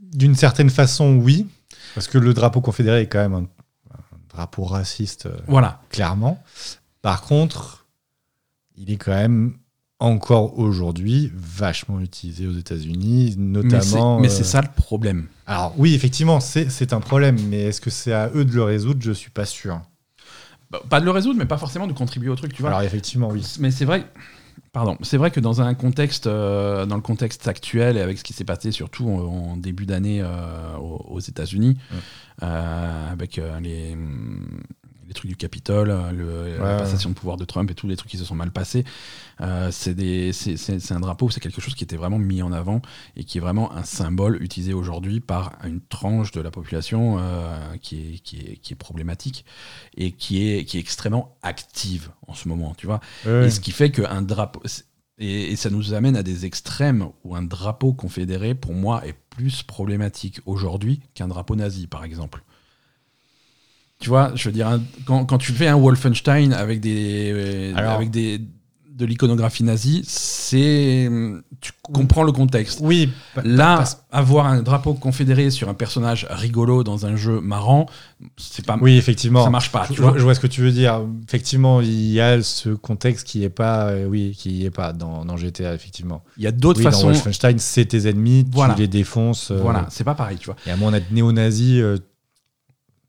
d'une 0.00 0.34
certaine 0.34 0.68
façon, 0.70 1.16
oui. 1.16 1.46
Parce 1.94 2.06
que 2.08 2.18
le 2.18 2.34
drapeau 2.34 2.60
confédéré 2.60 3.02
est 3.02 3.06
quand 3.06 3.20
même 3.20 3.34
un, 3.34 3.46
un 3.94 4.18
drapeau 4.28 4.64
raciste, 4.64 5.28
Voilà. 5.48 5.80
clairement. 5.90 6.42
Par 7.00 7.22
contre, 7.22 7.86
il 8.76 8.90
est 8.90 8.96
quand 8.96 9.12
même 9.14 9.54
encore 10.00 10.58
aujourd'hui 10.58 11.32
vachement 11.34 12.00
utilisé 12.00 12.46
aux 12.46 12.52
États-Unis, 12.52 13.34
Mais 13.38 13.60
c'est- 13.62 13.70
notamment. 13.70 14.20
Mais 14.20 14.26
euh, 14.28 14.30
c'est 14.30 14.44
ça 14.44 14.60
le 14.60 14.68
problème. 14.68 15.28
Alors, 15.46 15.74
oui, 15.76 15.94
effectivement, 15.94 16.40
c'est 16.40 16.92
un 16.92 17.00
problème, 17.00 17.36
mais 17.48 17.62
est-ce 17.64 17.80
que 17.80 17.90
c'est 17.90 18.12
à 18.12 18.30
eux 18.34 18.44
de 18.44 18.52
le 18.52 18.62
résoudre? 18.64 19.00
Je 19.02 19.12
suis 19.12 19.30
pas 19.30 19.44
sûr. 19.46 19.80
Bah, 20.70 20.80
Pas 20.88 20.98
de 21.00 21.04
le 21.04 21.12
résoudre, 21.12 21.38
mais 21.38 21.44
pas 21.46 21.58
forcément 21.58 21.86
de 21.86 21.92
contribuer 21.92 22.28
au 22.30 22.34
truc, 22.36 22.52
tu 22.52 22.62
vois. 22.62 22.70
Alors, 22.70 22.82
effectivement, 22.82 23.28
oui. 23.28 23.44
Mais 23.60 23.70
c'est 23.70 23.84
vrai. 23.84 24.06
Pardon, 24.72 24.98
c'est 25.02 25.16
vrai 25.16 25.30
que 25.30 25.40
dans 25.40 25.60
un 25.62 25.72
contexte, 25.74 26.26
euh, 26.26 26.84
dans 26.84 26.96
le 26.96 27.00
contexte 27.02 27.46
actuel 27.48 27.96
et 27.96 28.00
avec 28.00 28.18
ce 28.18 28.24
qui 28.24 28.32
s'est 28.32 28.44
passé 28.44 28.72
surtout 28.72 29.08
en, 29.08 29.20
en 29.52 29.56
début 29.56 29.86
d'année 29.86 30.20
euh, 30.22 30.76
aux, 30.78 31.06
aux 31.08 31.20
États-Unis, 31.20 31.78
Ouais. 31.92 31.98
euh, 32.42 33.12
avec 33.12 33.40
les, 33.62 33.92
hum, 33.94 34.60
les 35.06 35.14
trucs 35.14 35.28
du 35.28 35.36
Capitole, 35.36 35.90
euh, 35.90 36.58
la 36.58 36.78
passation 36.78 37.10
de 37.10 37.14
pouvoir 37.14 37.36
de 37.36 37.44
Trump 37.44 37.70
et 37.70 37.74
tous 37.74 37.86
les 37.86 37.96
trucs 37.96 38.10
qui 38.10 38.18
se 38.18 38.24
sont 38.24 38.34
mal 38.34 38.50
passés, 38.50 38.84
euh, 39.40 39.70
c'est 39.70 40.92
un 40.92 41.00
drapeau, 41.00 41.30
c'est 41.30 41.40
quelque 41.40 41.60
chose 41.60 41.74
qui 41.74 41.84
était 41.84 41.96
vraiment 41.96 42.18
mis 42.18 42.42
en 42.42 42.52
avant 42.52 42.82
et 43.16 43.24
qui 43.24 43.38
est 43.38 43.40
vraiment 43.40 43.72
un 43.72 43.84
symbole 43.84 44.42
utilisé 44.42 44.72
aujourd'hui 44.72 45.20
par 45.20 45.52
une 45.64 45.80
tranche 45.80 46.32
de 46.32 46.40
la 46.40 46.50
population 46.50 47.18
euh, 47.18 47.76
qui, 47.80 48.14
est, 48.14 48.18
qui, 48.18 48.38
est, 48.38 48.56
qui 48.56 48.72
est 48.72 48.76
problématique 48.76 49.44
et 49.96 50.12
qui 50.12 50.48
est, 50.48 50.64
qui 50.64 50.78
est 50.78 50.80
extrêmement 50.80 51.36
active 51.42 52.10
en 52.26 52.34
ce 52.34 52.48
moment, 52.48 52.74
tu 52.76 52.86
vois. 52.86 53.00
Ouais. 53.24 53.46
Et 53.46 53.50
ce 53.50 53.60
qui 53.60 53.70
fait 53.70 53.90
qu'un 53.90 54.22
drapeau. 54.22 54.62
Et, 55.18 55.52
et 55.52 55.56
ça 55.56 55.70
nous 55.70 55.94
amène 55.94 56.16
à 56.16 56.22
des 56.22 56.44
extrêmes 56.44 57.08
où 57.24 57.34
un 57.36 57.42
drapeau 57.42 57.94
confédéré, 57.94 58.54
pour 58.54 58.74
moi, 58.74 59.06
est 59.06 59.16
plus 59.30 59.62
problématique 59.62 60.40
aujourd'hui 60.44 61.00
qu'un 61.14 61.28
drapeau 61.28 61.56
nazi, 61.56 61.86
par 61.86 62.04
exemple. 62.04 62.42
Tu 63.98 64.08
vois, 64.10 64.32
je 64.34 64.48
veux 64.48 64.52
dire, 64.52 64.68
un- 64.68 64.82
quand, 65.06 65.24
quand 65.24 65.38
tu 65.38 65.52
fais 65.52 65.68
un 65.68 65.76
Wolfenstein 65.76 66.52
avec 66.52 66.80
des, 66.80 67.32
euh, 67.34 67.72
Alors- 67.76 67.92
avec 67.94 68.10
des 68.10 68.40
de 68.94 69.04
l'iconographie 69.04 69.62
nazie, 69.62 70.02
c'est 70.06 71.06
tu 71.60 71.72
comprends 71.82 72.22
le 72.22 72.32
contexte. 72.32 72.78
Oui, 72.82 73.10
Là, 73.44 73.84
avoir 74.10 74.46
un 74.46 74.62
drapeau 74.62 74.94
confédéré 74.94 75.50
sur 75.50 75.68
un 75.68 75.74
personnage 75.74 76.26
rigolo 76.30 76.82
dans 76.82 77.04
un 77.04 77.14
jeu 77.14 77.42
marrant, 77.42 77.84
c'est 78.38 78.64
pas 78.64 78.78
oui, 78.80 78.96
effectivement. 78.96 79.44
ça 79.44 79.50
marche 79.50 79.70
pas. 79.70 79.84
Je, 79.90 79.92
Tu 79.94 80.00
vois 80.00 80.14
je 80.16 80.22
vois 80.22 80.34
ce 80.34 80.40
que 80.40 80.46
tu 80.46 80.62
veux 80.62 80.72
dire. 80.72 81.02
Effectivement, 81.28 81.82
il 81.82 82.10
y 82.10 82.22
a 82.22 82.42
ce 82.42 82.70
contexte 82.70 83.26
qui 83.26 83.44
est 83.44 83.50
pas, 83.50 83.88
euh, 83.88 84.06
oui, 84.06 84.34
qui 84.34 84.64
est 84.64 84.70
pas 84.70 84.94
dans, 84.94 85.26
dans 85.26 85.36
GTA, 85.36 85.74
effectivement. 85.74 86.24
Il 86.38 86.44
y 86.44 86.46
a 86.46 86.52
d'autres 86.52 86.78
Oui, 86.78 86.84
dans 86.84 86.90
façons. 86.92 87.08
Wolfenstein, 87.08 87.58
c'est 87.58 87.84
tes 87.84 88.08
ennemis, 88.08 88.46
Voilà. 88.50 88.72
tu 88.72 88.80
les 88.80 88.88
défonces. 88.88 89.50
euh, 89.50 89.58
Voilà, 89.60 89.84
c'est 89.90 90.04
pas 90.04 90.14
pareil, 90.14 90.38
tu 90.38 90.46
vois. 90.46 90.56
Et 90.66 90.70
à 90.70 90.76
moins 90.76 90.90
d'être 90.92 91.10
néo-nazi, 91.10 91.82
euh, 91.82 91.98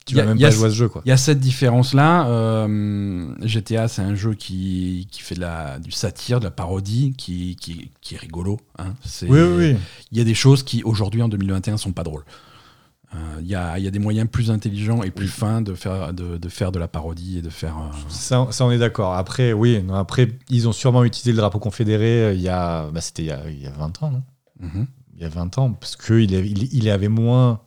tu 0.07 0.15
Y 0.15 0.17
vas 0.17 0.25
même 0.25 0.37
y 0.37 0.41
pas 0.41 0.49
jouer 0.49 0.67
à 0.67 0.69
ce 0.71 0.75
jeu. 0.75 0.89
Il 1.05 1.09
y 1.09 1.11
a 1.11 1.17
cette 1.17 1.39
différence-là. 1.39 2.27
euh, 2.27 3.35
GTA, 3.41 3.87
c'est 3.87 4.01
un 4.01 4.15
jeu 4.15 4.33
qui, 4.33 5.07
qui 5.11 5.21
fait 5.21 5.35
de 5.35 5.41
la, 5.41 5.77
du 5.79 5.91
satire, 5.91 6.39
de 6.39 6.45
la 6.45 6.51
parodie, 6.51 7.13
qui, 7.17 7.55
qui, 7.57 7.91
qui 8.01 8.15
est 8.15 8.17
rigolo. 8.17 8.59
hein. 8.79 8.93
C'est- 9.05 9.27
Oui, 9.29 9.39
oui, 9.39 9.53
oui. 9.73 9.75
Il 10.11 10.17
y 10.17 10.21
a 10.21 10.23
des 10.23 10.33
choses 10.33 10.63
qui, 10.63 10.83
aujourd'hui, 10.83 11.21
en 11.21 11.27
2021, 11.29 11.77
sont 11.77 11.91
pas 11.91 12.03
drôles. 12.03 12.23
Euh, 13.15 13.17
Il 13.41 13.47
y, 13.47 13.55
a, 13.55 13.77
il 13.79 13.85
y 13.85 13.87
a 13.87 13.91
des 13.91 13.99
moyens 13.99 14.27
plus 14.29 14.51
intelligents 14.51 15.01
et 15.01 15.11
plus 15.11 15.29
fins 15.29 15.61
de 15.61 15.73
faire 15.75 16.13
de, 16.13 16.37
de 16.37 16.49
faire 16.49 16.73
de 16.73 16.79
la 16.79 16.89
parodie 16.89 17.37
et 17.37 17.41
de 17.41 17.49
faire. 17.49 17.77
euh, 17.77 17.95
Ça, 18.09 18.47
ça, 18.51 18.65
on 18.65 18.71
est 18.71 18.77
d'accord. 18.79 19.13
Après, 19.15 19.53
oui, 19.53 19.81
non, 19.81 19.93
après, 19.95 20.27
ils 20.49 20.67
ont 20.67 20.73
sûrement 20.73 21.05
utilisé 21.05 21.31
le 21.31 21.37
drapeau 21.37 21.59
confédéré 21.59 22.23
euh, 22.23 22.33
il 22.33 22.41
y 22.41 22.49
a, 22.49 22.89
bah, 22.91 22.99
c'était 22.99 23.23
il 23.23 23.27
y 23.27 23.31
a, 23.31 23.49
il 23.49 23.61
y 23.61 23.65
a 23.67 23.71
20 23.71 24.03
ans, 24.03 24.11
non? 24.11 24.23
Mhm. 24.59 24.87
Il 25.15 25.21
y 25.23 25.25
a 25.25 25.29
20 25.29 25.57
ans, 25.57 25.71
parce 25.71 25.95
qu'il 25.95 26.31
il, 26.31 26.73
il 26.75 26.89
avait 26.89 27.07
moins, 27.07 27.61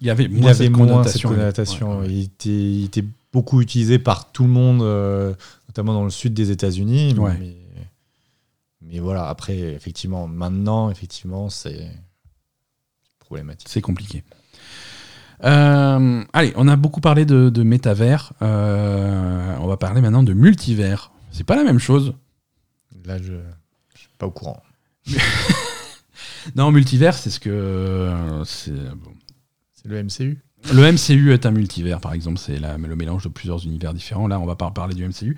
Il 0.00 0.06
y 0.06 0.10
avait 0.10 0.24
il 0.24 0.30
moins 0.32 0.50
avait 0.50 0.64
cette 0.66 0.72
moins 0.76 1.04
cette 1.04 1.22
connotation. 1.22 1.28
connotation. 1.30 1.90
Ouais, 2.00 2.06
ouais. 2.06 2.12
Il, 2.12 2.20
était, 2.24 2.48
il 2.50 2.84
était 2.84 3.04
beaucoup 3.32 3.60
utilisé 3.60 3.98
par 3.98 4.30
tout 4.32 4.44
le 4.44 4.48
monde, 4.50 4.82
euh, 4.82 5.34
notamment 5.68 5.92
dans 5.94 6.04
le 6.04 6.10
sud 6.10 6.34
des 6.34 6.50
États-Unis. 6.50 7.14
Ouais. 7.18 7.36
Mais, 7.38 7.56
mais 8.82 8.98
voilà, 9.00 9.28
après, 9.28 9.58
effectivement, 9.58 10.26
maintenant, 10.28 10.90
effectivement, 10.90 11.50
c'est 11.50 11.90
problématique. 13.18 13.68
C'est 13.68 13.80
compliqué. 13.82 14.22
Euh, 15.44 16.24
allez, 16.32 16.52
on 16.56 16.66
a 16.68 16.76
beaucoup 16.76 17.00
parlé 17.00 17.24
de, 17.24 17.48
de 17.48 17.62
métavers. 17.62 18.32
Euh, 18.42 19.56
on 19.60 19.66
va 19.66 19.76
parler 19.76 20.00
maintenant 20.00 20.22
de 20.22 20.32
multivers. 20.32 21.12
C'est 21.30 21.44
pas 21.44 21.54
la 21.56 21.64
même 21.64 21.78
chose. 21.78 22.14
Là, 23.04 23.18
je 23.18 23.32
ne 23.32 23.38
suis 23.96 24.08
pas 24.18 24.26
au 24.26 24.30
courant. 24.30 24.62
Non, 26.56 26.70
multivers, 26.72 27.14
c'est 27.14 27.28
ce 27.30 27.40
que. 27.40 28.10
c'est- 28.46 28.70
bon. 28.72 29.12
Le 29.88 30.02
MCU 30.02 30.38
Le 30.72 30.92
MCU 30.92 31.32
est 31.32 31.46
un 31.46 31.50
multivers, 31.50 32.00
par 32.00 32.12
exemple, 32.12 32.38
c'est 32.38 32.58
le 32.58 32.96
mélange 32.96 33.24
de 33.24 33.28
plusieurs 33.28 33.64
univers 33.64 33.94
différents. 33.94 34.28
Là, 34.28 34.38
on 34.38 34.46
va 34.46 34.56
pas 34.56 34.70
parler 34.70 34.94
du 34.94 35.06
MCU. 35.06 35.36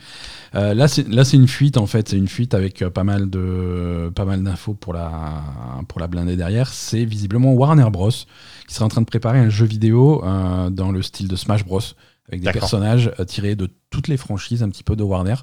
Euh, 0.54 0.74
là, 0.74 0.88
c'est 0.88 1.36
une 1.36 1.48
fuite 1.48 1.76
en 1.76 1.86
fait. 1.86 2.08
C'est 2.08 2.16
une 2.16 2.28
fuite 2.28 2.54
avec 2.54 2.82
euh, 2.82 2.90
pas 2.90 3.04
mal 3.04 3.30
de 3.30 4.10
pas 4.14 4.24
mal 4.24 4.42
d'infos 4.42 4.74
pour 4.74 4.92
la 4.92 5.44
pour 5.88 6.00
la 6.00 6.08
blindée 6.08 6.36
derrière. 6.36 6.68
C'est 6.68 7.04
visiblement 7.04 7.52
Warner 7.52 7.88
Bros 7.90 8.10
qui 8.10 8.74
serait 8.74 8.84
en 8.84 8.88
train 8.88 9.02
de 9.02 9.06
préparer 9.06 9.38
un 9.38 9.50
jeu 9.50 9.66
vidéo 9.66 10.22
euh, 10.24 10.70
dans 10.70 10.90
le 10.90 11.02
style 11.02 11.28
de 11.28 11.36
Smash 11.36 11.64
Bros 11.64 11.80
avec 12.28 12.42
des 12.42 12.52
personnages 12.52 13.10
tirés 13.26 13.56
de 13.56 13.68
toutes 13.90 14.08
les 14.08 14.16
franchises 14.16 14.62
un 14.62 14.68
petit 14.68 14.84
peu 14.84 14.94
de 14.94 15.02
Warner 15.02 15.34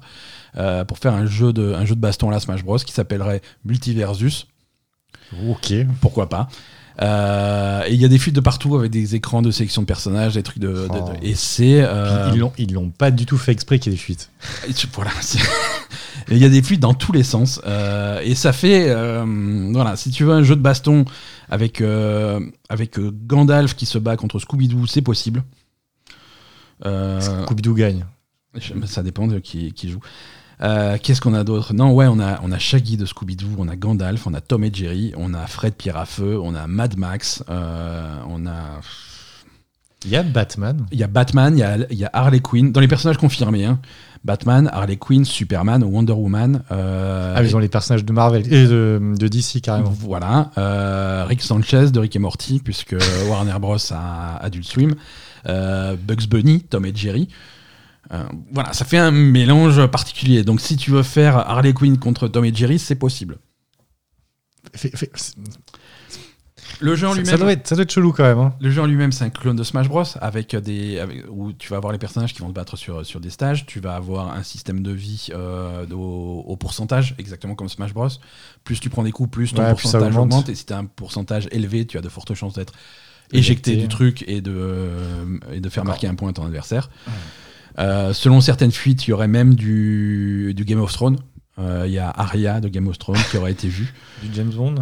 euh, 0.56 0.84
pour 0.84 0.98
faire 0.98 1.14
un 1.14 1.26
jeu 1.26 1.52
de 1.52 1.74
un 1.74 1.84
jeu 1.84 1.94
de 1.94 2.00
baston 2.00 2.28
à 2.30 2.32
la 2.32 2.40
Smash 2.40 2.64
Bros 2.64 2.78
qui 2.78 2.92
s'appellerait 2.92 3.42
Multiversus 3.64 4.46
Ok. 5.48 5.74
pourquoi 6.00 6.28
pas. 6.28 6.48
Euh, 7.00 7.82
et 7.86 7.94
il 7.94 8.00
y 8.00 8.04
a 8.04 8.08
des 8.08 8.18
fuites 8.18 8.34
de 8.34 8.40
partout 8.40 8.76
avec 8.76 8.90
des 8.90 9.14
écrans 9.14 9.40
de 9.40 9.50
sélection 9.52 9.82
de 9.82 9.86
personnages, 9.86 10.34
des 10.34 10.42
trucs 10.42 10.58
de. 10.58 10.68
de- 10.68 10.72
de- 10.88 10.88
Oh. 10.90 11.12
et 11.22 11.34
c'est. 11.34 11.80
euh, 11.82 12.30
Ils 12.34 12.40
l'ont- 12.40 12.52
Ils 12.58 12.72
l'ont 12.72 12.90
pas 12.90 13.10
du 13.12 13.24
tout 13.24 13.38
fait 13.38 13.52
exprès 13.52 13.78
qu'il 13.78 13.92
y 13.92 13.94
ait 13.94 13.98
des 13.98 14.02
fuites. 14.02 14.30
voilà. 14.94 15.10
Il 16.30 16.36
y 16.38 16.44
a 16.44 16.48
des 16.48 16.60
fuites 16.62 16.80
dans 16.80 16.94
tous 16.94 17.12
les 17.12 17.22
sens. 17.22 17.60
euh, 17.66 18.20
et 18.24 18.34
ça 18.34 18.52
fait. 18.52 18.92
voilà, 19.72 19.96
si 19.96 20.10
tu 20.10 20.24
veux 20.24 20.32
un 20.32 20.42
jeu 20.42 20.56
de 20.56 20.60
baston 20.60 21.04
avec, 21.48 21.82
avec 22.68 22.98
Gandalf 23.26 23.74
qui 23.76 23.86
se 23.86 23.98
bat 23.98 24.16
contre 24.16 24.38
Scooby-Doo, 24.38 24.86
c'est 24.86 25.02
possible. 25.02 25.44
Scooby-Doo 26.84 27.74
gagne. 27.74 28.04
ça 28.86 29.02
dépend 29.02 29.26
de 29.26 29.38
qui, 29.38 29.72
qui 29.72 29.88
joue. 29.90 30.00
Euh, 30.62 30.96
Qu'est-ce 31.02 31.20
qu'on 31.20 31.34
a 31.34 31.44
d'autre? 31.44 31.72
Non, 31.74 31.92
ouais, 31.92 32.06
on 32.08 32.18
a, 32.20 32.40
on 32.42 32.50
a 32.52 32.58
Shaggy 32.58 32.96
de 32.96 33.06
Scooby-Doo, 33.06 33.56
on 33.58 33.68
a 33.68 33.76
Gandalf, 33.76 34.26
on 34.26 34.34
a 34.34 34.40
Tom 34.40 34.64
et 34.64 34.70
Jerry, 34.72 35.12
on 35.16 35.32
a 35.34 35.46
Fred 35.46 35.74
Pierre 35.74 35.96
à 35.96 36.04
Feu, 36.06 36.38
on 36.42 36.54
a 36.54 36.66
Mad 36.66 36.96
Max, 36.98 37.42
euh, 37.48 38.16
on 38.28 38.46
a. 38.46 38.80
Il 40.04 40.10
y 40.12 40.16
a 40.16 40.22
Batman. 40.22 40.86
Il 40.92 40.98
y 40.98 41.02
a 41.02 41.08
Batman, 41.08 41.56
il 41.56 41.60
y 41.60 41.64
a, 41.64 41.76
il 41.90 41.98
y 41.98 42.04
a 42.04 42.10
Harley 42.12 42.38
Quinn, 42.40 42.70
dans 42.72 42.80
les 42.80 42.86
personnages 42.88 43.18
confirmés. 43.18 43.64
hein. 43.64 43.80
Batman, 44.24 44.68
Harley 44.72 44.96
Quinn, 44.96 45.24
Superman, 45.24 45.82
Wonder 45.84 46.12
Woman. 46.12 46.62
euh, 46.72 47.34
Ah, 47.36 47.42
ils 47.42 47.54
ont 47.54 47.58
les 47.60 47.68
personnages 47.68 48.04
de 48.04 48.12
Marvel 48.12 48.42
et 48.52 48.66
de, 48.66 49.00
de 49.18 49.28
DC 49.28 49.60
carrément. 49.60 49.90
Voilà. 49.90 50.50
euh, 50.58 51.24
Rick 51.26 51.40
Sanchez 51.42 51.90
de 51.92 51.98
Rick 52.00 52.14
et 52.16 52.18
Morty, 52.18 52.60
puisque 52.64 52.96
Warner 53.28 53.58
Bros. 53.60 53.76
a 53.92 54.36
Adult 54.42 54.64
Swim. 54.64 54.94
euh, 55.48 55.96
Bugs 55.96 56.26
Bunny, 56.28 56.62
Tom 56.62 56.84
et 56.86 56.92
Jerry. 56.94 57.28
Euh, 58.12 58.24
voilà, 58.52 58.72
ça 58.72 58.84
fait 58.84 58.98
un 58.98 59.10
mélange 59.10 59.86
particulier. 59.88 60.42
Donc 60.44 60.60
si 60.60 60.76
tu 60.76 60.90
veux 60.90 61.02
faire 61.02 61.36
Harley 61.36 61.72
Quinn 61.74 61.98
contre 61.98 62.28
Tom 62.28 62.44
et 62.44 62.54
Jerry, 62.54 62.78
c'est 62.78 62.94
possible. 62.96 63.38
Fait- 64.74 64.96
fait- 64.96 65.10
c'est- 65.14 65.36
Le 66.80 66.94
jeu 66.94 67.06
en 67.08 67.14
ça, 67.14 67.24
ça 67.24 67.32
lui-même, 67.36 67.48
être, 67.48 67.66
ça 67.66 67.74
doit 67.74 67.82
être 67.82 67.92
chelou 67.92 68.12
quand 68.12 68.22
même. 68.22 68.38
hein. 68.38 68.54
le 68.60 68.70
jeu 68.70 68.80
en 68.80 68.86
lui-même, 68.86 69.10
c'est 69.10 69.24
un 69.24 69.30
clone 69.30 69.56
de 69.56 69.62
Smash 69.64 69.88
Bros 69.88 70.04
avec 70.20 70.54
des 70.56 70.98
avec- 71.00 71.24
où 71.30 71.52
tu 71.52 71.68
vas 71.70 71.76
avoir 71.76 71.92
les 71.92 71.98
personnages 71.98 72.34
qui 72.34 72.40
vont 72.40 72.48
se 72.48 72.52
battre 72.52 72.76
sur 72.76 73.04
sur 73.04 73.20
des 73.20 73.30
stages. 73.30 73.66
Tu 73.66 73.80
vas 73.80 73.94
avoir 73.96 74.32
un 74.34 74.42
système 74.42 74.82
de 74.82 74.92
vie 74.92 75.28
euh, 75.32 75.86
au, 75.90 76.44
au 76.46 76.56
pourcentage, 76.56 77.14
exactement 77.18 77.54
comme 77.54 77.68
Smash 77.68 77.92
Bros. 77.94 78.08
Plus 78.64 78.78
tu 78.80 78.90
prends 78.90 79.02
des 79.02 79.12
coups, 79.12 79.30
plus 79.30 79.52
ton 79.52 79.62
Ouais, 79.62 79.68
ça 79.68 79.74
pourcentage 79.74 80.08
augmente. 80.16 80.32
augmente. 80.32 80.48
Et 80.50 80.54
si 80.54 80.66
tu 80.66 80.72
as 80.72 80.78
un 80.78 80.84
pourcentage 80.84 81.48
élevé, 81.52 81.86
tu 81.86 81.98
as 81.98 82.00
de 82.02 82.08
fortes 82.08 82.34
chances 82.34 82.54
d'être 82.54 82.74
éjecté 83.32 83.72
Éjecté. 83.72 83.76
du 83.76 83.88
truc 83.88 84.24
et 84.28 84.40
de 84.40 84.52
euh, 84.54 85.38
et 85.52 85.60
de 85.60 85.68
faire 85.70 85.84
marquer 85.84 86.06
un 86.06 86.14
point 86.14 86.30
à 86.30 86.32
ton 86.32 86.44
adversaire. 86.44 86.90
Euh, 87.78 88.12
selon 88.12 88.40
certaines 88.40 88.72
fuites, 88.72 89.06
il 89.06 89.10
y 89.10 89.12
aurait 89.12 89.28
même 89.28 89.54
du, 89.54 90.52
du 90.54 90.64
Game 90.64 90.80
of 90.80 90.92
Thrones. 90.92 91.18
Euh, 91.58 91.84
Il 91.86 91.92
y 91.92 91.98
a 91.98 92.10
Arya 92.10 92.60
de 92.60 92.68
Game 92.68 92.88
of 92.88 92.98
Thrones 92.98 93.18
qui 93.30 93.36
aurait 93.36 93.52
été 93.52 93.68
vue. 93.68 93.92
Du 94.22 94.28
James 94.34 94.50
Bond? 94.52 94.76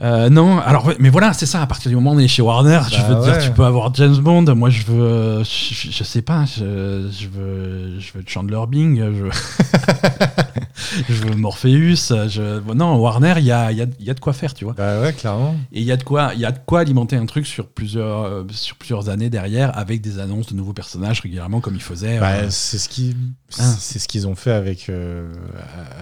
Euh, 0.00 0.30
non, 0.30 0.58
alors 0.58 0.86
ouais, 0.86 0.96
mais 0.98 1.10
voilà, 1.10 1.32
c'est 1.32 1.46
ça. 1.46 1.60
À 1.62 1.66
partir 1.66 1.88
du 1.90 1.94
moment 1.94 2.12
où 2.12 2.14
on 2.14 2.18
est 2.18 2.26
chez 2.26 2.42
Warner, 2.42 2.80
je 2.90 2.96
Bah 2.96 3.08
veux 3.08 3.14
te 3.16 3.24
dire, 3.24 3.32
ouais. 3.34 3.44
tu 3.44 3.50
peux 3.52 3.64
avoir 3.64 3.94
James 3.94 4.16
Bond. 4.16 4.42
Moi, 4.56 4.70
je 4.70 4.82
veux, 4.84 5.44
je, 5.44 5.90
je 5.90 6.02
sais 6.04 6.22
pas, 6.22 6.44
je, 6.46 7.08
je 7.12 7.28
veux, 7.28 8.00
je 8.00 8.12
veux 8.14 8.24
Chandler 8.26 8.58
Bing, 8.68 8.96
je 8.98 9.24
veux, 9.24 9.30
je 11.08 11.12
veux 11.14 11.34
Morpheus. 11.36 11.94
Je, 12.28 12.60
non, 12.74 12.96
Warner, 12.96 13.34
il 13.36 13.44
y 13.44 13.52
a, 13.52 13.70
il 13.70 13.78
y, 13.78 13.82
a, 13.82 13.86
y 14.00 14.10
a 14.10 14.14
de 14.14 14.20
quoi 14.20 14.32
faire, 14.32 14.54
tu 14.54 14.64
vois. 14.64 14.74
Bah 14.74 15.00
ouais, 15.00 15.12
clairement. 15.12 15.54
Et 15.72 15.80
il 15.80 15.86
y 15.86 15.92
a 15.92 15.96
de 15.96 16.02
quoi, 16.02 16.32
il 16.34 16.40
y 16.40 16.46
a 16.46 16.52
de 16.52 16.58
quoi 16.64 16.80
alimenter 16.80 17.16
un 17.16 17.26
truc 17.26 17.46
sur 17.46 17.68
plusieurs, 17.68 18.24
euh, 18.24 18.44
sur 18.50 18.76
plusieurs 18.76 19.08
années 19.08 19.30
derrière, 19.30 19.76
avec 19.78 20.00
des 20.00 20.18
annonces 20.18 20.46
de 20.52 20.56
nouveaux 20.56 20.72
personnages 20.72 21.20
régulièrement, 21.20 21.60
comme 21.60 21.74
il 21.74 21.82
faisait. 21.82 22.18
Bah, 22.18 22.30
euh, 22.30 22.46
c'est 22.50 22.78
ce 22.78 22.88
qui, 22.88 23.14
Ah. 23.58 23.62
c'est 23.78 23.98
ce 23.98 24.08
qu'ils 24.08 24.26
ont 24.26 24.34
fait 24.34 24.52
avec 24.52 24.90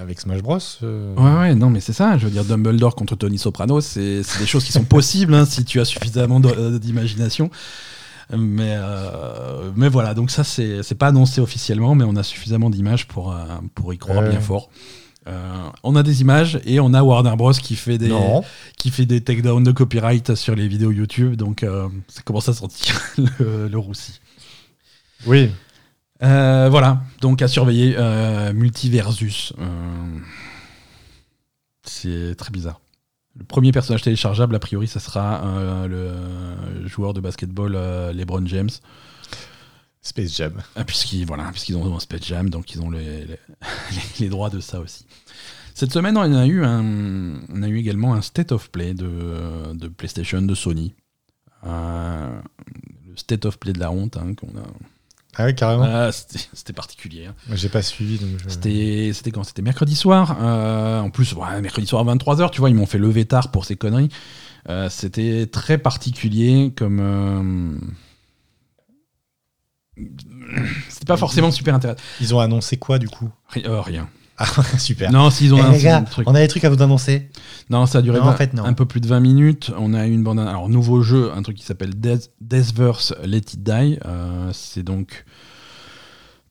avec 0.00 0.20
Smash 0.20 0.42
Bros. 0.42 0.58
Ouais, 0.82 1.38
ouais, 1.38 1.54
non, 1.54 1.68
mais 1.70 1.80
c'est 1.80 1.92
ça. 1.92 2.16
Je 2.16 2.24
veux 2.26 2.30
dire, 2.30 2.44
Dumbledore 2.44 2.94
contre 2.94 3.16
Tony 3.16 3.38
Soprano, 3.38 3.79
c'est 3.80 4.22
c'est 4.22 4.38
des 4.38 4.46
choses 4.46 4.64
qui 4.64 4.72
sont 4.72 4.84
possibles 4.84 5.34
hein, 5.34 5.44
si 5.44 5.64
tu 5.64 5.80
as 5.80 5.84
suffisamment 5.84 6.40
euh, 6.44 6.78
d'imagination. 6.78 7.50
Mais, 8.36 8.76
euh, 8.78 9.72
mais 9.74 9.88
voilà, 9.88 10.14
donc 10.14 10.30
ça, 10.30 10.44
c'est 10.44 10.84
c'est 10.84 10.94
pas 10.94 11.08
annoncé 11.08 11.40
officiellement, 11.40 11.96
mais 11.96 12.04
on 12.04 12.14
a 12.14 12.22
suffisamment 12.22 12.70
d'images 12.70 13.08
pour, 13.08 13.32
euh, 13.32 13.44
pour 13.74 13.92
y 13.92 13.98
croire 13.98 14.22
bien 14.22 14.40
fort. 14.40 14.70
Euh, 15.26 15.68
on 15.82 15.96
a 15.96 16.02
des 16.02 16.20
images 16.22 16.60
et 16.64 16.80
on 16.80 16.94
a 16.94 17.02
Warner 17.02 17.34
Bros 17.36 17.52
qui 17.52 17.76
fait 17.76 17.98
des 17.98 18.08
Non. 18.08 18.42
qui 18.78 18.90
fait 18.90 19.04
des 19.04 19.20
takedowns 19.20 19.64
de 19.64 19.72
copyright 19.72 20.34
sur 20.34 20.54
les 20.54 20.66
vidéos 20.68 20.92
YouTube, 20.92 21.34
donc 21.34 21.62
euh, 21.62 21.88
ça 22.08 22.22
commence 22.22 22.48
à 22.48 22.54
sentir 22.54 23.00
le, 23.38 23.68
le 23.68 23.78
roussi. 23.78 24.20
Oui. 25.26 25.50
Euh, 26.22 26.68
voilà, 26.70 27.02
donc 27.20 27.42
à 27.42 27.48
surveiller 27.48 27.96
Multiversus. 28.54 29.52
C'est 31.82 32.34
très 32.36 32.50
bizarre. 32.50 32.80
Le 33.38 33.44
premier 33.44 33.72
personnage 33.72 34.02
téléchargeable, 34.02 34.54
a 34.54 34.58
priori, 34.58 34.86
ça 34.88 35.00
sera 35.00 35.44
euh, 35.44 35.86
le 36.80 36.86
joueur 36.88 37.14
de 37.14 37.20
basketball 37.20 37.74
euh, 37.76 38.12
LeBron 38.12 38.44
James. 38.46 38.70
Space 40.02 40.34
Jam. 40.36 40.54
Ah, 40.76 40.84
puisqu'ils 40.84 41.26
voilà, 41.26 41.44
puisqu'ils 41.52 41.76
ont 41.76 41.94
un 41.94 42.00
Space 42.00 42.24
Jam, 42.24 42.48
donc 42.50 42.72
ils 42.74 42.80
ont 42.80 42.90
les, 42.90 43.26
les- 43.26 43.36
les 44.20 44.28
droits 44.28 44.50
de 44.50 44.58
ça 44.60 44.80
aussi. 44.80 45.06
Cette 45.74 45.92
semaine, 45.92 46.16
on 46.16 46.20
a 46.22 46.46
eu, 46.46 46.64
un, 46.64 46.82
on 47.48 47.62
a 47.62 47.68
eu 47.68 47.78
également 47.78 48.14
un 48.14 48.22
State 48.22 48.50
of 48.52 48.70
Play 48.70 48.94
de, 48.94 49.72
de 49.74 49.88
PlayStation, 49.88 50.42
de 50.42 50.54
Sony. 50.54 50.94
Euh, 51.66 52.40
le 53.08 53.16
State 53.16 53.44
of 53.46 53.58
Play 53.58 53.72
de 53.74 53.78
la 53.78 53.90
honte 53.92 54.16
hein, 54.16 54.34
qu'on 54.34 54.48
a. 54.58 54.64
Ah 55.42 55.52
carrément. 55.52 55.84
Ah, 55.84 56.10
C'était 56.12 56.72
particulier. 56.72 57.26
hein. 57.26 57.34
J'ai 57.54 57.68
pas 57.68 57.82
suivi. 57.82 58.18
Je- 58.18 59.12
C'était 59.12 59.30
quand? 59.30 59.44
C'était 59.44 59.62
mercredi 59.62 59.94
soir. 59.96 60.36
euh, 60.40 61.00
en 61.00 61.10
plus, 61.10 61.32
ouais, 61.34 61.60
mercredi 61.60 61.86
soir 61.86 62.02
à 62.02 62.04
23h, 62.14 62.50
tu 62.50 62.60
vois, 62.60 62.70
ils 62.70 62.74
m'ont 62.76 62.86
fait 62.86 62.98
lever 62.98 63.24
tard 63.24 63.50
pour 63.50 63.64
ces 63.64 63.76
conneries. 63.76 64.08
Euh, 64.68 64.88
C'était 64.90 65.46
très 65.46 65.78
particulier 65.78 66.72
comme. 66.76 67.00
euh, 67.00 67.78
C'était 70.88 71.06
pas 71.06 71.16
forcément 71.16 71.50
super 71.50 71.74
intéressant. 71.74 72.00
Ils 72.20 72.34
ont 72.34 72.40
annoncé 72.40 72.76
quoi 72.76 72.98
du 72.98 73.08
coup? 73.08 73.30
Ri- 73.48 73.64
rien. 73.66 74.08
Ah, 74.42 74.46
super. 74.78 75.12
Non, 75.12 75.28
s'ils 75.30 75.52
ont 75.52 75.58
Eh, 75.58 75.60
un, 75.60 75.72
les 75.72 75.82
gars, 75.82 75.98
un 75.98 76.02
truc. 76.02 76.26
on 76.28 76.34
a 76.34 76.40
des 76.40 76.48
trucs 76.48 76.64
à 76.64 76.70
vous 76.70 76.82
annoncer. 76.82 77.28
Non, 77.68 77.84
ça 77.86 77.98
a 77.98 78.02
duré 78.02 78.18
Non, 78.18 78.24
en 78.24 78.30
vingt- 78.30 78.36
fait, 78.36 78.54
non. 78.54 78.64
un 78.64 78.72
peu 78.72 78.86
plus 78.86 79.00
de 79.00 79.06
20 79.06 79.20
minutes. 79.20 79.70
On 79.78 79.92
a 79.92 80.06
eu 80.06 80.12
une 80.12 80.22
bande. 80.24 80.40
Alors, 80.40 80.68
nouveau 80.70 81.02
jeu, 81.02 81.30
un 81.32 81.42
truc 81.42 81.56
qui 81.58 81.64
s'appelle 81.64 81.90
Death- 81.94 82.30
Deathverse 82.40 83.14
Let 83.22 83.36
It 83.38 83.62
Die. 83.62 83.98
Euh, 84.06 84.50
c'est 84.54 84.82
donc 84.82 85.24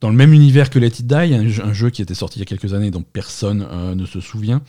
dans 0.01 0.09
le 0.09 0.15
même 0.15 0.33
univers 0.33 0.69
que 0.69 0.77
Let 0.79 0.87
It 0.99 1.07
Die, 1.07 1.13
un, 1.15 1.47
jeu- 1.47 1.63
un 1.65 1.73
jeu 1.73 1.89
qui 1.89 2.01
était 2.03 2.13
sorti 2.13 2.37
il 2.37 2.41
y 2.41 2.43
a 2.43 2.45
quelques 2.45 2.73
années 2.75 2.91
dont 2.91 3.01
personne 3.03 3.67
euh, 3.69 3.95
ne 3.95 4.05
se 4.05 4.19
souvient. 4.21 4.61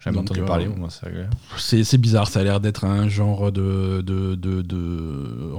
J'ai 0.00 0.06
jamais 0.10 0.16
Donc, 0.16 0.24
entendu 0.24 0.40
euh, 0.42 0.44
parler, 0.46 0.66
au 0.66 0.74
moins 0.74 0.88
c'est 1.56 1.98
bizarre, 1.98 2.28
ça 2.28 2.40
a 2.40 2.42
l'air 2.44 2.60
d'être 2.60 2.84
un 2.84 3.08
genre 3.08 3.52
de, 3.52 4.02
de, 4.04 4.34
de, 4.34 4.60
de 4.60 5.52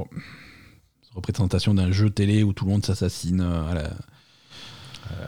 représentation 1.16 1.74
d'un 1.74 1.92
jeu 1.92 2.10
télé 2.12 2.44
où 2.44 2.54
tout 2.54 2.66
le 2.66 2.72
monde 2.72 2.86
s'assassine 2.86 3.42
à 3.42 3.74
la, 3.74 3.90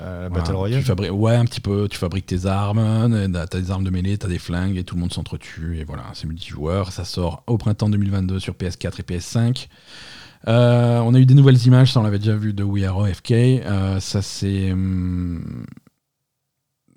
Euh, 0.01 0.29
Battle 0.29 0.55
Royale. 0.55 0.83
tu 0.83 1.09
Ouais, 1.09 1.35
un 1.35 1.45
petit 1.45 1.61
peu. 1.61 1.87
Tu 1.89 1.97
fabriques 1.97 2.25
tes 2.25 2.45
armes, 2.45 2.79
euh, 2.79 3.45
t'as 3.45 3.59
des 3.59 3.71
armes 3.71 3.83
de 3.83 3.89
mêlée, 3.89 4.17
t'as 4.17 4.27
des 4.27 4.39
flingues 4.39 4.77
et 4.77 4.83
tout 4.83 4.95
le 4.95 5.01
monde 5.01 5.13
s'entretue. 5.13 5.79
Et 5.79 5.83
voilà, 5.83 6.03
c'est 6.13 6.27
multijoueur. 6.27 6.91
Ça 6.91 7.05
sort 7.05 7.43
au 7.47 7.57
printemps 7.57 7.89
2022 7.89 8.39
sur 8.39 8.53
PS4 8.53 8.99
et 8.99 9.03
PS5. 9.03 9.67
Euh, 10.47 10.99
on 10.99 11.13
a 11.13 11.19
eu 11.19 11.25
des 11.25 11.33
nouvelles 11.33 11.65
images, 11.65 11.93
ça 11.93 11.99
on 11.99 12.03
l'avait 12.03 12.19
déjà 12.19 12.35
vu 12.35 12.53
de 12.53 12.63
We 12.63 12.83
Are 12.85 12.97
OFK. 12.97 13.31
Euh, 13.31 13.99
ça 13.99 14.21
c'est. 14.21 14.71
hum, 14.71 15.65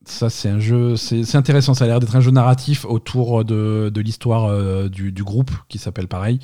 ça 0.05 0.31
c'est 0.31 0.49
un 0.49 0.61
jeu, 0.61 0.97
c'est 0.97 1.25
c'est 1.25 1.37
intéressant, 1.39 1.75
ça 1.75 1.85
a 1.85 1.87
l'air 1.89 2.01
d'être 2.01 2.17
un 2.17 2.21
jeu 2.21 2.31
narratif 2.31 2.85
autour 2.85 3.45
de, 3.45 3.91
de 3.93 4.01
l'histoire 4.01 4.47
euh, 4.47 4.89
du, 4.89 5.13
du 5.13 5.25
groupe 5.25 5.51
qui 5.69 5.79
s'appelle 5.79 6.09
pareil. 6.09 6.39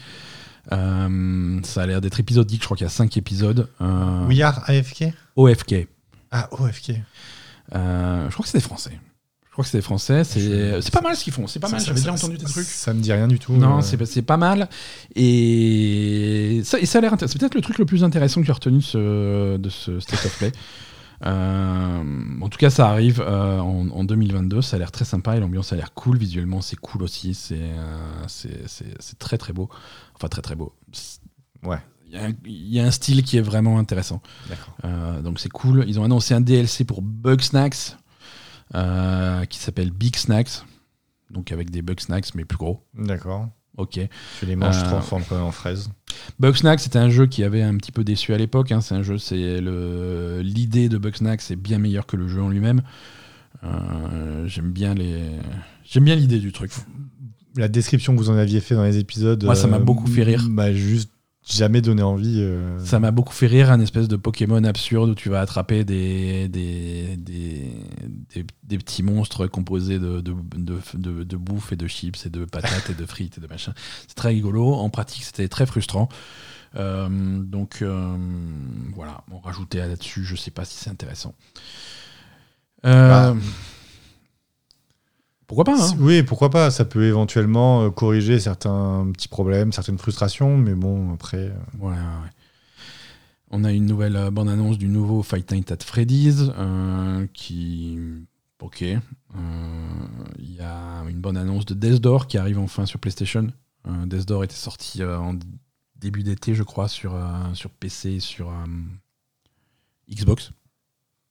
Ça 0.69 1.83
a 1.83 1.87
l'air 1.87 2.01
d'être 2.01 2.19
épisodique, 2.19 2.61
je 2.63 2.65
crois 2.65 2.77
qu'il 2.77 2.85
y 2.85 2.89
a 2.89 2.91
5 2.91 3.17
épisodes. 3.17 3.69
We 4.29 4.41
Are 4.41 4.63
AFK 4.67 5.05
OFK. 5.37 5.87
Ah, 6.31 6.49
OFK. 6.53 6.93
Euh, 7.75 8.27
je 8.29 8.33
crois 8.35 8.45
que 8.45 8.49
c'est 8.51 8.59
des 8.59 8.63
Français. 8.65 8.99
Je 9.47 9.51
crois 9.53 9.65
que 9.65 9.71
c'est 9.71 9.79
des 9.79 9.83
Français. 9.83 10.23
C'est 10.25 10.91
pas 10.93 11.01
mal 11.01 11.17
ce 11.17 11.25
qu'ils 11.25 11.33
font. 11.33 11.47
C'est 11.47 11.61
pas 11.61 11.69
mal. 11.69 11.81
J'avais 11.81 11.99
déjà 12.01 12.13
entendu 12.13 12.37
des 12.37 12.45
trucs. 12.45 12.67
Ça 12.67 12.93
me 12.93 13.01
dit 13.01 13.13
rien 13.13 13.27
du 13.27 13.39
tout. 13.39 13.55
Non, 13.55 13.79
euh. 13.79 13.81
c'est 13.81 14.05
c'est 14.05 14.21
pas 14.23 14.37
mal. 14.37 14.69
Et 15.51 16.61
ça, 16.65 16.79
et 16.79 16.87
ça 16.87 16.99
a 16.99 17.01
l'air 17.01 17.13
intéressant. 17.15 17.33
C'est 17.33 17.39
peut-être 17.39 17.55
le 17.55 17.63
truc 17.63 17.79
le 17.79 17.87
plus 17.87 18.05
intéressant 18.05 18.41
que 18.41 18.47
j'ai 18.47 18.53
retenu 18.53 18.79
de 18.79 18.83
ce, 18.83 19.57
de 19.57 19.69
ce 19.71 19.99
State 20.01 20.25
of 20.27 20.39
Play. 20.39 20.53
Euh, 21.25 22.03
en 22.43 22.49
tout 22.51 22.59
cas, 22.59 22.69
ça 22.69 22.91
arrive 22.91 23.23
euh, 23.27 23.59
en, 23.59 23.89
en 23.89 24.05
2022. 24.05 24.61
Ça 24.61 24.77
a 24.77 24.79
l'air 24.79 24.93
très 24.93 25.07
sympa 25.07 25.35
et 25.35 25.41
l'ambiance 25.41 25.73
a 25.73 25.77
l'air 25.77 25.95
cool. 25.95 26.19
Visuellement, 26.19 26.61
c'est 26.61 26.77
cool 26.77 27.03
aussi. 27.03 27.35
Euh, 27.53 27.75
c'est- 28.29 28.69
c'est 29.01 29.19
très 29.19 29.39
très 29.39 29.55
beau. 29.55 29.71
Enfin, 30.15 30.29
très 30.29 30.43
très 30.43 30.57
beau. 30.57 30.75
Ouais. 31.63 31.79
Il 32.45 32.69
y, 32.75 32.81
a 32.81 32.85
un- 32.85 32.91
style 32.91 33.23
qui 33.23 33.37
est 33.37 33.41
vraiment 33.43 33.79
intéressant. 33.79 34.21
Euh, 34.85 35.21
donc 35.23 35.39
c'est 35.41 35.49
cool. 35.49 35.85
Ils 35.87 35.99
ont 36.01 36.05
annoncé 36.05 36.35
un 36.35 36.41
DLC 36.41 36.85
pour 36.85 37.03
Bug 37.03 37.41
Snacks 37.41 37.97
euh, 38.75 39.45
qui 39.45 39.59
s'appelle 39.59 39.91
Big 39.91 40.17
Snacks. 40.17 40.65
Donc 41.31 41.53
avec 41.53 41.71
des 41.71 41.83
Bug 41.83 42.01
Snacks 42.01 42.35
mais 42.35 42.45
plus 42.45 42.59
gros. 42.59 42.85
D'accord. 42.95 43.49
Ok. 43.77 44.01
Tu 44.41 44.47
les 44.47 44.57
manges, 44.57 44.77
Euh, 44.77 45.01
quand 45.11 45.31
même 45.33 45.43
en 45.43 45.51
fraises. 45.53 45.91
Bug 46.41 46.55
Snacks 46.57 46.81
c'était 46.81 46.99
un 46.99 47.11
jeu 47.11 47.27
qui 47.27 47.45
avait 47.45 47.63
un 47.63 47.77
petit 47.77 47.93
peu 47.93 48.05
déçu 48.05 48.33
à 48.33 48.39
l'époque. 48.39 48.73
hein. 48.73 48.81
C'est 48.81 48.95
un 48.95 49.03
jeu, 49.03 49.19
c'est 49.19 49.61
le 49.61 50.41
l'idée 50.43 50.89
de 50.89 50.97
Bug 50.99 51.15
Snacks 51.17 51.51
est 51.51 51.57
bien 51.57 51.79
meilleure 51.79 52.07
que 52.07 52.17
le 52.17 52.27
jeu 52.29 52.43
en 52.43 52.49
lui-même. 52.49 52.83
Euh, 53.65 54.47
j'aime 54.47 54.71
bien 54.71 54.95
les 54.95 55.31
j'aime 55.85 56.05
bien 56.05 56.15
l'idée 56.15 56.39
du 56.39 56.53
truc. 56.53 56.73
La 57.57 57.69
description 57.69 58.15
que 58.15 58.19
vous 58.19 58.29
en 58.31 58.37
aviez 58.37 58.61
fait 58.61 58.75
dans 58.75 58.85
les 58.85 58.99
épisodes. 58.99 59.43
Moi, 59.45 59.55
ça 59.55 59.67
m'a 59.67 59.79
beaucoup 59.79 60.07
fait 60.07 60.23
rire. 60.23 60.47
M'a 60.49 60.73
juste 60.75 61.11
jamais 61.47 61.81
donné 61.81 62.03
envie. 62.03 62.41
euh, 62.41 62.79
Ça 62.85 62.99
m'a 62.99 63.11
beaucoup 63.13 63.33
fait 63.33 63.47
rire, 63.47 63.71
un 63.71 63.81
espèce 63.81 64.09
de 64.09 64.17
Pokémon 64.17 64.63
absurde 64.65 65.11
où 65.11 65.15
tu 65.15 65.29
vas 65.31 65.41
attraper 65.41 65.85
des, 65.85 66.49
des, 66.49 67.17
des, 67.17 67.71
des- 68.35 68.47
des 68.65 68.79
petits 68.79 69.03
monstres 69.03 69.47
composés 69.47 69.99
de, 69.99 70.21
de, 70.21 70.35
de, 70.57 70.79
de- 70.95 71.23
de 71.25 71.37
bouffe 71.37 71.73
et 71.73 71.77
de 71.77 71.87
chips 71.87 72.27
et 72.27 72.31
de 72.31 72.45
patates 72.45 72.91
et 72.91 72.95
de 72.95 73.07
frites 73.07 73.39
et 73.39 73.41
de 73.41 73.47
machin. 73.47 73.73
C'est 74.09 74.17
très 74.17 74.31
rigolo. 74.31 74.75
En 74.75 74.91
pratique, 74.91 75.23
c'était 75.25 75.49
très 75.49 75.67
frustrant. 75.67 76.09
Euh, 76.75 77.09
donc 77.09 77.79
euh, 77.81 78.17
voilà, 78.95 79.23
on 79.31 79.39
rajoutait 79.39 79.79
là-dessus, 79.79 80.25
je 80.25 80.37
sais 80.37 80.51
pas 80.51 80.65
si 80.65 80.77
c'est 80.77 80.91
intéressant. 80.91 81.35
Euh, 82.85 83.33
Bah. 83.35 83.37
Pourquoi 85.57 85.75
pas 85.75 85.83
hein 85.91 85.97
Oui, 86.01 86.23
pourquoi 86.23 86.51
pas 86.51 86.71
Ça 86.71 86.85
peut 86.85 87.05
éventuellement 87.05 87.85
euh, 87.85 87.91
corriger 87.91 88.39
certains 88.41 89.09
petits 89.13 89.29
problèmes, 89.29 89.73
certaines 89.73 89.99
frustrations, 89.99 90.57
mais 90.59 90.75
bon, 90.75 91.15
après. 91.15 91.51
euh, 91.51 91.55
Ouais. 91.79 91.95
On 93.51 93.63
a 93.65 93.73
une 93.73 93.87
nouvelle 93.87 94.17
euh, 94.17 94.31
bande-annonce 94.31 94.77
du 94.77 94.89
nouveau 94.89 95.23
Fight 95.23 95.51
Night 95.53 95.71
at 95.73 95.79
Freddy's 95.85 96.51
euh, 96.59 97.27
qui. 97.33 97.99
Ok. 98.61 98.83
Euh, 98.83 98.99
Il 100.39 100.53
y 100.55 100.61
a 100.61 101.03
une 101.09 101.21
bande-annonce 101.21 101.65
de 101.67 101.75
Death 101.75 102.01
Door 102.01 102.27
qui 102.27 102.39
arrive 102.39 102.59
enfin 102.59 102.87
sur 102.87 102.99
PlayStation. 102.99 103.47
Euh, 103.87 104.07
Death 104.07 104.27
Door 104.27 104.45
était 104.45 104.55
sorti 104.55 105.03
euh, 105.03 105.19
en 105.19 105.35
début 105.99 106.23
d'été, 106.23 106.55
je 106.55 106.65
crois, 106.65 106.89
sur, 106.89 107.15
euh, 107.15 107.21
sur 107.55 107.71
PC 107.71 108.13
et 108.15 108.21
sur 108.21 108.49
euh, 108.51 108.53
Xbox. 110.11 110.51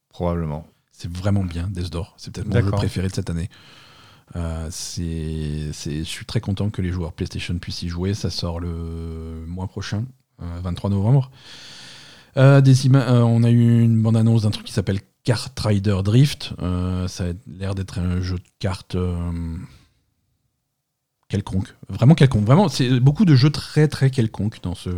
probablement. 0.10 0.66
C'est 0.92 1.12
vraiment 1.12 1.44
bien, 1.44 1.68
Death 1.70 1.92
Door. 1.92 2.14
C'est 2.18 2.32
peut-être 2.34 2.48
mon 2.48 2.62
jeu 2.62 2.72
préféré 2.72 3.08
de 3.10 3.14
cette 3.14 3.30
année. 3.30 3.50
Euh, 4.36 4.68
c'est, 4.72 5.72
je 5.72 6.04
suis 6.04 6.26
très 6.26 6.40
content 6.40 6.70
que 6.70 6.82
les 6.82 6.92
joueurs 6.92 7.14
PlayStation 7.14 7.58
puissent 7.58 7.84
y 7.84 7.90
jouer. 7.90 8.14
Ça 8.14 8.30
sort 8.30 8.60
le 8.60 9.44
mois 9.48 9.68
prochain, 9.68 10.06
euh, 10.42 10.60
23 10.64 10.90
novembre. 10.90 11.32
Euh, 12.38 12.60
des 12.62 12.88
euh, 12.94 13.22
on 13.22 13.44
a 13.44 13.50
eu 13.50 13.82
une 13.82 14.02
bande-annonce 14.02 14.42
d'un 14.44 14.52
truc 14.52 14.66
qui 14.66 14.74
s'appelle 14.74 15.00
Kart 15.24 15.58
Rider 15.60 15.98
Drift. 16.04 16.54
Euh, 16.62 17.08
ça 17.08 17.26
a 17.26 17.34
l'air 17.48 17.76
d'être 17.76 18.00
un 18.00 18.22
jeu 18.22 18.36
de 18.36 18.44
cartes 18.60 18.96
euh, 18.96 19.32
quelconque. 21.30 21.74
Vraiment 21.90 22.16
quelconque. 22.16 22.46
Vraiment, 22.46 22.68
c'est 22.68 23.00
beaucoup 23.00 23.26
de 23.26 23.36
jeux 23.36 23.52
très 23.52 23.88
très 23.88 24.10
quelconques 24.10 24.62
dans 24.64 24.76
ce, 24.76 24.90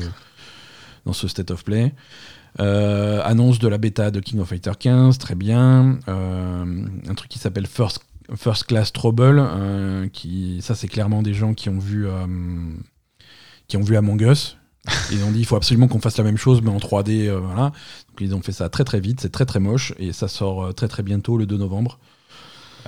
dans 1.06 1.14
ce 1.14 1.28
State 1.28 1.52
of 1.52 1.64
Play. 1.64 1.94
Euh, 2.60 3.22
annonce 3.24 3.60
de 3.60 3.68
la 3.68 3.78
bêta 3.78 4.10
de 4.10 4.20
King 4.20 4.40
of 4.40 4.50
Fighter 4.50 4.72
15, 4.80 5.18
très 5.20 5.36
bien. 5.36 6.00
Euh, 6.08 6.86
un 7.08 7.16
truc 7.16 7.30
qui 7.30 7.38
s'appelle 7.38 7.68
First, 7.68 8.02
First 8.36 8.66
Class 8.66 8.92
Trouble, 8.92 9.40
euh, 9.40 10.08
qui, 10.10 10.60
ça 10.62 10.76
c'est 10.76 10.88
clairement 10.88 11.22
des 11.22 11.34
gens 11.34 11.54
qui 11.54 11.70
ont 11.70 11.80
vu, 11.80 12.08
euh, 12.08 12.26
qui 13.68 13.78
ont 13.78 13.82
vu 13.82 13.96
Among 13.96 14.22
Us. 14.22 14.58
Ils 15.12 15.24
ont 15.24 15.32
dit 15.32 15.40
il 15.40 15.46
faut 15.46 15.58
absolument 15.58 15.88
qu'on 15.88 16.00
fasse 16.00 16.18
la 16.18 16.24
même 16.24 16.38
chose 16.38 16.62
mais 16.62 16.70
en 16.70 16.78
3D, 16.78 17.28
euh, 17.28 17.40
voilà. 17.40 17.72
Donc 18.10 18.22
ils 18.22 18.34
ont 18.36 18.42
fait 18.42 18.52
ça 18.52 18.70
très 18.70 18.84
très 18.84 19.00
vite, 19.00 19.20
c'est 19.22 19.32
très 19.32 19.46
très 19.46 19.60
moche 19.60 19.94
et 19.98 20.14
ça 20.14 20.28
sort 20.28 20.74
très 20.74 20.88
très 20.88 21.04
bientôt 21.04 21.38
le 21.38 21.46
2 21.46 21.58
novembre. 21.58 22.00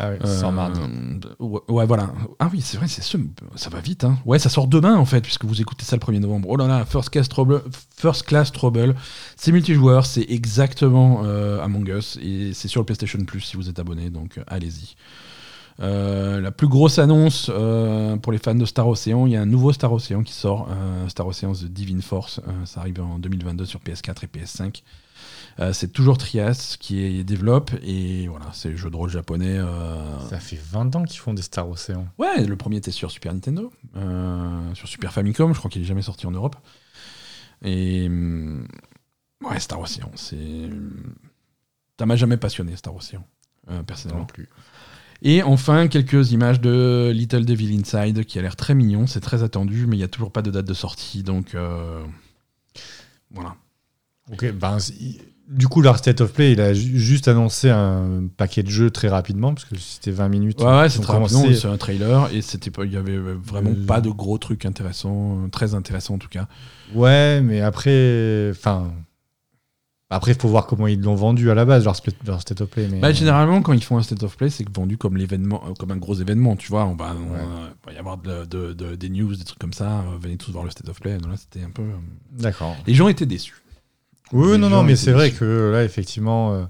Ah 0.02 0.12
oui, 0.12 0.30
sans 0.30 0.54
mardi. 0.54 0.80
ouais, 1.40 1.60
ouais, 1.68 1.86
voilà. 1.86 2.14
Ah 2.40 2.50
oui, 2.54 2.62
c'est 2.62 2.78
vrai, 2.78 2.88
c'est 2.88 3.02
ce, 3.02 3.18
ça 3.56 3.70
va 3.70 3.82
vite. 3.82 4.06
Hein. 4.06 4.18
Ouais, 4.24 4.40
ça 4.40 4.48
sort 4.48 4.68
demain 4.68 4.96
en 4.96 5.04
fait, 5.04 5.20
puisque 5.20 5.44
vous 5.44 5.60
écoutez 5.60 5.84
ça 5.84 5.98
le 5.98 6.00
1er 6.00 6.20
novembre. 6.20 6.48
Oh 6.50 6.56
là 6.56 6.68
là, 6.68 6.86
First 6.86 7.10
Class 7.10 7.28
Trouble, 7.28 7.64
First 7.98 8.24
Class 8.24 8.54
Trouble. 8.54 8.96
c'est 9.36 9.52
multijoueur, 9.52 10.06
c'est 10.06 10.26
exactement 10.30 11.24
Among 11.62 11.90
Us 11.90 12.18
et 12.22 12.54
c'est 12.54 12.70
sur 12.70 12.80
le 12.80 12.86
PlayStation 12.86 13.20
Plus 13.26 13.42
si 13.42 13.58
vous 13.58 13.68
êtes 13.68 13.80
abonné, 13.80 14.10
donc 14.10 14.40
allez-y. 14.48 14.96
Euh, 15.82 16.42
la 16.42 16.52
plus 16.52 16.68
grosse 16.68 17.00
annonce 17.00 17.50
euh, 17.54 18.18
pour 18.18 18.32
les 18.32 18.38
fans 18.38 18.56
de 18.56 18.66
Star 18.66 18.88
Ocean, 18.88 19.26
il 19.26 19.32
y 19.32 19.36
a 19.38 19.42
un 19.42 19.46
nouveau 19.46 19.72
Star 19.72 19.94
Ocean 19.94 20.24
qui 20.24 20.34
sort, 20.34 20.68
euh, 20.70 21.08
Star 21.08 21.26
Ocean 21.28 21.54
The 21.54 21.66
Divine 21.66 22.02
Force. 22.02 22.42
Euh, 22.48 22.66
ça 22.66 22.82
arrive 22.82 23.00
en 23.02 23.20
2022 23.20 23.66
sur 23.66 23.80
PS4 23.80 24.26
et 24.26 24.28
PS5. 24.28 24.84
Euh, 25.60 25.74
c'est 25.74 25.90
toujours 25.90 26.18
Trias 26.18 26.78
qui 26.80 27.24
développe 27.24 27.72
et 27.84 28.28
voilà, 28.28 28.46
c'est 28.54 28.70
le 28.70 28.78
jeu 28.78 28.90
de 28.90 28.96
rôle 28.96 29.10
japonais. 29.10 29.60
Ça 30.30 30.40
fait 30.40 30.60
20 30.62 30.96
ans 30.96 31.04
qu'ils 31.04 31.20
font 31.20 31.34
des 31.34 31.42
Star 31.42 31.70
Ocean. 31.70 32.08
Ouais, 32.18 32.46
le 32.46 32.56
premier 32.56 32.78
était 32.78 32.92
sur 32.92 33.12
Super 33.12 33.34
Nintendo, 33.34 33.72
sur 34.74 34.88
Super 34.88 35.14
Famicom, 35.14 35.54
je 35.54 35.60
crois 35.60 35.72
qu'il 35.72 35.82
est 35.82 35.86
jamais 35.86 36.02
sorti 36.02 36.28
en 36.28 36.32
Europe. 36.32 36.56
Et 37.64 38.08
hum, 38.08 38.68
ouais, 39.44 39.60
Star 39.60 39.80
Ocean, 39.80 40.12
c'est 40.16 40.70
ça 41.98 42.06
m'a 42.06 42.16
jamais 42.16 42.38
passionné 42.38 42.78
Star 42.78 42.96
Ocean, 42.96 43.24
personnellement. 43.86 44.22
Non 44.22 44.28
plus. 44.28 44.48
Et 45.22 45.44
enfin, 45.44 45.88
quelques 45.88 46.32
images 46.32 46.62
de 46.62 47.12
Little 47.14 47.46
Devil 47.46 47.78
Inside 47.80 48.24
qui 48.26 48.40
a 48.40 48.42
l'air 48.42 48.56
très 48.56 48.74
mignon, 48.76 49.06
c'est 49.08 49.20
très 49.20 49.44
attendu, 49.44 49.86
mais 49.88 49.96
il 49.96 50.00
n'y 50.00 50.06
a 50.06 50.08
toujours 50.08 50.32
pas 50.32 50.42
de 50.42 50.50
date 50.52 50.66
de 50.66 50.74
sortie, 50.74 51.24
donc 51.24 51.56
euh, 51.56 52.04
voilà. 53.32 53.56
Ok, 54.32 54.52
ben, 54.54 54.78
du 55.50 55.68
coup, 55.68 55.82
leur 55.82 55.98
State 55.98 56.22
of 56.22 56.32
Play, 56.34 56.52
il 56.54 56.62
a 56.62 56.74
ju- 56.74 57.00
juste 57.00 57.28
annoncé 57.28 57.70
un 57.70 58.28
paquet 58.38 58.62
de 58.64 58.70
jeux 58.70 58.92
très 58.92 59.10
rapidement, 59.10 59.54
parce 59.54 59.66
que 59.66 59.76
c'était 59.78 60.12
20 60.12 60.30
minutes. 60.30 60.62
Ouais, 60.62 60.68
ouais, 60.68 60.90
c'est 60.90 61.00
très 61.02 61.14
commencé- 61.14 61.56
c'est 61.56 61.68
un 61.68 61.78
trailer 61.78 62.30
et 62.34 62.42
c'était 62.42 62.70
pas, 62.70 62.86
il 62.86 62.94
y 62.94 62.98
avait 62.98 63.18
vraiment 63.18 63.72
Euh, 63.72 63.86
pas 63.88 64.00
de 64.02 64.10
gros 64.10 64.38
trucs 64.38 64.66
intéressants, 64.66 65.44
euh, 65.44 65.48
très 65.50 65.74
intéressants 65.74 66.14
en 66.14 66.18
tout 66.20 66.30
cas. 66.30 66.48
Ouais, 66.94 67.42
mais 67.42 67.62
après, 67.62 68.52
enfin, 68.52 68.94
Après, 70.12 70.32
il 70.32 70.40
faut 70.42 70.48
voir 70.48 70.66
comment 70.66 70.88
ils 70.88 71.00
l'ont 71.00 71.14
vendu 71.14 71.52
à 71.52 71.54
la 71.56 71.66
base, 71.66 71.84
leur, 71.86 71.96
split- 71.96 72.16
leur 72.26 72.42
State 72.42 72.62
of 72.62 72.70
Play. 72.70 72.88
Mais... 72.92 73.00
Bah, 73.00 73.12
généralement, 73.12 73.62
quand 73.62 73.74
ils 73.74 73.84
font 73.84 73.96
un 73.98 74.02
state 74.02 74.24
of 74.24 74.36
play, 74.38 74.50
c'est 74.50 74.68
vendu 74.76 74.98
comme 74.98 75.18
l'événement, 75.18 75.62
euh, 75.68 75.74
comme 75.78 75.92
un 75.92 75.98
gros 75.98 76.16
événement. 76.16 76.56
Tu 76.56 76.70
vois, 76.70 76.86
on 76.86 76.96
va, 76.96 77.16
on 77.16 77.32
Ouais. 77.32 77.38
va- 77.38 77.70
il 77.84 77.90
va 77.90 77.94
y 77.94 77.98
avoir 77.98 78.18
de- 78.18 78.46
de- 78.46 78.74
de- 78.74 78.96
des 78.96 79.10
news, 79.10 79.36
des 79.36 79.44
trucs 79.44 79.60
comme 79.60 79.74
ça. 79.74 80.00
euh, 80.00 80.18
venez 80.20 80.38
tous 80.38 80.52
voir 80.52 80.64
le 80.64 80.72
state 80.72 80.90
of 80.90 81.00
play. 81.00 81.16
Donc 81.20 81.30
là, 81.32 81.38
c'était 81.38 81.64
un 81.64 81.70
peu. 81.70 81.84
euh, 81.84 81.96
D'accord. 82.32 82.76
Les 82.88 82.96
gens 82.96 83.08
étaient 83.08 83.28
déçus. 83.28 83.62
Oui, 84.34 84.54
Les 84.54 84.58
non, 84.58 84.70
non, 84.70 84.82
mais 84.84 84.96
c'est 84.96 85.12
vrai 85.12 85.30
que 85.32 85.70
là, 85.72 85.84
effectivement, 85.84 86.54
euh, 86.54 86.64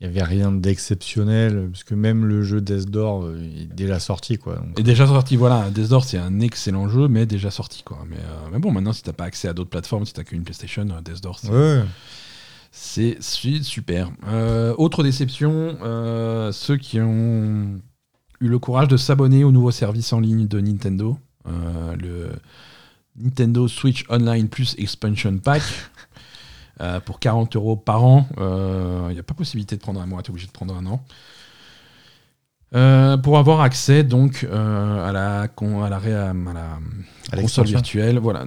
il 0.00 0.08
n'y 0.10 0.14
avait 0.14 0.22
rien 0.28 0.52
d'exceptionnel, 0.52 1.70
parce 1.72 1.84
que 1.84 1.94
même 1.94 2.26
le 2.26 2.42
jeu 2.42 2.60
Death 2.60 2.90
Door 2.90 3.24
euh, 3.24 3.40
est 3.62 3.64
déjà 3.74 3.98
sorti, 3.98 4.36
quoi. 4.36 4.56
donc- 4.56 4.78
Et 4.78 4.82
déjà 4.82 5.06
sorti, 5.06 5.36
voilà, 5.36 5.70
Death 5.70 5.88
Door, 5.88 6.04
c'est 6.04 6.18
un 6.18 6.40
excellent 6.40 6.86
jeu, 6.90 7.08
mais 7.08 7.24
déjà 7.24 7.50
sorti, 7.50 7.82
quoi. 7.82 8.04
Mais, 8.08 8.16
euh, 8.16 8.48
mais 8.52 8.58
bon, 8.58 8.72
maintenant, 8.72 8.92
si 8.92 9.02
t'as 9.02 9.12
pas 9.14 9.24
accès 9.24 9.48
à 9.48 9.54
d'autres 9.54 9.70
plateformes, 9.70 10.04
si 10.04 10.12
t'as 10.12 10.22
qu'une 10.24 10.42
PlayStation, 10.44 10.86
euh, 10.90 11.00
Death 11.00 11.22
Door, 11.22 11.38
c'est 11.38 11.48
ouais. 11.50 11.82
C'est 12.70 13.16
super. 13.20 14.10
Euh, 14.28 14.74
autre 14.78 15.02
déception, 15.02 15.76
euh, 15.82 16.52
ceux 16.52 16.76
qui 16.76 17.00
ont 17.00 17.80
eu 18.40 18.48
le 18.48 18.58
courage 18.58 18.88
de 18.88 18.96
s'abonner 18.96 19.44
au 19.44 19.50
nouveau 19.52 19.70
service 19.70 20.12
en 20.12 20.20
ligne 20.20 20.46
de 20.46 20.60
Nintendo, 20.60 21.18
euh, 21.46 21.96
le 21.96 22.30
Nintendo 23.16 23.66
Switch 23.68 24.04
Online 24.10 24.48
Plus 24.48 24.74
Expansion 24.78 25.38
Pack. 25.38 25.62
pour 27.04 27.18
40 27.18 27.56
euros 27.56 27.74
par 27.76 28.04
an, 28.04 28.28
il 29.08 29.12
n'y 29.14 29.18
a 29.18 29.22
pas 29.24 29.34
possibilité 29.34 29.74
de 29.76 29.80
prendre 29.80 30.00
un 30.00 30.06
mois, 30.06 30.22
tu 30.22 30.28
es 30.28 30.30
obligé 30.30 30.46
de 30.46 30.52
prendre 30.52 30.76
un 30.76 30.86
an. 30.86 31.04
Euh, 32.74 33.16
pour 33.16 33.38
avoir 33.38 33.62
accès 33.62 34.04
donc 34.04 34.46
euh, 34.48 35.08
à 35.08 35.10
la, 35.10 35.48
con- 35.48 35.82
à 35.82 35.88
la, 35.88 35.96
à 35.96 36.32
la 36.52 36.78
À 37.32 37.36
console 37.40 37.64
virtuelle, 37.66 38.18
voilà, 38.18 38.44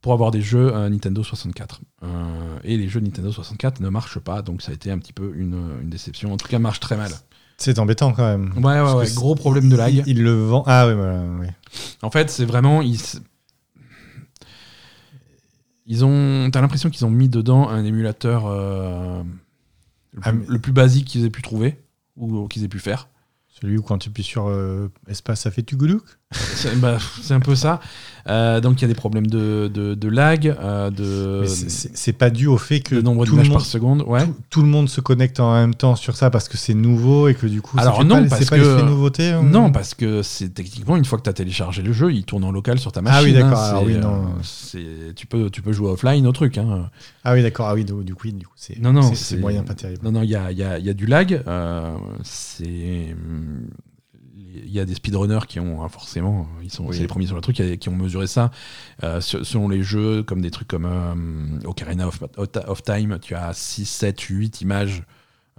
pour 0.00 0.12
avoir 0.12 0.30
des 0.30 0.40
jeux 0.40 0.74
euh, 0.74 0.88
Nintendo 0.88 1.22
64. 1.22 1.80
Euh, 2.02 2.58
et 2.64 2.76
les 2.76 2.88
jeux 2.88 3.00
Nintendo 3.00 3.30
64 3.32 3.80
ne 3.80 3.88
marchent 3.88 4.18
pas, 4.18 4.42
donc 4.42 4.62
ça 4.62 4.70
a 4.70 4.74
été 4.74 4.90
un 4.90 4.98
petit 4.98 5.12
peu 5.12 5.32
une, 5.36 5.78
une 5.82 5.90
déception. 5.90 6.32
En 6.32 6.36
tout 6.36 6.48
cas, 6.48 6.58
marche 6.58 6.80
très 6.80 6.96
mal. 6.96 7.10
C'est 7.58 7.78
embêtant 7.78 8.12
quand 8.12 8.24
même. 8.24 8.52
Ouais, 8.64 8.80
ouais, 8.80 8.92
ouais, 8.94 9.10
gros 9.14 9.34
problème 9.34 9.68
de 9.68 9.76
lag. 9.76 9.92
Il, 9.94 10.02
il 10.06 10.22
le 10.22 10.32
vend. 10.44 10.62
Ah, 10.66 10.88
oui, 10.88 10.94
voilà, 10.94 11.22
oui. 11.40 11.46
En 12.00 12.10
fait, 12.10 12.30
c'est 12.30 12.46
vraiment. 12.46 12.80
Ils, 12.80 12.98
ils 15.86 16.04
ont. 16.04 16.48
T'as 16.50 16.60
l'impression 16.60 16.90
qu'ils 16.90 17.04
ont 17.04 17.10
mis 17.10 17.28
dedans 17.28 17.68
un 17.68 17.84
émulateur 17.84 18.44
euh, 18.46 19.22
le, 20.12 20.20
Ah, 20.22 20.30
plus, 20.30 20.38
mais- 20.40 20.46
le 20.48 20.58
plus 20.58 20.72
basique 20.72 21.06
qu'ils 21.06 21.24
aient 21.24 21.30
pu 21.30 21.42
trouver 21.42 21.78
ou 22.16 22.48
qu'ils 22.48 22.64
aient 22.64 22.68
pu 22.68 22.78
faire. 22.78 23.08
Celui 23.60 23.76
où 23.76 23.82
quand 23.82 23.98
tu 23.98 24.08
appuies 24.08 24.22
sur 24.22 24.48
euh, 24.48 24.90
espace, 25.06 25.40
ça 25.42 25.50
fait 25.50 25.62
tu 25.62 25.76
bah, 26.76 26.96
c'est 27.20 27.34
un 27.34 27.40
peu 27.40 27.54
ça. 27.54 27.80
Euh, 28.30 28.60
donc 28.60 28.80
il 28.80 28.82
y 28.82 28.84
a 28.84 28.88
des 28.88 28.94
problèmes 28.94 29.26
de, 29.26 29.68
de, 29.72 29.94
de 29.94 30.08
lag, 30.08 30.46
euh, 30.60 30.90
de, 30.90 31.44
c'est- 31.46 32.12
pas 32.12 32.30
dû 32.30 32.46
au 32.46 32.58
fait 32.58 32.80
que 32.80 32.94
nombre 32.94 33.26
tout, 33.26 33.34
le 33.36 33.42
monde, 33.42 33.52
par 33.52 33.64
seconde. 33.66 34.02
Ouais. 34.06 34.24
tout, 34.24 34.34
tout 34.50 34.62
le 34.62 34.68
monde 34.68 34.88
se 34.88 35.00
connecte 35.00 35.40
en 35.40 35.52
même 35.54 35.74
temps 35.74 35.96
sur 35.96 36.14
ça 36.16 36.30
parce 36.30 36.48
que 36.48 36.56
c'est 36.56 36.74
nouveau 36.74 37.28
et 37.28 37.34
que 37.34 37.46
du 37.46 37.60
coup. 37.60 37.76
Alors 37.78 38.04
non, 38.04 38.22
pas, 38.22 38.28
parce 38.30 38.42
c'est 38.44 38.50
pas 38.50 38.58
que- 38.58 38.82
nouveauté. 38.82 39.30
hein 39.30 39.42
Non, 39.42 39.72
parce 39.72 39.94
que 39.94 40.22
c'est 40.22 40.50
techniquement 40.54 40.96
une 40.96 41.04
fois 41.04 41.18
que 41.18 41.24
tu 41.24 41.30
as 41.30 41.32
téléchargé 41.32 41.82
le 41.82 41.92
jeu, 41.92 42.12
il 42.12 42.24
tourne 42.24 42.44
en 42.44 42.52
local 42.52 42.78
sur 42.78 42.92
ta 42.92 43.02
machine. 43.02 43.18
Ah 43.20 43.24
oui, 43.24 43.32
d'accord. 43.32 43.58
hein, 43.58 43.68
Alors 43.68 43.82
c'est, 44.42 44.78
oui, 44.78 44.84
euh, 44.86 45.12
tu, 45.16 45.26
peux, 45.26 45.50
tu 45.50 45.60
peux 45.62 45.72
jouer 45.72 45.90
offline 45.90 46.26
au 46.26 46.32
truc. 46.32 46.56
Hein. 46.58 46.88
Ah 47.24 47.34
oui, 47.34 47.42
d'accord. 47.42 47.66
Ah 47.68 47.74
oui, 47.74 47.84
du 47.84 47.92
coup, 47.92 48.02
du 48.04 48.14
coup 48.46 48.52
c'est 48.56 48.78
Non, 48.80 48.92
non, 48.92 49.10
moyen 49.40 49.62
pas 49.64 49.74
terrible. 49.74 50.00
Non, 50.04 50.12
non, 50.12 50.22
il 50.22 50.30
y 50.30 50.36
a, 50.36 50.52
y 50.52 50.62
a- 50.62 50.78
y 50.78 50.88
a 50.88 50.94
du 50.94 51.06
lag. 51.06 51.42
c'est. 52.22 53.14
Il 54.64 54.72
y 54.72 54.80
a 54.80 54.84
des 54.84 54.94
speedrunners 54.94 55.46
qui 55.48 55.60
ont 55.60 55.82
hein, 55.82 55.88
forcément, 55.88 56.46
ils 56.62 56.70
sont 56.70 56.84
Oui. 56.86 56.96
c'est 56.96 57.02
les 57.02 57.08
premiers 57.08 57.26
sur 57.26 57.34
le 57.36 57.40
truc, 57.40 57.56
qui, 57.78 57.88
ont 57.88 57.96
mesuré 57.96 58.26
ça. 58.26 58.50
Euh, 59.04 59.20
selon 59.20 59.68
les 59.68 59.82
jeux, 59.82 60.22
comme 60.22 60.40
des 60.40 60.50
trucs 60.50 60.68
comme 60.68 60.86
euh, 60.86 61.66
Ocarina 61.68 62.06
of, 62.08 62.20
of 62.36 62.82
Time, 62.82 63.18
tu 63.20 63.34
as 63.34 63.52
6, 63.52 63.84
7, 63.86 64.20
8 64.20 64.60
images 64.60 65.02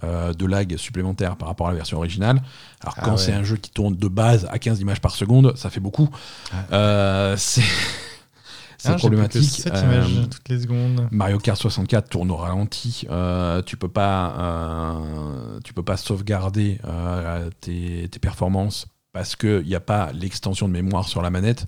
euh, 0.04 0.32
de 0.32 0.46
lag 0.46 0.76
supplémentaires 0.76 1.36
par 1.36 1.46
rapport 1.48 1.68
à 1.68 1.70
la 1.70 1.76
version 1.76 1.96
originale. 1.98 2.42
Alors 2.80 2.94
Ah 2.98 3.02
quand 3.04 3.12
ouais. 3.12 3.18
c'est 3.18 3.32
un 3.32 3.44
jeu 3.44 3.56
qui 3.56 3.70
tourne 3.70 3.94
de 3.94 4.08
base 4.08 4.48
à 4.50 4.58
15 4.58 4.80
images 4.80 5.00
par 5.00 5.14
seconde, 5.14 5.56
ça 5.56 5.70
fait 5.70 5.78
beaucoup. 5.80 6.08
Ah. 6.52 6.56
Euh, 6.72 7.36
c'est 7.36 7.62
c'est 8.78 8.88
Ah, 8.88 8.94
problématique. 8.96 9.44
sept 9.48 9.72
Euh, 9.72 9.82
images 9.84 10.28
toutes 10.28 10.48
les 10.48 10.60
secondes. 10.62 11.06
Mario 11.12 11.38
Kart 11.38 11.56
64 11.60 12.08
tourne 12.08 12.32
au 12.32 12.36
ralenti. 12.36 13.06
Euh, 13.10 13.62
tu 13.62 13.76
peux 13.76 13.86
pas, 13.86 14.34
euh, 14.40 15.60
tu 15.62 15.72
peux 15.72 15.84
pas 15.84 15.96
sauvegarder 15.96 16.80
euh, 16.84 17.48
tes, 17.60 18.08
tes 18.10 18.18
performances 18.18 18.86
parce 19.12 19.36
que 19.36 19.60
il 19.62 19.68
n'y 19.68 19.74
a 19.74 19.80
pas 19.80 20.10
l'extension 20.12 20.68
de 20.68 20.72
mémoire 20.72 21.08
sur 21.08 21.22
la 21.22 21.30
manette. 21.30 21.66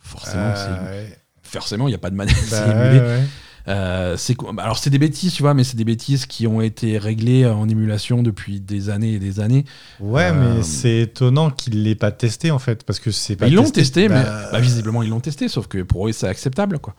Forcément, 0.00 0.52
Euh, 0.56 1.04
ouais. 1.06 1.18
forcément, 1.42 1.86
il 1.88 1.90
n'y 1.92 1.94
a 1.94 1.98
pas 1.98 2.10
de 2.10 2.16
manette. 2.16 2.34
Bah, 2.50 2.56
c'est 2.66 2.70
émulé. 2.70 3.00
ouais. 3.00 3.22
Euh, 3.68 4.16
co- 4.36 4.50
alors 4.58 4.76
c'est 4.76 4.90
des 4.90 4.98
bêtises, 4.98 5.32
tu 5.34 5.42
vois, 5.44 5.54
mais 5.54 5.62
c'est 5.62 5.76
des 5.76 5.84
bêtises 5.84 6.26
qui 6.26 6.48
ont 6.48 6.60
été 6.60 6.98
réglées 6.98 7.46
en 7.46 7.68
émulation 7.68 8.24
depuis 8.24 8.60
des 8.60 8.90
années 8.90 9.12
et 9.12 9.18
des 9.20 9.38
années. 9.38 9.64
Ouais, 10.00 10.30
Euh, 10.32 10.56
mais 10.56 10.62
c'est 10.64 11.02
étonnant 11.02 11.50
qu'ils 11.50 11.84
l'aient 11.84 11.94
pas 11.94 12.10
testé 12.10 12.50
en 12.50 12.58
fait, 12.58 12.82
parce 12.82 12.98
que 12.98 13.12
c'est 13.12 13.36
pas. 13.36 13.44
Bah, 13.44 13.48
ils 13.48 13.54
l'ont 13.54 13.70
testé, 13.70 14.08
mais 14.08 14.16
bah, 14.24 14.48
bah, 14.50 14.58
visiblement 14.58 15.04
ils 15.04 15.10
l'ont 15.10 15.20
testé, 15.20 15.46
sauf 15.46 15.68
que 15.68 15.82
pour 15.82 16.08
eux 16.08 16.12
c'est 16.12 16.26
acceptable, 16.26 16.80
quoi. 16.80 16.96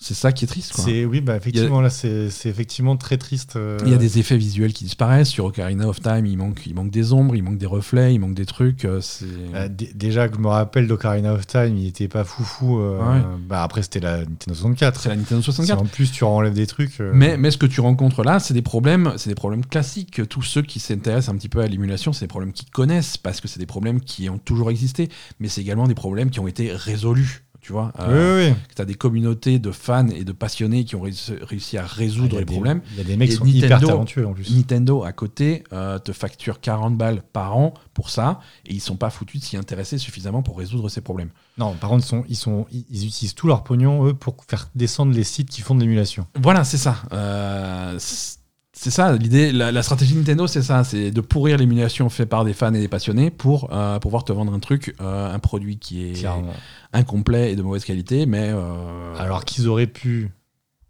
C'est 0.00 0.14
ça 0.14 0.30
qui 0.30 0.44
est 0.44 0.48
triste, 0.48 0.74
quoi. 0.74 0.84
C'est 0.84 1.04
oui, 1.04 1.20
bah 1.20 1.34
effectivement 1.36 1.80
là, 1.80 1.90
c'est 1.90 2.30
c'est 2.30 2.48
effectivement 2.48 2.96
très 2.96 3.16
triste. 3.18 3.56
euh, 3.56 3.78
Il 3.84 3.90
y 3.90 3.94
a 3.94 3.96
des 3.96 4.20
effets 4.20 4.36
visuels 4.36 4.72
qui 4.72 4.84
disparaissent. 4.84 5.28
Sur 5.28 5.46
Ocarina 5.46 5.88
of 5.88 6.00
Time, 6.00 6.24
il 6.24 6.38
manque, 6.38 6.62
il 6.66 6.74
manque 6.76 6.90
des 6.92 7.12
ombres, 7.12 7.34
il 7.34 7.42
manque 7.42 7.58
des 7.58 7.66
reflets, 7.66 8.14
il 8.14 8.20
manque 8.20 8.34
des 8.34 8.46
trucs. 8.46 8.84
euh, 8.84 9.00
C'est... 9.00 9.24
euh, 9.54 9.66
d- 9.68 9.90
déjà 9.96 10.28
que 10.28 10.36
je 10.36 10.40
me 10.40 10.46
rappelle 10.46 10.86
d'Ocarina 10.86 11.34
of 11.34 11.48
Time, 11.48 11.76
il 11.76 11.88
était 11.88 12.06
pas 12.06 12.22
foufou. 12.22 12.78
euh, 12.78 12.98
Ouais. 12.98 13.22
Bah 13.48 13.64
après 13.64 13.82
c'était 13.82 13.98
la 13.98 14.18
Nintendo 14.18 14.54
64. 14.54 15.00
C'est 15.00 15.08
la 15.08 15.16
Nintendo 15.16 15.40
Si 15.42 15.46
64. 15.46 15.80
en 15.82 15.86
plus 15.86 16.12
tu 16.12 16.22
enlèves 16.22 16.54
des 16.54 16.68
trucs. 16.68 17.00
Mais, 17.00 17.36
mais 17.36 17.50
ce 17.50 17.56
que 17.58 17.66
tu 17.66 17.80
rencontres 17.80 18.22
là, 18.22 18.38
c'est 18.38 18.54
des 18.54 18.62
problèmes, 18.62 19.14
c'est 19.16 19.30
des 19.30 19.34
problèmes 19.34 19.66
classiques. 19.66 20.20
Tous 20.28 20.42
ceux 20.42 20.62
qui 20.62 20.78
s'intéressent 20.78 21.34
un 21.34 21.36
petit 21.38 21.48
peu 21.48 21.58
à 21.60 21.66
l'émulation, 21.66 22.12
c'est 22.12 22.26
des 22.26 22.28
problèmes 22.28 22.52
qu'ils 22.52 22.70
connaissent 22.70 23.16
parce 23.16 23.40
que 23.40 23.48
c'est 23.48 23.58
des 23.58 23.66
problèmes 23.66 24.00
qui 24.00 24.30
ont 24.30 24.38
toujours 24.38 24.70
existé. 24.70 25.08
Mais 25.40 25.48
c'est 25.48 25.60
également 25.60 25.88
des 25.88 25.96
problèmes 25.96 26.30
qui 26.30 26.38
ont 26.38 26.46
été 26.46 26.70
résolus. 26.72 27.42
Tu 27.68 27.74
vois, 27.74 27.92
Euh, 28.00 28.46
oui, 28.46 28.50
oui. 28.50 28.56
tu 28.74 28.80
as 28.80 28.86
des 28.86 28.94
communautés 28.94 29.58
de 29.58 29.70
fans 29.72 30.08
et 30.08 30.24
de 30.24 30.32
passionnés 30.32 30.84
qui 30.86 30.96
ont 30.96 31.02
réussi 31.02 31.76
à 31.76 31.82
Ah, 31.82 31.86
résoudre 31.86 32.32
y 32.32 32.36
a 32.36 32.38
les 32.40 32.46
des- 32.46 32.52
problèmes. 32.54 32.80
Il 32.92 32.96
y 32.96 33.00
a 33.02 33.04
des 33.04 33.14
mecs 33.18 33.28
Et 33.28 33.32
qui 33.32 33.36
sont 33.36 33.44
Nintendo- 33.44 33.66
hyper 33.66 33.80
talentueux 33.80 34.26
en 34.26 34.32
plus. 34.32 34.50
Nintendo 34.56 35.04
à 35.04 35.12
côté 35.12 35.64
euh, 35.74 35.98
te 35.98 36.12
facture 36.12 36.60
40 36.62 36.96
balles 36.96 37.20
par 37.34 37.58
an 37.58 37.74
pour 37.92 38.08
ça 38.08 38.40
et 38.64 38.72
ils 38.72 38.80
sont 38.80 38.96
pas 38.96 39.10
foutus 39.10 39.42
de 39.42 39.44
s'y 39.46 39.58
intéresser 39.58 39.98
suffisamment 39.98 40.40
pour 40.42 40.56
résoudre 40.56 40.88
ces 40.88 41.02
problèmes. 41.02 41.28
Non, 41.58 41.74
par 41.74 41.90
contre, 41.90 42.04
ils, 42.04 42.08
sont, 42.08 42.24
ils, 42.26 42.36
sont, 42.36 42.66
ils 42.72 42.86
ils 42.88 43.06
utilisent 43.06 43.34
tout 43.34 43.48
leur 43.48 43.64
pognon, 43.64 44.06
eux, 44.06 44.14
pour 44.14 44.34
faire 44.48 44.70
descendre 44.74 45.12
les 45.12 45.24
sites 45.24 45.50
qui 45.50 45.60
font 45.60 45.74
de 45.74 45.80
l'émulation. 45.82 46.26
Voilà, 46.40 46.64
c'est 46.64 46.78
ça. 46.78 46.96
Euh, 47.12 47.96
c'est 47.98 48.37
c'est 48.80 48.90
ça 48.90 49.12
l'idée. 49.16 49.50
La, 49.52 49.72
la 49.72 49.82
stratégie 49.82 50.14
Nintendo, 50.14 50.46
c'est 50.46 50.62
ça, 50.62 50.84
c'est 50.84 51.10
de 51.10 51.20
pourrir 51.20 51.56
l'émulation 51.58 52.08
faite 52.08 52.28
par 52.28 52.44
des 52.44 52.52
fans 52.52 52.72
et 52.74 52.78
des 52.80 52.88
passionnés 52.88 53.30
pour 53.30 53.68
euh, 53.72 53.98
pouvoir 53.98 54.24
te 54.24 54.32
vendre 54.32 54.52
un 54.52 54.60
truc, 54.60 54.94
euh, 55.00 55.34
un 55.34 55.38
produit 55.40 55.78
qui 55.78 56.08
est 56.08 56.12
Clairement. 56.12 56.52
incomplet 56.92 57.52
et 57.52 57.56
de 57.56 57.62
mauvaise 57.62 57.84
qualité, 57.84 58.24
mais 58.26 58.50
euh, 58.52 59.14
Alors 59.18 59.44
qu'ils 59.44 59.68
auraient 59.68 59.86
pu 59.88 60.30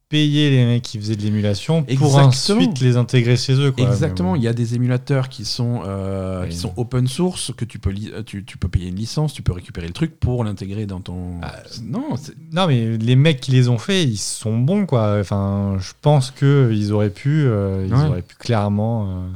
payer 0.09 0.50
les 0.50 0.64
mecs 0.64 0.82
qui 0.82 0.98
faisaient 0.98 1.16
de 1.16 1.22
l'émulation 1.22 1.82
pour 1.82 2.16
ensuite 2.16 2.80
les 2.80 2.96
intégrer 2.96 3.36
chez 3.36 3.52
eux. 3.54 3.72
Quoi. 3.72 3.86
Exactement, 3.86 4.36
il 4.36 4.42
y 4.42 4.48
a 4.48 4.54
des 4.54 4.74
émulateurs 4.74 5.28
qui 5.28 5.44
sont, 5.44 5.82
euh, 5.84 6.44
Oui. 6.44 6.48
qui 6.48 6.56
sont 6.56 6.72
open 6.76 7.06
source, 7.06 7.52
que 7.54 7.64
tu 7.66 7.78
peux, 7.78 7.90
li- 7.90 8.11
tu, 8.24 8.44
tu 8.44 8.56
peux 8.56 8.68
payer 8.68 8.88
une 8.88 8.96
licence, 8.96 9.34
tu 9.34 9.42
peux 9.42 9.52
récupérer 9.52 9.86
le 9.86 9.92
truc 9.92 10.18
pour 10.18 10.44
l'intégrer 10.44 10.86
dans 10.86 11.00
ton... 11.00 11.40
Ah, 11.42 11.56
non. 11.82 12.14
Non, 12.52 12.66
mais 12.66 12.96
les 12.96 13.16
mecs 13.16 13.40
qui 13.40 13.50
les 13.50 13.68
ont 13.68 13.78
fait, 13.78 14.02
ils 14.04 14.16
sont 14.16 14.56
bons, 14.59 14.86
quoi. 14.86 15.18
Enfin, 15.20 15.76
je 15.78 15.92
pense 16.00 16.30
qu'ils 16.30 16.92
auraient 16.92 17.11
pu, 17.11 17.44
euh, 17.44 17.84
ils 17.86 17.94
Ouais. 17.94 18.04
auraient 18.06 18.22
pu 18.22 18.36
clairement 18.36 19.09
euh, 19.11 19.28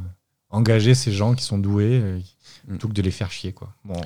engager 0.49 0.95
ces 0.95 1.11
gens 1.11 1.33
qui 1.35 1.43
sont 1.43 1.57
doués 1.59 1.99
euh, 2.03 2.19
Mm. 2.65 2.69
plutôt 2.69 2.87
que 2.87 2.93
de 2.93 3.01
les 3.01 3.11
faire 3.11 3.29
chier, 3.29 3.51
quoi. 3.51 3.73
Bon. 3.83 3.99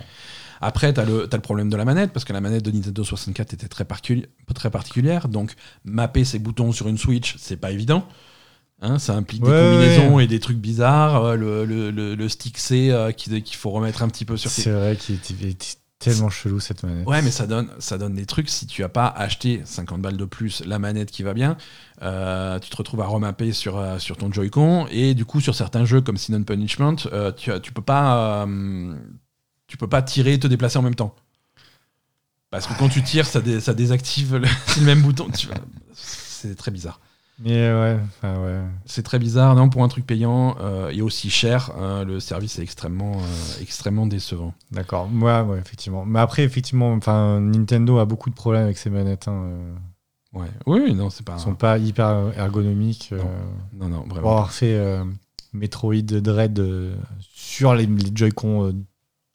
Après, 0.62 0.94
tu 0.94 1.00
as, 1.00 1.06
le 1.06 1.28
t'as 1.28 1.38
le 1.38 1.42
problème 1.42 1.70
de 1.70 1.78
la 1.78 1.86
manette, 1.86 2.12
parce 2.14 2.26
que 2.26 2.34
la 2.34 2.42
manette 2.42 2.64
de 2.66 2.72
Nintendo 2.72 3.04
64 3.04 3.54
était 3.54 3.68
très, 3.68 3.84
particuli- 3.86 4.26
très 4.56 4.70
particulière. 4.72 5.28
Donc, 5.28 5.54
mapper 5.86 6.26
ses 6.26 6.40
boutons 6.40 6.72
sur 6.72 6.88
une 6.88 6.98
Switch, 6.98 7.36
c'est 7.38 7.58
pas 7.58 7.72
évident. 7.72 8.06
Hein, 8.82 9.00
ça 9.00 9.16
implique 9.16 9.44
Ouais, 9.44 9.50
des 9.50 9.72
combinaisons 9.78 10.16
ouais. 10.16 10.26
et 10.26 10.28
des 10.28 10.40
trucs 10.40 10.58
bizarres. 10.60 11.24
euh, 11.24 11.36
le, 11.36 11.66
le- 11.66 11.90
le- 11.92 12.14
le 12.16 12.30
stick 12.30 12.58
C 12.60 12.90
euh, 12.92 13.12
qui- 13.12 13.42
qu'il 13.42 13.58
faut 13.58 13.72
remettre 13.72 14.04
un 14.04 14.08
petit 14.08 14.24
peu 14.26 14.38
sur 14.38 14.52
C'est 14.52 14.70
vrai 14.72 14.96
qu'il 14.96 15.16
était, 15.16 15.58
tellement 16.00 16.30
chelou 16.30 16.60
cette 16.60 16.84
manette. 16.84 17.08
Ouais, 17.08 17.24
mais 17.24 17.32
ça 17.32 17.48
donne, 17.48 17.70
ça 17.80 17.98
donne 17.98 18.14
des 18.14 18.28
trucs. 18.28 18.50
Si 18.50 18.68
tu 18.68 18.84
as 18.84 18.90
pas 18.90 19.08
acheté 19.08 19.62
50 19.66 20.00
balles 20.00 20.16
de 20.16 20.26
plus 20.26 20.64
la 20.64 20.78
manette 20.78 21.10
qui 21.10 21.24
va 21.24 21.34
bien, 21.34 21.58
euh, 22.04 22.60
tu 22.60 22.70
te 22.70 22.76
retrouves 22.78 23.02
à 23.02 23.08
remapper 23.08 23.52
sur, 23.52 23.78
euh, 23.80 23.98
sur 23.98 24.16
ton 24.16 24.32
Joy-Con. 24.32 24.86
Et 24.92 25.16
du 25.16 25.26
coup, 25.26 25.42
sur 25.42 25.56
certains 25.56 25.86
jeux 25.86 26.02
comme 26.02 26.18
Sin 26.18 26.44
Punishment, 26.44 26.98
tu, 27.36 27.52
as- 27.52 27.60
tu 27.60 27.72
peux 27.72 27.82
pas. 27.82 28.46
Euh, 29.68 29.70
tu 29.70 29.78
peux 29.78 29.88
pas 29.88 30.02
tirer 30.02 30.34
et 30.34 30.40
te 30.40 30.48
déplacer 30.48 30.78
en 30.78 30.82
même 30.82 30.96
temps. 30.96 31.14
Parce 32.50 32.66
que 32.68 32.74
quand 32.80 32.88
tu 32.90 33.04
tires, 33.04 33.26
ça, 33.26 33.42
dé- 33.42 33.60
ça 33.60 33.74
désactive 33.74 34.38
le, 34.38 34.48
c'est 34.68 34.80
le 34.80 34.86
même 34.86 35.02
bouton. 35.02 35.28
Tu 35.30 35.48
vois. 35.48 35.58
C'est 35.94 36.56
très 36.56 36.72
bizarre. 36.72 37.00
Mais 37.40 37.72
ouais, 37.72 38.00
enfin, 38.18 38.40
ouais. 38.42 38.62
C'est 38.86 39.04
très 39.04 39.20
bizarre. 39.20 39.54
Non, 39.56 39.70
pour 39.70 39.84
un 39.84 39.90
truc 39.90 40.08
payant 40.08 40.56
euh, 40.60 40.90
et 40.90 41.02
aussi 41.02 41.30
cher, 41.30 41.72
hein, 41.78 42.04
le 42.04 42.20
service 42.20 42.58
est 42.58 42.64
extrêmement, 42.64 43.18
euh, 43.18 43.62
extrêmement 43.62 44.08
décevant. 44.08 44.56
D'accord, 44.72 45.08
moi, 45.08 45.44
ouais, 45.44 45.60
effectivement. 45.60 46.04
Mais 46.06 46.20
après, 46.20 46.44
effectivement, 46.44 46.94
enfin, 46.94 47.40
Nintendo 47.42 48.00
a 48.00 48.06
beaucoup 48.06 48.30
de 48.32 48.36
problèmes 48.36 48.64
avec 48.64 48.78
ses 48.78 48.90
manettes. 48.90 49.28
hein, 49.28 49.44
euh. 49.52 49.76
Ouais. 50.34 50.48
Oui, 50.66 50.94
non, 50.96 51.10
c'est 51.12 51.26
pas. 51.26 51.36
Ils 51.38 51.42
sont 51.42 51.54
pas 51.56 51.78
hyper 51.78 52.32
ergonomiques. 52.38 53.10
euh, 53.12 53.22
Non, 53.74 53.88
non, 53.90 54.00
pour 54.02 54.14
vraiment. 54.14 54.30
avoir 54.32 54.52
fait 54.52 54.74
euh, 54.74 55.04
Metroid 55.54 55.96
Dread 56.02 56.58
euh, 56.60 56.96
sur 57.20 57.76
les, 57.76 57.86
les 57.86 58.12
Joy-Con 58.16 58.68
euh, 58.70 58.74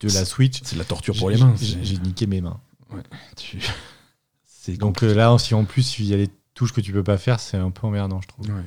de 0.09 0.15
la 0.15 0.25
Switch, 0.25 0.61
C'est 0.65 0.75
de 0.75 0.79
la 0.81 0.85
torture 0.85 1.17
pour 1.17 1.31
les 1.31 1.37
mains. 1.39 1.55
j'ai 1.61 1.99
niqué 1.99 2.27
mes 2.27 2.41
mains. 2.41 2.61
tu- 3.37 3.59
Donc 4.79 5.03
euh, 5.03 5.13
là, 5.15 5.37
si 5.39 5.55
en 5.55 5.65
plus 5.65 5.99
il 5.99 6.07
y 6.07 6.15
a 6.15 6.17
les 6.17 6.31
touches 6.55 6.73
que 6.73 6.81
tu 6.81 6.93
peux 6.93 7.03
pas 7.03 7.19
faire, 7.19 7.41
c'est 7.41 7.57
un 7.57 7.71
peu 7.71 7.87
emmerdant, 7.87 8.21
je 8.21 8.29
trouve. 8.29 8.47
Ouais. 8.49 8.63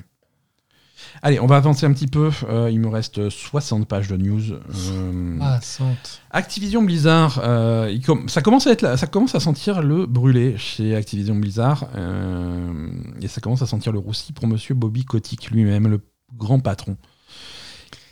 Allez, 1.22 1.40
on 1.40 1.46
va 1.46 1.58
avancer 1.58 1.86
un 1.86 1.94
petit 1.94 2.08
peu. 2.08 2.32
Euh, 2.50 2.70
il 2.72 2.80
me 2.80 2.88
reste 2.88 3.30
60 3.30 3.88
pages 3.88 4.08
de 4.08 4.18
news. 4.18 4.42
Euh, 4.54 5.38
Ah. 5.42 5.60
Activision 6.32 6.82
Blizzard, 6.82 7.40
euh, 7.44 7.90
il 7.94 8.02
com- 8.04 8.28
ça, 8.28 8.42
commence 8.42 8.68
à 8.68 8.72
être 8.72 8.82
là- 8.82 8.98
ça 8.98 9.08
commence 9.08 9.36
à 9.36 9.40
sentir 9.40 9.82
le 9.82 10.06
brûlé 10.06 10.58
chez 10.58 10.96
Activision 10.96 11.36
Blizzard. 11.36 11.88
euh, 11.96 12.90
et 13.22 13.28
ça 13.28 13.40
commence 13.40 13.62
à 13.62 13.68
sentir 13.68 13.92
le 13.94 14.00
roussi 14.00 14.34
pour 14.34 14.48
monsieur 14.48 14.74
Bobby 14.76 15.06
Kotick 15.06 15.52
lui-même, 15.52 15.88
le 15.88 16.02
grand 16.36 16.60
patron, 16.60 16.98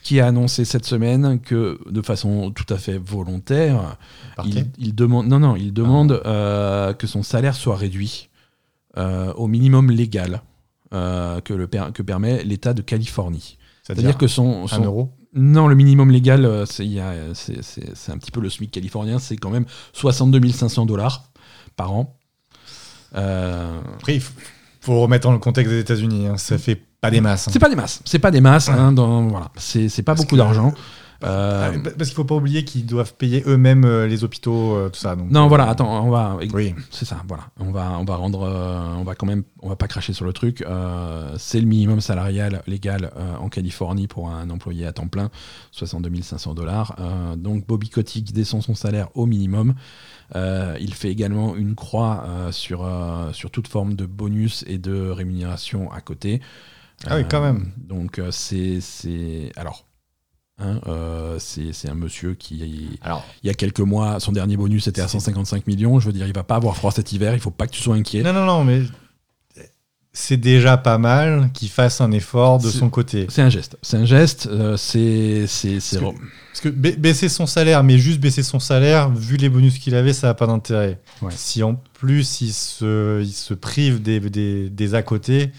qui 0.04 0.20
a 0.20 0.28
annoncé 0.28 0.66
cette 0.66 0.86
semaine 0.86 1.40
que, 1.40 1.80
de 1.90 2.02
façon 2.02 2.52
tout 2.52 2.66
à 2.74 2.78
fait 2.78 2.98
volontaire, 2.98 3.98
il, 4.46 4.68
il 4.78 4.94
demande, 4.94 5.28
non, 5.28 5.40
non, 5.40 5.56
il 5.56 5.74
demande 5.74 6.22
euh, 6.26 6.94
que 6.94 7.08
son 7.08 7.24
salaire 7.24 7.56
soit 7.56 7.78
réduit 7.78 8.30
euh, 8.98 9.32
au 9.34 9.48
minimum 9.48 9.90
légal 9.90 10.42
euh, 10.94 11.40
que, 11.42 11.54
le 11.54 11.68
per- 11.68 11.92
que 11.94 12.04
permet 12.04 12.44
l'État 12.44 12.74
de 12.74 12.82
Californie. 12.82 13.58
C'est-à-dire 13.84 14.18
que 14.18 14.28
son, 14.28 14.66
un 14.72 14.80
euro? 14.82 15.10
non, 15.34 15.68
le 15.68 15.76
minimum 15.76 16.12
légal, 16.12 16.66
c'est 16.68 16.84
un 18.12 18.18
petit 18.18 18.32
peu 18.32 18.42
le 18.42 18.50
SMIC 18.50 18.72
californien, 18.72 19.20
c'est 19.20 19.38
quand 19.38 19.50
même 19.50 19.66
62 19.94 20.50
500 20.50 20.86
dollars 20.86 21.32
par 21.76 21.94
an. 21.94 22.18
Après, 23.14 24.16
il 24.16 24.22
faut, 24.22 24.34
faut 24.82 25.02
remettre 25.02 25.24
dans 25.24 25.34
le 25.34 25.40
contexte 25.40 25.72
des 25.72 25.80
États-Unis. 25.80 26.28
hein. 26.28 26.38
Ça 26.38 26.58
fait 26.58 26.82
pas 27.04 27.12
des 27.12 27.22
masses. 27.22 27.48
hein. 27.48 27.52
c'est 27.54 27.60
pas 27.60 27.70
des 27.70 27.76
masses, 27.76 28.02
c'est 28.06 28.20
pas 28.20 28.32
des 28.32 28.42
masses, 28.42 28.68
Ouais. 28.70 28.74
hein, 28.74 28.92
dans, 28.92 29.28
voilà, 29.28 29.52
c'est 29.58 29.88
pas 30.02 30.14
Parce 30.16 30.22
beaucoup 30.22 30.36
que- 30.36 30.42
d'argent. 30.42 30.74
Ah, 31.26 31.28
Euh, 31.30 31.78
Parce 31.98 32.10
qu'il 32.10 32.16
faut 32.18 32.26
pas 32.26 32.36
oublier 32.36 32.66
qu'ils 32.66 32.86
doivent 32.86 33.14
payer 33.14 33.44
eux-mêmes 33.48 33.86
euh, 33.86 34.08
les 34.08 34.26
hôpitaux, 34.26 34.76
euh, 34.76 34.90
tout 34.90 35.00
ça. 35.00 35.16
donc, 35.16 35.32
non, 35.32 35.48
voilà, 35.48 35.70
attends, 35.70 36.06
on 36.06 36.10
va, 36.10 36.38
Oui. 36.54 36.76
c'est 36.92 37.06
ça, 37.06 37.24
voilà, 37.30 37.44
on 37.62 37.72
va, 37.72 37.98
on 37.98 38.04
va 38.04 38.16
rendre, 38.18 38.42
on 39.00 39.04
va 39.06 39.16
quand 39.16 39.26
même, 39.26 39.44
on 39.62 39.70
va 39.70 39.78
pas 39.78 39.88
cracher 39.88 40.12
sur 40.12 40.26
le 40.26 40.34
truc. 40.34 40.66
c'est 41.38 41.62
le 41.62 41.66
minimum 41.66 42.02
salarial 42.02 42.62
légal 42.68 43.12
en 43.40 43.48
Californie 43.48 44.08
pour 44.08 44.30
un 44.32 44.50
employé 44.50 44.86
à 44.86 44.92
temps 44.92 45.08
plein, 45.08 45.30
62 45.72 46.22
500 46.24 46.56
dollars. 46.56 46.98
Donc 47.38 47.66
Bobby 47.68 47.88
Kotick 47.88 48.34
descend 48.34 48.62
son 48.62 48.76
salaire 48.76 49.08
au 49.16 49.26
minimum. 49.26 49.76
Il 50.36 50.94
fait 50.94 51.10
également 51.10 51.56
une 51.56 51.76
croix 51.76 52.26
sur, 52.52 52.86
sur 53.32 53.50
toute 53.50 53.70
forme 53.70 53.94
de 53.96 54.06
bonus 54.06 54.66
et 54.68 54.78
de 54.78 55.10
rémunération 55.10 55.90
à 55.90 56.02
côté. 56.02 56.42
Ah 57.08 57.18
oui, 57.18 57.24
quand 57.30 57.42
même. 57.42 57.72
Donc 57.78 58.20
euh, 58.20 58.30
c'est, 58.32 58.80
c'est, 58.82 59.52
alors. 59.56 59.86
hein, 60.60 60.80
euh, 60.88 61.38
c'est, 61.40 61.74
c'est 61.74 61.90
un 61.90 61.96
monsieur 61.96 62.34
qui, 62.36 62.98
Alors, 63.02 63.26
il 63.44 63.48
y 63.48 63.50
a 63.50 63.54
quelques 63.54 63.80
mois, 63.82 64.20
son 64.20 64.32
dernier 64.32 64.56
bonus 64.58 64.88
était 64.88 65.02
à 65.02 65.08
C'est- 65.08 65.14
155 65.20 65.68
millions. 65.68 66.00
Je 66.00 66.08
veux 66.08 66.14
dire, 66.14 66.28
il 66.28 66.34
va 66.34 66.44
pas 66.44 66.56
avoir 66.56 66.76
froid 66.76 66.92
cet 66.92 67.12
hiver. 67.12 67.34
Il 67.34 67.40
faut 67.40 67.52
pas 67.52 67.68
que 67.68 67.72
tu 67.74 67.82
sois 67.82 67.96
inquiet. 67.96 68.24
non, 68.24 68.34
non, 68.34 68.46
non, 68.46 68.64
mais 68.64 68.84
c'est 70.16 70.38
déjà 70.38 70.78
pas 70.78 71.00
mal 71.00 71.50
qu'il 71.54 71.70
fasse 71.70 72.00
un 72.00 72.12
effort 72.12 72.60
de 72.60 72.70
C'est- 72.70 72.78
son 72.78 72.90
côté. 72.92 73.26
C'est 73.30 73.42
un 73.42 73.50
geste. 73.50 73.78
C'est 73.82 73.98
un 73.98 74.06
geste. 74.06 74.46
euh, 74.46 74.78
c'est, 74.78 75.46
c'est, 75.48 75.80
c'est- 75.80 76.00
Parce 76.00 76.14
Parce 76.50 76.62
que 76.62 76.70
ba- 76.70 76.92
baisser 76.92 77.30
son 77.30 77.48
salaire, 77.48 77.84
mais 77.84 77.98
juste 77.98 78.20
baisser 78.20 78.44
son 78.44 78.60
salaire, 78.60 79.10
vu 79.10 79.38
les 79.38 79.50
bonus 79.50 79.80
qu'il 79.80 79.96
avait, 79.96 80.14
ça 80.14 80.28
n'a 80.28 80.34
pas 80.36 80.46
d'intérêt. 80.46 81.02
Ouais. 81.24 81.32
Si 81.36 81.64
en 81.64 81.74
plus 81.94 82.42
il 82.42 82.54
se, 82.54 83.24
il 83.24 83.34
se 83.34 83.56
prive 83.56 84.04
des, 84.04 84.20
des, 84.20 84.70
des 84.70 84.94
à 84.94 85.02
côté, 85.02 85.52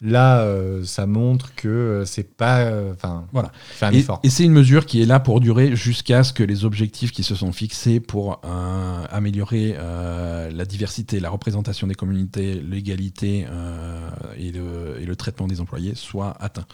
là, 0.00 0.40
euh, 0.42 0.84
ça 0.84 1.06
montre 1.06 1.54
que 1.54 1.68
euh, 1.68 2.04
c'est 2.04 2.36
pas. 2.36 2.60
euh, 2.60 2.92
Enfin, 2.94 3.26
Voilà. 3.32 3.50
un 3.82 3.92
Et, 3.92 3.98
effort. 3.98 4.20
et 4.22 4.30
c'est 4.30 4.44
une 4.44 4.52
mesure 4.52 4.86
qui 4.86 5.02
est 5.02 5.06
là 5.06 5.20
pour 5.20 5.40
durer 5.40 5.74
jusqu'à 5.76 6.22
ce 6.24 6.32
que 6.32 6.42
les 6.42 6.64
objectifs 6.64 7.10
qui 7.12 7.22
se 7.22 7.34
sont 7.34 7.52
fixés 7.52 8.00
pour 8.00 8.40
euh, 8.44 9.04
améliorer 9.10 9.74
euh, 9.78 10.50
la 10.50 10.64
diversité, 10.64 11.20
la 11.20 11.30
représentation 11.30 11.86
des 11.86 11.94
communautés, 11.94 12.54
l'égalité 12.54 13.46
euh, 13.50 14.08
et, 14.36 14.52
le, 14.52 15.00
et 15.00 15.06
le 15.06 15.16
traitement 15.16 15.46
des 15.46 15.60
employés 15.60 15.94
soient 15.94 16.36
atteints. 16.40 16.66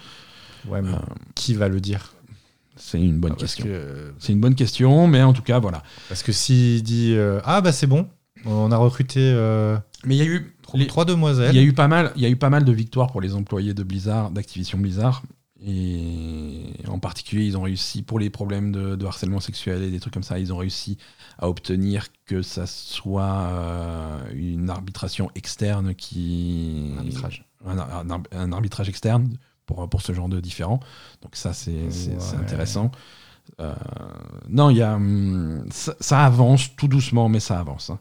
Ouais, 0.69 0.83
mais 0.83 0.91
euh, 0.91 0.97
qui 1.35 1.55
va 1.55 1.69
le 1.69 1.81
dire? 1.81 2.13
C'est 2.77 3.01
une 3.01 3.19
bonne 3.21 3.35
Ah, 3.37 3.41
question. 3.41 3.65
que, 3.67 4.13
C'est 4.19 4.33
une 4.33 4.41
bonne 4.41 4.55
question, 4.57 5.07
mais 5.07 5.23
en 5.23 5.33
tout 5.33 5.43
cas, 5.43 5.61
voilà. 5.61 5.83
parce 6.09 6.23
que 6.23 6.33
s'il 6.33 6.83
dit 6.83 7.15
euh, 7.15 7.41
Ah, 7.45 7.61
bah 7.61 7.71
c'est 7.71 7.87
bon, 7.87 8.09
on 8.47 8.73
a 8.73 8.77
recruté 8.77 9.21
euh, 9.21 9.77
Mais 10.05 10.17
il 10.17 10.19
y 10.19 10.23
a 10.23 10.25
eu 10.31 10.54
les- 10.79 10.87
trois 10.87 11.05
demoiselles. 11.05 11.55
Il 11.55 11.61
y 11.61 11.65
a 11.65 11.67
eu 11.67 11.73
pas 11.73 11.89
mal, 11.89 12.13
il 12.17 12.23
y 12.23 12.27
a 12.27 12.29
eu 12.29 12.37
pas 12.37 12.51
mal 12.51 12.65
de 12.65 12.73
victoires 12.73 13.11
pour 13.13 13.21
les 13.21 13.35
employés 13.35 13.75
de 13.75 13.83
Blizzard, 13.83 14.31
d'Activision 14.31 14.79
Blizzard. 14.79 15.23
Et 15.67 16.75
en 16.89 16.99
particulier, 16.99 17.45
ils 17.47 17.57
ont 17.57 17.63
réussi, 17.63 18.03
pour 18.03 18.19
les 18.19 18.29
problèmes 18.29 18.71
de, 18.71 18.97
de 18.97 19.07
harcèlement 19.07 19.41
sexuel 19.41 19.83
et 19.83 19.91
des 19.91 19.99
trucs 19.99 20.13
comme 20.13 20.23
ça, 20.23 20.39
ils 20.39 20.53
ont 20.53 20.59
réussi 20.59 20.99
à 21.39 21.49
obtenir 21.49 22.09
que 22.27 22.43
ça 22.43 22.67
soit 22.67 23.23
euh, 23.25 24.19
une 24.35 24.69
arbitration 24.69 25.31
externe 25.35 25.95
qui. 25.95 26.93
Un 26.95 26.99
arbitrage. 26.99 27.45
Un, 27.67 27.79
un- 27.79 28.23
un 28.33 28.53
arbitrage 28.53 28.91
externe 28.91 29.39
pour, 29.65 29.89
pour 29.89 30.03
ce 30.03 30.13
genre 30.13 30.29
de 30.29 30.39
différends. 30.41 30.81
Donc 31.23 31.35
ça, 31.35 31.55
c'est 31.55 31.71
Ouais. 31.73 32.39
intéressant. 32.39 32.91
Euh, 33.61 33.73
non, 34.49 34.69
il 34.71 34.77
y 34.79 34.83
a. 34.83 34.95
hum, 34.97 35.65
Ça, 35.71 35.95
ça 36.01 36.25
avance 36.27 36.77
tout 36.77 36.89
doucement, 36.89 37.29
mais 37.31 37.41
ça 37.41 37.59
avance. 37.59 37.89
hein. 37.91 37.99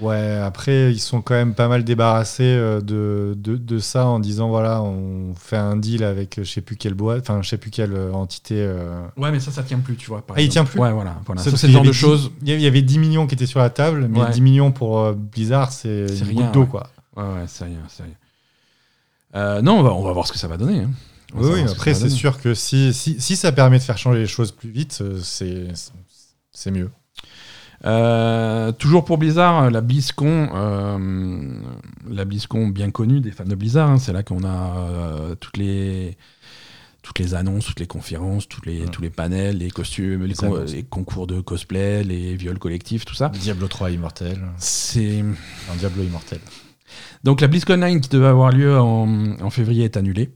Ouais, 0.00 0.36
après, 0.44 0.92
ils 0.92 1.00
sont 1.00 1.22
quand 1.22 1.34
même 1.34 1.54
pas 1.54 1.66
mal 1.66 1.82
débarrassés 1.82 2.44
euh, 2.44 2.80
de, 2.80 3.34
de, 3.36 3.56
de 3.56 3.78
ça 3.80 4.06
en 4.06 4.20
disant 4.20 4.48
voilà, 4.48 4.80
on 4.80 5.34
fait 5.34 5.56
un 5.56 5.76
deal 5.76 6.04
avec 6.04 6.38
euh, 6.38 6.44
je 6.44 6.50
sais 6.52 6.60
plus 6.60 6.76
quelle 6.76 6.94
boîte, 6.94 7.22
enfin, 7.28 7.42
je 7.42 7.48
sais 7.48 7.56
plus 7.58 7.70
quelle 7.72 7.92
euh, 7.94 8.12
entité. 8.12 8.54
euh. 8.58 9.02
Ouais, 9.16 9.32
mais 9.32 9.40
ça, 9.40 9.50
ça 9.50 9.64
tient 9.64 9.80
plus, 9.80 9.96
tu 9.96 10.06
vois. 10.06 10.24
par 10.24 10.36
Ah, 10.36 10.40
il 10.40 10.48
tient 10.48 10.64
plus 10.64 10.78
Ouais, 10.78 10.92
voilà. 10.92 11.16
voilà. 11.26 11.42
C'est 11.42 11.56
Ça, 11.56 11.66
le 11.66 11.72
genre 11.72 11.82
de 11.82 11.90
choses. 11.92 12.30
10 12.30 12.36
Il 12.42 12.48
y 12.48 12.52
avait- 12.52 12.60
il 12.60 12.64
y 12.64 12.68
avait 12.68 12.82
10 12.82 12.98
millions 12.98 13.26
qui 13.26 13.34
étaient 13.34 13.46
sur 13.46 13.58
la 13.60 13.70
table, 13.70 14.06
mais 14.08 14.20
Ouais. 14.20 14.30
10 14.30 14.40
millions 14.40 14.70
pour 14.70 15.00
euh, 15.00 15.14
Blizzard, 15.14 15.72
c'est 15.72 16.06
une 16.06 16.26
rien, 16.28 16.34
goutte 16.44 16.52
d'eau, 16.54 16.60
ouais. 16.62 16.66
quoi. 16.68 16.90
Ouais, 17.16 17.24
ouais, 17.24 17.44
c'est 17.48 17.64
rien, 17.64 17.80
c'est 17.88 18.04
rien. 18.04 18.12
Euh, 19.34 19.62
non, 19.62 19.80
on 19.80 19.82
va, 19.82 19.92
on 19.94 20.04
va 20.04 20.12
voir 20.12 20.26
ce 20.26 20.32
que 20.32 20.38
ça 20.38 20.46
va 20.46 20.56
donner. 20.58 20.80
hein. 20.80 20.90
Oui, 21.34 21.48
oui, 21.54 21.60
après, 21.68 21.94
c'est 21.94 22.10
sûr 22.10 22.40
que 22.40 22.52
si, 22.54 22.92
si, 22.92 23.18
si 23.18 23.36
ça 23.36 23.50
permet 23.52 23.78
de 23.78 23.82
faire 23.82 23.96
changer 23.98 24.18
les 24.20 24.26
choses 24.26 24.52
plus 24.52 24.68
vite, 24.70 25.02
c'est 25.22 26.70
mieux. 26.70 26.90
Euh, 27.84 28.70
toujours 28.72 29.04
pour 29.04 29.18
Blizzard, 29.18 29.70
la 29.70 29.80
BlizzCon, 29.80 30.48
euh, 30.54 31.58
la 32.08 32.24
BlizzCon 32.24 32.68
bien 32.68 32.90
connue 32.90 33.20
des 33.20 33.32
fans 33.32 33.44
de 33.44 33.54
Blizzard, 33.56 33.90
hein, 33.90 33.98
c'est 33.98 34.12
là 34.12 34.22
qu'on 34.22 34.44
a 34.44 34.76
euh, 34.78 35.34
toutes 35.34 35.56
les 35.56 36.16
toutes 37.02 37.18
les 37.18 37.34
annonces, 37.34 37.66
toutes 37.66 37.80
les 37.80 37.88
conférences, 37.88 38.46
tous 38.48 38.64
les, 38.64 38.82
Ouais. 38.82 38.86
tous 38.86 39.02
les 39.02 39.10
panels, 39.10 39.58
les 39.58 39.70
costumes, 39.70 40.22
les, 40.22 40.28
Les 40.28 40.34
con- 40.34 40.54
annonces. 40.54 40.72
les 40.72 40.84
concours 40.84 41.26
de 41.26 41.40
cosplay, 41.40 42.04
les 42.04 42.36
viols 42.36 42.60
collectifs, 42.60 43.04
tout 43.04 43.14
ça. 43.16 43.28
Diablo 43.30 43.66
3 43.66 43.90
immortel, 43.90 44.38
C'est 44.58 45.18
un 45.20 45.76
Diablo 45.76 46.04
immortel. 46.04 46.38
donc 47.24 47.40
la 47.40 47.48
BlizzCon 47.48 47.78
9 47.78 48.00
qui 48.00 48.08
devait 48.08 48.26
avoir 48.28 48.52
lieu 48.52 48.78
en, 48.78 49.40
en 49.40 49.50
février 49.50 49.84
est 49.84 49.96
annulée. 49.96 50.30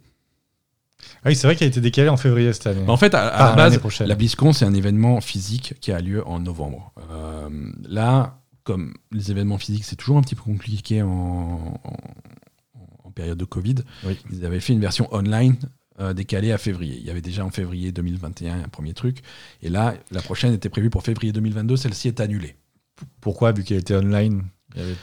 Ah 1.26 1.30
oui, 1.30 1.34
c'est 1.34 1.48
vrai 1.48 1.56
qu'elle 1.56 1.66
a 1.66 1.70
été 1.70 1.80
décalée 1.80 2.08
en 2.08 2.16
février 2.16 2.52
cette 2.52 2.68
année. 2.68 2.84
En 2.86 2.96
fait, 2.96 3.12
à, 3.14 3.26
à 3.26 3.46
Ah, 3.46 3.50
la 3.50 3.56
base, 3.56 4.00
la 4.00 4.14
BlizzCon, 4.14 4.52
c'est 4.52 4.64
un 4.64 4.74
événement 4.74 5.20
physique 5.20 5.74
qui 5.80 5.90
a 5.90 6.00
lieu 6.00 6.24
en 6.26 6.38
novembre. 6.38 6.92
Euh, 7.10 7.48
là, 7.88 8.38
comme 8.62 8.94
les 9.10 9.32
événements 9.32 9.58
physiques, 9.58 9.84
c'est 9.84 9.96
toujours 9.96 10.18
un 10.18 10.22
petit 10.22 10.36
peu 10.36 10.42
compliqué 10.42 11.02
en, 11.02 11.08
en- 11.08 11.96
en 13.04 13.10
période 13.10 13.38
de 13.38 13.44
Covid, 13.44 13.76
Oui. 14.04 14.16
ils 14.30 14.44
avaient 14.44 14.60
fait 14.60 14.72
une 14.72 14.80
version 14.80 15.08
online 15.12 15.56
euh, 15.98 16.12
décalée 16.12 16.52
à 16.52 16.58
février. 16.58 16.96
Il 17.00 17.04
y 17.04 17.10
avait 17.10 17.22
déjà 17.22 17.44
en 17.44 17.50
février 17.50 17.90
2021 17.90 18.60
un 18.62 18.68
premier 18.68 18.92
truc. 18.94 19.22
Et 19.62 19.68
là, 19.68 19.94
la 20.12 20.22
prochaine 20.22 20.52
était 20.52 20.68
prévue 20.68 20.90
pour 20.90 21.02
février 21.02 21.32
2022. 21.32 21.76
Celle-ci 21.76 22.06
est 22.08 22.20
annulée. 22.20 22.54
Pourquoi, 23.20 23.50
vu 23.52 23.64
qu'elle 23.64 23.78
était 23.78 23.96
online? 23.96 24.44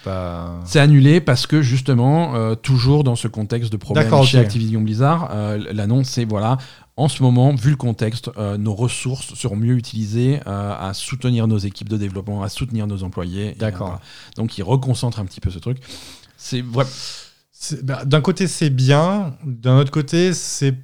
Pas. 0.03 0.59
C'est 0.65 0.79
annulé 0.79 1.21
parce 1.21 1.47
que 1.47 1.61
justement, 1.61 2.35
euh, 2.35 2.55
toujours 2.55 3.03
dans 3.03 3.15
ce 3.15 3.27
contexte 3.27 3.71
de 3.71 3.77
problème 3.77 4.09
chez. 4.23 4.37
Activision 4.39 4.81
Blizzard, 4.81 5.29
euh, 5.31 5.57
l'annonce 5.71 6.09
c'est 6.09 6.25
voilà, 6.25 6.57
en 6.95 7.07
ce 7.07 7.23
moment, 7.23 7.55
vu 7.55 7.71
le 7.71 7.75
contexte, 7.75 8.29
euh, 8.37 8.57
nos 8.57 8.75
ressources 8.75 9.33
seront 9.33 9.55
mieux 9.55 9.75
utilisées 9.75 10.39
euh, 10.45 10.75
à 10.79 10.93
soutenir 10.93 11.47
nos 11.47 11.57
équipes 11.57 11.89
de 11.89 11.97
développement, 11.97 12.43
à 12.43 12.49
soutenir 12.49 12.85
nos 12.87 13.03
employés. 13.03 13.55
D'accord. 13.57 13.87
voilà. 13.87 14.01
Donc 14.37 14.57
ils 14.57 14.63
reconcentrent 14.63 15.19
un 15.19 15.25
petit 15.25 15.41
peu 15.41 15.49
ce 15.49 15.59
truc. 15.59 15.79
C'est 16.37 16.61
vrai. 16.61 16.85
Bah, 17.83 18.03
D'un 18.05 18.21
côté, 18.21 18.47
c'est 18.47 18.69
bien. 18.69 19.35
D'un 19.45 19.77
autre 19.77 19.91
côté, 19.91 20.33
c'est 20.33 20.71
c'est- 20.71 20.77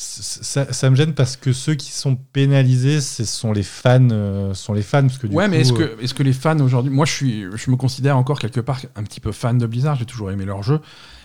ça, 0.00 0.72
ça 0.72 0.90
me 0.90 0.94
gêne 0.94 1.12
parce 1.12 1.36
que 1.36 1.52
ceux 1.52 1.74
qui 1.74 1.90
sont 1.90 2.14
pénalisés, 2.14 3.00
ce 3.00 3.24
sont 3.24 3.52
les 3.52 3.64
fans, 3.64 4.08
euh, 4.12 4.54
sont 4.54 4.72
les 4.72 4.82
fans 4.82 5.02
parce 5.02 5.18
que 5.18 5.26
du 5.26 5.34
Ouais, 5.34 5.48
mais 5.48 5.58
est-ce 5.60 5.72
euh, 5.72 5.96
que, 5.96 6.04
est 6.04 6.14
que 6.14 6.22
les 6.22 6.32
fans 6.32 6.58
aujourd'hui, 6.60 6.92
moi 6.92 7.04
je 7.04 7.12
suis, 7.12 7.44
je 7.56 7.70
me 7.70 7.76
considère 7.76 8.16
encore 8.16 8.38
quelque 8.38 8.60
part 8.60 8.80
un 8.94 9.02
petit 9.02 9.18
peu 9.18 9.32
fan 9.32 9.58
de 9.58 9.66
Blizzard. 9.66 9.96
J'ai 9.96 10.04
toujours 10.04 10.30
aimé 10.30 10.44
leur 10.44 10.62
jeu. 10.62 10.80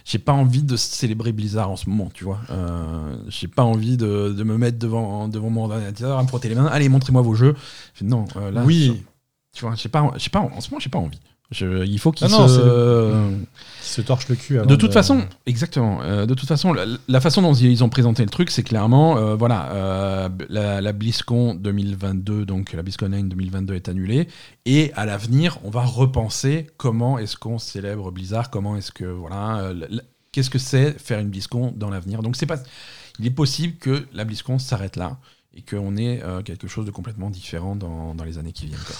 J'ai 0.06 0.18
pas 0.18 0.34
envie 0.34 0.64
de 0.64 0.76
célébrer 0.76 1.32
Blizzard 1.34 1.70
en 1.70 1.76
ce 1.76 1.88
moment, 1.88 2.10
tu 2.12 2.24
vois. 2.24 2.40
Euh, 2.50 3.16
j'ai 3.28 3.48
pas 3.48 3.64
envie 3.64 3.96
de, 3.96 4.34
de 4.36 4.44
me 4.44 4.58
mettre 4.58 4.80
devant, 4.80 5.28
devant 5.28 5.52
mon 5.52 5.66
ordinateur, 5.70 6.18
à 6.18 6.24
me 6.24 6.28
frotter 6.28 6.50
les 6.50 6.56
mains. 6.56 6.66
Allez, 6.66 6.90
montrez-moi 6.90 7.22
vos 7.22 7.36
jeux. 7.36 7.56
Non, 8.02 8.26
euh, 8.38 8.50
là, 8.50 8.64
oui, 8.66 8.88
je- 8.98 9.60
tu 9.60 9.66
vois, 9.66 9.76
j'ai 9.76 9.88
pas, 9.90 10.12
j'ai 10.18 10.30
pas, 10.32 10.40
en 10.40 10.60
ce 10.62 10.72
moment, 10.72 10.80
j'ai 10.80 10.90
pas 10.90 10.98
envie. 11.00 11.20
Je- 11.52 11.86
il 11.86 12.00
faut 12.00 12.14
Ah 12.22 12.28
non, 12.30 12.48
se... 12.48 14.02
Torche 14.02 14.28
le 14.30 14.36
cul. 14.36 14.58
avant 14.58 14.66
De 14.66 14.76
toute 14.76 14.92
façon, 14.94 15.24
exactement. 15.46 16.02
euh, 16.02 16.26
de 16.26 16.34
toute 16.34 16.48
façon, 16.48 16.74
la, 16.74 16.86
la 17.08 17.22
façon 17.22 17.42
dont 17.44 17.54
ils 17.54 17.84
ont 17.84 17.90
présenté 17.90 18.24
le 18.24 18.30
truc, 18.30 18.50
c'est 18.50 18.64
clairement, 18.64 19.18
euh, 19.18 19.36
voilà, 19.36 19.72
euh, 19.72 20.30
la, 20.50 20.82
la 20.82 20.94
BlizzCon 20.94 21.54
2022, 21.54 22.46
donc 22.46 22.74
la 22.74 22.82
BlizzCon 22.82 23.10
9 23.10 23.26
2022 23.26 23.76
est 23.76 23.90
annulée, 23.90 24.28
et 24.66 24.92
à 24.96 25.06
l'avenir, 25.06 25.60
on 25.64 25.70
va 25.70 25.84
repenser 25.84 26.68
comment 26.78 27.20
est-ce 27.20 27.38
qu'on 27.38 27.60
célèbre 27.60 28.10
Blizzard, 28.10 28.50
comment 28.50 28.76
est-ce 28.76 28.92
que, 28.92 29.06
voilà, 29.06 29.58
euh, 29.60 29.86
qu'est-ce 30.32 30.50
que 30.50 30.60
c'est 30.60 30.98
faire 30.98 31.20
une 31.20 31.30
BlizzCon 31.30 31.72
dans 31.76 31.92
l'avenir. 31.92 32.24
Donc 32.24 32.36
c'est 32.36 32.48
pas, 32.48 32.58
il 33.20 33.28
est 33.28 33.32
possible 33.32 33.76
que 33.78 34.08
la 34.14 34.24
BlizzCon 34.26 34.58
s'arrête 34.58 34.96
là 34.96 35.18
et 35.56 35.62
qu'on 35.62 35.98
ait 35.98 36.24
euh, 36.24 36.42
quelque 36.42 36.68
chose 36.68 36.88
de 36.88 36.92
complètement 36.92 37.30
différent 37.30 37.76
dans, 37.76 38.16
dans 38.16 38.24
les 38.24 38.40
années 38.40 38.54
qui 38.54 38.66
viennent. 38.66 38.80
quoi. 38.80 38.96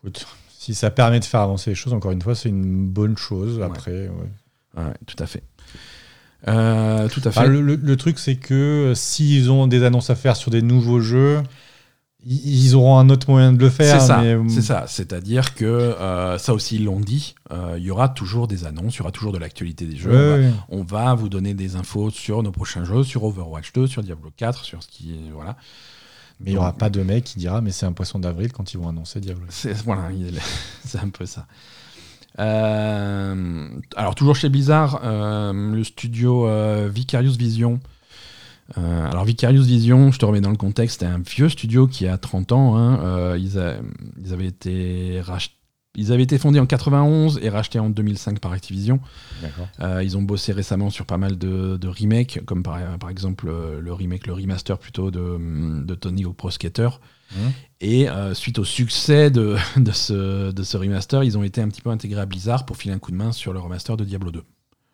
Écoute, 0.00 0.26
si 0.66 0.74
ça 0.74 0.90
permet 0.90 1.20
de 1.20 1.24
faire 1.24 1.40
avancer 1.40 1.70
les 1.70 1.76
choses, 1.76 1.92
encore 1.92 2.10
une 2.12 2.22
fois, 2.22 2.34
c'est 2.34 2.48
une 2.48 2.88
bonne 2.88 3.16
chose. 3.16 3.60
Après, 3.62 4.08
ouais. 4.08 4.82
Ouais, 4.82 4.92
tout 5.06 5.16
à 5.22 5.26
fait. 5.26 5.42
Euh, 6.48 7.08
tout 7.08 7.20
à 7.24 7.30
fait. 7.32 7.40
Enfin, 7.40 7.46
le, 7.48 7.60
le- 7.60 7.76
le 7.76 7.96
truc, 7.96 8.18
c'est 8.18 8.36
que 8.36 8.54
euh, 8.92 8.94
s'ils 8.94 9.50
ont 9.50 9.66
des 9.66 9.82
annonces 9.84 10.10
à 10.10 10.14
faire 10.14 10.36
sur 10.36 10.50
des 10.50 10.62
nouveaux 10.62 11.00
jeux, 11.00 11.42
ils 12.28 12.74
auront 12.74 12.98
un 12.98 13.08
autre 13.08 13.30
moyen 13.30 13.52
de 13.52 13.58
le 13.58 13.70
faire. 13.70 14.00
C'est 14.00 14.06
ça, 14.08 14.18
mais, 14.20 14.34
euh, 14.34 14.42
c'est 14.48 14.62
ça. 14.62 14.84
C'est-à-dire 14.88 15.54
que 15.54 15.64
euh, 15.64 16.38
ça 16.38 16.52
aussi 16.54 16.76
ils 16.76 16.84
l'ont 16.84 17.00
dit. 17.00 17.34
euh, 17.52 17.76
Il 17.78 17.84
y 17.84 17.90
aura 17.90 18.08
toujours 18.08 18.48
des 18.48 18.64
annonces, 18.64 18.96
il 18.96 18.98
y 18.98 19.02
aura 19.02 19.12
toujours 19.12 19.32
de 19.32 19.38
l'actualité 19.38 19.86
des 19.86 19.96
jeux. 19.96 20.10
ouais, 20.10 20.50
on, 20.68 20.82
va, 20.82 20.96
ouais. 20.98 21.04
on 21.04 21.06
va 21.08 21.14
vous 21.14 21.28
donner 21.28 21.54
des 21.54 21.76
infos 21.76 22.10
sur 22.10 22.42
nos 22.42 22.50
prochains 22.52 22.84
jeux, 22.84 23.02
sur 23.04 23.22
Overwatch 23.24 23.72
2, 23.72 23.86
sur 23.86 24.02
Diablo 24.02 24.30
4, 24.36 24.64
sur 24.64 24.82
ce 24.82 24.88
qui 24.88 25.14
voilà. 25.32 25.56
Mais 26.40 26.50
il 26.50 26.52
n'y 26.52 26.58
aura 26.58 26.72
pas 26.74 26.90
de 26.90 27.02
mec 27.02 27.24
qui 27.24 27.38
dira 27.38 27.60
mais 27.62 27.70
c'est 27.72 27.86
un 27.86 27.92
poisson 27.92 28.18
d'avril 28.18 28.52
quand 28.52 28.72
ils 28.74 28.76
vont 28.78 28.88
annoncer 28.88 29.20
Diablo. 29.20 29.46
Voilà, 29.84 30.10
il- 30.12 30.38
c'est 30.84 30.98
un 30.98 31.08
peu 31.08 31.24
ça. 31.26 31.46
Euh, 32.38 33.68
alors 33.96 34.14
toujours 34.14 34.36
chez 34.36 34.48
Blizzard, 34.48 35.00
euh, 35.04 35.52
le 35.74 35.84
studio 35.84 36.46
euh, 36.46 36.88
Vicarious 36.92 37.32
Vision. 37.36 37.80
Euh, 38.76 39.06
alors 39.10 39.24
Vicarious 39.24 39.62
Vision, 39.62 40.10
je 40.12 40.18
te 40.18 40.24
remets 40.24 40.40
dans 40.40 40.50
le 40.50 40.56
contexte, 40.56 41.00
c'est 41.00 41.06
un 41.06 41.18
vieux 41.20 41.48
studio 41.48 41.86
qui 41.86 42.06
a 42.06 42.18
30 42.18 42.52
ans. 42.52 42.76
hein. 42.76 43.36
Ils, 43.36 43.58
ils 44.22 44.32
avaient 44.32 44.46
été 44.46 45.20
rach- 45.22 45.50
ils 45.96 46.12
avaient 46.12 46.22
été 46.22 46.38
fondés 46.38 46.60
en 46.60 46.66
91 46.66 47.40
et 47.42 47.48
rachetés 47.48 47.78
en 47.78 47.90
2005 47.90 48.38
par 48.38 48.52
Activision. 48.52 49.00
Euh, 49.80 50.02
ils 50.04 50.16
ont 50.16 50.22
bossé 50.22 50.52
récemment 50.52 50.90
sur 50.90 51.06
pas 51.06 51.16
mal 51.16 51.38
de, 51.38 51.76
de 51.76 51.88
remakes, 51.88 52.40
comme 52.44 52.62
par, 52.62 52.78
par 52.98 53.10
exemple 53.10 53.48
euh, 53.48 53.80
le 53.80 53.92
remake, 53.92 54.26
le 54.26 54.34
remaster 54.34 54.78
plutôt 54.78 55.10
de, 55.10 55.82
de 55.84 55.94
Tony 55.94 56.24
Hawk 56.24 56.36
Pro 56.36 56.50
Skater. 56.50 56.88
Mhm. 57.34 57.52
Et 57.80 58.08
euh, 58.08 58.34
suite 58.34 58.58
au 58.58 58.64
succès 58.64 59.30
de, 59.30 59.56
de, 59.76 59.92
ce, 59.92 60.52
de 60.52 60.62
ce 60.62 60.76
remaster, 60.76 61.24
ils 61.24 61.36
ont 61.36 61.42
été 61.42 61.60
un 61.60 61.68
petit 61.68 61.82
peu 61.82 61.90
intégrés 61.90 62.20
à 62.20 62.26
Blizzard 62.26 62.66
pour 62.66 62.76
filer 62.76 62.94
un 62.94 62.98
coup 62.98 63.10
de 63.10 63.16
main 63.16 63.32
sur 63.32 63.52
le 63.52 63.58
remaster 63.58 63.96
de 63.96 64.04
Diablo 64.04 64.30
2. 64.30 64.42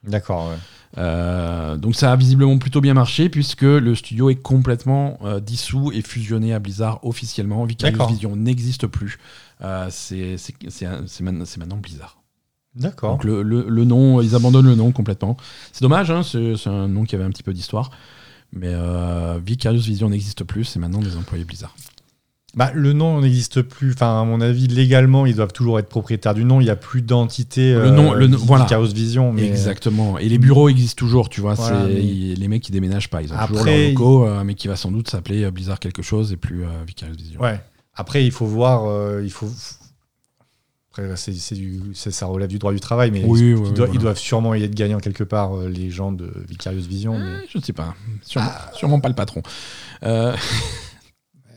D'accord, 0.04 0.48
ouais. 0.48 0.56
Euh, 0.98 1.76
donc 1.76 1.94
ça 1.94 2.12
a 2.12 2.16
visiblement 2.16 2.58
plutôt 2.58 2.80
bien 2.80 2.92
marché 2.92 3.28
puisque 3.28 3.62
le 3.62 3.94
studio 3.94 4.30
est 4.30 4.36
complètement 4.36 5.18
euh, 5.24 5.40
dissous 5.40 5.92
et 5.92 6.02
fusionné 6.02 6.52
à 6.52 6.58
Blizzard 6.58 6.98
officiellement. 7.04 7.64
Vicarious. 7.64 8.08
Vision 8.08 8.34
n'existe 8.34 8.86
plus. 8.88 9.18
Euh, 9.64 9.86
c'est 9.90 11.20
maintenant, 11.20 11.76
Blizzard. 11.76 12.18
D'accord. 12.74 13.12
Donc 13.12 13.24
le, 13.24 13.42
le- 13.42 13.66
le 13.68 13.84
nom, 13.84 14.20
ils 14.22 14.34
abandonnent 14.34 14.66
le 14.66 14.74
nom 14.74 14.92
complètement. 14.92 15.36
C'est 15.72 15.82
dommage, 15.82 16.10
hein, 16.10 16.22
c'est 16.22 16.54
un 16.68 16.88
nom 16.88 17.04
qui 17.04 17.14
avait 17.14 17.24
un 17.24 17.30
petit 17.30 17.42
peu 17.42 17.52
d'histoire. 17.52 17.90
Mais 18.54 18.70
euh, 18.70 19.38
Vicarious 19.44 19.80
Vision 19.82 20.08
n'existe 20.10 20.44
plus, 20.44 20.64
c'est 20.64 20.78
maintenant 20.78 21.00
des 21.00 21.16
employés 21.16 21.44
Blizzard. 21.44 21.74
Bah, 22.54 22.70
le 22.74 22.92
nom 22.92 23.22
n'existe 23.22 23.62
plus. 23.62 23.92
Enfin, 23.92 24.20
à 24.20 24.24
mon 24.24 24.42
avis, 24.42 24.66
légalement, 24.68 25.24
ils 25.24 25.34
doivent 25.36 25.54
toujours 25.54 25.78
être 25.78 25.88
propriétaires 25.88 26.34
du 26.34 26.44
nom. 26.44 26.60
Il 26.60 26.64
n'y 26.64 26.70
a 26.70 26.76
plus 26.76 27.00
d'entité. 27.00 27.72
Le 27.72 27.90
nom- 27.90 28.12
le 28.12 28.26
nom- 28.26 28.36
voilà. 28.38 28.66
Vision. 28.94 29.32
Mais... 29.32 29.46
Exactement. 29.46 30.18
Et 30.18 30.28
les 30.28 30.36
bureaux 30.36 30.68
existent 30.68 30.98
toujours, 30.98 31.30
tu 31.30 31.40
vois. 31.40 31.54
Voilà, 31.54 31.86
mais- 31.86 31.94
ils- 32.04 32.34
les 32.38 32.48
mecs 32.48 32.62
qui 32.62 32.70
déménagent 32.72 33.08
pas. 33.08 33.22
Ils 33.22 33.32
ont 33.32 33.36
toujours 33.46 33.60
Après, 33.60 33.80
leur 33.84 33.88
locaux, 33.92 34.26
euh, 34.26 34.44
mais 34.44 34.54
qui 34.54 34.68
va 34.68 34.76
sans 34.76 34.90
doute 34.90 35.08
s'appeler 35.08 35.44
euh, 35.44 35.50
Blizzard 35.50 35.78
quelque 35.78 36.02
chose 36.02 36.30
et 36.32 36.36
plus 36.36 36.64
euh, 36.64 36.68
Vicarious 36.86 37.14
Vision. 37.16 37.40
Ouais. 37.40 37.58
Après, 37.94 38.24
il 38.24 38.32
faut 38.32 38.46
voir. 38.46 38.86
euh, 38.86 39.20
il 39.22 39.30
faut. 39.30 39.48
Après, 40.90 41.08
du, 41.54 41.80
c'est- 41.94 42.10
ça 42.10 42.26
relève 42.26 42.48
du 42.50 42.58
droit 42.58 42.72
du 42.72 42.80
travail, 42.80 43.10
mais 43.10 43.24
Oui, 43.24 43.40
ils, 43.40 43.44
oui, 43.44 43.50
ils 43.50 43.54
oui, 43.54 43.60
doivent, 43.62 43.74
voilà. 43.76 43.92
ils 43.94 43.98
doivent 43.98 44.18
sûrement 44.18 44.54
y 44.54 44.62
être 44.62 44.74
gagnants 44.74 44.98
quelque 45.00 45.24
part, 45.24 45.56
euh, 45.56 45.66
les 45.68 45.88
gens 45.90 46.12
de 46.12 46.30
Vicarious 46.48 46.82
Vision. 46.86 47.18
mais- 47.18 47.24
Euh, 47.24 47.38
je 47.50 47.56
ne 47.58 47.62
sais 47.62 47.72
pas. 47.72 47.94
Sûrement, 48.22 48.48
Ah. 48.52 48.70
sûrement 48.74 49.00
pas 49.00 49.08
le 49.08 49.14
patron. 49.14 49.42
Euh, 50.02 50.36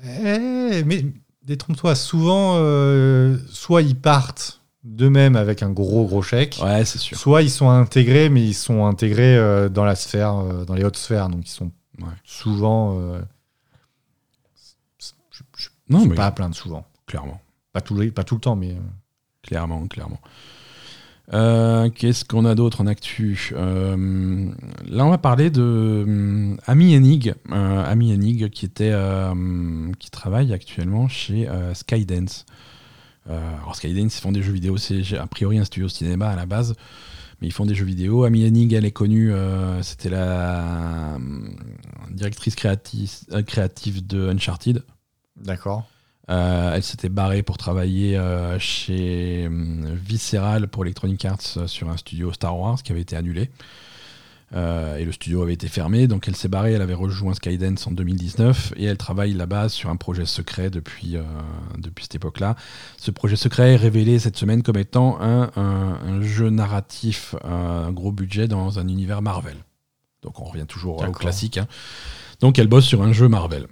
Eh, 0.07 0.83
mais 0.85 1.03
détrompe-toi, 1.43 1.95
souvent, 1.95 2.57
soit 3.49 3.81
ils 3.81 3.95
partent 3.95 4.61
d'eux-mêmes 4.83 5.35
avec 5.35 5.63
un 5.63 5.71
gros 5.71 6.05
gros 6.05 6.21
chèque, 6.21 6.59
ouais, 6.63 6.85
c'est 6.85 6.99
sûr. 6.99 7.17
soit 7.17 7.41
ils 7.41 7.49
sont 7.49 7.69
intégrés, 7.71 8.29
mais 8.29 8.43
ils 8.45 8.53
sont 8.53 8.85
intégrés 8.85 9.35
euh, 9.35 9.67
dans 9.67 9.83
la 9.83 9.95
sphère, 9.95 10.35
euh, 10.35 10.63
dans 10.63 10.75
les 10.75 10.83
hautes 10.83 10.97
sphères, 10.97 11.27
donc 11.29 11.47
ils 11.47 11.51
sont 11.51 11.71
Ouais. 11.99 12.07
souvent. 12.23 12.99
euh, 12.99 13.19
Non, 15.89 16.05
mais 16.05 16.15
pas 16.15 16.25
à 16.27 16.31
plaindre 16.31 16.55
souvent. 16.55 16.85
clairement. 17.05 17.39
Pas 17.73 17.81
tout, 17.81 17.93
le- 17.95 18.11
pas 18.11 18.23
tout 18.23 18.35
le 18.35 18.41
temps, 18.41 18.55
mais. 18.55 18.71
euh, 18.71 18.79
Clairement, 19.43 19.85
clairement. 19.87 20.19
Euh, 21.33 21.89
Qu'est-ce 21.89 22.23
qu'on 22.25 22.45
a 22.45 22.55
d'autre 22.55 22.81
en 22.81 22.87
actu 22.87 23.51
Euh, 23.55 24.51
Là, 24.87 25.05
on 25.05 25.09
va 25.09 25.17
parler 25.17 25.49
de 25.49 26.03
hum, 26.07 26.57
Ami 26.65 26.95
Enig, 26.95 27.33
euh, 27.51 27.83
Ami 27.85 28.11
Enig 28.13 28.49
qui 28.49 28.65
était, 28.65 28.91
euh, 28.93 29.91
qui 29.99 30.09
travaille 30.11 30.53
actuellement 30.53 31.07
chez 31.07 31.47
Skydance. 31.73 32.45
Alors 33.27 33.75
Skydance, 33.75 34.17
ils 34.17 34.21
font 34.21 34.31
des 34.31 34.43
jeux 34.43 34.51
vidéo, 34.53 34.77
c'est 34.77 35.17
a 35.17 35.25
priori 35.25 35.57
un 35.57 35.65
studio 35.65 35.89
cinéma 35.89 36.29
à 36.29 36.35
la 36.35 36.45
base, 36.45 36.75
mais 37.41 37.47
ils 37.47 37.51
font 37.53 37.65
des 37.65 37.73
jeux 37.75 37.85
vidéo. 37.85 38.23
Ami 38.23 38.45
Enig, 38.45 38.71
elle 38.73 38.85
est 38.85 38.91
connue, 38.91 39.31
c'était 39.81 40.09
la 40.11 41.13
hum, 41.15 41.55
directrice 42.11 42.53
créative, 42.55 43.11
créative 43.47 44.05
de 44.05 44.29
Uncharted. 44.29 44.83
D'accord. 45.37 45.85
Euh, 46.29 46.73
elle 46.73 46.81
s'était 46.83 47.09
barrée 47.09 47.43
pour 47.43 47.57
travailler 47.57 48.17
euh, 48.17 48.57
chez 48.57 49.45
hum, 49.47 49.85
Visceral 49.93 50.67
pour 50.67 50.83
Electronic 50.83 51.23
Arts 51.25 51.37
euh, 51.57 51.67
sur 51.67 51.89
un 51.89 51.97
studio 51.97 52.33
Star 52.33 52.57
Wars 52.57 52.81
qui 52.81 52.91
avait 52.91 53.01
été 53.01 53.15
annulé. 53.15 53.51
Euh, 54.55 54.97
et 54.97 55.05
le 55.05 55.11
studio 55.11 55.41
avait 55.41 55.53
été 55.53 55.67
fermé, 55.67 56.07
donc 56.07 56.27
elle 56.27 56.35
s'est 56.35 56.47
barrée, 56.47 56.73
elle 56.73 56.81
avait 56.83 56.93
rejoint 56.93 57.33
Skydance 57.33 57.85
en 57.87 57.91
2019 57.91 58.73
et 58.77 58.85
elle 58.85 58.97
travaille 58.97 59.33
là-bas 59.33 59.69
sur 59.69 59.89
un 59.89 59.95
projet 59.97 60.25
secret 60.25 60.69
depuis, 60.69 61.17
depuis 61.79 62.03
cette 62.05 62.15
époque-là. 62.15 62.55
Ce 62.97 63.09
projet 63.11 63.35
secret 63.35 63.73
est 63.73 63.77
révélé 63.77 64.17
cette 64.19 64.37
semaine 64.37 64.61
comme 64.63 64.77
étant 64.77 65.19
un, 65.19 65.51
un- 65.55 65.99
un 66.05 66.21
jeu 66.21 66.49
narratif, 66.51 67.35
un 67.43 67.91
gros 67.91 68.11
budget 68.11 68.47
dans 68.47 68.77
un 68.79 68.87
univers 68.87 69.21
Marvel. 69.23 69.57
Donc 70.21 70.39
on 70.39 70.45
revient 70.45 70.67
toujours 70.67 71.01
au 71.09 71.11
classique. 71.19 71.57
hein. 71.57 71.67
Donc 72.39 72.57
elle 72.59 72.67
bosse 72.67 72.85
sur 72.85 73.01
un 73.01 73.13
jeu 73.13 73.27
Marvel. 73.27 73.65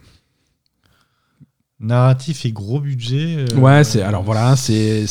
Narratif 1.80 2.46
et 2.46 2.52
gros 2.52 2.80
budget. 2.80 3.36
euh, 3.52 3.58
Ouais, 3.58 3.84
c'est 3.84 4.02
alors 4.02 4.24
voilà, 4.24 4.56
c'est 4.56 5.06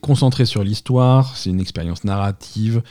concentré 0.00 0.44
sur 0.44 0.62
l'histoire, 0.62 1.36
c'est 1.36 1.48
une 1.50 1.60
expérience 1.60 2.04
narrative 2.04 2.82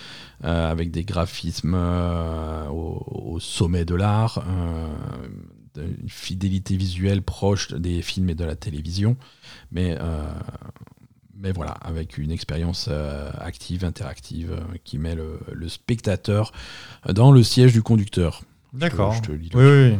euh, 0.43 0.71
avec 0.71 0.91
des 0.91 1.03
graphismes 1.03 1.73
euh, 1.75 2.67
au, 2.69 3.33
au 3.35 3.39
sommet 3.39 3.85
de 3.85 3.95
l'art, 3.95 4.43
une 5.77 6.09
fidélité 6.09 6.75
visuelle 6.75 7.21
proche 7.21 7.71
des 7.73 8.01
films 8.01 8.31
et 8.31 8.35
de 8.35 8.43
la 8.45 8.55
télévision, 8.55 9.15
mais 9.71 9.95
mais 11.39 11.51
voilà, 11.51 11.71
avec 11.73 12.17
une 12.17 12.31
expérience 12.31 12.89
active, 13.39 13.85
interactive, 13.85 14.59
qui 14.83 14.97
met 14.97 15.13
le, 15.13 15.39
le 15.53 15.69
spectateur 15.69 16.51
dans 17.13 17.31
le 17.31 17.43
siège 17.43 17.73
du 17.73 17.83
conducteur. 17.83 18.41
D'accord. 18.73 19.13
Je 19.13 19.21
te- 19.21 19.25
je 19.27 19.31
te 19.31 19.37
lis 19.37 19.49
le- 19.53 19.89
Oui, 19.89 19.91
oui. 19.93 19.99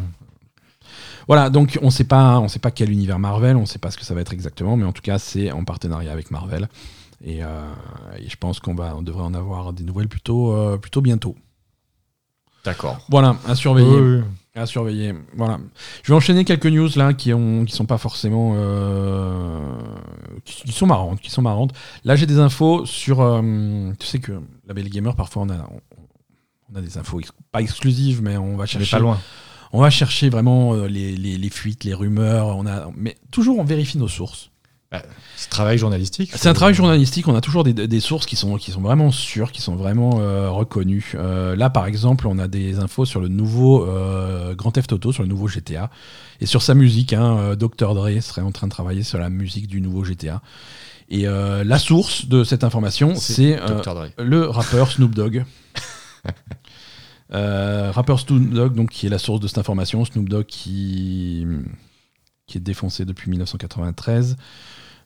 Voilà, 1.28 1.50
donc 1.50 1.78
on 1.82 1.90
sait 1.90 2.06
pas, 2.06 2.40
on 2.40 2.48
sait 2.48 2.60
pas 2.60 2.72
quel 2.72 2.90
univers 2.92 3.20
Marvel, 3.20 3.58
on 3.58 3.66
sait 3.66 3.80
pas 3.80 3.92
ce 3.92 3.98
que 3.98 4.06
ça 4.06 4.14
va 4.14 4.22
être 4.22 4.34
exactement, 4.34 4.78
mais 4.78 4.86
en 4.86 4.94
tout 4.94 5.02
cas 5.02 5.20
c'est 5.20 5.52
en 5.52 5.64
partenariat 5.66 6.12
avec 6.12 6.32
Marvel. 6.32 6.70
Et, 7.24 7.44
euh, 7.44 7.48
et 8.18 8.30
je 8.30 8.38
pense 8.38 8.60
qu'on 8.60 8.76
va, 8.76 8.96
on 8.96 9.02
devrait 9.02 9.24
en 9.24 9.34
avoir 9.34 9.74
des 9.74 9.84
nouvelles 9.84 10.08
plutôt, 10.08 10.54
euh, 10.54 10.78
plutôt 10.78 11.02
bientôt. 11.02 11.36
D'accord. 12.64 13.00
Voilà, 13.10 13.36
à 13.48 13.56
surveiller, 13.56 14.00
Oui, 14.00 14.18
oui. 14.20 14.24
à 14.56 14.66
surveiller. 14.66 15.14
Voilà. 15.36 15.58
Je 16.04 16.12
vais 16.12 16.16
enchaîner 16.16 16.44
quelques 16.46 16.66
news 16.68 16.90
là 16.96 17.14
qui 17.14 17.34
ont, 17.34 17.66
qui 17.66 17.74
sont 17.74 17.86
pas 17.86 17.98
forcément, 17.98 18.54
euh, 18.56 19.60
qui, 20.46 20.64
qui 20.64 20.72
sont 20.72 20.86
marrantes, 20.88 21.20
qui 21.22 21.30
sont 21.32 21.42
marrantes. 21.42 21.74
Là 22.04 22.16
j'ai 22.16 22.26
des 22.26 22.40
infos 22.40 22.86
sur, 22.86 23.22
euh, 23.22 23.92
tu 24.00 24.06
sais 24.06 24.20
que 24.20 24.34
la 24.68 24.74
Belle 24.74 24.90
Gamer 24.90 25.16
parfois 25.16 25.44
on 25.44 25.50
a, 25.50 25.58
on, 25.72 25.80
on 26.74 26.76
a 26.78 26.82
des 26.82 26.98
infos 26.98 27.20
ex- 27.20 27.32
pas 27.52 27.62
exclusives, 27.62 28.22
mais 28.22 28.38
on 28.38 28.58
va 28.58 28.64
Mais 28.64 28.68
chercher 28.68 28.92
pas 28.98 29.00
loin. 29.02 29.20
On 29.74 29.82
va 29.82 29.90
chercher 29.90 30.30
vraiment 30.30 30.74
euh, 30.74 30.88
les, 30.88 31.16
les- 31.16 31.38
les 31.38 31.50
fuites, 31.50 31.84
les 31.84 31.94
rumeurs, 31.94 32.48
on 32.58 32.66
a, 32.66 32.90
mais 32.96 33.16
toujours 33.32 33.60
on 33.60 33.64
vérifie 33.64 33.98
nos 33.98 34.08
sources. 34.08 34.50
C'est 35.36 35.50
travail 35.50 35.78
journalistique. 35.78 36.32
C'est 36.34 36.48
un 36.48 36.54
travail 36.54 36.74
journalistique, 36.74 37.28
on 37.28 37.36
a 37.36 37.42
toujours 37.42 37.66
des, 37.66 37.74
des 37.74 38.00
sources 38.00 38.26
qui 38.26 38.38
sont, 38.38 38.56
qui 38.56 38.72
sont 38.72 38.80
vraiment 38.80 39.12
sûres, 39.12 39.52
qui 39.52 39.62
sont 39.62 39.76
vraiment 39.76 40.20
euh, 40.22 40.50
reconnues. 40.50 41.12
Euh, 41.16 41.58
là, 41.58 41.70
par 41.70 41.88
exemple, 41.88 42.26
on 42.26 42.40
a 42.40 42.48
des 42.48 42.80
infos 42.80 43.04
sur 43.04 43.20
le 43.20 43.28
nouveau 43.28 43.86
euh, 43.86 44.56
Grand 44.56 44.72
Theft 44.72 44.94
Auto, 44.94 45.12
sur 45.12 45.24
le 45.24 45.30
nouveau 45.30 45.50
GTA, 45.50 45.90
et 46.40 46.46
sur 46.46 46.62
sa 46.62 46.74
musique. 46.74 47.12
Hein, 47.12 47.38
euh, 47.38 47.56
Dr. 47.58 47.94
Dre 47.96 48.22
serait 48.22 48.42
en 48.42 48.52
train 48.54 48.68
de 48.68 48.72
travailler 48.72 49.04
sur 49.04 49.20
la 49.20 49.30
musique 49.30 49.68
du 49.68 49.82
nouveau 49.82 50.06
GTA. 50.06 50.42
Et 51.10 51.28
euh, 51.28 51.66
la 51.66 51.80
source 51.80 52.26
de 52.28 52.46
cette 52.46 52.64
information, 52.64 53.14
c'est 53.16 53.60
euh, 53.62 53.82
le 54.20 54.48
rappeur 54.48 54.90
Snoop 54.90 55.14
Dogg. 55.14 55.44
Euh, 57.34 57.92
Snoop 57.94 58.50
Dogg, 58.50 58.74
donc, 58.74 58.90
qui 58.90 59.08
est 59.08 59.10
la 59.10 59.20
source 59.20 59.40
de 59.40 59.48
cette 59.48 59.58
information. 59.58 60.04
Snoop 60.06 60.30
Dogg 60.30 60.46
qui, 60.46 61.46
qui 62.48 62.58
est 62.58 62.62
défoncé 62.62 63.06
depuis 63.06 63.30
1993. 63.30 64.38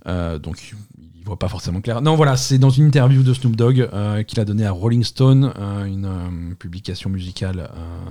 Euh, 0.08 0.40
donc, 0.40 0.74
il 1.00 1.24
voit 1.26 1.40
pas 1.40 1.48
forcément 1.48 1.82
clair. 1.82 2.02
Non, 2.02 2.16
voilà, 2.16 2.38
c'est 2.38 2.58
dans 2.58 2.70
une 2.70 2.86
interview 2.86 3.24
de 3.24 3.34
Snoop 3.34 3.56
Dogg 3.56 3.90
euh, 3.94 4.24
qu'il 4.24 4.40
a 4.40 4.46
donné 4.46 4.66
à 4.66 4.72
Rolling 4.72 5.04
Stone, 5.04 5.54
euh, 5.60 5.86
une 5.86 6.56
publication 6.56 7.10
musicale 7.10 7.70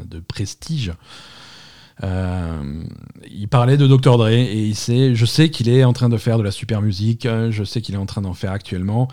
de 0.08 0.20
prestige. 0.20 0.92
Il 2.02 3.48
parlait 3.50 3.76
de 3.76 3.86
Dr. 3.86 4.16
Dre 4.16 4.28
et 4.28 4.66
il 4.68 4.74
sait, 4.74 5.14
je 5.14 5.26
sais 5.26 5.50
qu'il 5.50 5.68
est 5.68 5.84
en 5.84 5.92
train 5.92 6.08
de 6.08 6.16
faire 6.16 6.38
de 6.38 6.42
la 6.42 6.50
super 6.50 6.80
musique, 6.80 7.28
je 7.50 7.62
sais 7.62 7.82
qu'il 7.82 7.94
est 7.94 7.98
en 7.98 8.06
train 8.06 8.22
d'en 8.22 8.32
faire 8.32 8.52
actuellement. 8.52 9.08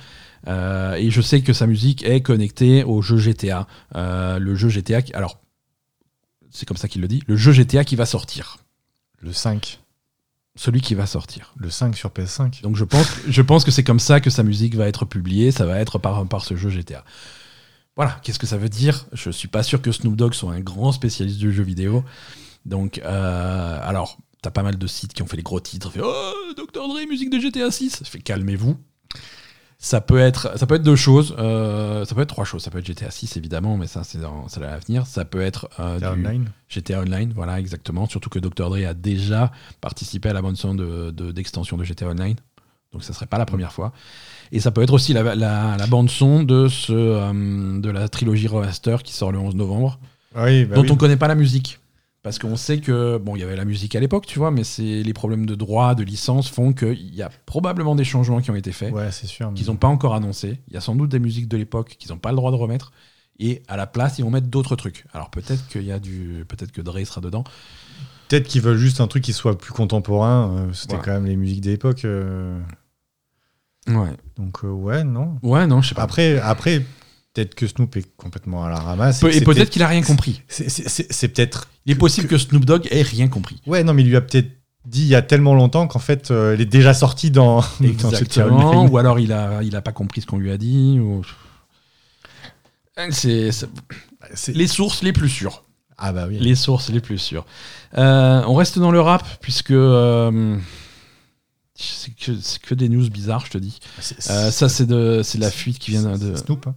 Euh, 0.48 0.95
et 0.95 1.10
je 1.11 1.22
sais 1.22 1.41
que 1.41 1.53
sa 1.53 1.68
musique 1.68 2.03
est 2.03 2.22
connectée 2.22 2.84
au 2.84 3.02
jeu 3.02 3.18
GTA. 3.18 3.68
Euh, 3.95 4.40
le 4.40 4.56
jeu 4.56 4.69
GTA, 4.69 5.02
qui- 5.02 5.14
alors, 5.14 5.40
c'est 6.49 6.65
comme 6.68 6.78
ça 6.78 6.88
qu'il 6.88 7.02
le 7.02 7.07
dit, 7.07 7.22
le 7.28 7.36
jeu 7.38 7.52
GTA 7.52 7.84
qui 7.84 7.95
va 7.95 8.06
sortir. 8.06 8.57
Le 9.19 9.34
5. 9.34 9.80
Celui 10.56 10.82
qui 10.82 10.95
va 10.95 11.06
sortir. 11.06 11.53
Le 11.57 11.69
5 11.69 11.95
sur 11.95 12.10
PS5. 12.10 12.61
Donc 12.64 12.76
je 12.76 12.84
pense, 12.84 13.07
je 13.28 13.41
pense 13.44 13.64
que 13.64 13.69
c'est 13.72 13.84
comme 13.84 13.99
ça 13.99 14.19
que 14.19 14.30
sa 14.32 14.41
musique 14.44 14.74
va 14.76 14.88
être 14.88 15.06
publiée, 15.06 15.52
ça 15.52 15.65
va 15.65 15.80
être 15.80 15.99
par, 15.99 16.26
par 16.28 16.44
ce 16.45 16.56
jeu 16.56 16.69
GTA. 16.69 17.03
Voilà, 17.95 18.19
qu'est-ce 18.24 18.40
que 18.40 18.48
ça 18.48 18.57
veut 18.57 18.69
dire? 18.69 19.06
Je 19.14 19.30
suis 19.32 19.48
pas 19.48 19.64
sûr 19.64 19.82
que 19.82 19.91
Snoop 19.91 20.15
Dogg 20.15 20.34
soit 20.34 20.53
un 20.53 20.60
grand 20.60 20.91
spécialiste 20.91 21.40
du 21.40 21.52
jeu 21.53 21.64
vidéo. 21.64 22.03
Donc, 22.65 22.99
euh, 23.03 23.80
alors, 23.84 24.18
t'as 24.41 24.52
pas 24.52 24.61
mal 24.64 24.78
de 24.78 24.88
sites 24.88 25.14
qui 25.14 25.22
ont 25.24 25.28
fait 25.28 25.38
les 25.38 25.44
gros 25.44 25.60
titres, 25.60 25.91
fait 25.91 26.02
Oh, 26.03 26.34
Dr. 26.56 26.88
Dre, 26.88 27.07
musique 27.07 27.30
de 27.32 27.40
GTA 27.40 27.69
6. 27.72 28.03
Fait 28.06 28.19
calmez-vous. 28.19 28.78
Ça 29.80 30.02
peut 30.02 30.18
être, 30.18 30.58
ça 30.58 30.66
peut 30.66 30.76
être 30.76 30.84
deux 30.84 30.95
choses. 30.95 31.36
euh, 31.38 32.04
ça 32.04 32.16
peut 32.16 32.22
être 32.22 32.30
trois 32.30 32.45
choses. 32.45 32.64
Ça 32.64 32.72
peut 32.72 32.80
être 32.80 32.86
GTA 32.88 33.12
6 33.12 33.38
évidemment, 33.38 33.78
mais 33.78 33.86
ça 33.86 34.04
c'est 34.04 34.18
dans, 34.18 34.48
c'est 34.48 34.58
à 34.64 34.72
l'avenir. 34.72 35.06
Ça 35.06 35.24
peut 35.24 35.41
être 35.41 35.70
euh, 35.80 35.99
GTA 35.99 36.16
du- 36.16 36.26
Online. 36.26 36.45
GTA 36.68 36.99
Online, 37.02 37.32
voilà, 37.36 37.60
exactement. 37.60 38.08
Surtout 38.08 38.30
que 38.30 38.40
Dr. 38.40 38.70
Dre 38.72 38.88
a 38.88 38.94
déjà 38.95 39.52
participé 39.80 40.30
à 40.30 40.34
la 40.34 40.41
bande-son 40.41 40.74
de- 40.74 41.12
de- 41.12 41.32
d'extension 41.32 41.78
de, 41.78 41.84
GTA 41.84 42.08
Online. 42.08 42.36
Donc 42.91 43.04
ça 43.04 43.14
serait 43.14 43.28
pas 43.28 43.38
la 43.38 43.45
première 43.45 43.72
fois. 43.72 43.94
Et 44.52 44.60
ça 44.60 44.72
peut 44.72 44.82
être 44.82 44.94
aussi 44.94 45.14
la, 45.14 45.36
la- 45.36 45.76
la 45.78 45.88
bande-son 45.88 46.41
de, 46.44 46.68
ce, 46.68 46.91
euh, 46.94 47.80
de 47.80 47.90
la 47.91 48.10
trilogie 48.10 48.48
remaster 48.48 49.04
qui 49.04 49.14
sort 49.14 49.32
le 49.32 49.38
11 49.38 49.54
novembre, 49.56 49.99
Oui, 50.36 50.66
bah 50.66 50.76
dont 50.78 50.82
oui. 50.84 50.91
on 50.91 50.95
connaît 50.95 51.18
pas 51.18 51.28
la 51.28 51.36
musique. 51.36 51.80
Parce 52.28 52.40
qu'on 52.40 52.58
sait 52.58 52.80
que, 52.82 53.18
bon, 53.18 53.38
il 53.38 53.40
y 53.40 53.44
avait 53.44 53.56
la 53.56 53.64
musique 53.64 53.95
à 53.95 54.02
l'époque, 54.02 54.26
tu 54.26 54.38
vois, 54.38 54.52
mais 54.52 54.66
c'est 54.66 55.02
les 55.02 55.14
problèmes 55.14 55.45
de 55.45 55.56
droit, 55.56 55.95
de 55.95 56.04
licence 56.04 56.49
font 56.49 56.74
qu'il 56.74 57.16
y 57.16 57.22
a 57.22 57.30
probablement 57.45 57.95
des 57.95 58.04
changements 58.04 58.41
qui 58.41 58.52
ont 58.52 58.56
été 58.56 58.74
faits, 58.74 58.94
Ouais, 58.94 59.12
c'est 59.14 59.28
sûr. 59.28 59.49
mais- 59.49 59.54
qu'ils 59.58 59.68
n'ont 59.68 59.78
pas 59.78 59.88
encore 59.88 60.14
annoncés. 60.14 60.60
Il 60.68 60.74
y 60.74 60.78
a 60.78 60.82
sans 60.82 60.94
doute 60.94 61.10
des 61.10 61.20
musiques 61.20 61.48
de 61.48 61.56
l'époque 61.56 61.95
qu'ils 61.98 62.12
n'ont 62.12 62.18
pas 62.18 62.32
le 62.32 62.36
droit 62.36 62.52
de 62.52 62.58
remettre. 62.58 62.91
Et 63.40 63.64
à 63.70 63.78
la 63.78 63.88
place, 63.88 64.20
ils 64.20 64.24
vont 64.24 64.30
mettre 64.30 64.48
d'autres 64.48 64.76
trucs. 64.76 65.06
Alors 65.14 65.30
peut-être 65.30 65.66
qu'il 65.70 65.84
y 65.84 65.91
a 65.94 65.99
du, 65.99 66.44
peut-être 66.49 66.74
que 66.74 66.82
Dre 66.82 66.99
sera 67.06 67.22
dedans. 67.22 67.45
Peut-être 68.28 68.48
qu'ils 68.49 68.62
veulent 68.62 68.76
juste 68.78 68.99
un 68.99 69.08
truc 69.08 69.24
qui 69.24 69.32
soit 69.32 69.58
plus 69.58 69.72
contemporain. 69.72 70.52
euh, 70.54 70.74
C'était 70.74 70.98
quand 70.98 71.14
même 71.14 71.28
les 71.28 71.38
musiques 71.38 71.62
d'époque. 71.62 72.04
euh, 72.04 72.60
Ouais. 73.88 74.12
Donc, 74.36 74.66
euh, 74.66 74.68
ouais, 74.70 75.06
non. 75.06 75.38
Ouais, 75.44 75.66
non, 75.66 75.82
je 75.82 75.90
sais 75.90 75.95
pas. 75.95 76.02
Après, 76.02 76.40
après 76.40 76.84
peut-être 77.38 77.55
que 77.55 77.68
Snoop 77.68 77.95
est 77.97 78.15
complètement 78.18 78.64
à 78.65 78.69
la 78.69 78.80
ramasse. 78.80 79.19
Pe- 79.19 79.30
que 79.30 79.35
et 79.35 79.41
peut-être 79.41 79.69
qu'il 79.69 79.84
a 79.84 79.88
rien 79.88 80.01
compris. 80.01 80.41
C'est 80.47 81.27
peut-être. 81.30 81.69
Il 81.85 81.91
est 81.91 81.95
possible 81.95 82.27
que 82.27 82.38
Snoop 82.38 82.65
Dogg 82.65 82.88
ait 82.91 83.01
rien 83.03 83.27
compris. 83.27 83.61
Ouais, 83.68 83.84
non, 83.84 83.93
mais 83.93 84.01
il 84.03 84.09
lui 84.09 84.15
a 84.15 84.22
peut-être 84.22 84.49
dit 84.85 85.01
il 85.01 85.07
y 85.07 85.15
a 85.15 85.22
tellement 85.22 85.53
longtemps 85.53 85.88
qu'en 85.88 85.99
fait, 85.99 86.31
euh, 86.31 86.53
elle 86.53 86.61
est 86.61 86.65
déjà 86.65 86.93
sortie 86.93 87.30
dans, 87.30 87.57
dans 87.80 87.85
Exactement. 87.88 88.69
Online. 88.72 88.89
Ou 88.89 88.97
alors 88.97 89.19
il 89.19 89.34
a, 89.34 89.61
il 89.64 89.76
a 89.76 89.81
pas 89.81 89.91
compris 89.91 90.22
ce 90.22 90.26
qu'on 90.26 90.38
lui 90.38 90.51
a 90.51 90.57
dit. 90.57 90.97
Ou... 90.99 91.23
C'est 93.11 93.51
les 94.47 94.68
sources 94.68 95.03
les 95.03 95.14
plus 95.14 95.30
sûres. 95.30 95.64
Ah 95.97 96.11
bah 96.14 96.26
oui. 96.27 96.38
Les 96.39 96.55
sources 96.55 96.89
les 96.89 96.99
plus 97.01 97.18
sûres. 97.18 97.45
Euh, 97.97 98.43
on 98.47 98.55
reste 98.55 98.80
dans 98.80 98.91
le 98.91 99.01
rap 99.01 99.26
puisque 99.41 99.72
euh, 99.72 100.57
c'est 101.76 102.14
que, 102.15 102.31
que 102.61 102.76
des 102.76 102.88
news 102.89 103.09
bizarres, 103.09 103.45
je 103.45 103.51
te 103.51 103.57
dis. 103.57 103.80
Euh, 104.30 104.51
ça 104.51 104.69
c'est 104.69 104.85
de 104.85 105.22
c'est 105.23 105.38
la 105.38 105.51
fuite 105.51 105.80
qui 105.80 105.91
vient 105.91 106.18
de. 106.18 106.35
Snoop. 106.35 106.68
hein. 106.68 106.76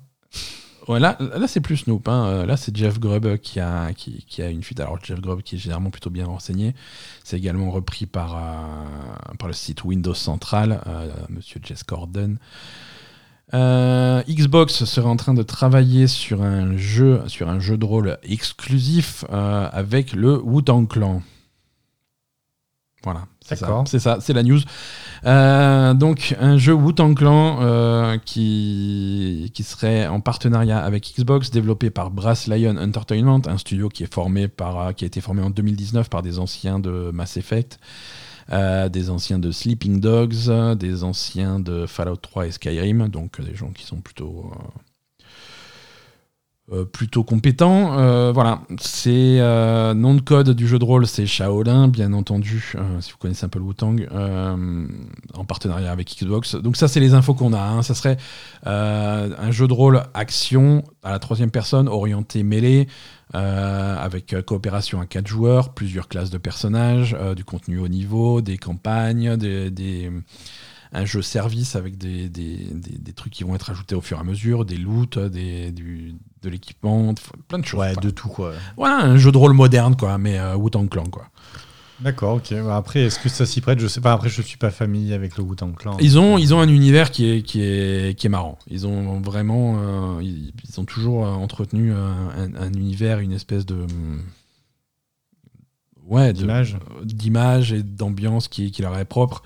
Là, 0.99 1.17
là 1.21 1.47
c'est 1.47 1.61
plus 1.61 1.79
Snoop. 1.79 2.09
hein. 2.09 2.27
Euh, 2.27 2.47
Là, 2.47 2.57
c'est 2.57 2.77
Jeff 2.77 2.99
Grubb 2.99 3.37
qui 3.39 3.61
a, 3.61 3.93
qui, 3.93 4.43
a 4.43 4.49
une 4.49 4.63
fuite. 4.63 4.81
Alors, 4.81 4.99
Jeff 5.03 5.21
Grubb, 5.21 5.43
qui 5.43 5.55
est 5.57 5.59
généralement 5.59 5.91
plutôt 5.91 6.11
bien 6.11 6.27
renseigné, 6.27 6.75
c'est 7.23 7.37
également 7.37 7.71
repris 7.71 8.07
par, 8.07 8.37
euh, 8.37 9.35
par 9.39 9.49
le 9.49 9.55
site 9.55 9.85
Windows 9.85 10.15
Central, 10.15 10.83
euh, 10.87 11.11
monsieur 11.29 11.61
Jess 11.63 11.85
Gordon. 11.87 12.37
Xbox 13.53 14.85
serait 14.85 15.09
en 15.09 15.17
train 15.17 15.35
de 15.35 15.43
travailler 15.43 16.07
sur 16.07 16.43
un 16.43 16.77
jeu, 16.77 17.23
sur 17.27 17.49
un 17.49 17.59
jeu 17.59 17.77
de 17.77 17.85
rôle 17.85 18.19
exclusif 18.23 19.25
avec 19.29 20.13
le 20.13 20.41
Wu-Tang 20.41 20.87
Clan. 20.87 21.23
Voilà, 23.03 23.27
D'accord. 23.51 23.85
c'est 23.87 23.99
ça, 23.99 24.19
c'est 24.21 24.33
la 24.33 24.43
news. 24.43 24.61
Euh, 25.27 25.93
donc 25.95 26.35
un 26.41 26.57
jeu 26.57 26.73
Wu-Tang 26.73 27.15
Clan 27.15 27.59
euh, 27.61 28.19
qui, 28.25 29.51
qui 29.55 29.63
serait 29.63 30.07
en 30.07 30.21
partenariat 30.21 30.79
avec 30.79 31.15
Xbox, 31.17 31.51
développé 31.51 31.91
par 31.91 32.11
Brass 32.11 32.47
Lion 32.47 32.77
Entertainment, 32.77 33.43
un 33.47 33.59
studio 33.59 33.89
qui 33.89 34.05
est 34.05 34.13
formé 34.13 34.49
par, 34.49 34.81
euh, 34.81 34.93
qui 34.93 35.05
a 35.05 35.07
été 35.07 35.21
formé 35.21 35.43
en 35.43 35.51
2019 35.51 36.09
par 36.09 36.23
des 36.23 36.39
anciens 36.39 36.79
de 36.79 37.11
Mass 37.13 37.37
Effect, 37.37 37.79
euh, 38.53 38.89
des 38.89 39.11
anciens 39.11 39.39
de 39.39 39.51
Sleeping 39.51 40.01
Dogs, 40.01 40.77
des 40.77 41.05
anciens 41.05 41.61
de 41.61 41.87
Fallout 41.87 42.17
3 42.17 42.47
et 42.47 42.53
Skyrim, 42.53 43.09
donc 43.09 43.41
des 43.41 43.55
gens 43.55 43.71
qui 43.71 43.85
sont 43.85 44.01
plutôt 44.01 44.53
euh, 46.73 46.85
plutôt 46.85 47.25
compétents. 47.25 47.99
Euh, 47.99 48.31
voilà, 48.33 48.61
c'est 48.81 49.39
euh, 49.41 49.93
nom 49.95 50.15
de 50.15 50.21
code 50.21 50.51
du 50.51 50.69
jeu 50.69 50.79
de 50.79 50.85
rôle, 50.85 51.07
c'est 51.07 51.27
Shaolin, 51.27 51.89
bien 51.89 52.13
entendu, 52.13 52.73
euh, 52.77 53.01
si 53.01 53.13
vous 53.13 53.19
connaissez 53.19 53.45
un 53.45 53.49
peu 53.49 53.59
le 53.59 53.65
Wu-Tang, 53.65 54.07
en 55.35 55.45
partenariat 55.45 55.91
avec 55.91 56.15
Xbox. 56.17 56.55
Donc 56.55 56.77
ça, 56.77 56.89
c'est 56.89 57.01
les 57.01 57.15
infos 57.15 57.35
qu'on 57.35 57.53
a. 57.53 57.61
hein. 57.61 57.83
Ça 57.83 57.95
serait 57.95 58.17
un 58.65 59.51
jeu 59.51 59.67
de 59.67 59.73
rôle 59.73 60.03
action 60.15 60.85
à 61.03 61.11
la 61.11 61.19
troisième 61.19 61.51
personne, 61.51 61.89
orienté 61.89 62.43
mêlée, 62.43 62.89
avec 63.33 64.35
coopération 64.47 65.01
à 65.01 65.07
quatre 65.07 65.29
joueurs, 65.29 65.71
plusieurs 65.75 66.09
classes 66.09 66.31
de 66.31 66.39
personnages, 66.39 67.17
du 67.37 67.45
contenu 67.45 67.79
haut 67.79 67.89
niveau, 67.89 68.41
des 68.41 68.59
campagnes, 68.59 69.37
des- 69.37 70.11
un 70.93 71.05
jeu 71.05 71.23
service 71.23 71.77
avec 71.77 71.97
des, 71.99 72.29
des- 72.29 72.57
des- 72.73 72.99
des 72.99 73.13
trucs 73.13 73.33
qui 73.33 73.45
vont 73.45 73.55
être 73.55 73.71
ajoutés 73.71 73.95
au 73.95 74.01
fur 74.01 74.17
et 74.17 74.21
à 74.21 74.25
mesure, 74.25 74.65
des 74.65 74.77
loots, 74.77 75.19
des, 75.19 75.71
du- 75.73 76.15
de 76.43 76.49
l'équipement, 76.49 77.15
plein 77.49 77.59
de 77.59 77.65
choses. 77.65 77.81
Ouais, 77.81 77.93
quoi. 77.93 78.03
de 78.03 78.11
tout 78.11 78.29
quoi. 78.29 78.53
Voilà, 78.77 79.05
un 79.05 79.17
jeu 79.19 79.31
de 79.31 79.39
rôle 79.39 79.53
moderne, 79.53 79.97
quoi, 79.97 80.19
mais 80.19 80.39
euh, 80.39 80.57
Wu-Tang 80.57 80.89
Clan, 80.89 81.05
quoi. 81.05 81.27
D'accord, 82.01 82.37
ok. 82.37 82.55
Bah, 82.65 82.77
Après, 82.77 83.01
est-ce 83.01 83.19
que 83.19 83.29
ça 83.29 83.45
s'y 83.45 83.61
prête? 83.61 83.79
Je 83.79 83.87
sais 83.87 84.01
pas. 84.01 84.13
Après, 84.15 84.31
je 84.31 84.41
suis 84.41 84.57
pas 84.57 84.71
familier 84.71 85.13
avec 85.13 85.37
le 85.37 85.45
Wu-Tang 85.45 85.75
Clan. 85.77 85.99
Ils 86.01 86.19
ont, 86.19 86.39
ils 86.39 86.55
ont 86.55 86.61
un 86.61 86.69
univers 86.69 87.11
qui 87.11 87.29
est, 87.31 87.43
qui 87.43 87.61
est, 87.61 88.19
qui 88.19 88.27
est 88.27 88.31
marrant. 88.31 88.59
Ils 88.71 88.87
ont 88.87 89.21
vraiment, 89.21 89.77
euh, 90.17 90.23
ils, 90.23 90.55
ils 90.67 90.81
ont 90.81 90.87
toujours 90.87 91.27
euh, 91.27 91.31
entretenu 91.31 91.93
un, 91.93 92.31
un- 92.39 92.55
un 92.55 92.73
univers, 92.73 93.19
une 93.19 93.33
espèce 93.33 93.67
de, 93.67 93.87
ouais, 96.11 96.33
D'image. 96.35 96.77
d'image 97.03 97.73
et 97.73 97.83
d'ambiance 97.83 98.49
qui, 98.49 98.71
qui 98.71 98.83
leur 98.83 98.99
est 98.99 99.05
propre 99.07 99.43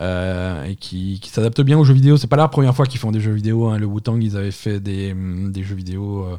euh, 0.00 0.64
et 0.64 0.76
qui, 0.76 1.20
qui 1.20 1.28
s'adapte 1.28 1.60
bien 1.60 1.78
aux 1.78 1.84
jeux 1.84 1.94
vidéo. 1.94 2.16
C'est 2.16 2.26
pas 2.26 2.36
la 2.36 2.48
première 2.48 2.74
fois 2.74 2.86
qu'ils 2.86 2.98
font 3.00 3.12
des 3.12 3.20
jeux 3.20 3.32
vidéo. 3.32 3.68
hein. 3.68 3.78
Le 3.78 3.86
Wu-Tang, 3.86 4.22
ils 4.22 4.36
avaient 4.36 4.50
fait 4.50 4.80
des, 4.80 5.12
hum, 5.12 5.52
des 5.52 5.62
jeux 5.62 5.74
vidéo. 5.76 6.24
euh, 6.24 6.38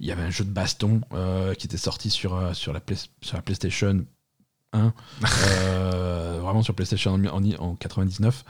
il 0.00 0.06
y 0.06 0.12
avait 0.12 0.22
un 0.22 0.30
jeu 0.30 0.44
de 0.44 0.50
baston 0.50 1.00
euh, 1.12 1.54
qui 1.54 1.66
était 1.66 1.76
sorti 1.76 2.08
sur, 2.10 2.54
sur, 2.54 2.72
la, 2.72 2.80
Play- 2.80 2.96
sur 3.22 3.36
la 3.36 3.42
PlayStation 3.42 4.04
1, 4.72 4.92
euh, 5.52 6.38
vraiment 6.42 6.62
sur 6.62 6.74
PlayStation 6.74 7.12
en, 7.14 7.24
en, 7.26 7.42
en 7.58 7.74
99. 7.74 8.44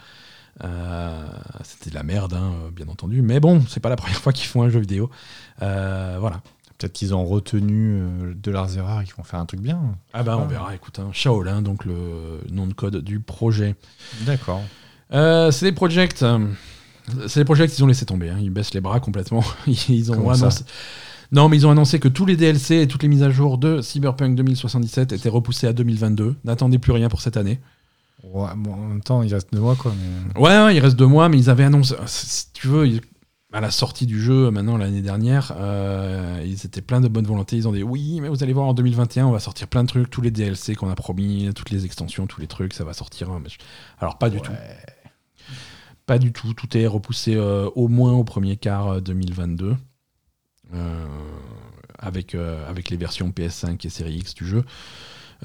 Euh, 0.62 1.26
C'était 1.64 1.90
de 1.90 1.94
la 1.96 2.02
merde, 2.04 2.34
hein, 2.34 2.52
bien 2.72 2.86
entendu. 2.88 3.22
Mais 3.22 3.40
bon, 3.40 3.62
c'est 3.68 3.80
pas 3.80 3.88
la 3.88 3.96
première 3.96 4.20
fois 4.20 4.32
qu'ils 4.32 4.46
font 4.46 4.62
un 4.62 4.68
jeu 4.68 4.78
vidéo. 4.80 5.10
Euh, 5.62 6.16
voilà. 6.20 6.42
Peut-être 6.78 6.92
qu'ils 6.92 7.14
ont 7.14 7.24
retenu 7.24 7.98
euh, 8.00 8.34
de 8.34 8.50
leurs 8.50 8.76
erreurs 8.76 9.00
et 9.00 9.04
qu'ils 9.04 9.14
vont 9.14 9.22
faire 9.22 9.38
un 9.40 9.46
truc 9.46 9.60
bien. 9.60 9.80
Ah 10.12 10.22
bah 10.22 10.36
on 10.40 10.46
verra, 10.46 10.74
écoute. 10.74 10.98
hein. 10.98 11.08
Shaolin, 11.12 11.62
donc 11.62 11.84
le 11.84 12.40
nom 12.50 12.66
de 12.66 12.74
code 12.74 12.96
du 12.96 13.20
projet. 13.20 13.76
D'accord. 14.22 14.62
Euh, 15.12 15.50
c'est 15.52 15.66
des 15.66 15.72
projects. 15.72 16.22
euh, 16.22 16.46
c'est 17.28 17.40
des 17.40 17.44
projects, 17.44 17.76
ils 17.78 17.84
ont 17.84 17.86
laissé 17.86 18.04
tomber. 18.06 18.30
hein. 18.30 18.38
Ils 18.40 18.50
baissent 18.50 18.74
les 18.74 18.80
bras 18.80 18.98
complètement. 19.00 19.44
Ils 19.88 20.10
ont 20.10 20.16
Comment 20.16 20.30
annoncé. 20.32 20.64
Non, 21.32 21.48
mais 21.48 21.56
ils 21.56 21.66
ont 21.66 21.70
annoncé 21.70 21.98
que 21.98 22.08
tous 22.08 22.26
les 22.26 22.36
DLC 22.36 22.76
et 22.82 22.86
toutes 22.88 23.02
les 23.02 23.08
mises 23.08 23.22
à 23.22 23.30
jour 23.30 23.58
de 23.58 23.80
Cyberpunk 23.80 24.36
2077 24.36 25.12
étaient 25.12 25.28
repoussés 25.28 25.66
à 25.66 25.72
2022. 25.72 26.36
N'attendez 26.44 26.78
plus 26.78 26.92
rien 26.92 27.08
pour 27.08 27.20
cette 27.20 27.36
année. 27.36 27.60
Ouais, 28.22 28.48
bon, 28.56 28.72
en 28.74 28.76
même 28.88 29.00
temps, 29.02 29.22
il 29.22 29.32
reste 29.34 29.48
deux 29.52 29.58
mois 29.60 29.74
quoi. 29.76 29.92
Mais... 30.34 30.40
Ouais, 30.40 30.64
ouais, 30.64 30.76
il 30.76 30.80
reste 30.80 30.96
deux 30.96 31.06
mois, 31.06 31.28
mais 31.28 31.38
ils 31.38 31.50
avaient 31.50 31.64
annoncé. 31.64 31.94
Si 32.06 32.46
tu 32.52 32.68
veux, 32.68 32.86
ils- 32.86 33.00
à 33.54 33.60
la 33.60 33.70
sortie 33.70 34.04
du 34.04 34.20
jeu, 34.20 34.50
maintenant 34.50 34.76
l'année 34.76 35.00
dernière, 35.00 35.52
euh, 35.58 36.42
ils 36.44 36.66
étaient 36.66 36.82
pleins 36.82 37.00
de 37.00 37.08
bonne 37.08 37.24
volonté. 37.26 37.56
Ils 37.56 37.66
ont 37.68 37.72
dit 37.72 37.82
oui, 37.82 38.20
mais 38.20 38.28
vous 38.28 38.42
allez 38.42 38.52
voir 38.52 38.66
en 38.66 38.74
2021, 38.74 39.26
on 39.26 39.30
va 39.32 39.38
sortir 39.40 39.68
plein 39.68 39.82
de 39.84 39.88
trucs, 39.88 40.10
tous 40.10 40.20
les 40.20 40.30
DLC 40.30 40.74
qu'on 40.74 40.90
a 40.90 40.94
promis, 40.94 41.48
toutes 41.54 41.70
les 41.70 41.84
extensions, 41.84 42.26
tous 42.26 42.40
les 42.40 42.46
trucs, 42.48 42.74
ça 42.74 42.84
va 42.84 42.92
sortir. 42.92 43.30
hein, 43.30 43.40
mais 43.42 43.48
je- 43.48 43.58
Alors 44.00 44.18
pas 44.18 44.28
du 44.28 44.40
tout. 44.40 44.52
Pas 46.06 46.18
du 46.18 46.32
tout. 46.32 46.52
Tout 46.52 46.76
est 46.76 46.86
repoussé 46.86 47.34
euh, 47.36 47.70
au 47.76 47.88
moins 47.88 48.12
au 48.12 48.24
premier 48.24 48.56
quart 48.56 48.88
euh, 48.88 49.00
2022. 49.00 49.76
euh, 50.74 51.06
avec, 51.98 52.34
avec 52.34 52.90
les 52.90 52.96
versions 52.98 53.30
PS5 53.30 53.86
et 53.86 53.88
Série 53.88 54.16
X 54.16 54.34
du 54.34 54.46
jeu. 54.46 54.64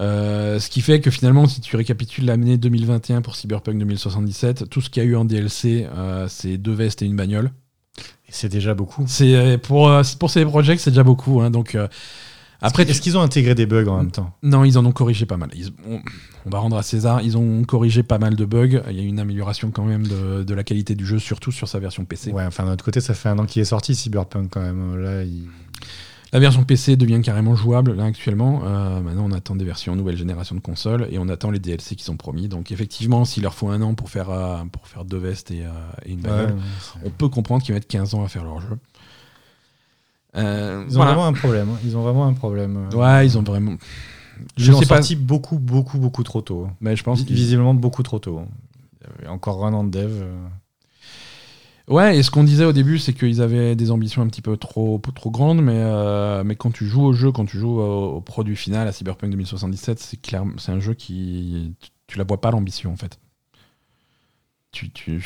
Euh, 0.02 0.60
ce 0.60 0.70
qui 0.70 0.82
fait 0.82 1.00
que 1.00 1.12
finalement, 1.12 1.48
si 1.48 1.62
tu 1.62 1.76
récapitules 1.78 2.26
l'année 2.26 2.58
2021 2.58 3.22
pour 3.22 3.36
Cyberpunk 3.36 3.78
2077, 3.78 4.68
tout 4.70 4.82
ce 4.82 4.90
qu'il 4.90 5.04
y 5.04 5.06
a 5.06 5.10
eu 5.10 5.16
en 5.16 5.24
DLC, 5.26 5.88
euh, 5.96 6.28
c'est 6.28 6.58
deux 6.58 6.74
vestes 6.74 7.02
et 7.02 7.06
une 7.06 7.16
bagnole. 7.16 7.52
C'est 8.30 8.50
déjà 8.50 8.74
beaucoup. 8.74 9.04
C'est 9.08 9.36
euh, 9.36 9.58
pour 9.58 9.90
euh, 9.90 10.02
pour 10.20 10.30
ces 10.30 10.46
projets, 10.46 10.78
c'est 10.78 10.92
déjà 10.92 11.04
beaucoup. 11.04 11.42
hein, 11.42 11.50
donc 11.52 11.76
euh, 11.76 11.88
après, 12.62 12.84
est-ce 12.84 13.00
qu'ils 13.02 13.18
ont 13.18 13.22
intégré 13.22 13.56
des 13.56 13.66
bugs 13.66 13.88
en 13.88 13.98
même 14.00 14.12
temps? 14.12 14.34
Non, 14.44 14.66
ils 14.66 14.78
en 14.78 14.86
ont 14.86 14.92
corrigé 14.92 15.26
pas 15.26 15.38
mal. 15.38 15.50
Ils- 15.56 15.72
on, 15.90 16.00
on 16.46 16.50
va 16.50 16.60
rendre 16.60 16.78
à 16.78 16.84
César, 16.84 17.22
ils 17.22 17.38
ont 17.38 17.64
corrigé 17.64 18.04
pas 18.04 18.18
mal 18.18 18.36
de 18.36 18.44
bugs. 18.46 18.82
Il 18.90 18.96
y 18.98 19.00
a 19.00 19.04
une 19.04 19.20
amélioration 19.20 19.72
quand 19.72 19.86
même 19.86 20.06
de, 20.06 20.44
de 20.44 20.54
la 20.54 20.64
qualité 20.66 20.94
du 20.96 21.06
jeu, 21.06 21.20
surtout 21.20 21.52
sur 21.54 21.68
sa 21.70 21.80
version 21.80 22.04
PC. 22.04 22.32
Ouais, 22.32 22.44
enfin 22.46 22.66
d'un 22.66 22.74
autre 22.74 22.84
côté, 22.84 23.00
ça 23.00 23.14
fait 23.14 23.30
un 23.30 23.40
an 23.40 23.46
qu'il 23.46 23.62
est 23.62 23.66
sorti 23.66 23.96
Cyberpunk 23.96 24.50
quand 24.52 24.62
même. 24.62 25.02
Là, 25.02 25.24
il... 25.24 25.48
La 26.32 26.40
version 26.40 26.64
PC 26.64 26.96
devient 26.96 27.22
carrément 27.24 27.56
jouable 27.56 27.94
là 27.96 28.04
actuellement. 28.06 28.62
Euh, 28.64 29.00
maintenant, 29.02 29.26
on 29.28 29.32
attend 29.32 29.56
des 29.56 29.66
versions 29.66 29.96
nouvelle 29.96 30.16
génération 30.18 30.54
de 30.56 30.60
consoles 30.60 31.08
et 31.10 31.18
on 31.18 31.28
attend 31.28 31.50
les 31.50 31.58
DLC 31.60 31.96
qui 31.96 32.04
sont 32.04 32.18
promis. 32.18 32.48
Donc 32.48 32.72
effectivement, 32.72 33.26
s'il 33.26 33.44
leur 33.44 33.56
faut 33.56 33.70
un 33.70 33.82
an 33.82 33.96
pour 33.96 34.10
faire 34.12 34.30
euh, 34.30 34.64
pour 34.72 34.88
faire 34.88 35.06
deux 35.06 35.18
vestes 35.18 35.50
et, 35.52 35.66
euh, 35.66 35.70
et 36.06 36.12
une 36.12 36.20
bagnole, 36.22 36.52
Ouais, 36.54 37.02
on 37.06 37.10
peut 37.10 37.30
comprendre 37.30 37.64
qu'ils 37.64 37.74
mettent 37.74 37.88
15 37.88 38.14
ans 38.14 38.24
à 38.24 38.28
faire 38.28 38.44
leur 38.44 38.60
jeu. 38.62 38.78
Euh, 40.36 40.84
Ils 40.88 40.94
ont 40.94 40.96
voilà. 40.98 41.12
vraiment 41.14 41.26
un 41.28 41.34
problème. 41.34 41.70
hein. 41.70 41.80
Ils 41.84 41.98
ont 41.98 42.04
vraiment 42.04 42.28
un 42.28 42.34
problème. 42.34 42.90
Ouais, 42.94 43.26
ils 43.26 43.36
ont 43.38 43.42
vraiment. 43.44 43.76
Je 44.56 44.72
l'ont 44.72 44.80
sais 44.80 44.86
pas, 44.86 44.98
sorti 44.98 45.16
beaucoup, 45.16 45.58
beaucoup, 45.58 45.98
beaucoup 45.98 46.24
trop 46.24 46.42
tôt. 46.42 46.70
mais 46.80 46.96
je 46.96 47.04
pense 47.04 47.22
Visiblement 47.24 47.74
beaucoup 47.74 48.04
trop 48.04 48.20
tôt. 48.20 48.42
Il 49.02 49.08
y 49.08 49.22
avait 49.24 49.28
encore 49.30 49.66
un 49.66 49.74
an 49.74 49.84
de 49.84 49.90
dev. 49.90 50.12
Ouais, 51.90 52.18
et 52.18 52.24
ce 52.24 52.30
qu'on 52.30 52.44
disait 52.44 52.66
au 52.66 52.72
début, 52.72 53.00
c'est 53.00 53.14
qu'ils 53.14 53.42
avaient 53.42 53.76
des 53.76 53.90
ambitions 53.90 54.22
un 54.22 54.28
petit 54.28 54.44
peu 54.44 54.58
trop, 54.58 55.02
trop 55.16 55.32
grandes, 55.32 55.62
mais, 55.64 55.74
euh, 55.76 56.44
quand 56.54 56.72
tu 56.72 56.86
joues 56.86 57.02
au 57.04 57.14
jeu, 57.14 57.32
quand 57.32 57.46
tu 57.46 57.58
joues 57.58 57.80
au, 57.80 58.22
produit 58.22 58.56
final, 58.56 58.88
à 58.88 58.92
Cyberpunk 58.92 59.32
2077, 59.32 60.00
c'est 60.00 60.72
un 60.72 60.80
jeu 60.80 60.94
qui. 60.94 61.76
Tu, 61.80 61.90
tu 62.06 62.18
la 62.20 62.24
vois 62.26 62.40
pas 62.42 62.52
l'ambition 62.52 62.92
en 62.92 62.96
fait. 62.96 63.20
Tu, 64.72 64.92
tu 64.92 65.20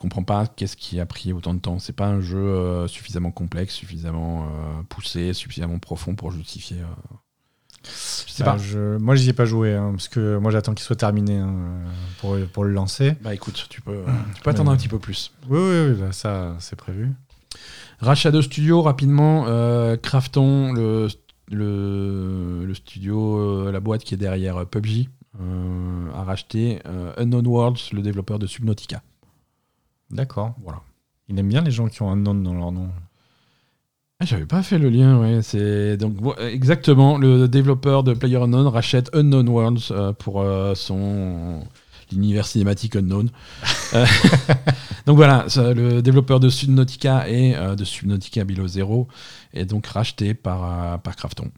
comprends 0.00 0.24
pas 0.24 0.48
qu'est-ce 0.48 0.76
qui 0.76 0.98
a 0.98 1.06
pris 1.06 1.32
autant 1.32 1.54
de 1.54 1.60
temps. 1.60 1.78
C'est 1.78 1.92
pas 1.92 2.08
un 2.08 2.20
jeu 2.20 2.38
euh, 2.38 2.88
suffisamment 2.88 3.30
complexe, 3.30 3.74
suffisamment 3.74 4.46
euh, 4.46 4.82
poussé, 4.88 5.32
suffisamment 5.32 5.78
profond 5.78 6.16
pour 6.16 6.32
justifier. 6.32 6.78
Euh, 7.88 8.24
Je 8.26 8.32
sais 8.32 8.44
Bah, 8.44 8.52
pas. 8.52 8.58
je- 8.58 8.96
Moi, 8.98 9.14
j'y 9.16 9.30
ai 9.30 9.32
pas 9.32 9.44
joué 9.44 9.74
hein, 9.74 9.90
parce 9.92 10.08
que 10.08 10.36
moi, 10.38 10.50
j'attends 10.50 10.74
qu'il 10.74 10.84
soit 10.84 10.96
terminé 10.96 11.38
hein, 11.38 11.54
pour, 12.20 12.36
pour 12.52 12.64
le 12.64 12.72
lancer. 12.72 13.14
Bah 13.22 13.34
écoute, 13.34 13.66
tu 13.68 13.80
peux, 13.80 14.02
tu 14.34 14.42
peux 14.42 14.50
attendre 14.50 14.70
un 14.70 14.76
petit 14.76 14.88
peu 14.88 14.98
plus. 14.98 15.32
Oui, 15.48 15.58
oui, 15.58 15.90
oui, 15.92 16.00
là, 16.00 16.12
ça, 16.12 16.54
c'est 16.58 16.76
prévu. 16.76 17.10
Rachat 18.00 18.30
de 18.30 18.40
studio 18.42 18.82
rapidement. 18.82 19.46
euh, 19.48 19.96
Krafton, 19.96 20.72
le, 20.72 21.08
le, 21.50 22.64
le 22.66 22.74
studio, 22.74 23.38
euh, 23.38 23.72
la 23.72 23.80
boîte 23.80 24.04
qui 24.04 24.14
est 24.14 24.18
derrière 24.18 24.58
euh, 24.58 24.64
PUBG, 24.64 25.08
euh, 25.40 26.10
a 26.14 26.22
racheté 26.24 26.80
euh, 26.86 27.12
Unknown 27.16 27.46
Worlds, 27.46 27.80
le 27.92 28.02
développeur 28.02 28.38
de 28.38 28.46
Subnautica. 28.46 29.02
D'accord. 30.10 30.54
Voilà. 30.62 30.80
Il 31.28 31.38
aime 31.38 31.48
bien 31.48 31.60
les 31.60 31.70
gens 31.70 31.88
qui 31.88 32.02
ont 32.02 32.10
un 32.10 32.16
nom 32.16 32.34
dans 32.34 32.54
leur 32.54 32.72
nom. 32.72 32.88
Ah, 34.20 34.24
J'avais 34.24 34.46
pas 34.46 34.64
fait 34.64 34.78
le 34.78 34.88
lien, 34.90 35.16
ouais. 35.20 35.42
C'est 35.42 35.96
donc 35.96 36.16
exactement 36.40 37.18
le 37.18 37.46
développeur 37.46 38.02
de 38.02 38.14
PlayerUnknown 38.14 38.66
rachète 38.66 39.14
Unknown 39.14 39.48
Worlds 39.48 39.92
euh, 39.92 40.12
pour 40.12 40.40
euh, 40.40 40.74
son 40.74 41.62
l'univers 42.10 42.46
cinématique 42.46 42.96
Unknown. 42.96 43.30
Euh, 43.94 44.04
donc 45.06 45.16
voilà, 45.16 45.46
le 45.56 46.02
développeur 46.02 46.40
de 46.40 46.50
Subnautica 46.50 47.26
et 47.26 47.54
de 47.54 47.84
Subnautica 47.84 48.44
Below 48.44 48.66
Zero 48.68 49.08
est 49.54 49.64
donc 49.64 49.86
racheté 49.86 50.34
par 50.34 51.00
par. 51.00 51.50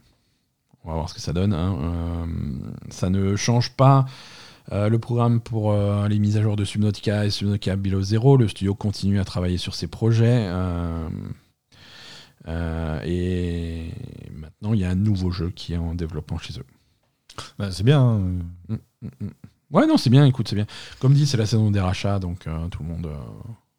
On 0.84 0.90
va 0.90 0.94
voir 0.94 1.08
ce 1.08 1.14
que 1.14 1.20
ça 1.20 1.32
donne. 1.32 1.52
hein. 1.52 2.28
Ça 2.88 3.10
ne 3.10 3.34
change 3.34 3.72
pas. 3.72 4.06
le 4.70 4.96
programme 4.98 5.40
pour 5.40 5.74
les 6.08 6.20
mises 6.20 6.36
à 6.36 6.42
jour 6.42 6.54
de 6.54 6.64
Subnautica 6.64 7.26
et 7.26 7.30
Subnautica 7.30 7.74
Below 7.74 8.02
Zero, 8.02 8.36
le 8.36 8.46
studio 8.46 8.76
continue 8.76 9.18
à 9.18 9.24
travailler 9.24 9.58
sur 9.58 9.74
ses 9.74 9.88
projets. 9.88 10.48
Euh, 12.48 13.00
et 13.04 13.90
maintenant, 14.32 14.72
il 14.72 14.80
y 14.80 14.84
a 14.84 14.90
un 14.90 14.94
nouveau 14.94 15.30
jeu 15.30 15.50
qui 15.50 15.72
est 15.74 15.76
en 15.76 15.94
développement 15.94 16.38
chez 16.38 16.54
eux. 16.58 16.64
Bah, 17.58 17.70
c'est 17.70 17.84
bien. 17.84 18.00
hein. 18.00 18.18
Mm, 18.68 18.74
mm, 19.02 19.08
mm. 19.20 19.30
Ouais, 19.70 19.86
non, 19.86 19.96
c'est 19.96 20.10
bien, 20.10 20.24
écoute, 20.26 20.48
c'est 20.48 20.56
bien. 20.56 20.66
Comme 20.98 21.12
dit, 21.14 21.26
c'est 21.26 21.36
la 21.36 21.46
saison 21.46 21.70
des 21.70 21.78
rachats, 21.80 22.18
donc 22.18 22.46
euh, 22.46 22.66
tout 22.68 22.82
le 22.82 22.88
monde. 22.88 23.06
euh, 23.06 23.16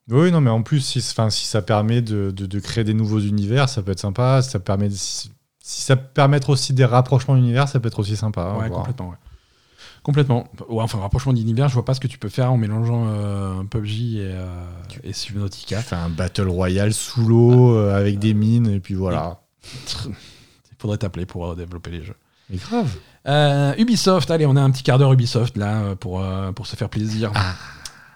Oui, 0.10 0.32
non, 0.32 0.40
mais 0.40 0.50
en 0.50 0.64
plus, 0.64 0.80
si, 0.80 1.02
si 1.02 1.46
ça 1.46 1.62
permet 1.62 2.02
de, 2.02 2.32
de- 2.32 2.46
de 2.46 2.60
créer 2.60 2.84
des 2.86 2.94
nouveaux 2.94 3.20
univers, 3.20 3.68
ça 3.68 3.82
peut 3.82 3.92
être 3.92 4.00
sympa. 4.00 4.42
Ça 4.42 4.60
permet 4.60 4.88
de- 4.88 4.94
si, 4.96 5.32
si 5.60 5.82
ça 5.82 5.96
permettre 5.98 6.50
aussi 6.50 6.74
des 6.74 6.86
rapprochements 6.86 7.36
d'univers, 7.36 7.68
ça 7.68 7.80
peut 7.82 7.88
être 7.88 8.00
aussi 8.00 8.16
sympa. 8.16 8.42
à 8.42 8.58
ouais, 8.58 8.70
complètement, 8.70 9.10
ouais. 9.10 9.16
Complètement. 10.04 10.48
Ouais, 10.68 10.82
enfin, 10.82 11.00
rapprochement 11.00 11.34
d'univers, 11.34 11.68
je 11.68 11.76
vois 11.76 11.86
pas 11.86 11.94
ce 11.94 12.00
que 12.00 12.08
tu 12.08 12.18
peux 12.18 12.30
faire 12.30 12.52
en 12.52 12.58
mélangeant 12.58 13.06
euh, 13.08 13.64
PUBG 13.64 14.16
et, 14.16 14.32
euh, 14.32 14.46
et 15.04 15.14
Subnautica. 15.14 15.80
Fais 15.82 15.96
un 15.96 16.10
battle 16.10 16.48
royale 16.48 16.92
sous 16.92 17.28
l'eau 17.28 17.76
euh, 17.76 17.96
avec 17.96 18.18
des 18.18 18.34
mines 18.34 18.68
et 18.68 18.80
puis 18.80 18.96
voilà. 18.96 19.42
Il 20.06 20.78
faudrait 20.80 20.98
t'appeler 20.98 21.28
pour 21.28 21.52
euh, 21.52 21.56
développer 21.56 21.92
les 21.92 22.04
jeux. 22.04 22.16
Mais 22.50 22.58
grave. 22.58 23.78
Ubisoft, 23.78 24.32
allez, 24.32 24.48
on 24.48 24.56
a 24.56 24.62
un 24.62 24.72
petit 24.72 24.82
quart 24.82 24.98
d'heure 24.98 25.14
Ubisoft 25.14 25.56
là 25.56 25.96
pour, 25.96 26.26
pour 26.56 26.66
se 26.66 26.76
faire 26.76 26.90
plaisir. 26.90 27.32
Ah. 27.36 27.54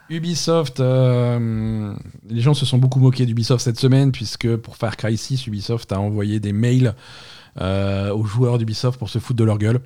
Ubisoft, 0.10 0.80
les 0.80 2.42
gens 2.42 2.56
se 2.56 2.66
sont 2.66 2.80
beaucoup 2.80 3.00
moqués 3.00 3.28
d'Ubisoft 3.28 3.64
cette 3.64 3.80
semaine 3.80 4.12
puisque 4.12 4.56
pour 4.58 4.76
Far 4.76 4.98
Cry 4.98 5.16
6, 5.16 5.46
Ubisoft 5.46 5.92
a 5.92 6.00
envoyé 6.00 6.40
des 6.40 6.52
mails 6.52 6.96
aux 7.62 8.26
joueurs 8.26 8.58
d'Ubisoft 8.58 8.98
pour 8.98 9.10
se 9.10 9.20
foutre 9.20 9.38
de 9.38 9.44
leur 9.44 9.60
gueule. 9.60 9.80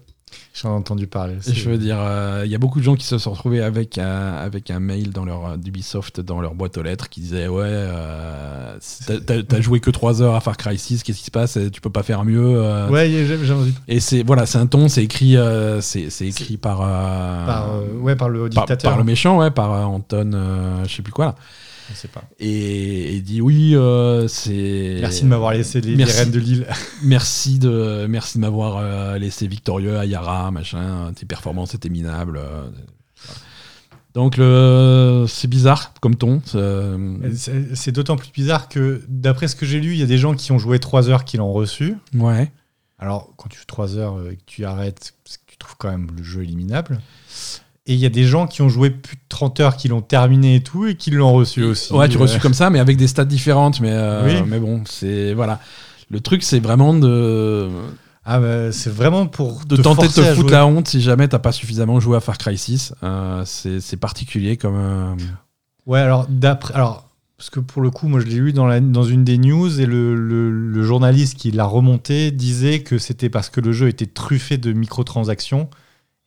J'en 0.61 0.69
ai 0.72 0.73
entendu 0.73 1.07
parler. 1.07 1.36
Je 1.48 1.69
veux 1.69 1.77
dire, 1.77 1.98
euh, 1.99 2.41
il 2.45 2.52
y 2.52 2.56
a 2.56 2.57
beaucoup 2.57 2.80
de 2.80 2.84
gens 2.84 2.95
qui 2.95 3.06
se 3.06 3.18
sont 3.18 3.31
retrouvés 3.31 3.61
avec 3.61 3.98
un, 3.98 4.34
avec 4.34 4.72
un 4.72 4.80
mail 4.80 5.11
dans 5.11 5.23
leur, 5.23 5.57
d'Ubisoft 5.57 6.19
dans 6.19 6.41
leur 6.41 6.53
boîte 6.56 6.77
aux 6.77 6.81
lettres 6.84 7.07
qui 7.07 7.22
disait 7.22 7.48
Ouais, 7.48 7.64
euh, 7.65 8.77
t'as- 9.48 9.61
joué 9.61 9.80
que 9.80 9.90
3 9.90 10.22
heures 10.22 10.36
à 10.36 10.41
Far 10.41 10.57
Cry 10.57 10.77
6, 10.77 11.03
qu'est-ce 11.03 11.19
qui 11.19 11.23
se 11.26 11.31
passe? 11.31 11.57
Tu 11.72 11.80
peux 11.81 11.90
pas 11.90 12.03
faire 12.03 12.23
mieux 12.26 12.56
euh. 12.57 12.90
Ouais, 12.90 13.10
j'ai 13.10 13.53
envie. 13.53 13.73
Et 13.88 13.99
c'est 13.99 14.23
voilà, 14.23 14.45
c'est 14.45 14.57
un 14.57 14.68
ton, 14.68 14.88
c'est 14.90 15.03
écrit, 15.03 15.38
euh, 15.38 15.80
c'est 15.81 16.07
écrit 16.22 16.57
par, 16.57 16.81
euh, 16.81 17.45
Par, 17.45 17.76
euh, 17.76 17.81
ouais, 18.02 18.15
par 18.15 18.30
le 18.30 18.49
par, 18.49 18.65
dictateur. 18.65 18.91
par 18.91 18.98
le 18.98 19.03
méchant, 19.06 19.40
ouais, 19.40 19.52
par 19.52 19.72
euh, 19.73 19.84
Anton, 19.84 20.31
euh, 20.34 20.84
je 20.88 20.95
sais 20.95 21.02
plus 21.02 21.14
quoi 21.14 21.26
là. 21.26 21.36
Je 21.89 21.95
sais 21.95 22.07
pas. 22.07 22.23
Et 22.39 23.15
il 23.15 23.23
dit 23.23 23.41
oui, 23.41 23.75
euh, 23.75 24.27
c'est. 24.27 24.97
Merci 25.01 25.23
de 25.23 25.27
m'avoir 25.27 25.53
laissé 25.53 25.81
les, 25.81 25.91
les 25.91 25.95
Merci. 25.97 26.17
reines 26.19 26.31
de 26.31 26.39
l'île. 26.39 26.67
Merci 27.03 27.59
de, 27.59 28.05
merci 28.07 28.37
de 28.37 28.41
m'avoir 28.41 28.77
euh, 28.77 29.17
laissé 29.17 29.47
victorieux 29.47 29.97
à 29.97 30.05
Yara, 30.05 30.51
machin. 30.51 31.11
Tes 31.15 31.25
performances 31.25 31.73
étaient 31.73 31.89
minables. 31.89 32.37
euh. 32.37 32.67
Donc 34.13 34.37
le, 34.37 35.25
c'est 35.27 35.47
bizarre 35.47 35.93
comme 36.01 36.15
ton. 36.15 36.41
c'est- 36.45 37.91
d'autant 37.91 38.17
plus 38.17 38.31
bizarre 38.31 38.67
que, 38.67 39.01
d'après 39.07 39.47
ce 39.47 39.55
que 39.55 39.65
j'ai 39.65 39.79
lu, 39.79 39.93
il 39.93 39.99
y 39.99 40.03
a 40.03 40.07
des 40.07 40.17
gens 40.17 40.33
qui 40.33 40.51
ont 40.51 40.57
joué 40.59 40.79
3 40.79 41.09
heures 41.09 41.25
qui 41.25 41.37
l'ont 41.37 41.53
reçu. 41.53 41.95
Ouais. 42.15 42.51
Alors, 42.97 43.33
quand 43.37 43.47
tu 43.49 43.59
joues 43.59 43.65
3 43.67 43.97
heures 43.97 44.17
et 44.29 44.35
que 44.35 44.41
tu 44.45 44.65
arrêtes, 44.65 45.13
parce 45.23 45.37
que 45.37 45.43
tu 45.47 45.57
trouves 45.57 45.75
quand 45.77 45.89
même 45.91 46.07
le 46.17 46.23
jeu 46.23 46.43
éliminable. 46.43 46.99
Et 47.89 47.93
il 47.93 47.99
y 47.99 48.05
a 48.05 48.09
des 48.09 48.23
gens 48.23 48.45
qui 48.45 48.61
ont 48.61 48.69
joué 48.69 48.91
plus 48.91 49.15
de 49.15 49.21
30 49.29 49.59
heures, 49.61 49.75
qui 49.75 49.87
l'ont 49.87 50.01
terminé 50.01 50.55
et 50.55 50.61
tout, 50.61 50.85
et 50.85 50.95
qui 50.95 51.09
l'ont 51.09 51.33
reçu 51.33 51.63
aussi. 51.63 51.91
Ouais, 51.91 52.07
tu 52.07 52.17
Euh, 52.17 52.21
reçus 52.21 52.39
comme 52.39 52.53
ça, 52.53 52.69
mais 52.69 52.79
avec 52.79 52.97
des 52.97 53.07
stats 53.07 53.25
différentes. 53.25 53.81
Mais, 53.81 53.89
euh, 53.91 54.25
Oui. 54.25 54.43
mais 54.47 54.59
bon, 54.59 54.83
c'est 54.87 55.33
voilà. 55.33 55.59
Le 56.11 56.19
truc, 56.21 56.43
c'est 56.43 56.59
vraiment 56.59 56.93
de, 56.93 57.67
Ah, 58.25 58.39
bah, 58.39 58.71
c'est 58.71 58.91
vraiment 58.93 59.25
pour 59.25 59.65
de 59.65 59.75
te 59.75 59.81
tenter 59.81 60.07
de 60.07 60.13
te 60.13 60.21
foutre 60.35 60.51
la 60.51 60.67
honte 60.67 60.87
si 60.87 61.01
jamais 61.01 61.27
t'as 61.27 61.39
pas 61.39 61.51
suffisamment 61.51 61.99
joué 61.99 62.15
à 62.15 62.19
Far 62.19 62.37
Cry 62.37 62.57
6. 62.59 62.93
Euh, 63.01 63.41
c'est 63.45 63.79
c'est 63.79 63.97
particulier 63.97 64.55
comme. 64.55 64.75
euh, 64.77 65.15
Ouais, 65.87 65.99
alors, 65.99 66.27
d'après. 66.29 66.75
Alors, 66.75 67.07
parce 67.37 67.49
que 67.49 67.59
pour 67.59 67.81
le 67.81 67.89
coup, 67.89 68.07
moi, 68.07 68.19
je 68.19 68.25
l'ai 68.27 68.35
lu 68.35 68.53
dans, 68.53 68.67
la, 68.67 68.79
dans 68.81 69.03
une 69.03 69.23
des 69.23 69.39
news, 69.39 69.79
et 69.81 69.87
le, 69.87 70.13
le- 70.13 70.51
le 70.51 70.83
journaliste 70.83 71.37
qui 71.37 71.49
l'a 71.51 71.65
remonté 71.65 72.29
disait 72.29 72.81
que 72.81 72.99
c'était 72.99 73.29
parce 73.29 73.49
que 73.49 73.61
le 73.61 73.71
jeu 73.71 73.87
était 73.87 74.05
truffé 74.05 74.57
de 74.59 74.73
microtransactions 74.73 75.69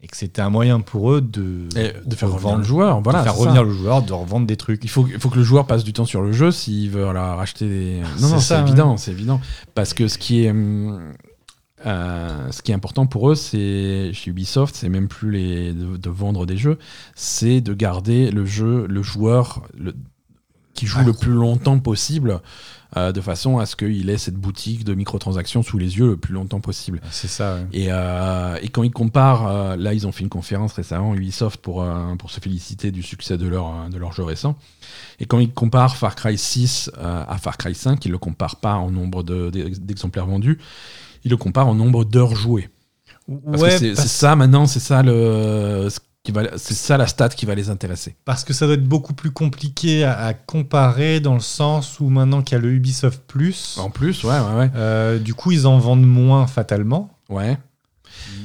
et 0.03 0.09
que 0.09 0.16
c'était 0.16 0.43
un 0.43 0.51
moyen 0.51 0.81
pour 0.81 1.12
eux 1.12 1.20
de, 1.20 1.69
et 1.77 1.93
de 2.05 2.15
faire 2.16 2.29
revenir 2.29 2.47
revendre- 2.49 2.59
le 2.59 2.65
joueur. 2.65 3.01
Voilà, 3.03 3.20
de 3.20 3.24
faire 3.24 3.35
ça. 3.35 3.41
revenir 3.41 3.62
le 3.65 3.73
joueur, 3.73 4.03
de 4.03 4.12
revendre 4.12 4.47
des 4.47 4.57
trucs. 4.57 4.83
Il 4.85 4.91
faut, 4.91 5.07
il 5.07 5.20
faut 5.20 5.29
que 5.31 5.37
le 5.39 5.45
joueur 5.45 5.66
passe 5.66 5.85
du 5.85 5.93
temps 5.93 6.05
sur 6.05 6.23
le 6.23 6.33
jeu 6.33 6.51
s'il 6.51 6.91
veut 6.91 7.05
voilà, 7.05 7.37
racheter 7.37 7.69
des. 7.69 8.01
Non, 8.01 8.07
C'est 8.16 8.23
non, 8.23 8.29
c'est 8.39 8.41
ça, 8.41 8.61
évident, 8.62 8.97
c'est 8.97 9.12
évident. 9.12 9.41
Parce 9.74 9.95
que 9.95 10.09
ce 10.09 10.19
qui 10.19 10.45
est, 10.45 10.51
hum, 10.51 11.12
euh, 11.87 12.51
ce 12.51 12.62
qui 12.62 12.70
est 12.73 12.74
important 12.74 13.07
pour 13.07 13.31
eux, 13.31 13.35
c'est 13.35 14.11
chez 14.12 14.31
Ubisoft, 14.31 14.74
c'est 14.74 14.89
même 14.89 15.09
plus 15.09 15.31
les, 15.31 15.73
de, 15.73 15.97
de 15.97 16.11
vendre 16.11 16.47
des 16.47 16.57
jeux, 16.57 16.79
c'est 17.15 17.61
de 17.61 17.73
garder 17.74 18.31
le 18.31 18.45
jeu, 18.45 18.87
le 18.89 19.03
joueur, 19.03 19.62
le, 19.77 19.95
qui 20.83 20.87
joue 20.89 21.05
le 21.05 21.13
plus 21.13 21.33
longtemps 21.33 21.79
possible, 21.79 22.41
euh, 22.97 23.13
de 23.13 23.21
façon 23.21 23.59
à 23.59 23.67
ce 23.67 23.75
qu'il 23.77 24.11
ait 24.11 24.19
cette 24.19 24.35
boutique 24.35 24.85
de 24.85 24.95
microtransactions 24.95 25.63
sous 25.63 25.79
les 25.79 25.97
yeux 25.99 26.07
le 26.09 26.17
plus 26.17 26.35
longtemps 26.35 26.61
possible. 26.61 27.01
C'est 27.11 27.29
ça. 27.29 27.55
ouais. 27.55 27.67
Et, 27.73 27.87
euh, 27.91 28.57
et 28.61 28.69
quand 28.69 28.83
ils 28.83 28.91
comparent, 28.93 29.47
euh, 29.49 29.77
là 29.77 29.95
ils 29.95 30.07
ont 30.07 30.13
fait 30.13 30.23
une 30.25 30.29
conférence 30.29 30.73
récemment, 30.75 31.15
Ubisoft, 31.15 31.61
pour, 31.61 31.87
pour 32.19 32.31
se 32.31 32.41
féliciter 32.41 32.91
du 32.91 33.03
succès 33.03 33.39
de 33.39 33.47
leur, 33.47 33.89
de 33.91 33.97
leur 33.97 34.13
jeu 34.13 34.25
récent. 34.25 34.57
Et 35.21 35.25
quand 35.27 35.39
ils 35.39 35.51
comparent 35.53 35.97
Far 35.97 36.15
Cry 36.17 36.37
6 36.37 36.91
euh, 36.99 37.25
à 37.29 37.39
Far 37.39 37.57
Cry 37.57 37.75
5, 37.75 38.05
ils 38.05 38.09
ne 38.09 38.13
le 38.13 38.19
comparent 38.19 38.57
pas 38.57 38.75
en 38.75 38.91
nombre 38.91 39.23
de- 39.23 39.51
d'exemplaires 39.51 40.27
vendus, 40.27 40.59
ils 41.25 41.31
le 41.31 41.37
comparent 41.37 41.69
en 41.69 41.75
nombre 41.75 42.05
d'heures 42.05 42.35
jouées. 42.35 42.69
Parce 43.47 43.63
Ouais, 43.63 43.69
que 43.71 43.79
c'est 43.79 43.89
parce- 43.95 44.03
c'est 44.03 44.09
ça 44.27 44.37
maintenant, 44.37 44.67
c'est 44.67 44.81
ça 44.81 45.03
le. 45.03 45.89
Ce 46.24 46.31
qui 46.31 46.32
va- 46.32 46.57
C'est 46.57 46.74
ça 46.74 46.97
la 46.97 47.07
stat 47.09 47.31
qui 47.31 47.47
va 47.47 47.55
les 47.57 47.69
intéresser. 47.69 48.15
Parce 48.24 48.44
que 48.44 48.53
ça 48.53 48.66
doit 48.66 48.74
être 48.77 48.85
beaucoup 48.86 49.12
plus 49.12 49.32
compliqué 49.32 50.05
à, 50.05 50.19
à 50.27 50.35
comparer 50.35 51.19
dans 51.19 51.35
le 51.35 51.40
sens 51.40 51.99
où 51.99 52.09
maintenant 52.11 52.43
qu'il 52.43 52.57
y 52.57 52.61
a 52.61 52.62
le 52.62 52.70
Ubisoft 52.73 53.23
Plus, 53.27 53.77
En 53.78 53.90
plus, 53.90 54.23
ouais, 54.23 54.31
ouais, 54.39 54.55
ouais. 54.57 54.70
euh, 54.77 55.19
du 55.19 55.35
coup 55.35 55.51
ils 55.51 55.66
en 55.66 55.78
vendent 55.78 56.07
moins 56.07 56.47
fatalement. 56.47 57.11
ouais. 57.28 57.59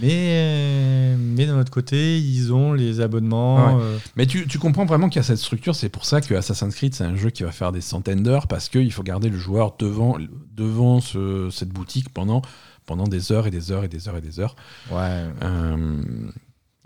Mais, 0.02 1.16
mais 1.20 1.46
d'un 1.46 1.60
autre 1.60 1.70
côté, 1.72 2.18
ils 2.20 2.54
ont 2.54 2.72
les 2.74 3.02
abonnements. 3.02 3.76
Ouais. 3.76 3.84
euh, 3.84 3.98
Mais 4.16 4.26
tu, 4.26 4.48
tu 4.48 4.60
comprends 4.60 4.86
vraiment 4.86 5.10
qu'il 5.10 5.18
y 5.20 5.20
a 5.20 5.24
cette 5.24 5.38
structure, 5.38 5.76
c'est 5.76 5.90
pour 5.90 6.06
ça 6.06 6.22
que 6.22 6.34
Assassin's 6.36 6.74
Creed 6.74 6.96
c'est 6.96 7.04
un 7.04 7.16
jeu 7.18 7.30
qui 7.32 7.44
va 7.44 7.52
faire 7.52 7.72
des 7.74 7.82
centaines 7.82 8.24
d'heures 8.24 8.48
parce 8.48 8.70
qu'il 8.70 8.92
faut 8.94 9.04
garder 9.04 9.30
le 9.30 9.38
joueur 9.38 9.76
devant, 9.78 10.18
devant 10.56 11.02
ce- 11.02 11.50
cette 11.52 11.70
boutique 11.70 12.10
pendant, 12.14 12.42
pendant 12.86 13.04
des 13.08 13.32
heures 13.34 13.46
et 13.46 13.52
des 13.52 13.72
heures 13.74 13.84
et 13.84 13.88
des 13.90 14.08
heures 14.08 14.16
et 14.18 14.22
des 14.22 14.40
heures. 14.40 14.56
ouais. 14.90 15.26
Euh, 15.44 16.02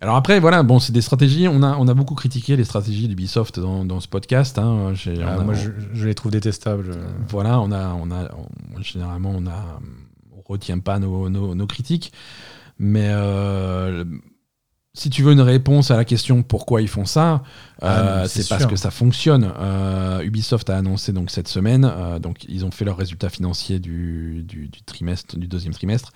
alors 0.01 0.15
après, 0.15 0.39
voilà, 0.39 0.63
bon, 0.63 0.79
c'est 0.79 0.91
des 0.91 1.01
stratégies. 1.01 1.47
On 1.47 1.61
a, 1.63 1.77
on 1.77 1.87
a 1.87 1.93
beaucoup 1.93 2.15
critiqué 2.15 2.55
les 2.55 2.63
stratégies 2.63 3.07
d'Ubisoft 3.07 3.59
dans, 3.59 3.85
dans 3.85 3.99
ce 3.99 4.07
podcast. 4.07 4.57
hein. 4.57 4.93
Ah, 5.23 5.33
a- 5.35 5.43
moi, 5.43 5.53
je, 5.53 5.69
je 5.93 6.07
les 6.07 6.15
trouve 6.15 6.31
détestables. 6.31 6.97
voilà, 7.29 7.59
on 7.61 7.71
a, 7.71 7.93
on 7.93 8.09
a, 8.11 8.31
on- 8.35 8.81
généralement, 8.81 9.31
on 9.35 9.45
a, 9.47 9.79
on 10.35 10.41
retient 10.51 10.79
pas 10.79 10.99
nos, 10.99 11.29
nos- 11.29 11.53
nos 11.55 11.67
critiques, 11.67 12.11
mais 12.79 13.07
euh, 13.11 14.03
si 14.93 15.09
tu 15.09 15.23
veux 15.23 15.31
une 15.31 15.39
réponse 15.41 15.91
à 15.91 15.95
la 15.95 16.03
question 16.03 16.43
pourquoi 16.43 16.81
ils 16.81 16.89
font 16.89 17.05
ça, 17.05 17.43
Ah, 17.81 17.99
euh, 18.23 18.27
c'est 18.27 18.49
parce 18.49 18.65
que 18.65 18.75
ça 18.75 18.91
fonctionne. 18.91 19.53
Euh, 19.59 20.21
Ubisoft 20.23 20.69
a 20.69 20.77
annoncé 20.77 21.13
donc 21.13 21.29
cette 21.31 21.47
semaine, 21.47 21.85
euh, 21.89 22.19
donc 22.19 22.43
ils 22.49 22.65
ont 22.65 22.71
fait 22.71 22.83
leurs 22.85 22.97
résultats 22.97 23.29
financiers 23.29 23.79
du, 23.79 24.43
du, 24.45 24.67
du 24.67 24.81
trimestre, 24.81 25.37
du 25.37 25.47
deuxième 25.47 25.73
trimestre. 25.73 26.11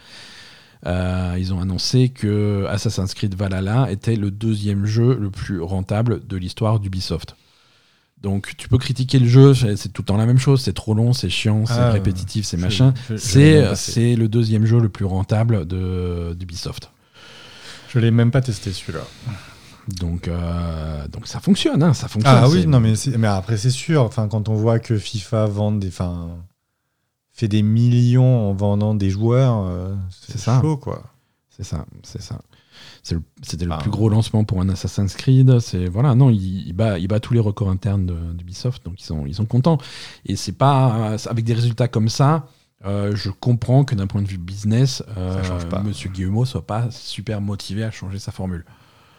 Euh, 0.86 1.36
ils 1.40 1.54
ont 1.54 1.60
annoncé 1.60 2.10
que 2.10 2.66
Assassin's 2.70 3.14
Creed 3.16 3.34
Valhalla 3.36 3.88
était 3.92 4.16
le 4.16 4.30
deuxième 4.30 4.86
jeu 4.86 5.18
le 5.20 5.32
plus 5.32 5.60
rentable 5.62 6.26
de 6.28 6.38
l'histoire 6.38 6.80
d'Ubisoft. 6.80 7.36
Donc 8.22 8.54
tu 8.58 8.68
peux 8.70 8.78
critiquer 8.78 9.20
le 9.20 9.28
jeu, 9.28 9.54
c'est 9.54 9.92
tout 9.92 10.02
le 10.02 10.06
temps 10.06 10.18
la 10.18 10.26
même 10.26 10.40
chose, 10.40 10.62
c'est 10.62 10.74
trop 10.74 10.94
long, 10.94 11.14
c'est 11.14 11.30
chiant, 11.30 11.66
c'est 11.66 11.74
Ah, 11.74 11.92
répétitif, 11.92 12.46
c'est 12.46 12.58
machin. 12.58 12.94
C'est 13.18 14.16
le 14.16 14.28
deuxième 14.28 14.66
jeu 14.66 14.80
le 14.80 14.90
plus 14.90 15.06
rentable 15.06 15.68
de- 15.68 16.34
d'Ubisoft. 16.38 16.92
Je 17.90 18.00
l'ai 18.00 18.12
même 18.12 18.32
pas 18.32 18.42
testé 18.42 18.72
celui-là. 18.74 19.02
Donc, 20.00 20.28
euh, 20.28 21.08
donc 21.10 21.28
ça 21.28 21.40
fonctionne, 21.40 21.84
hein, 21.84 21.94
ça 21.94 22.08
fonctionne. 22.08 22.36
Ah 22.36 22.50
oui, 22.50 22.66
non, 22.66 22.80
mais, 22.80 22.94
mais 23.18 23.28
après, 23.28 23.58
c'est 23.58 23.70
sûr. 23.70 24.02
Enfin, 24.02 24.28
quand 24.28 24.50
on 24.50 24.56
voit 24.56 24.80
que 24.80 24.98
FIFA 24.98 25.46
vend 25.46 25.72
des, 25.74 25.90
enfin, 25.90 26.30
fait 27.36 27.48
des 27.48 27.62
millions 27.62 28.50
en 28.50 28.54
vendant 28.54 28.96
des 28.96 29.10
joueurs, 29.10 29.66
euh, 29.68 29.94
C'est 30.10 30.40
chaud, 30.62 30.78
quoi. 30.78 31.04
C'est 31.50 31.64
ça, 31.64 31.86
c'est 32.04 32.22
ça. 32.22 32.40
Le- 33.12 33.22
C'était 33.44 33.66
le 33.66 33.78
plus 33.82 33.92
gros 33.92 34.10
lancement 34.10 34.44
pour 34.44 34.60
un 34.62 34.68
Assassin's 34.70 35.14
Creed. 35.16 35.60
C'est 35.60 35.86
voilà, 35.88 36.16
non, 36.16 36.30
il, 36.30 36.68
il 36.68 36.74
bat, 36.74 36.98
il 36.98 37.08
bat 37.08 37.20
tous 37.20 37.34
les 37.34 37.40
records 37.40 37.70
internes 37.70 38.06
de- 38.06 38.34
d'Ubisoft, 38.34 38.84
donc 38.84 38.96
ils 39.00 39.06
sont, 39.06 39.26
ils 39.28 39.36
sont 39.36 39.46
contents. 39.46 39.78
Et 40.26 40.36
c'est 40.36 40.52
pas 40.54 41.16
avec 41.30 41.46
des 41.46 41.54
résultats 41.54 41.88
comme 41.88 42.10
ça. 42.10 42.48
euh, 42.86 43.16
je 43.16 43.30
comprends 43.30 43.84
que 43.86 43.96
d'un 43.96 44.08
point 44.08 44.22
de 44.22 44.28
vue 44.28 44.38
business, 44.38 45.02
euh, 45.18 45.42
pas. 45.70 45.82
Monsieur 45.82 46.10
Guillemot 46.10 46.46
soit 46.46 46.66
pas 46.68 46.90
super 46.92 47.42
motivé 47.42 47.84
à 47.84 47.92
changer 47.92 48.20
sa 48.20 48.32
formule. 48.32 48.66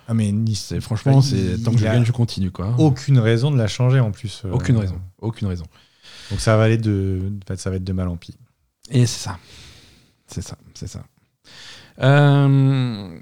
Ah, 0.08 0.14
mais 0.14 0.32
franchement, 0.80 1.20
c'est 1.20 1.62
tant 1.64 1.72
que 1.72 1.78
je 1.78 1.84
gagne, 1.84 2.04
je 2.04 2.12
continue 2.12 2.50
quoi. 2.52 2.74
aucune 2.78 3.18
raison 3.18 3.50
de 3.50 3.56
la 3.56 3.66
changer 3.66 3.98
en 4.00 4.10
plus. 4.12 4.42
euh. 4.44 4.52
Aucune 4.52 4.76
raison, 4.76 5.00
aucune 5.20 5.48
raison. 5.48 5.64
Donc 6.30 6.40
ça 6.40 6.56
va 6.56 6.64
aller 6.64 6.78
de, 6.78 7.20
en 7.42 7.46
fait, 7.46 7.56
ça 7.58 7.70
va 7.70 7.76
être 7.76 7.84
de 7.84 7.92
mal 7.92 8.08
en 8.08 8.16
pis. 8.16 8.34
Et 8.90 9.06
c'est 9.06 9.20
ça. 9.24 9.38
C'est 10.26 10.42
ça, 10.42 10.56
c'est 10.74 10.88
ça. 10.88 11.02
Euh, 12.02 13.18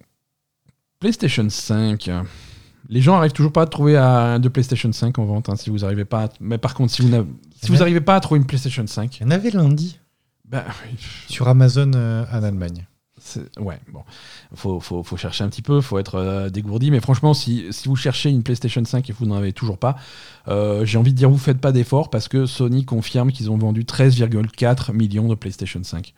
PlayStation 1.00 1.48
5. 1.48 2.10
Les 2.88 3.00
gens 3.00 3.14
arrivent 3.16 3.32
toujours 3.32 3.52
pas 3.52 3.62
à 3.62 3.66
trouver 3.66 3.96
à- 3.96 4.38
de 4.38 4.48
PlayStation 4.48 4.92
5 4.92 5.18
en 5.18 5.24
vente. 5.24 5.48
hein, 5.48 5.56
si 5.56 5.70
vous 5.70 5.84
arrivez 5.84 6.04
pas. 6.04 6.24
à- 6.24 6.28
Mais 6.40 6.58
par 6.58 6.74
contre, 6.74 6.92
si 6.92 7.02
vous 7.02 7.08
n'avez- 7.08 7.28
si 7.62 7.70
vous 7.70 7.78
n'arrivez 7.78 8.00
pas 8.00 8.16
à 8.16 8.20
trouver 8.20 8.40
une 8.40 8.46
PlayStation 8.46 8.86
5, 8.86 9.18
Il 9.20 9.22
y 9.22 9.26
en 9.26 9.30
avait 9.30 9.50
lundi 9.50 9.98
ben, 10.44 10.64
sur 11.28 11.48
Amazon 11.48 11.90
euh, 11.94 12.24
en 12.32 12.42
Allemagne. 12.42 12.86
Ouais, 13.58 13.78
bon, 13.92 14.02
faut, 14.54 14.80
faut, 14.80 15.02
faut 15.02 15.16
chercher 15.16 15.44
un 15.44 15.48
petit 15.48 15.62
peu, 15.62 15.80
faut 15.80 15.98
être 15.98 16.16
euh, 16.16 16.50
dégourdi. 16.50 16.90
Mais 16.90 17.00
franchement, 17.00 17.34
si, 17.34 17.66
si 17.70 17.88
vous 17.88 17.96
cherchez 17.96 18.30
une 18.30 18.42
PlayStation 18.42 18.84
5 18.84 19.08
et 19.08 19.12
vous 19.12 19.26
n'en 19.26 19.36
avez 19.36 19.52
toujours 19.52 19.78
pas, 19.78 19.96
euh, 20.48 20.84
j'ai 20.84 20.98
envie 20.98 21.12
de 21.12 21.16
dire, 21.16 21.30
vous 21.30 21.38
faites 21.38 21.60
pas 21.60 21.72
d'efforts 21.72 22.10
parce 22.10 22.28
que 22.28 22.46
Sony 22.46 22.84
confirme 22.84 23.32
qu'ils 23.32 23.50
ont 23.50 23.56
vendu 23.58 23.84
13,4 23.84 24.92
millions 24.92 25.28
de 25.28 25.34
PlayStation 25.34 25.82
5 25.82 26.12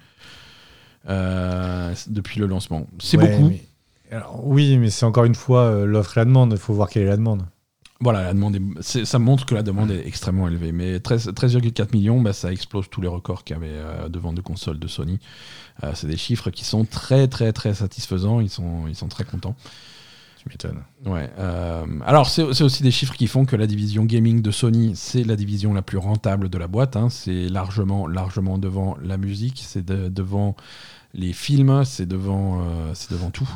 euh, 1.08 1.94
depuis 2.08 2.40
le 2.40 2.46
lancement. 2.46 2.86
C'est 2.98 3.16
Ouais, 3.18 3.28
beaucoup. 3.36 3.50
mais- 3.50 3.62
alors, 4.10 4.40
oui, 4.46 4.78
mais 4.78 4.90
c'est 4.90 5.04
encore 5.04 5.24
une 5.24 5.34
fois 5.34 5.84
l'offre 5.84 6.16
et 6.16 6.20
la 6.20 6.24
demande. 6.24 6.52
Il 6.52 6.58
faut 6.58 6.72
voir 6.74 6.88
quelle 6.88 7.02
est 7.02 7.06
la 7.06 7.16
demande. 7.16 7.42
Voilà, 8.00 8.22
la 8.24 8.34
demande 8.34 8.56
est- 8.56 9.04
ça 9.06 9.18
montre 9.18 9.46
que 9.46 9.54
la 9.54 9.62
demande 9.62 9.90
est 9.90 10.06
extrêmement 10.06 10.48
élevée. 10.48 10.70
Mais 10.70 11.00
13 11.00 11.32
13,4 11.34 11.92
millions, 11.94 12.20
bah, 12.20 12.34
ça 12.34 12.52
explose 12.52 12.90
tous 12.90 13.00
les 13.00 13.08
records 13.08 13.42
qu'il 13.42 13.56
y 13.56 13.58
avait 13.58 13.68
euh, 13.70 14.08
de 14.10 14.18
vente 14.18 14.34
de 14.34 14.42
consoles 14.42 14.78
de 14.78 14.86
Sony. 14.86 15.18
Euh, 15.82 15.92
c'est 15.94 16.06
des 16.06 16.16
chiffres 16.18 16.50
qui 16.50 16.64
sont 16.64 16.84
très, 16.84 17.26
très, 17.26 17.52
très 17.54 17.72
satisfaisants. 17.72 18.40
Ils 18.40 18.50
sont, 18.50 18.86
ils 18.86 18.94
sont 18.94 19.08
très 19.08 19.24
contents. 19.24 19.56
Tu 20.38 20.48
m'étonnes. 20.50 20.82
Ouais. 21.06 21.30
euh, 21.38 21.84
alors, 22.04 22.28
c'est 22.28 22.42
aussi 22.42 22.82
des 22.82 22.90
chiffres 22.90 23.14
qui 23.14 23.26
font 23.28 23.46
que 23.46 23.56
la 23.56 23.66
division 23.66 24.04
gaming 24.04 24.42
de 24.42 24.50
Sony, 24.50 24.92
c'est 24.94 25.24
la 25.24 25.34
division 25.36 25.72
la 25.72 25.82
plus 25.82 25.98
rentable 25.98 26.50
de 26.50 26.58
la 26.58 26.66
boîte. 26.68 26.96
hein. 26.96 27.08
C'est 27.08 27.48
largement, 27.48 28.06
largement 28.06 28.58
devant 28.58 28.96
la 29.02 29.16
musique, 29.16 29.62
c'est 29.66 29.84
de- 29.84 30.08
devant 30.10 30.54
les 31.14 31.32
films, 31.32 31.82
c'est 31.86 32.06
devant, 32.06 32.62
c'est 32.92 33.10
devant 33.10 33.30
tout. 33.30 33.48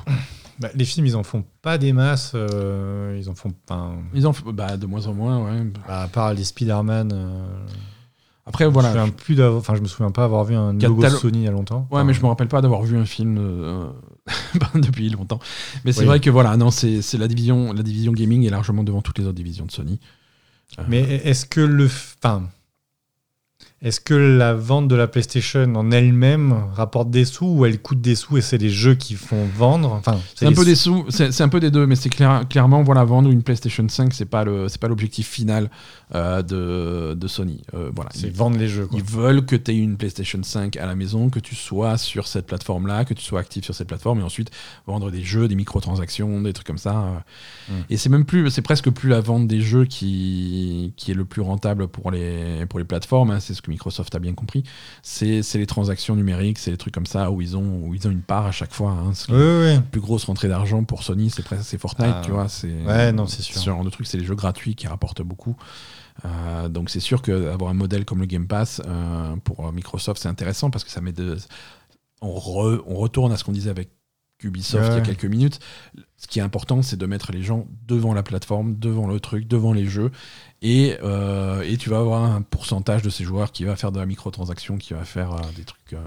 Bah, 0.61 0.69
les 0.75 0.85
films, 0.85 1.07
ils 1.07 1.17
en 1.17 1.23
font 1.23 1.43
pas 1.63 1.79
des 1.79 1.93
masses. 1.93 2.33
euh, 2.35 3.17
ils 3.19 3.29
en 3.31 3.35
font 3.35 3.53
pas. 3.67 3.93
Ils 4.15 4.27
en 4.27 4.33
font 4.35 4.53
bah, 4.53 4.77
de 4.77 4.87
moins 4.87 5.07
en 5.07 5.15
moins, 5.15 5.43
ouais. 5.45 5.63
Bah, 5.89 6.03
à 6.03 6.09
part 6.09 6.35
les 6.35 6.45
Spider-Man. 6.45 7.11
euh, 7.15 7.47
Après, 8.47 8.65
je 8.65 8.69
me 8.69 8.75
voilà. 8.75 8.91
souviens 8.91 9.09
plus 9.09 9.43
Enfin, 9.43 9.75
je 9.75 9.81
me 9.81 9.87
souviens 9.89 10.11
pas 10.11 10.25
avoir 10.25 10.45
vu 10.45 10.55
un 10.55 10.75
logo 10.75 11.09
Sony 11.09 11.39
il 11.39 11.45
y 11.45 11.49
a 11.49 11.51
longtemps. 11.51 11.87
Ouais, 11.91 11.99
Enfin, 11.99 12.05
mais 12.05 12.13
je 12.15 12.21
me 12.21 12.27
rappelle 12.27 12.49
pas 12.49 12.61
d'avoir 12.61 12.83
vu 12.83 12.99
un 12.99 13.07
film 13.07 13.39
euh, 13.41 13.89
depuis 14.75 15.09
longtemps. 15.09 15.39
Mais 15.85 15.93
c'est 15.93 16.01
Oui. 16.01 16.07
vrai 16.07 16.21
que 16.21 16.29
voilà, 16.31 16.57
non, 16.59 16.71
c'est 16.71 17.01
la 17.15 17.27
division, 17.29 17.73
la 17.73 17.83
division 17.83 18.13
gaming 18.13 18.45
est 18.47 18.51
largement 18.51 18.85
devant 18.85 19.01
toutes 19.01 19.19
les 19.19 19.25
autres 19.25 19.35
divisions 19.37 19.65
de 19.67 19.73
Sony. 19.73 19.99
Mais 20.89 21.01
est-ce 21.01 21.47
que 21.47 21.61
le. 21.61 21.87
Enfin. 21.87 22.45
Est-ce 23.83 23.99
que 23.99 24.13
la 24.13 24.53
vente 24.53 24.89
de 24.89 24.95
la 24.95 25.07
PlayStation 25.07 25.75
en 25.75 25.91
elle-même 25.91 26.53
rapporte 26.75 27.09
des 27.11 27.25
sous 27.25 27.47
ou 27.47 27.65
elle 27.65 27.81
coûte 27.81 28.03
des 28.03 28.15
sous 28.15 28.37
et 28.37 28.43
c'est 28.43 28.59
les 28.59 28.69
jeux 28.69 28.95
qui 28.95 29.15
font 29.15 29.47
vendre 29.57 29.93
Enfin, 29.93 30.21
c'est 30.35 30.45
un 30.45 30.51
peu 30.51 30.57
sous- 30.57 30.65
des 30.67 30.75
sous, 30.75 31.07
c'est 31.09 31.41
un 31.41 31.49
peu 31.49 31.61
des 31.61 31.71
deux, 31.71 31.87
mais 31.87 31.97
c'est 31.97 32.11
clair, 32.11 32.45
clairement 32.51 32.83
voilà, 32.83 33.05
vendre 33.05 33.31
une 33.31 33.43
PlayStation 33.43 33.89
5, 33.89 34.13
c'est 34.13 34.27
pas 34.27 34.45
le, 34.45 34.69
c'est 34.69 34.79
pas 34.79 34.89
l'objectif 34.89 35.27
final 35.31 35.71
euh, 36.15 36.43
de, 36.43 37.15
de 37.15 37.27
Sony. 37.27 37.63
Euh, 37.73 37.91
voilà, 37.95 38.11
C'est 38.13 38.27
ils, 38.27 38.35
vendre 38.35 38.59
les 38.59 38.69
jeux. 38.69 38.85
Quoi. 38.87 38.99
ils 38.99 39.05
veulent 39.05 39.47
que 39.47 39.57
tu 39.57 39.71
aies 39.71 39.79
une 39.79 39.97
PlayStation 39.97 40.43
5 40.43 40.77
à 40.77 40.85
la 40.85 40.95
maison, 40.95 41.31
que 41.31 41.41
tu 41.41 41.55
sois 41.55 41.97
sur 41.97 42.27
cette 42.27 42.47
plateforme-là, 42.47 43.07
que 43.07 43.15
tu 43.15 43.25
sois 43.25 43.41
actif 43.41 43.65
sur 43.65 43.75
cette 43.75 43.89
plateforme, 43.89 44.21
et 44.21 44.23
ensuite 44.23 44.51
vendre 44.87 45.11
des 45.11 45.23
jeux, 45.23 45.49
des 45.49 45.55
microtransactions, 45.55 46.43
des 46.43 46.53
trucs 46.53 46.67
comme 46.67 46.77
ça. 46.77 46.99
euh. 47.71 47.73
Mm. 47.73 47.85
Et 47.89 47.97
c'est 47.97 48.11
même 48.11 48.27
plus, 48.27 48.51
c'est 48.51 48.61
presque 48.61 48.91
plus 48.91 49.09
la 49.09 49.23
vente 49.23 49.47
des 49.49 49.63
jeux 49.63 49.87
qui, 49.87 50.93
qui 50.99 51.13
est 51.13 51.15
le 51.15 51.25
plus 51.25 51.41
rentable 51.41 51.89
pour 51.89 52.11
les, 52.11 52.67
pour 52.69 52.79
les 52.79 52.85
plateformes. 52.85 53.31
hein, 53.31 53.41
c'est 53.41 53.55
ce 53.55 53.63
que 53.63 53.70
Microsoft 53.71 54.15
a 54.15 54.19
bien 54.19 54.35
compris. 54.35 54.63
C'est 55.03 55.43
c'est 55.43 55.59
les 55.59 55.67
transactions 55.67 56.15
numériques, 56.17 56.59
c'est 56.59 56.71
les 56.71 56.77
trucs 56.77 56.93
comme 56.93 57.07
ça 57.07 57.31
où 57.31 57.41
ils 57.41 57.57
ont, 57.57 57.87
où 57.87 57.95
ils 57.95 58.07
ont 58.07 58.11
une 58.11 58.21
part 58.23 58.45
à 58.47 58.53
chaque 58.53 58.73
fois. 58.75 58.91
hein. 58.91 59.13
Oui, 59.31 59.35
oui. 59.37 59.75
La 59.77 59.81
plus 59.81 60.01
grosse 60.03 60.25
rentrée 60.25 60.49
d'argent 60.49 60.85
pour 60.85 61.03
Sony, 61.03 61.31
c'est 61.31 61.43
presque 61.43 61.65
c'est 61.65 61.79
Fortnite, 61.79 62.13
Ah. 62.17 62.23
tu 62.25 62.31
vois. 62.33 62.49
C'est 62.49 62.73
Ouais, 62.85 63.13
non, 63.13 63.27
c'est 63.27 63.43
sûr. 63.43 63.57
Ce 63.57 63.65
genre 63.65 63.83
de 63.85 63.91
truc, 63.91 64.07
c'est 64.07 64.19
les 64.19 64.25
jeux 64.25 64.35
gratuits 64.35 64.75
qui 64.75 64.87
rapportent 64.87 65.23
beaucoup. 65.23 65.57
Euh, 66.27 66.69
donc 66.69 66.91
c'est 66.91 67.01
sûr 67.01 67.23
qu'avoir 67.23 67.71
un 67.71 67.75
modèle 67.75 68.05
comme 68.05 68.21
le 68.21 68.27
Game 68.27 68.47
Pass 68.47 68.83
euh, 68.87 69.37
pour 69.45 69.73
Microsoft, 69.73 70.21
c'est 70.21 70.29
intéressant 70.29 70.69
parce 70.71 70.85
que 70.85 70.91
ça 70.91 71.01
met 71.01 71.13
de... 71.13 71.39
On, 72.21 72.35
re- 72.39 72.83
on 72.87 72.97
retourne 72.97 73.33
à 73.33 73.39
ce 73.39 73.45
qu'on 73.45 73.53
disait 73.53 73.71
avec 73.71 73.89
Ubisoft 74.43 74.89
il 74.91 74.95
y 74.95 74.99
a 74.99 75.01
quelques 75.01 75.25
minutes. 75.25 75.61
Ce 76.17 76.27
qui 76.27 76.39
est 76.39 76.43
important, 76.43 76.83
c'est 76.83 76.97
de 76.97 77.07
mettre 77.07 77.33
les 77.33 77.43
gens 77.43 77.67
devant 77.89 78.13
la 78.15 78.23
plateforme, 78.23 78.77
devant 78.79 79.07
le 79.07 79.21
truc, 79.21 79.49
devant 79.49 79.73
les 79.73 79.87
jeux. 79.87 80.11
Et, 80.63 80.97
euh, 81.03 81.63
et 81.63 81.77
tu 81.79 81.89
vas 81.91 81.99
avoir 81.99 82.23
un 82.25 82.43
pourcentage 82.43 83.03
de 83.03 83.09
ces 83.11 83.25
joueurs 83.25 83.53
qui 83.53 83.65
va 83.65 83.75
faire 83.77 83.91
de 83.93 83.99
la 83.99 84.07
microtransaction, 84.07 84.77
qui 84.77 84.93
va 84.93 85.05
faire 85.05 85.33
euh, 85.33 85.39
des 85.57 85.65
trucs, 85.65 85.95
euh, 85.95 85.99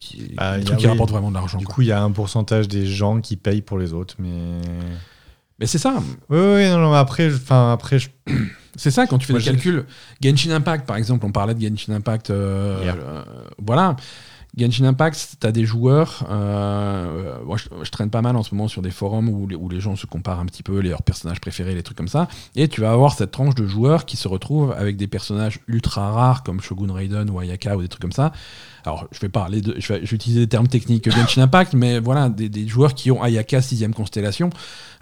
qui, 0.00 0.34
Ah, 0.36 0.56
des 0.56 0.62
il 0.62 0.62
y 0.62 0.62
a- 0.62 0.66
trucs 0.66 0.78
qui 0.80 0.84
oui. 0.84 0.90
rapportent 0.90 1.10
vraiment 1.12 1.30
de 1.30 1.34
l'argent. 1.34 1.56
Du 1.58 1.64
quoi. 1.64 1.74
coup, 1.76 1.82
il 1.82 1.88
y 1.88 1.92
a 1.92 2.02
un 2.02 2.10
pourcentage 2.12 2.68
des 2.68 2.86
gens 2.86 3.20
qui 3.22 3.36
payent 3.36 3.62
pour 3.62 3.78
les 3.78 3.92
autres, 3.94 4.16
mais. 4.18 4.60
Mais 5.60 5.66
c'est 5.66 5.78
ça. 5.78 5.94
Oui, 6.28 6.38
oui, 6.38 6.68
non, 6.68 6.78
non, 6.78 6.90
mais 6.90 6.98
après, 6.98 7.32
enfin, 7.32 7.72
après, 7.72 7.98
je- 7.98 8.10
C'est 8.76 8.90
ça, 8.90 9.06
quand 9.06 9.18
tu 9.18 9.26
fais 9.26 9.32
Moi, 9.34 9.38
des 9.40 9.44
calculs. 9.46 9.86
Genshin 10.20 10.50
Impact, 10.50 10.84
par 10.84 10.96
exemple, 10.96 11.24
on 11.24 11.30
parlait 11.30 11.54
de 11.54 11.60
Genshin 11.64 11.92
Impact. 11.94 12.32
voilà. 13.58 13.96
Genshin 14.56 14.84
Impact, 14.84 15.36
tu 15.40 15.46
as 15.46 15.52
des 15.52 15.64
joueurs. 15.64 16.24
euh, 16.30 17.38
moi, 17.44 17.56
je, 17.56 17.90
traîne 17.90 18.10
pas 18.10 18.22
mal 18.22 18.36
en 18.36 18.42
ce 18.42 18.54
moment 18.54 18.68
sur 18.68 18.82
des 18.82 18.90
forums 18.90 19.28
où 19.28 19.48
les, 19.48 19.56
où 19.56 19.68
les 19.68 19.80
gens 19.80 19.96
se 19.96 20.06
comparent 20.06 20.38
un 20.40 20.46
petit 20.46 20.62
peu, 20.62 20.78
les- 20.78 20.90
leurs 20.90 21.02
personnages 21.02 21.40
préférés, 21.40 21.74
les 21.74 21.82
trucs 21.82 21.96
comme 21.96 22.08
ça. 22.08 22.28
Et 22.54 22.68
tu 22.68 22.80
vas 22.80 22.92
avoir 22.92 23.14
cette 23.14 23.32
tranche 23.32 23.54
de 23.56 23.66
joueurs 23.66 24.04
qui 24.06 24.16
se 24.16 24.28
retrouvent 24.28 24.72
avec 24.72 24.96
des 24.96 25.08
personnages 25.08 25.60
ultra 25.66 26.12
rares 26.12 26.42
comme 26.44 26.60
Shogun 26.60 26.92
Raiden 26.92 27.30
ou 27.30 27.38
Ayaka 27.40 27.76
ou 27.76 27.82
des 27.82 27.88
trucs 27.88 28.02
comme 28.02 28.12
ça. 28.12 28.32
Alors, 28.84 29.06
je 29.12 29.18
vais 29.20 29.28
parler 29.30 29.60
de. 29.60 29.74
Je 29.78 29.92
vais, 29.92 30.04
je 30.04 30.10
vais 30.10 30.16
utiliser 30.16 30.40
des 30.40 30.46
termes 30.46 30.68
techniques 30.68 31.10
Genshin 31.10 31.42
Impact, 31.42 31.72
mais 31.72 31.98
voilà, 31.98 32.28
des, 32.28 32.48
des 32.48 32.68
joueurs 32.68 32.94
qui 32.94 33.10
ont 33.10 33.22
Ayaka 33.22 33.62
6 33.62 33.86
constellation. 33.96 34.50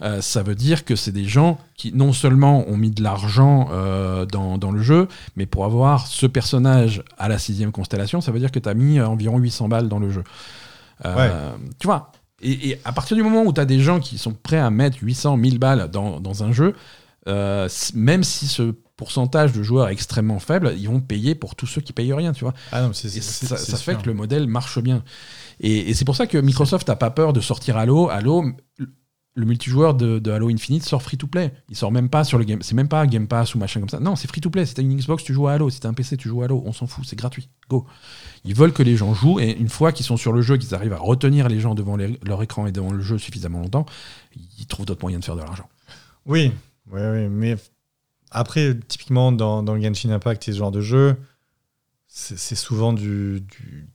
Euh, 0.02 0.20
ça 0.20 0.42
veut 0.42 0.54
dire 0.54 0.84
que 0.84 0.94
c'est 0.94 1.12
des 1.12 1.24
gens 1.24 1.58
qui 1.76 1.92
non 1.92 2.12
seulement 2.12 2.68
ont 2.68 2.76
mis 2.76 2.90
de 2.90 3.02
l'argent 3.02 3.68
euh, 3.72 4.24
dans, 4.24 4.56
dans 4.56 4.70
le 4.70 4.80
jeu, 4.82 5.08
mais 5.36 5.46
pour 5.46 5.64
avoir 5.64 6.06
ce 6.06 6.26
personnage 6.26 7.02
à 7.18 7.28
la 7.28 7.38
sixième 7.38 7.72
constellation, 7.72 8.20
ça 8.20 8.30
veut 8.30 8.38
dire 8.38 8.52
que 8.52 8.60
tu 8.60 8.68
as 8.68 8.74
mis 8.74 8.98
euh, 8.98 9.08
environ 9.08 9.38
800 9.38 9.68
balles 9.68 9.88
dans 9.88 9.98
le 9.98 10.10
jeu. 10.10 10.22
Euh, 11.04 11.52
Tu 11.78 11.86
vois 11.86 12.12
et, 12.40 12.70
et 12.70 12.80
à 12.84 12.92
partir 12.92 13.16
du 13.16 13.22
moment 13.22 13.42
où 13.42 13.52
tu 13.52 13.60
as 13.60 13.64
des 13.64 13.80
gens 13.80 14.00
qui 14.00 14.18
sont 14.18 14.32
prêts 14.32 14.58
à 14.58 14.70
mettre 14.70 14.98
800, 15.00 15.36
1000 15.36 15.58
balles 15.58 15.88
dans, 15.90 16.20
dans 16.20 16.42
un 16.42 16.52
jeu, 16.52 16.74
euh, 17.28 17.68
même 17.94 18.24
si 18.24 18.46
ce 18.46 18.74
pourcentage 19.02 19.52
de 19.52 19.62
joueurs 19.64 19.88
extrêmement 19.88 20.38
faible, 20.38 20.74
ils 20.78 20.86
vont 20.88 21.00
payer 21.00 21.34
pour 21.34 21.56
tous 21.56 21.66
ceux 21.66 21.80
qui 21.80 21.92
payent 21.92 22.12
rien, 22.12 22.32
tu 22.32 22.44
vois. 22.44 22.54
Ah 22.70 22.82
non, 22.82 22.92
ça, 22.92 23.08
ça 23.08 23.56
fait 23.76 23.92
sûr. 23.92 24.02
que 24.02 24.06
le 24.06 24.14
modèle 24.14 24.46
marche 24.46 24.78
bien. 24.80 25.02
Et, 25.58 25.90
et 25.90 25.94
c'est 25.94 26.04
pour 26.04 26.14
ça 26.14 26.28
que 26.28 26.38
Microsoft 26.38 26.86
n'a 26.86 26.94
pas 26.96 27.10
peur 27.10 27.32
de 27.32 27.40
sortir 27.40 27.76
Halo. 27.76 28.08
Halo, 28.10 28.44
le 29.34 29.46
multijoueur 29.46 29.94
de, 29.94 30.18
de 30.18 30.30
Halo 30.30 30.50
Infinite 30.50 30.84
sort 30.84 31.02
free 31.02 31.16
to 31.16 31.26
play. 31.26 31.52
Il 31.70 31.76
sort 31.76 31.90
même 31.90 32.08
pas 32.10 32.22
sur 32.22 32.36
le 32.38 32.44
game. 32.44 32.60
C'est 32.62 32.74
même 32.74 32.88
pas 32.88 33.06
Game 33.06 33.26
Pass 33.26 33.54
ou 33.54 33.58
machin 33.58 33.80
comme 33.80 33.88
ça. 33.88 33.98
Non, 33.98 34.14
c'est 34.14 34.28
free 34.28 34.40
to 34.42 34.50
play. 34.50 34.64
Si 34.66 34.74
t'as 34.74 34.82
une 34.82 34.94
Xbox, 34.96 35.24
tu 35.24 35.32
joues 35.34 35.48
à 35.48 35.52
Halo. 35.54 35.70
Si 35.70 35.80
t'as 35.80 35.88
un 35.88 35.94
PC, 35.94 36.16
tu 36.18 36.28
joues 36.28 36.42
à 36.42 36.44
Halo. 36.44 36.62
On 36.66 36.72
s'en 36.72 36.86
fout, 36.86 37.04
c'est 37.06 37.16
gratuit. 37.16 37.48
Go. 37.68 37.86
Ils 38.44 38.54
veulent 38.54 38.72
que 38.74 38.82
les 38.82 38.96
gens 38.96 39.14
jouent 39.14 39.40
et 39.40 39.50
une 39.52 39.68
fois 39.70 39.90
qu'ils 39.92 40.04
sont 40.06 40.16
sur 40.18 40.32
le 40.32 40.42
jeu, 40.42 40.58
qu'ils 40.58 40.74
arrivent 40.74 40.92
à 40.92 40.98
retenir 40.98 41.48
les 41.48 41.60
gens 41.60 41.74
devant 41.74 41.96
les- 41.96 42.18
leur 42.26 42.42
écran 42.42 42.66
et 42.66 42.72
devant 42.72 42.92
le 42.92 43.00
jeu 43.00 43.16
suffisamment 43.18 43.60
longtemps, 43.60 43.86
ils 44.58 44.66
trouvent 44.66 44.84
d'autres 44.86 45.02
moyens 45.02 45.20
de 45.22 45.24
faire 45.24 45.36
de 45.36 45.40
l'argent. 45.40 45.68
Oui, 46.26 46.52
oui, 46.92 47.00
oui, 47.02 47.28
mais 47.30 47.56
après, 48.32 48.74
typiquement, 48.88 49.30
dans, 49.32 49.62
dans 49.62 49.74
le 49.74 49.80
Genshin 49.82 50.10
Impact 50.10 50.48
et 50.48 50.52
ce 50.52 50.58
genre 50.58 50.72
de 50.72 50.80
jeu, 50.80 51.16
c'est 52.08 52.54
souvent 52.56 52.92
du, 52.92 53.40
du, 53.40 53.88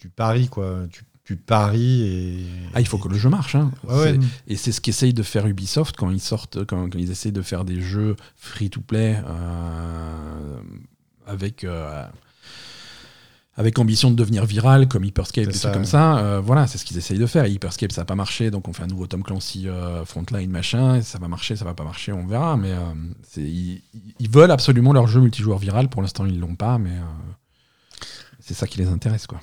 du, 0.00 0.08
pari, 0.10 0.48
quoi. 0.48 0.86
Du, 0.86 1.00
du 1.24 1.36
pari 1.36 2.02
et. 2.02 2.46
Ah, 2.74 2.80
il 2.80 2.86
faut 2.86 2.98
que 2.98 3.08
le 3.08 3.16
jeu 3.16 3.30
marche. 3.30 3.54
hein. 3.54 3.70
Ouais, 3.84 3.94
ouais. 3.94 4.18
C'est- 4.46 4.52
Et 4.52 4.56
c'est 4.56 4.72
ce 4.72 4.80
qu'essaye 4.80 5.14
de 5.14 5.22
faire 5.22 5.46
Ubisoft 5.46 5.96
quand 5.96 6.10
ils 6.10 6.20
sortent, 6.20 6.64
quand, 6.66 6.90
quand 6.90 6.98
ils 6.98 7.10
essayent 7.10 7.32
de 7.32 7.42
faire 7.42 7.64
des 7.64 7.80
jeux 7.80 8.16
free-to-play 8.36 9.22
euh, 9.24 10.60
avec, 11.26 11.64
euh, 11.64 12.04
avec 13.54 13.78
ambition 13.78 14.10
de 14.10 14.16
devenir 14.16 14.46
viral, 14.46 14.88
comme 14.88 15.04
Hyperscape, 15.04 15.46
des 15.46 15.52
ça, 15.52 15.68
trucs 15.68 15.72
comme 15.74 15.82
ouais. 15.82 15.86
ça. 15.88 16.18
euh, 16.18 16.40
voilà, 16.40 16.66
c'est 16.66 16.78
ce 16.78 16.84
qu'ils 16.86 16.96
essayent 16.96 17.18
de 17.18 17.26
faire. 17.26 17.46
Hyperscape, 17.46 17.92
ça 17.92 18.00
n'a 18.00 18.04
pas 18.06 18.14
marché, 18.14 18.50
donc 18.50 18.66
on 18.68 18.72
fait 18.72 18.82
un 18.84 18.86
nouveau 18.86 19.06
Tom 19.06 19.22
Clancy 19.22 19.68
euh, 19.68 20.04
Frontline, 20.06 20.50
machin. 20.50 20.96
et 20.96 21.02
Ça 21.02 21.18
va 21.18 21.28
marcher, 21.28 21.54
ça 21.56 21.64
va 21.66 21.74
pas 21.74 21.84
marcher, 21.84 22.12
on 22.12 22.26
verra. 22.26 22.56
Mais 22.56 22.72
euh, 22.72 22.78
ils, 23.36 23.82
ils 24.18 24.30
veulent 24.30 24.50
absolument 24.50 24.92
leur 24.94 25.06
jeu 25.06 25.20
multijoueur 25.20 25.58
viral. 25.58 25.88
Pour 25.90 26.00
l'instant, 26.00 26.24
ils 26.24 26.40
l'ont 26.40 26.56
pas, 26.56 26.78
mais 26.78 26.92
euh, 26.96 28.02
c'est 28.40 28.54
ça 28.54 28.66
qui 28.66 28.78
les 28.78 28.88
intéresse, 28.88 29.26
quoi. 29.26 29.40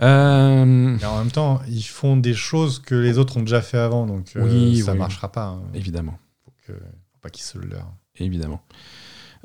En 0.00 0.66
même 0.66 1.30
temps, 1.32 1.60
ils 1.68 1.82
font 1.82 2.16
des 2.16 2.34
choses 2.34 2.78
que 2.78 2.94
les 2.94 3.18
autres 3.18 3.36
ont 3.36 3.42
déjà 3.42 3.62
fait 3.62 3.78
avant, 3.78 4.06
donc 4.06 4.32
Oui, 4.36 4.80
ça 4.82 4.92
oui. 4.92 4.98
marchera 4.98 5.32
pas. 5.32 5.46
hein. 5.46 5.62
évidemment. 5.74 6.18
Faut, 6.44 6.52
que- 6.66 6.72
faut 6.78 7.18
pas 7.20 7.30
qu'ils 7.30 7.44
se 7.44 7.58
le 7.58 7.66
leurrent. 7.66 7.96
Évidemment. 8.16 8.60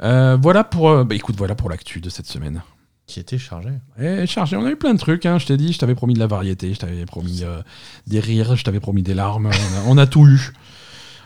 Euh, 0.02 0.38
voilà 0.42 0.64
pour, 0.64 0.90
euh, 0.90 1.04
bah, 1.04 1.16
écoute, 1.16 1.36
voilà 1.38 1.56
pour 1.56 1.70
l'actu 1.70 2.02
de 2.02 2.10
cette 2.10 2.26
semaine. 2.28 2.62
Qui 3.06 3.20
était 3.20 3.38
chargé. 3.38 3.70
Et 4.00 4.26
chargé, 4.26 4.56
on 4.56 4.66
a 4.66 4.72
eu 4.72 4.78
plein 4.78 4.94
de 4.94 5.00
trucs. 5.00 5.26
hein, 5.26 5.38
je 5.38 5.46
t'ai 5.46 5.58
dit, 5.58 5.74
je 5.74 5.80
t'avais 5.80 5.94
promis 5.96 6.14
de 6.14 6.20
la 6.20 6.28
variété, 6.28 6.74
je 6.74 6.80
t'avais 6.80 7.06
promis 7.06 7.42
euh, 7.44 7.62
des 8.08 8.20
rires, 8.22 8.56
je 8.56 8.64
t'avais 8.64 8.80
promis 8.80 9.04
des 9.04 9.14
larmes. 9.14 9.48
On 9.48 9.50
a, 9.50 9.94
on 9.94 9.98
a 9.98 10.08
tout 10.08 10.26
eu. 10.28 10.54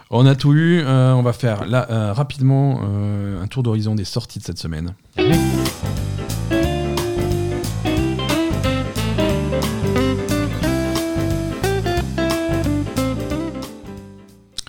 On 0.10 0.26
a 0.26 0.36
tout 0.36 0.54
eu. 0.54 0.80
Euh, 0.82 1.14
on 1.14 1.22
va 1.22 1.34
faire 1.34 1.68
là 1.68 2.14
rapidement 2.14 2.82
un 2.82 3.46
tour 3.48 3.62
d'horizon 3.62 3.94
des 3.94 4.06
sorties 4.06 4.40
de 4.40 4.44
cette 4.44 4.58
semaine. 4.58 4.96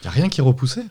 Y 0.04 0.06
a 0.06 0.10
rien 0.10 0.28
qui 0.28 0.40
est 0.40 0.44
repoussé. 0.44 0.82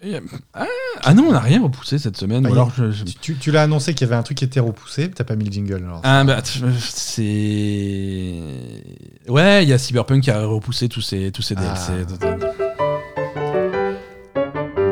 Et, 0.00 0.14
euh, 0.14 0.20
ah, 0.54 0.64
ah 1.02 1.12
non, 1.14 1.24
on 1.28 1.32
n'a 1.32 1.40
rien 1.40 1.60
repoussé 1.60 1.98
cette 1.98 2.16
semaine. 2.16 2.46
Ah, 2.46 2.50
alors 2.52 2.70
je- 2.76 2.92
je- 2.92 3.04
Tu, 3.04 3.50
l'as 3.50 3.62
annoncé 3.64 3.94
qu'il 3.94 4.06
y 4.06 4.10
avait 4.10 4.14
un 4.18 4.22
truc 4.22 4.38
qui 4.38 4.44
était 4.44 4.60
repoussé, 4.60 5.10
t'as 5.10 5.24
pas 5.24 5.34
mis 5.34 5.44
le 5.44 5.50
jingle. 5.50 5.82
Alors. 5.84 6.00
Ah 6.04 6.22
bah 6.22 6.40
t- 6.40 6.60
c'est 6.78 8.32
ouais 9.28 9.64
il 9.64 9.68
y 9.68 9.72
a 9.72 9.78
Cyberpunk 9.78 10.22
qui 10.22 10.30
a 10.30 10.44
repoussé 10.46 10.88
tous 10.88 11.00
ses 11.00 11.32
tous 11.32 11.42
ses 11.42 11.56
DLC. 11.56 11.92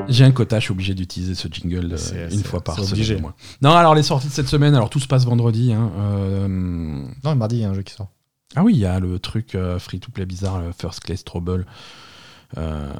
J'ai 0.09 0.24
un 0.24 0.31
quota, 0.33 0.59
je 0.59 0.65
suis 0.65 0.73
obligé 0.73 0.95
d'utiliser 0.95 1.35
ce 1.35 1.47
jingle 1.49 1.93
euh, 2.15 2.31
une 2.31 2.43
fois 2.45 2.62
par 2.62 2.77
semaine. 2.85 3.23
Non 3.62 3.73
alors 3.74 3.95
les 3.95 4.03
sorties 4.03 4.28
de 4.28 4.33
cette 4.33 4.49
semaine, 4.49 4.74
alors 4.74 4.89
tout 4.91 5.01
se 5.01 5.07
passe 5.09 5.24
vendredi. 5.24 5.73
hein, 5.73 5.91
euh, 5.99 6.49
Non, 7.24 7.35
mardi, 7.37 7.57
il 7.57 7.62
y 7.62 7.65
a 7.65 7.70
un 7.70 7.74
jeu 7.74 7.83
qui 7.83 7.93
sort. 7.95 8.09
Ah 8.57 8.62
oui 8.65 8.73
il 8.74 8.78
y 8.81 8.87
a 8.87 8.99
le 8.99 9.19
truc 9.20 9.57
free 9.78 10.01
to 10.01 10.11
play 10.11 10.27
bizarre, 10.27 10.62
First 10.77 11.01
Class 11.01 11.23
Trouble. 11.24 11.65
Euh, 12.57 12.93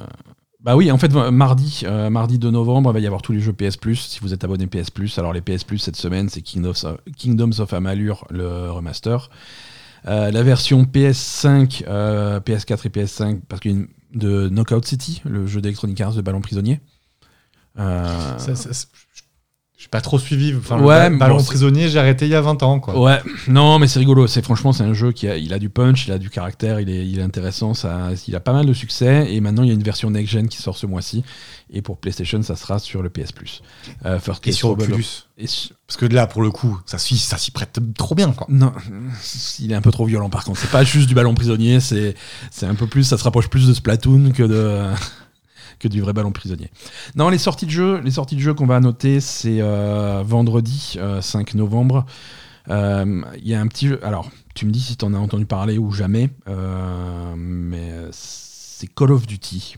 Bah 0.59 0.75
oui, 0.75 0.91
en 0.91 0.97
fait, 0.97 1.13
mardi, 1.13 1.81
euh, 1.85 2.09
mardi 2.09 2.39
2 2.39 2.49
novembre, 2.49 2.89
il 2.89 2.93
va 2.93 2.99
y 2.99 3.05
avoir 3.05 3.21
tous 3.21 3.31
les 3.31 3.39
jeux 3.39 3.53
PS 3.53 3.77
Plus. 3.77 3.95
Si 3.95 4.19
vous 4.21 4.33
êtes 4.33 4.43
abonné 4.43 4.65
PS 4.67 4.89
Plus, 4.89 5.17
alors 5.19 5.31
les 5.31 5.41
PS 5.41 5.63
Plus 5.63 5.77
cette 5.77 5.95
semaine, 5.95 6.29
c'est 6.29 6.41
Kingdoms 6.41 7.53
of, 7.59 7.73
Amalur, 7.73 8.25
le 8.31 8.71
remaster. 8.71 9.29
Euh, 10.07 10.31
la 10.31 10.43
version 10.43 10.83
PS5, 10.83 11.83
euh, 11.87 12.39
PS4 12.39 12.85
et 12.85 12.89
PS5, 12.89 13.41
parce 13.47 13.61
qu'il 13.61 13.71
y 13.71 13.75
a 13.75 13.77
une- 13.77 13.87
de 14.13 14.47
Knockout 14.49 14.83
City, 14.85 15.21
le 15.25 15.45
jeu 15.45 15.59
d'Electronic 15.61 15.99
Arts 16.01 16.13
de 16.13 16.21
ballon 16.21 16.41
prisonnier. 16.41 16.79
C'est- 19.77 19.83
j'ai 19.83 19.87
pas 19.89 20.01
trop 20.01 20.17
suivi. 20.17 20.55
Enfin, 20.57 20.79
Ouais, 20.81 21.09
le 21.09 21.17
ballon 21.17 21.37
bon, 21.37 21.43
prisonnier, 21.43 21.87
j'ai 21.87 21.99
arrêté 21.99 22.25
il 22.25 22.31
y 22.31 22.35
a 22.35 22.41
20 22.41 22.61
ans. 22.63 22.79
Quoi. 22.79 22.99
Ouais, 22.99 23.19
non, 23.47 23.77
mais 23.79 23.87
c'est 23.87 23.99
rigolo. 23.99 24.25
C'est 24.27 24.43
franchement, 24.43 24.73
c'est 24.73 24.83
un 24.83 24.93
jeu 24.93 25.11
qui 25.11 25.27
a, 25.27 25.37
il 25.37 25.53
a 25.53 25.59
du 25.59 25.69
punch, 25.69 26.07
il 26.07 26.11
a 26.11 26.17
du 26.17 26.29
caractère, 26.31 26.79
il 26.79 26.89
est, 26.89 27.07
il 27.07 27.19
est 27.19 27.23
intéressant. 27.23 27.73
Ça, 27.73 28.09
il 28.27 28.35
a 28.35 28.39
pas 28.39 28.53
mal 28.53 28.65
de 28.65 28.73
succès. 28.73 29.27
Et 29.31 29.39
maintenant, 29.39 29.61
il 29.63 29.67
y 29.67 29.71
a 29.71 29.75
une 29.75 29.83
version 29.83 30.09
next 30.09 30.31
gen 30.33 30.47
qui 30.47 30.61
sort 30.61 30.77
ce 30.77 30.87
mois-ci. 30.87 31.23
Et 31.69 31.81
pour 31.81 31.97
PlayStation, 31.97 32.41
ça 32.41 32.55
sera 32.55 32.79
sur 32.79 33.03
le 33.03 33.09
PS 33.09 33.31
Plus. 33.33 33.61
Euh, 34.05 34.19
First 34.19 34.47
Et 34.47 34.51
sur 34.51 34.69
Trouble- 34.69 34.83
Oculus. 34.83 35.05
et 35.37 35.47
su- 35.47 35.69
Parce 35.85 35.97
que 35.97 36.05
là, 36.05 36.25
pour 36.27 36.41
le 36.41 36.49
coup, 36.49 36.79
ça 36.85 36.97
s'y 36.97 37.17
ça 37.17 37.37
s'y 37.37 37.51
prête 37.51 37.77
trop 37.97 38.15
bien. 38.15 38.31
Quoi. 38.31 38.47
Non, 38.49 38.71
il 39.59 39.71
est 39.71 39.75
un 39.75 39.81
peu 39.81 39.91
trop 39.91 40.05
violent 40.05 40.29
par 40.29 40.43
contre. 40.43 40.59
C'est 40.59 40.71
pas 40.71 40.83
juste 40.83 41.07
du 41.07 41.13
ballon 41.13 41.33
prisonnier, 41.35 41.79
c'est 41.81 42.15
c'est 42.51 42.65
un 42.65 42.75
peu 42.75 42.87
plus, 42.87 43.03
ça 43.03 43.17
se 43.17 43.23
rapproche 43.23 43.47
plus 43.49 43.67
de 43.67 43.73
Splatoon 43.73 44.31
que 44.31 44.43
de 44.43 44.81
que 45.79 45.87
du 45.87 46.01
vrai 46.01 46.13
ballon 46.13 46.31
prisonnier. 46.31 46.69
Non, 47.15 47.29
les 47.29 47.37
sorties 47.37 47.65
de 47.65 47.71
jeu, 47.71 47.99
les 48.01 48.11
sorties 48.11 48.35
de 48.35 48.41
jeu 48.41 48.53
qu'on 48.53 48.65
va 48.67 48.79
noter, 48.79 49.19
c'est 49.19 49.61
euh, 49.61 50.23
vendredi 50.25 50.95
euh, 50.97 51.21
5 51.21 51.53
novembre. 51.55 52.05
Euh, 52.69 53.21
Il 53.37 53.47
y 53.47 53.53
a 53.55 53.61
un 53.61 53.67
petit 53.67 53.87
jeu. 53.87 53.99
Alors, 54.03 54.29
tu 54.55 54.65
me 54.65 54.71
dis 54.71 54.81
si 54.81 54.97
t'en 54.97 55.13
as 55.13 55.17
entendu 55.17 55.45
parler 55.45 55.77
ou 55.77 55.91
jamais, 55.91 56.29
euh, 56.47 57.33
mais 57.37 57.91
c'est 58.11 58.87
Call 58.93 59.11
of 59.11 59.25
Duty. 59.27 59.75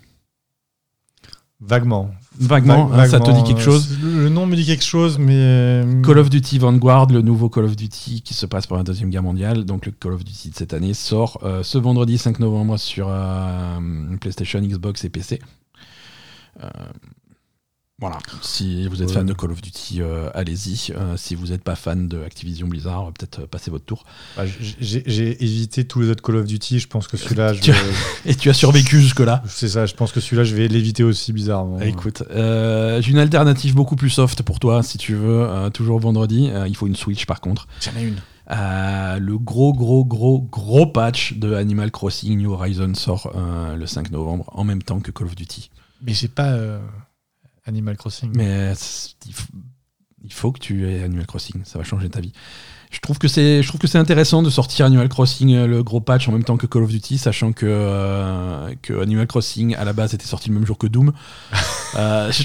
Vaguement. 1.62 2.10
Vaguement, 2.40 2.86
Vague- 2.88 3.00
hein, 3.08 3.10
ça 3.10 3.20
te 3.20 3.32
dit 3.32 3.44
quelque 3.44 3.60
euh, 3.60 3.64
chose? 3.64 3.98
Le 4.02 4.24
le 4.24 4.30
nom 4.30 4.46
me 4.46 4.56
dit 4.56 4.66
quelque 4.66 4.84
chose, 4.84 5.20
mais. 5.20 5.36
euh, 5.36 6.02
Call 6.04 6.18
of 6.20 6.30
Duty 6.30 6.58
Vanguard, 6.58 7.08
le 7.08 7.22
nouveau 7.22 7.50
Call 7.50 7.66
of 7.66 7.76
Duty 7.76 8.22
qui 8.22 8.34
se 8.34 8.46
passe 8.46 8.66
pour 8.66 8.78
la 8.78 8.84
Deuxième 8.84 9.10
Guerre 9.10 9.24
mondiale, 9.24 9.66
donc 9.66 9.86
le 9.86 9.92
Call 9.92 10.14
of 10.14 10.24
Duty 10.24 10.52
de 10.52 10.56
cette 10.56 10.74
année, 10.74 10.94
sort 10.94 11.38
euh, 11.44 11.62
ce 11.62 11.78
vendredi 11.78 12.18
5 12.18 12.40
novembre 12.40 12.78
sur 12.78 13.08
euh, 13.10 13.78
PlayStation, 14.22 14.62
Xbox 14.62 15.04
et 15.04 15.10
PC. 15.10 15.42
Euh, 16.64 16.68
voilà, 18.00 18.18
si 18.42 18.88
vous 18.88 19.04
êtes 19.04 19.12
fan 19.12 19.26
de 19.26 19.34
Call 19.34 19.52
of 19.52 19.62
Duty, 19.62 20.02
euh, 20.02 20.30
allez-y. 20.34 20.94
Euh, 20.94 21.18
si 21.18 21.36
vous 21.36 21.48
n'êtes 21.48 21.66
pas 21.66 21.76
fan 21.76 22.08
de 22.08 22.24
Activision 22.24 22.66
Blizzard, 22.66 23.12
peut-être 23.12 23.46
passez 23.46 23.70
votre 23.72 23.84
tour. 23.84 24.06
bah, 24.38 24.44
j'ai 24.80 25.44
évité 25.44 25.84
tous 25.84 26.00
les 26.00 26.10
autres 26.10 26.24
Call 26.24 26.38
of 26.38 26.46
Duty. 26.46 26.80
Je 26.80 26.88
pense 26.88 27.10
que 27.10 27.18
celui-là, 27.18 27.52
je 27.52 27.74
Et 28.26 28.36
tu 28.36 28.50
as 28.50 28.54
survécu 28.54 29.02
jusque-là 29.02 29.44
c'est 29.48 29.68
ça. 29.68 29.86
Je 29.86 29.96
pense 29.96 30.14
que 30.14 30.22
celui-là, 30.22 30.46
je 30.46 30.56
vais 30.56 30.70
l'éviter 30.70 31.04
aussi 31.04 31.34
bizarrement. 31.34 31.82
Écoute, 31.82 32.24
euh, 32.32 33.02
j'ai 33.02 33.12
une 33.12 33.18
alternative 33.18 33.76
beaucoup 33.76 33.98
plus 33.98 34.10
soft 34.10 34.44
pour 34.44 34.60
toi, 34.60 34.82
si 34.82 34.98
tu 34.98 35.16
veux, 35.16 35.70
toujours 35.74 36.00
vendredi. 36.00 36.50
Il 36.68 36.78
faut 36.78 36.88
une 36.88 36.96
Switch 36.96 37.26
par 37.26 37.42
contre. 37.42 37.68
J'en 37.82 38.00
ai 38.00 38.04
une. 38.04 38.18
Euh, 38.52 39.20
le 39.20 39.38
gros, 39.38 39.74
gros, 39.74 40.04
gros, 40.04 40.42
gros 40.42 40.88
patch 40.88 41.34
de 41.34 41.54
Animal 41.54 41.92
Crossing 41.92 42.38
New 42.38 42.52
Horizons 42.52 42.96
sort 42.96 43.32
euh, 43.36 43.76
le 43.76 43.86
5 43.86 44.10
novembre, 44.12 44.46
en 44.54 44.64
même 44.64 44.82
temps 44.82 45.00
que 45.00 45.12
Call 45.12 45.28
of 45.28 45.36
Duty. 45.36 45.70
Mais 46.02 46.14
j'ai 46.14 46.28
pas 46.28 46.48
euh, 46.52 46.80
Animal 47.66 47.98
Crossing. 47.98 48.32
Mais 48.36 48.74
c'est- 48.76 49.16
il, 49.26 49.34
faut, 49.34 49.48
il 50.24 50.34
faut 50.34 50.52
que 50.52 50.60
tu 50.60 50.88
aies 50.90 51.04
Animal 51.04 51.26
Crossing, 51.28 51.62
ça 51.66 51.78
va 51.78 51.84
changer 51.84 52.10
ta 52.10 52.22
vie. 52.22 52.34
Je 52.92 53.00
trouve 53.02 53.20
que 53.20 53.28
c'est, 53.28 53.62
je 53.62 53.68
trouve 53.68 53.80
que 53.80 53.86
c'est 53.88 54.00
intéressant 54.00 54.42
de 54.42 54.50
sortir 54.50 54.86
Animal 54.88 55.10
Crossing 55.10 55.54
euh, 55.54 55.68
le 55.68 55.84
gros 55.84 56.02
patch 56.02 56.28
en 56.28 56.32
même 56.32 56.44
temps 56.44 56.58
que 56.58 56.66
Call 56.66 56.82
of 56.84 56.90
Duty, 56.90 57.20
sachant 57.20 57.52
que, 57.54 57.68
euh, 57.70 58.74
que 58.82 59.00
Animal 59.00 59.28
Crossing 59.28 59.76
à 59.76 59.84
la 59.86 59.94
base 59.94 60.14
était 60.16 60.26
sorti 60.26 60.50
le 60.50 60.56
même 60.56 60.66
jour 60.66 60.78
que 60.78 60.88
Doom. 60.88 61.14
Euh, 61.96 62.32
je- 62.32 62.44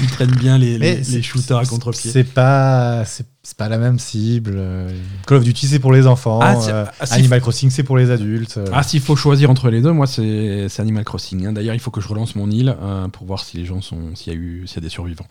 Ils 0.00 0.08
prennent 0.08 0.30
bien 0.34 0.58
les, 0.58 1.02
shooters 1.22 1.58
à 1.58 1.64
contre-pied. 1.64 2.10
C'est 2.10 2.24
pas, 2.24 3.04
c'est 3.04 3.26
pas 3.56 3.68
la 3.68 3.78
même 3.78 3.98
cible. 3.98 4.52
euh, 4.56 4.88
Call 5.26 5.38
of 5.38 5.44
Duty, 5.44 5.66
c'est 5.66 5.78
pour 5.78 5.92
les 5.92 6.06
enfants. 6.06 6.40
Ah, 6.42 6.56
euh, 6.68 6.84
ah, 7.00 7.06
si- 7.06 7.14
Animal 7.14 7.40
Crossing, 7.40 7.70
c'est 7.70 7.82
pour 7.82 7.96
les 7.98 8.10
adultes. 8.10 8.56
euh. 8.58 8.66
Ah, 8.72 8.82
s'il 8.82 9.00
faut 9.00 9.16
choisir 9.16 9.50
entre 9.50 9.70
les 9.70 9.80
deux, 9.82 9.92
moi, 9.92 10.06
c'est 10.06 10.66
Animal 10.78 11.04
Crossing. 11.04 11.46
hein. 11.46 11.52
D'ailleurs, 11.52 11.74
il 11.74 11.80
faut 11.80 11.90
que 11.90 12.00
je 12.00 12.08
relance 12.08 12.34
mon 12.36 12.50
île 12.50 12.74
euh, 12.80 13.08
pour 13.08 13.26
voir 13.26 13.44
si 13.44 13.56
les 13.56 13.64
gens 13.64 13.80
sont, 13.80 14.14
s'il 14.14 14.32
y 14.32 14.36
a 14.36 14.38
eu, 14.38 14.64
s'il 14.66 14.76
y 14.76 14.78
a 14.78 14.82
des 14.82 14.88
survivants. 14.88 15.26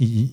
Il 0.00 0.30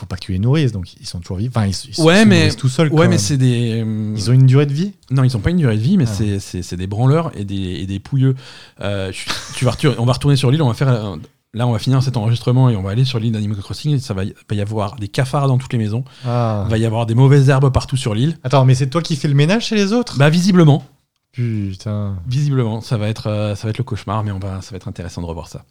faut 0.00 0.06
pas 0.06 0.16
que 0.16 0.24
tu 0.24 0.32
les 0.32 0.38
nourrisses, 0.38 0.70
donc 0.72 0.94
ils 1.00 1.06
sont 1.06 1.18
toujours 1.18 1.38
vifs. 1.38 1.50
Enfin, 1.50 1.66
ils, 1.66 1.74
ils 1.96 2.00
Ouais, 2.02 2.22
se 2.22 2.28
mais- 2.28 2.50
tout 2.52 2.68
seuls. 2.68 2.92
Ouais, 2.92 3.08
mais 3.08 3.18
c'est 3.18 3.36
des. 3.36 3.84
Ils 4.16 4.30
ont 4.30 4.32
une 4.32 4.46
durée 4.46 4.66
de 4.66 4.72
vie? 4.72 4.92
Non, 5.10 5.24
ils 5.24 5.32
n'ont 5.34 5.40
pas 5.40 5.50
une 5.50 5.56
durée 5.56 5.76
de 5.76 5.82
vie, 5.82 5.96
mais 5.98 6.04
Ah. 6.06 6.38
c'est- 6.40 6.74
des 6.76 6.86
branleurs 6.86 7.32
et 7.36 7.44
des, 7.44 7.54
et 7.80 7.86
des 7.86 7.98
pouilleux. 7.98 8.36
Euh, 8.80 9.10
tu 9.56 9.64
vas 9.64 9.74
on 9.98 10.04
va 10.04 10.12
retourner 10.12 10.36
sur 10.36 10.50
l'île, 10.52 10.62
on 10.62 10.68
va 10.68 10.74
faire. 10.74 11.16
Là, 11.54 11.66
on 11.66 11.72
va 11.72 11.78
finir 11.78 12.02
cet 12.02 12.16
enregistrement 12.18 12.68
et 12.68 12.76
on 12.76 12.82
va 12.82 12.90
aller 12.90 13.04
sur 13.06 13.18
l'île 13.18 13.32
d'Animal 13.32 13.56
Crossing. 13.58 13.94
Et 13.94 13.98
ça 13.98 14.12
va, 14.14 14.24
y- 14.24 14.34
va 14.48 14.56
y 14.56 14.60
avoir 14.60 14.96
des 14.96 15.08
cafards 15.08 15.48
dans 15.48 15.56
toutes 15.58 15.72
les 15.72 15.78
maisons. 15.78 16.04
Ah. 16.26 16.64
Il 16.66 16.70
va 16.70 16.78
y 16.78 16.84
avoir 16.84 17.06
des 17.06 17.14
mauvaises 17.14 17.48
herbes 17.48 17.72
partout 17.72 17.96
sur 17.96 18.14
l'île. 18.14 18.36
Attends, 18.44 18.64
mais 18.66 18.74
c'est 18.74 18.88
toi 18.90 19.00
qui 19.02 19.16
fais 19.16 19.28
le 19.28 19.34
ménage 19.34 19.66
chez 19.66 19.74
les 19.76 19.92
autres? 19.94 20.18
Bah, 20.18 20.28
visiblement, 20.28 20.84
Putain. 21.32 22.16
visiblement, 22.26 22.80
ça 22.82 22.98
va 22.98 23.08
être, 23.08 23.28
euh, 23.28 23.54
ça 23.54 23.66
va 23.66 23.70
être 23.70 23.78
le 23.78 23.84
cauchemar, 23.84 24.24
mais 24.24 24.30
on 24.30 24.38
va, 24.38 24.60
ça 24.60 24.72
va 24.72 24.76
être 24.76 24.88
intéressant 24.88 25.22
de 25.22 25.26
revoir 25.26 25.48
ça. 25.48 25.64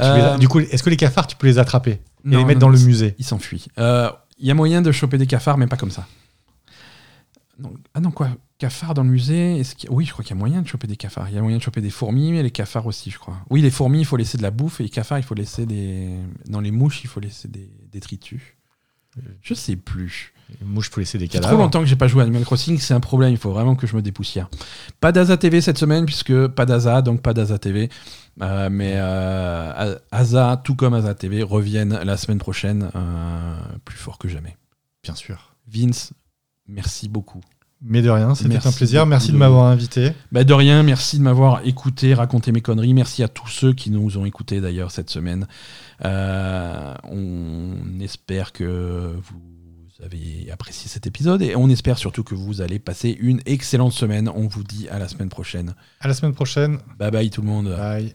Euh, 0.00 0.32
les 0.34 0.38
Du 0.38 0.48
coup, 0.48 0.60
est-ce 0.60 0.82
que 0.82 0.90
les 0.90 0.96
cafards, 0.96 1.26
tu 1.26 1.36
peux 1.36 1.46
les 1.46 1.58
attraper? 1.58 1.90
Et 1.92 2.00
Non, 2.24 2.38
les 2.38 2.44
mettre 2.44 2.60
non, 2.60 2.66
dans 2.68 2.72
le 2.72 2.78
musée 2.78 3.14
Ils 3.18 3.24
s'enfuient. 3.24 3.66
Euh, 3.78 4.10
Il 4.38 4.46
y 4.46 4.50
a 4.50 4.54
moyen 4.54 4.80
de 4.82 4.90
choper 4.92 5.18
des 5.18 5.26
cafards, 5.26 5.58
mais 5.58 5.66
pas 5.66 5.76
comme 5.76 5.90
ça. 5.90 6.06
Non, 7.58 7.72
ah 7.94 8.00
non, 8.00 8.10
quoi? 8.10 8.28
Cafards 8.58 8.94
dans 8.94 9.02
le 9.02 9.10
musée 9.10 9.58
Est-ce 9.58 9.74
y 9.84 9.88
Oui, 9.90 10.06
je 10.06 10.12
crois 10.12 10.24
qu'il 10.24 10.34
y 10.34 10.38
a 10.38 10.40
moyen 10.40 10.62
de 10.62 10.66
choper 10.66 10.86
des 10.86 10.96
cafards. 10.96 11.28
Il 11.28 11.34
y 11.34 11.38
a 11.38 11.42
moyen 11.42 11.58
de 11.58 11.62
choper 11.62 11.80
des 11.80 11.90
fourmis, 11.90 12.32
mais 12.32 12.42
les 12.42 12.50
cafards 12.50 12.86
aussi, 12.86 13.10
je 13.10 13.18
crois. 13.18 13.36
Oui, 13.50 13.60
les 13.60 13.70
fourmis, 13.70 14.00
il 14.00 14.04
faut 14.04 14.16
laisser 14.16 14.38
de 14.38 14.42
la 14.42 14.50
bouffe, 14.50 14.80
et 14.80 14.84
les 14.84 14.88
cafards, 14.88 15.18
il 15.18 15.24
faut 15.24 15.34
laisser 15.34 15.66
des. 15.66 16.10
Dans 16.46 16.60
les 16.60 16.70
mouches, 16.70 17.04
il 17.04 17.08
faut 17.08 17.20
laisser 17.20 17.48
des 17.48 17.70
détritus. 17.92 18.56
Je 19.42 19.54
sais 19.54 19.76
plus. 19.76 20.32
Les 20.60 20.66
mouches, 20.66 20.90
faut 20.90 21.00
laisser 21.00 21.18
des 21.18 21.26
cadavres. 21.26 21.54
trop 21.54 21.62
longtemps 21.62 21.80
que 21.80 21.86
j'ai 21.86 21.96
pas 21.96 22.06
joué 22.06 22.20
à 22.20 22.24
Animal 22.24 22.44
Crossing, 22.44 22.78
c'est 22.78 22.94
un 22.94 23.00
problème, 23.00 23.32
il 23.32 23.38
faut 23.38 23.50
vraiment 23.50 23.74
que 23.74 23.86
je 23.86 23.96
me 23.96 24.02
dépoussière. 24.02 24.48
Pas 25.00 25.10
d'Aza 25.10 25.36
TV 25.36 25.60
cette 25.60 25.78
semaine, 25.78 26.06
puisque 26.06 26.46
pas 26.48 26.66
d'Aza, 26.66 27.02
donc 27.02 27.20
pas 27.22 27.34
d'Aza 27.34 27.58
TV. 27.58 27.88
Euh, 28.42 28.68
mais 28.70 28.92
euh, 28.96 29.98
Aza, 30.10 30.60
tout 30.62 30.76
comme 30.76 30.94
Aza 30.94 31.14
TV, 31.14 31.42
reviennent 31.42 31.98
la 31.98 32.16
semaine 32.16 32.38
prochaine, 32.38 32.90
euh, 32.94 33.56
plus 33.84 33.96
fort 33.96 34.18
que 34.18 34.28
jamais. 34.28 34.56
Bien 35.02 35.14
sûr. 35.14 35.56
Vince, 35.66 36.12
merci 36.68 37.08
beaucoup. 37.08 37.40
Mais 37.82 38.00
de 38.02 38.08
rien, 38.10 38.34
c'était 38.34 38.66
un 38.66 38.72
plaisir. 38.72 39.04
Merci 39.06 39.28
de 39.28 39.32
de- 39.34 39.38
m'avoir 39.38 39.66
invité. 39.66 40.12
Bah 40.32 40.44
de 40.44 40.52
rien, 40.54 40.82
merci 40.82 41.18
de 41.18 41.22
m'avoir 41.22 41.60
écouté, 41.66 42.14
raconté 42.14 42.50
mes 42.50 42.62
conneries. 42.62 42.94
Merci 42.94 43.22
à 43.22 43.28
tous 43.28 43.48
ceux 43.48 43.72
qui 43.74 43.90
nous 43.90 44.16
ont 44.18 44.24
écoutés 44.24 44.60
d'ailleurs 44.60 44.90
cette 44.90 45.10
semaine. 45.10 45.46
Euh, 46.04 46.94
on 47.04 48.00
espère 48.00 48.52
que 48.52 49.14
vous 49.22 50.04
avez 50.04 50.50
apprécié 50.50 50.88
cet 50.88 51.06
épisode 51.06 51.42
et 51.42 51.54
on 51.56 51.68
espère 51.68 51.98
surtout 51.98 52.24
que 52.24 52.34
vous 52.34 52.60
allez 52.60 52.78
passer 52.78 53.16
une 53.20 53.40
excellente 53.46 53.92
semaine. 53.92 54.30
On 54.34 54.46
vous 54.46 54.64
dit 54.64 54.88
à 54.88 54.98
la 54.98 55.08
semaine 55.08 55.28
prochaine. 55.28 55.74
À 56.00 56.08
la 56.08 56.14
semaine 56.14 56.34
prochaine. 56.34 56.78
Bye 56.98 57.10
bye 57.10 57.30
tout 57.30 57.42
le 57.42 57.48
monde. 57.48 57.68
Bye. 57.76 58.14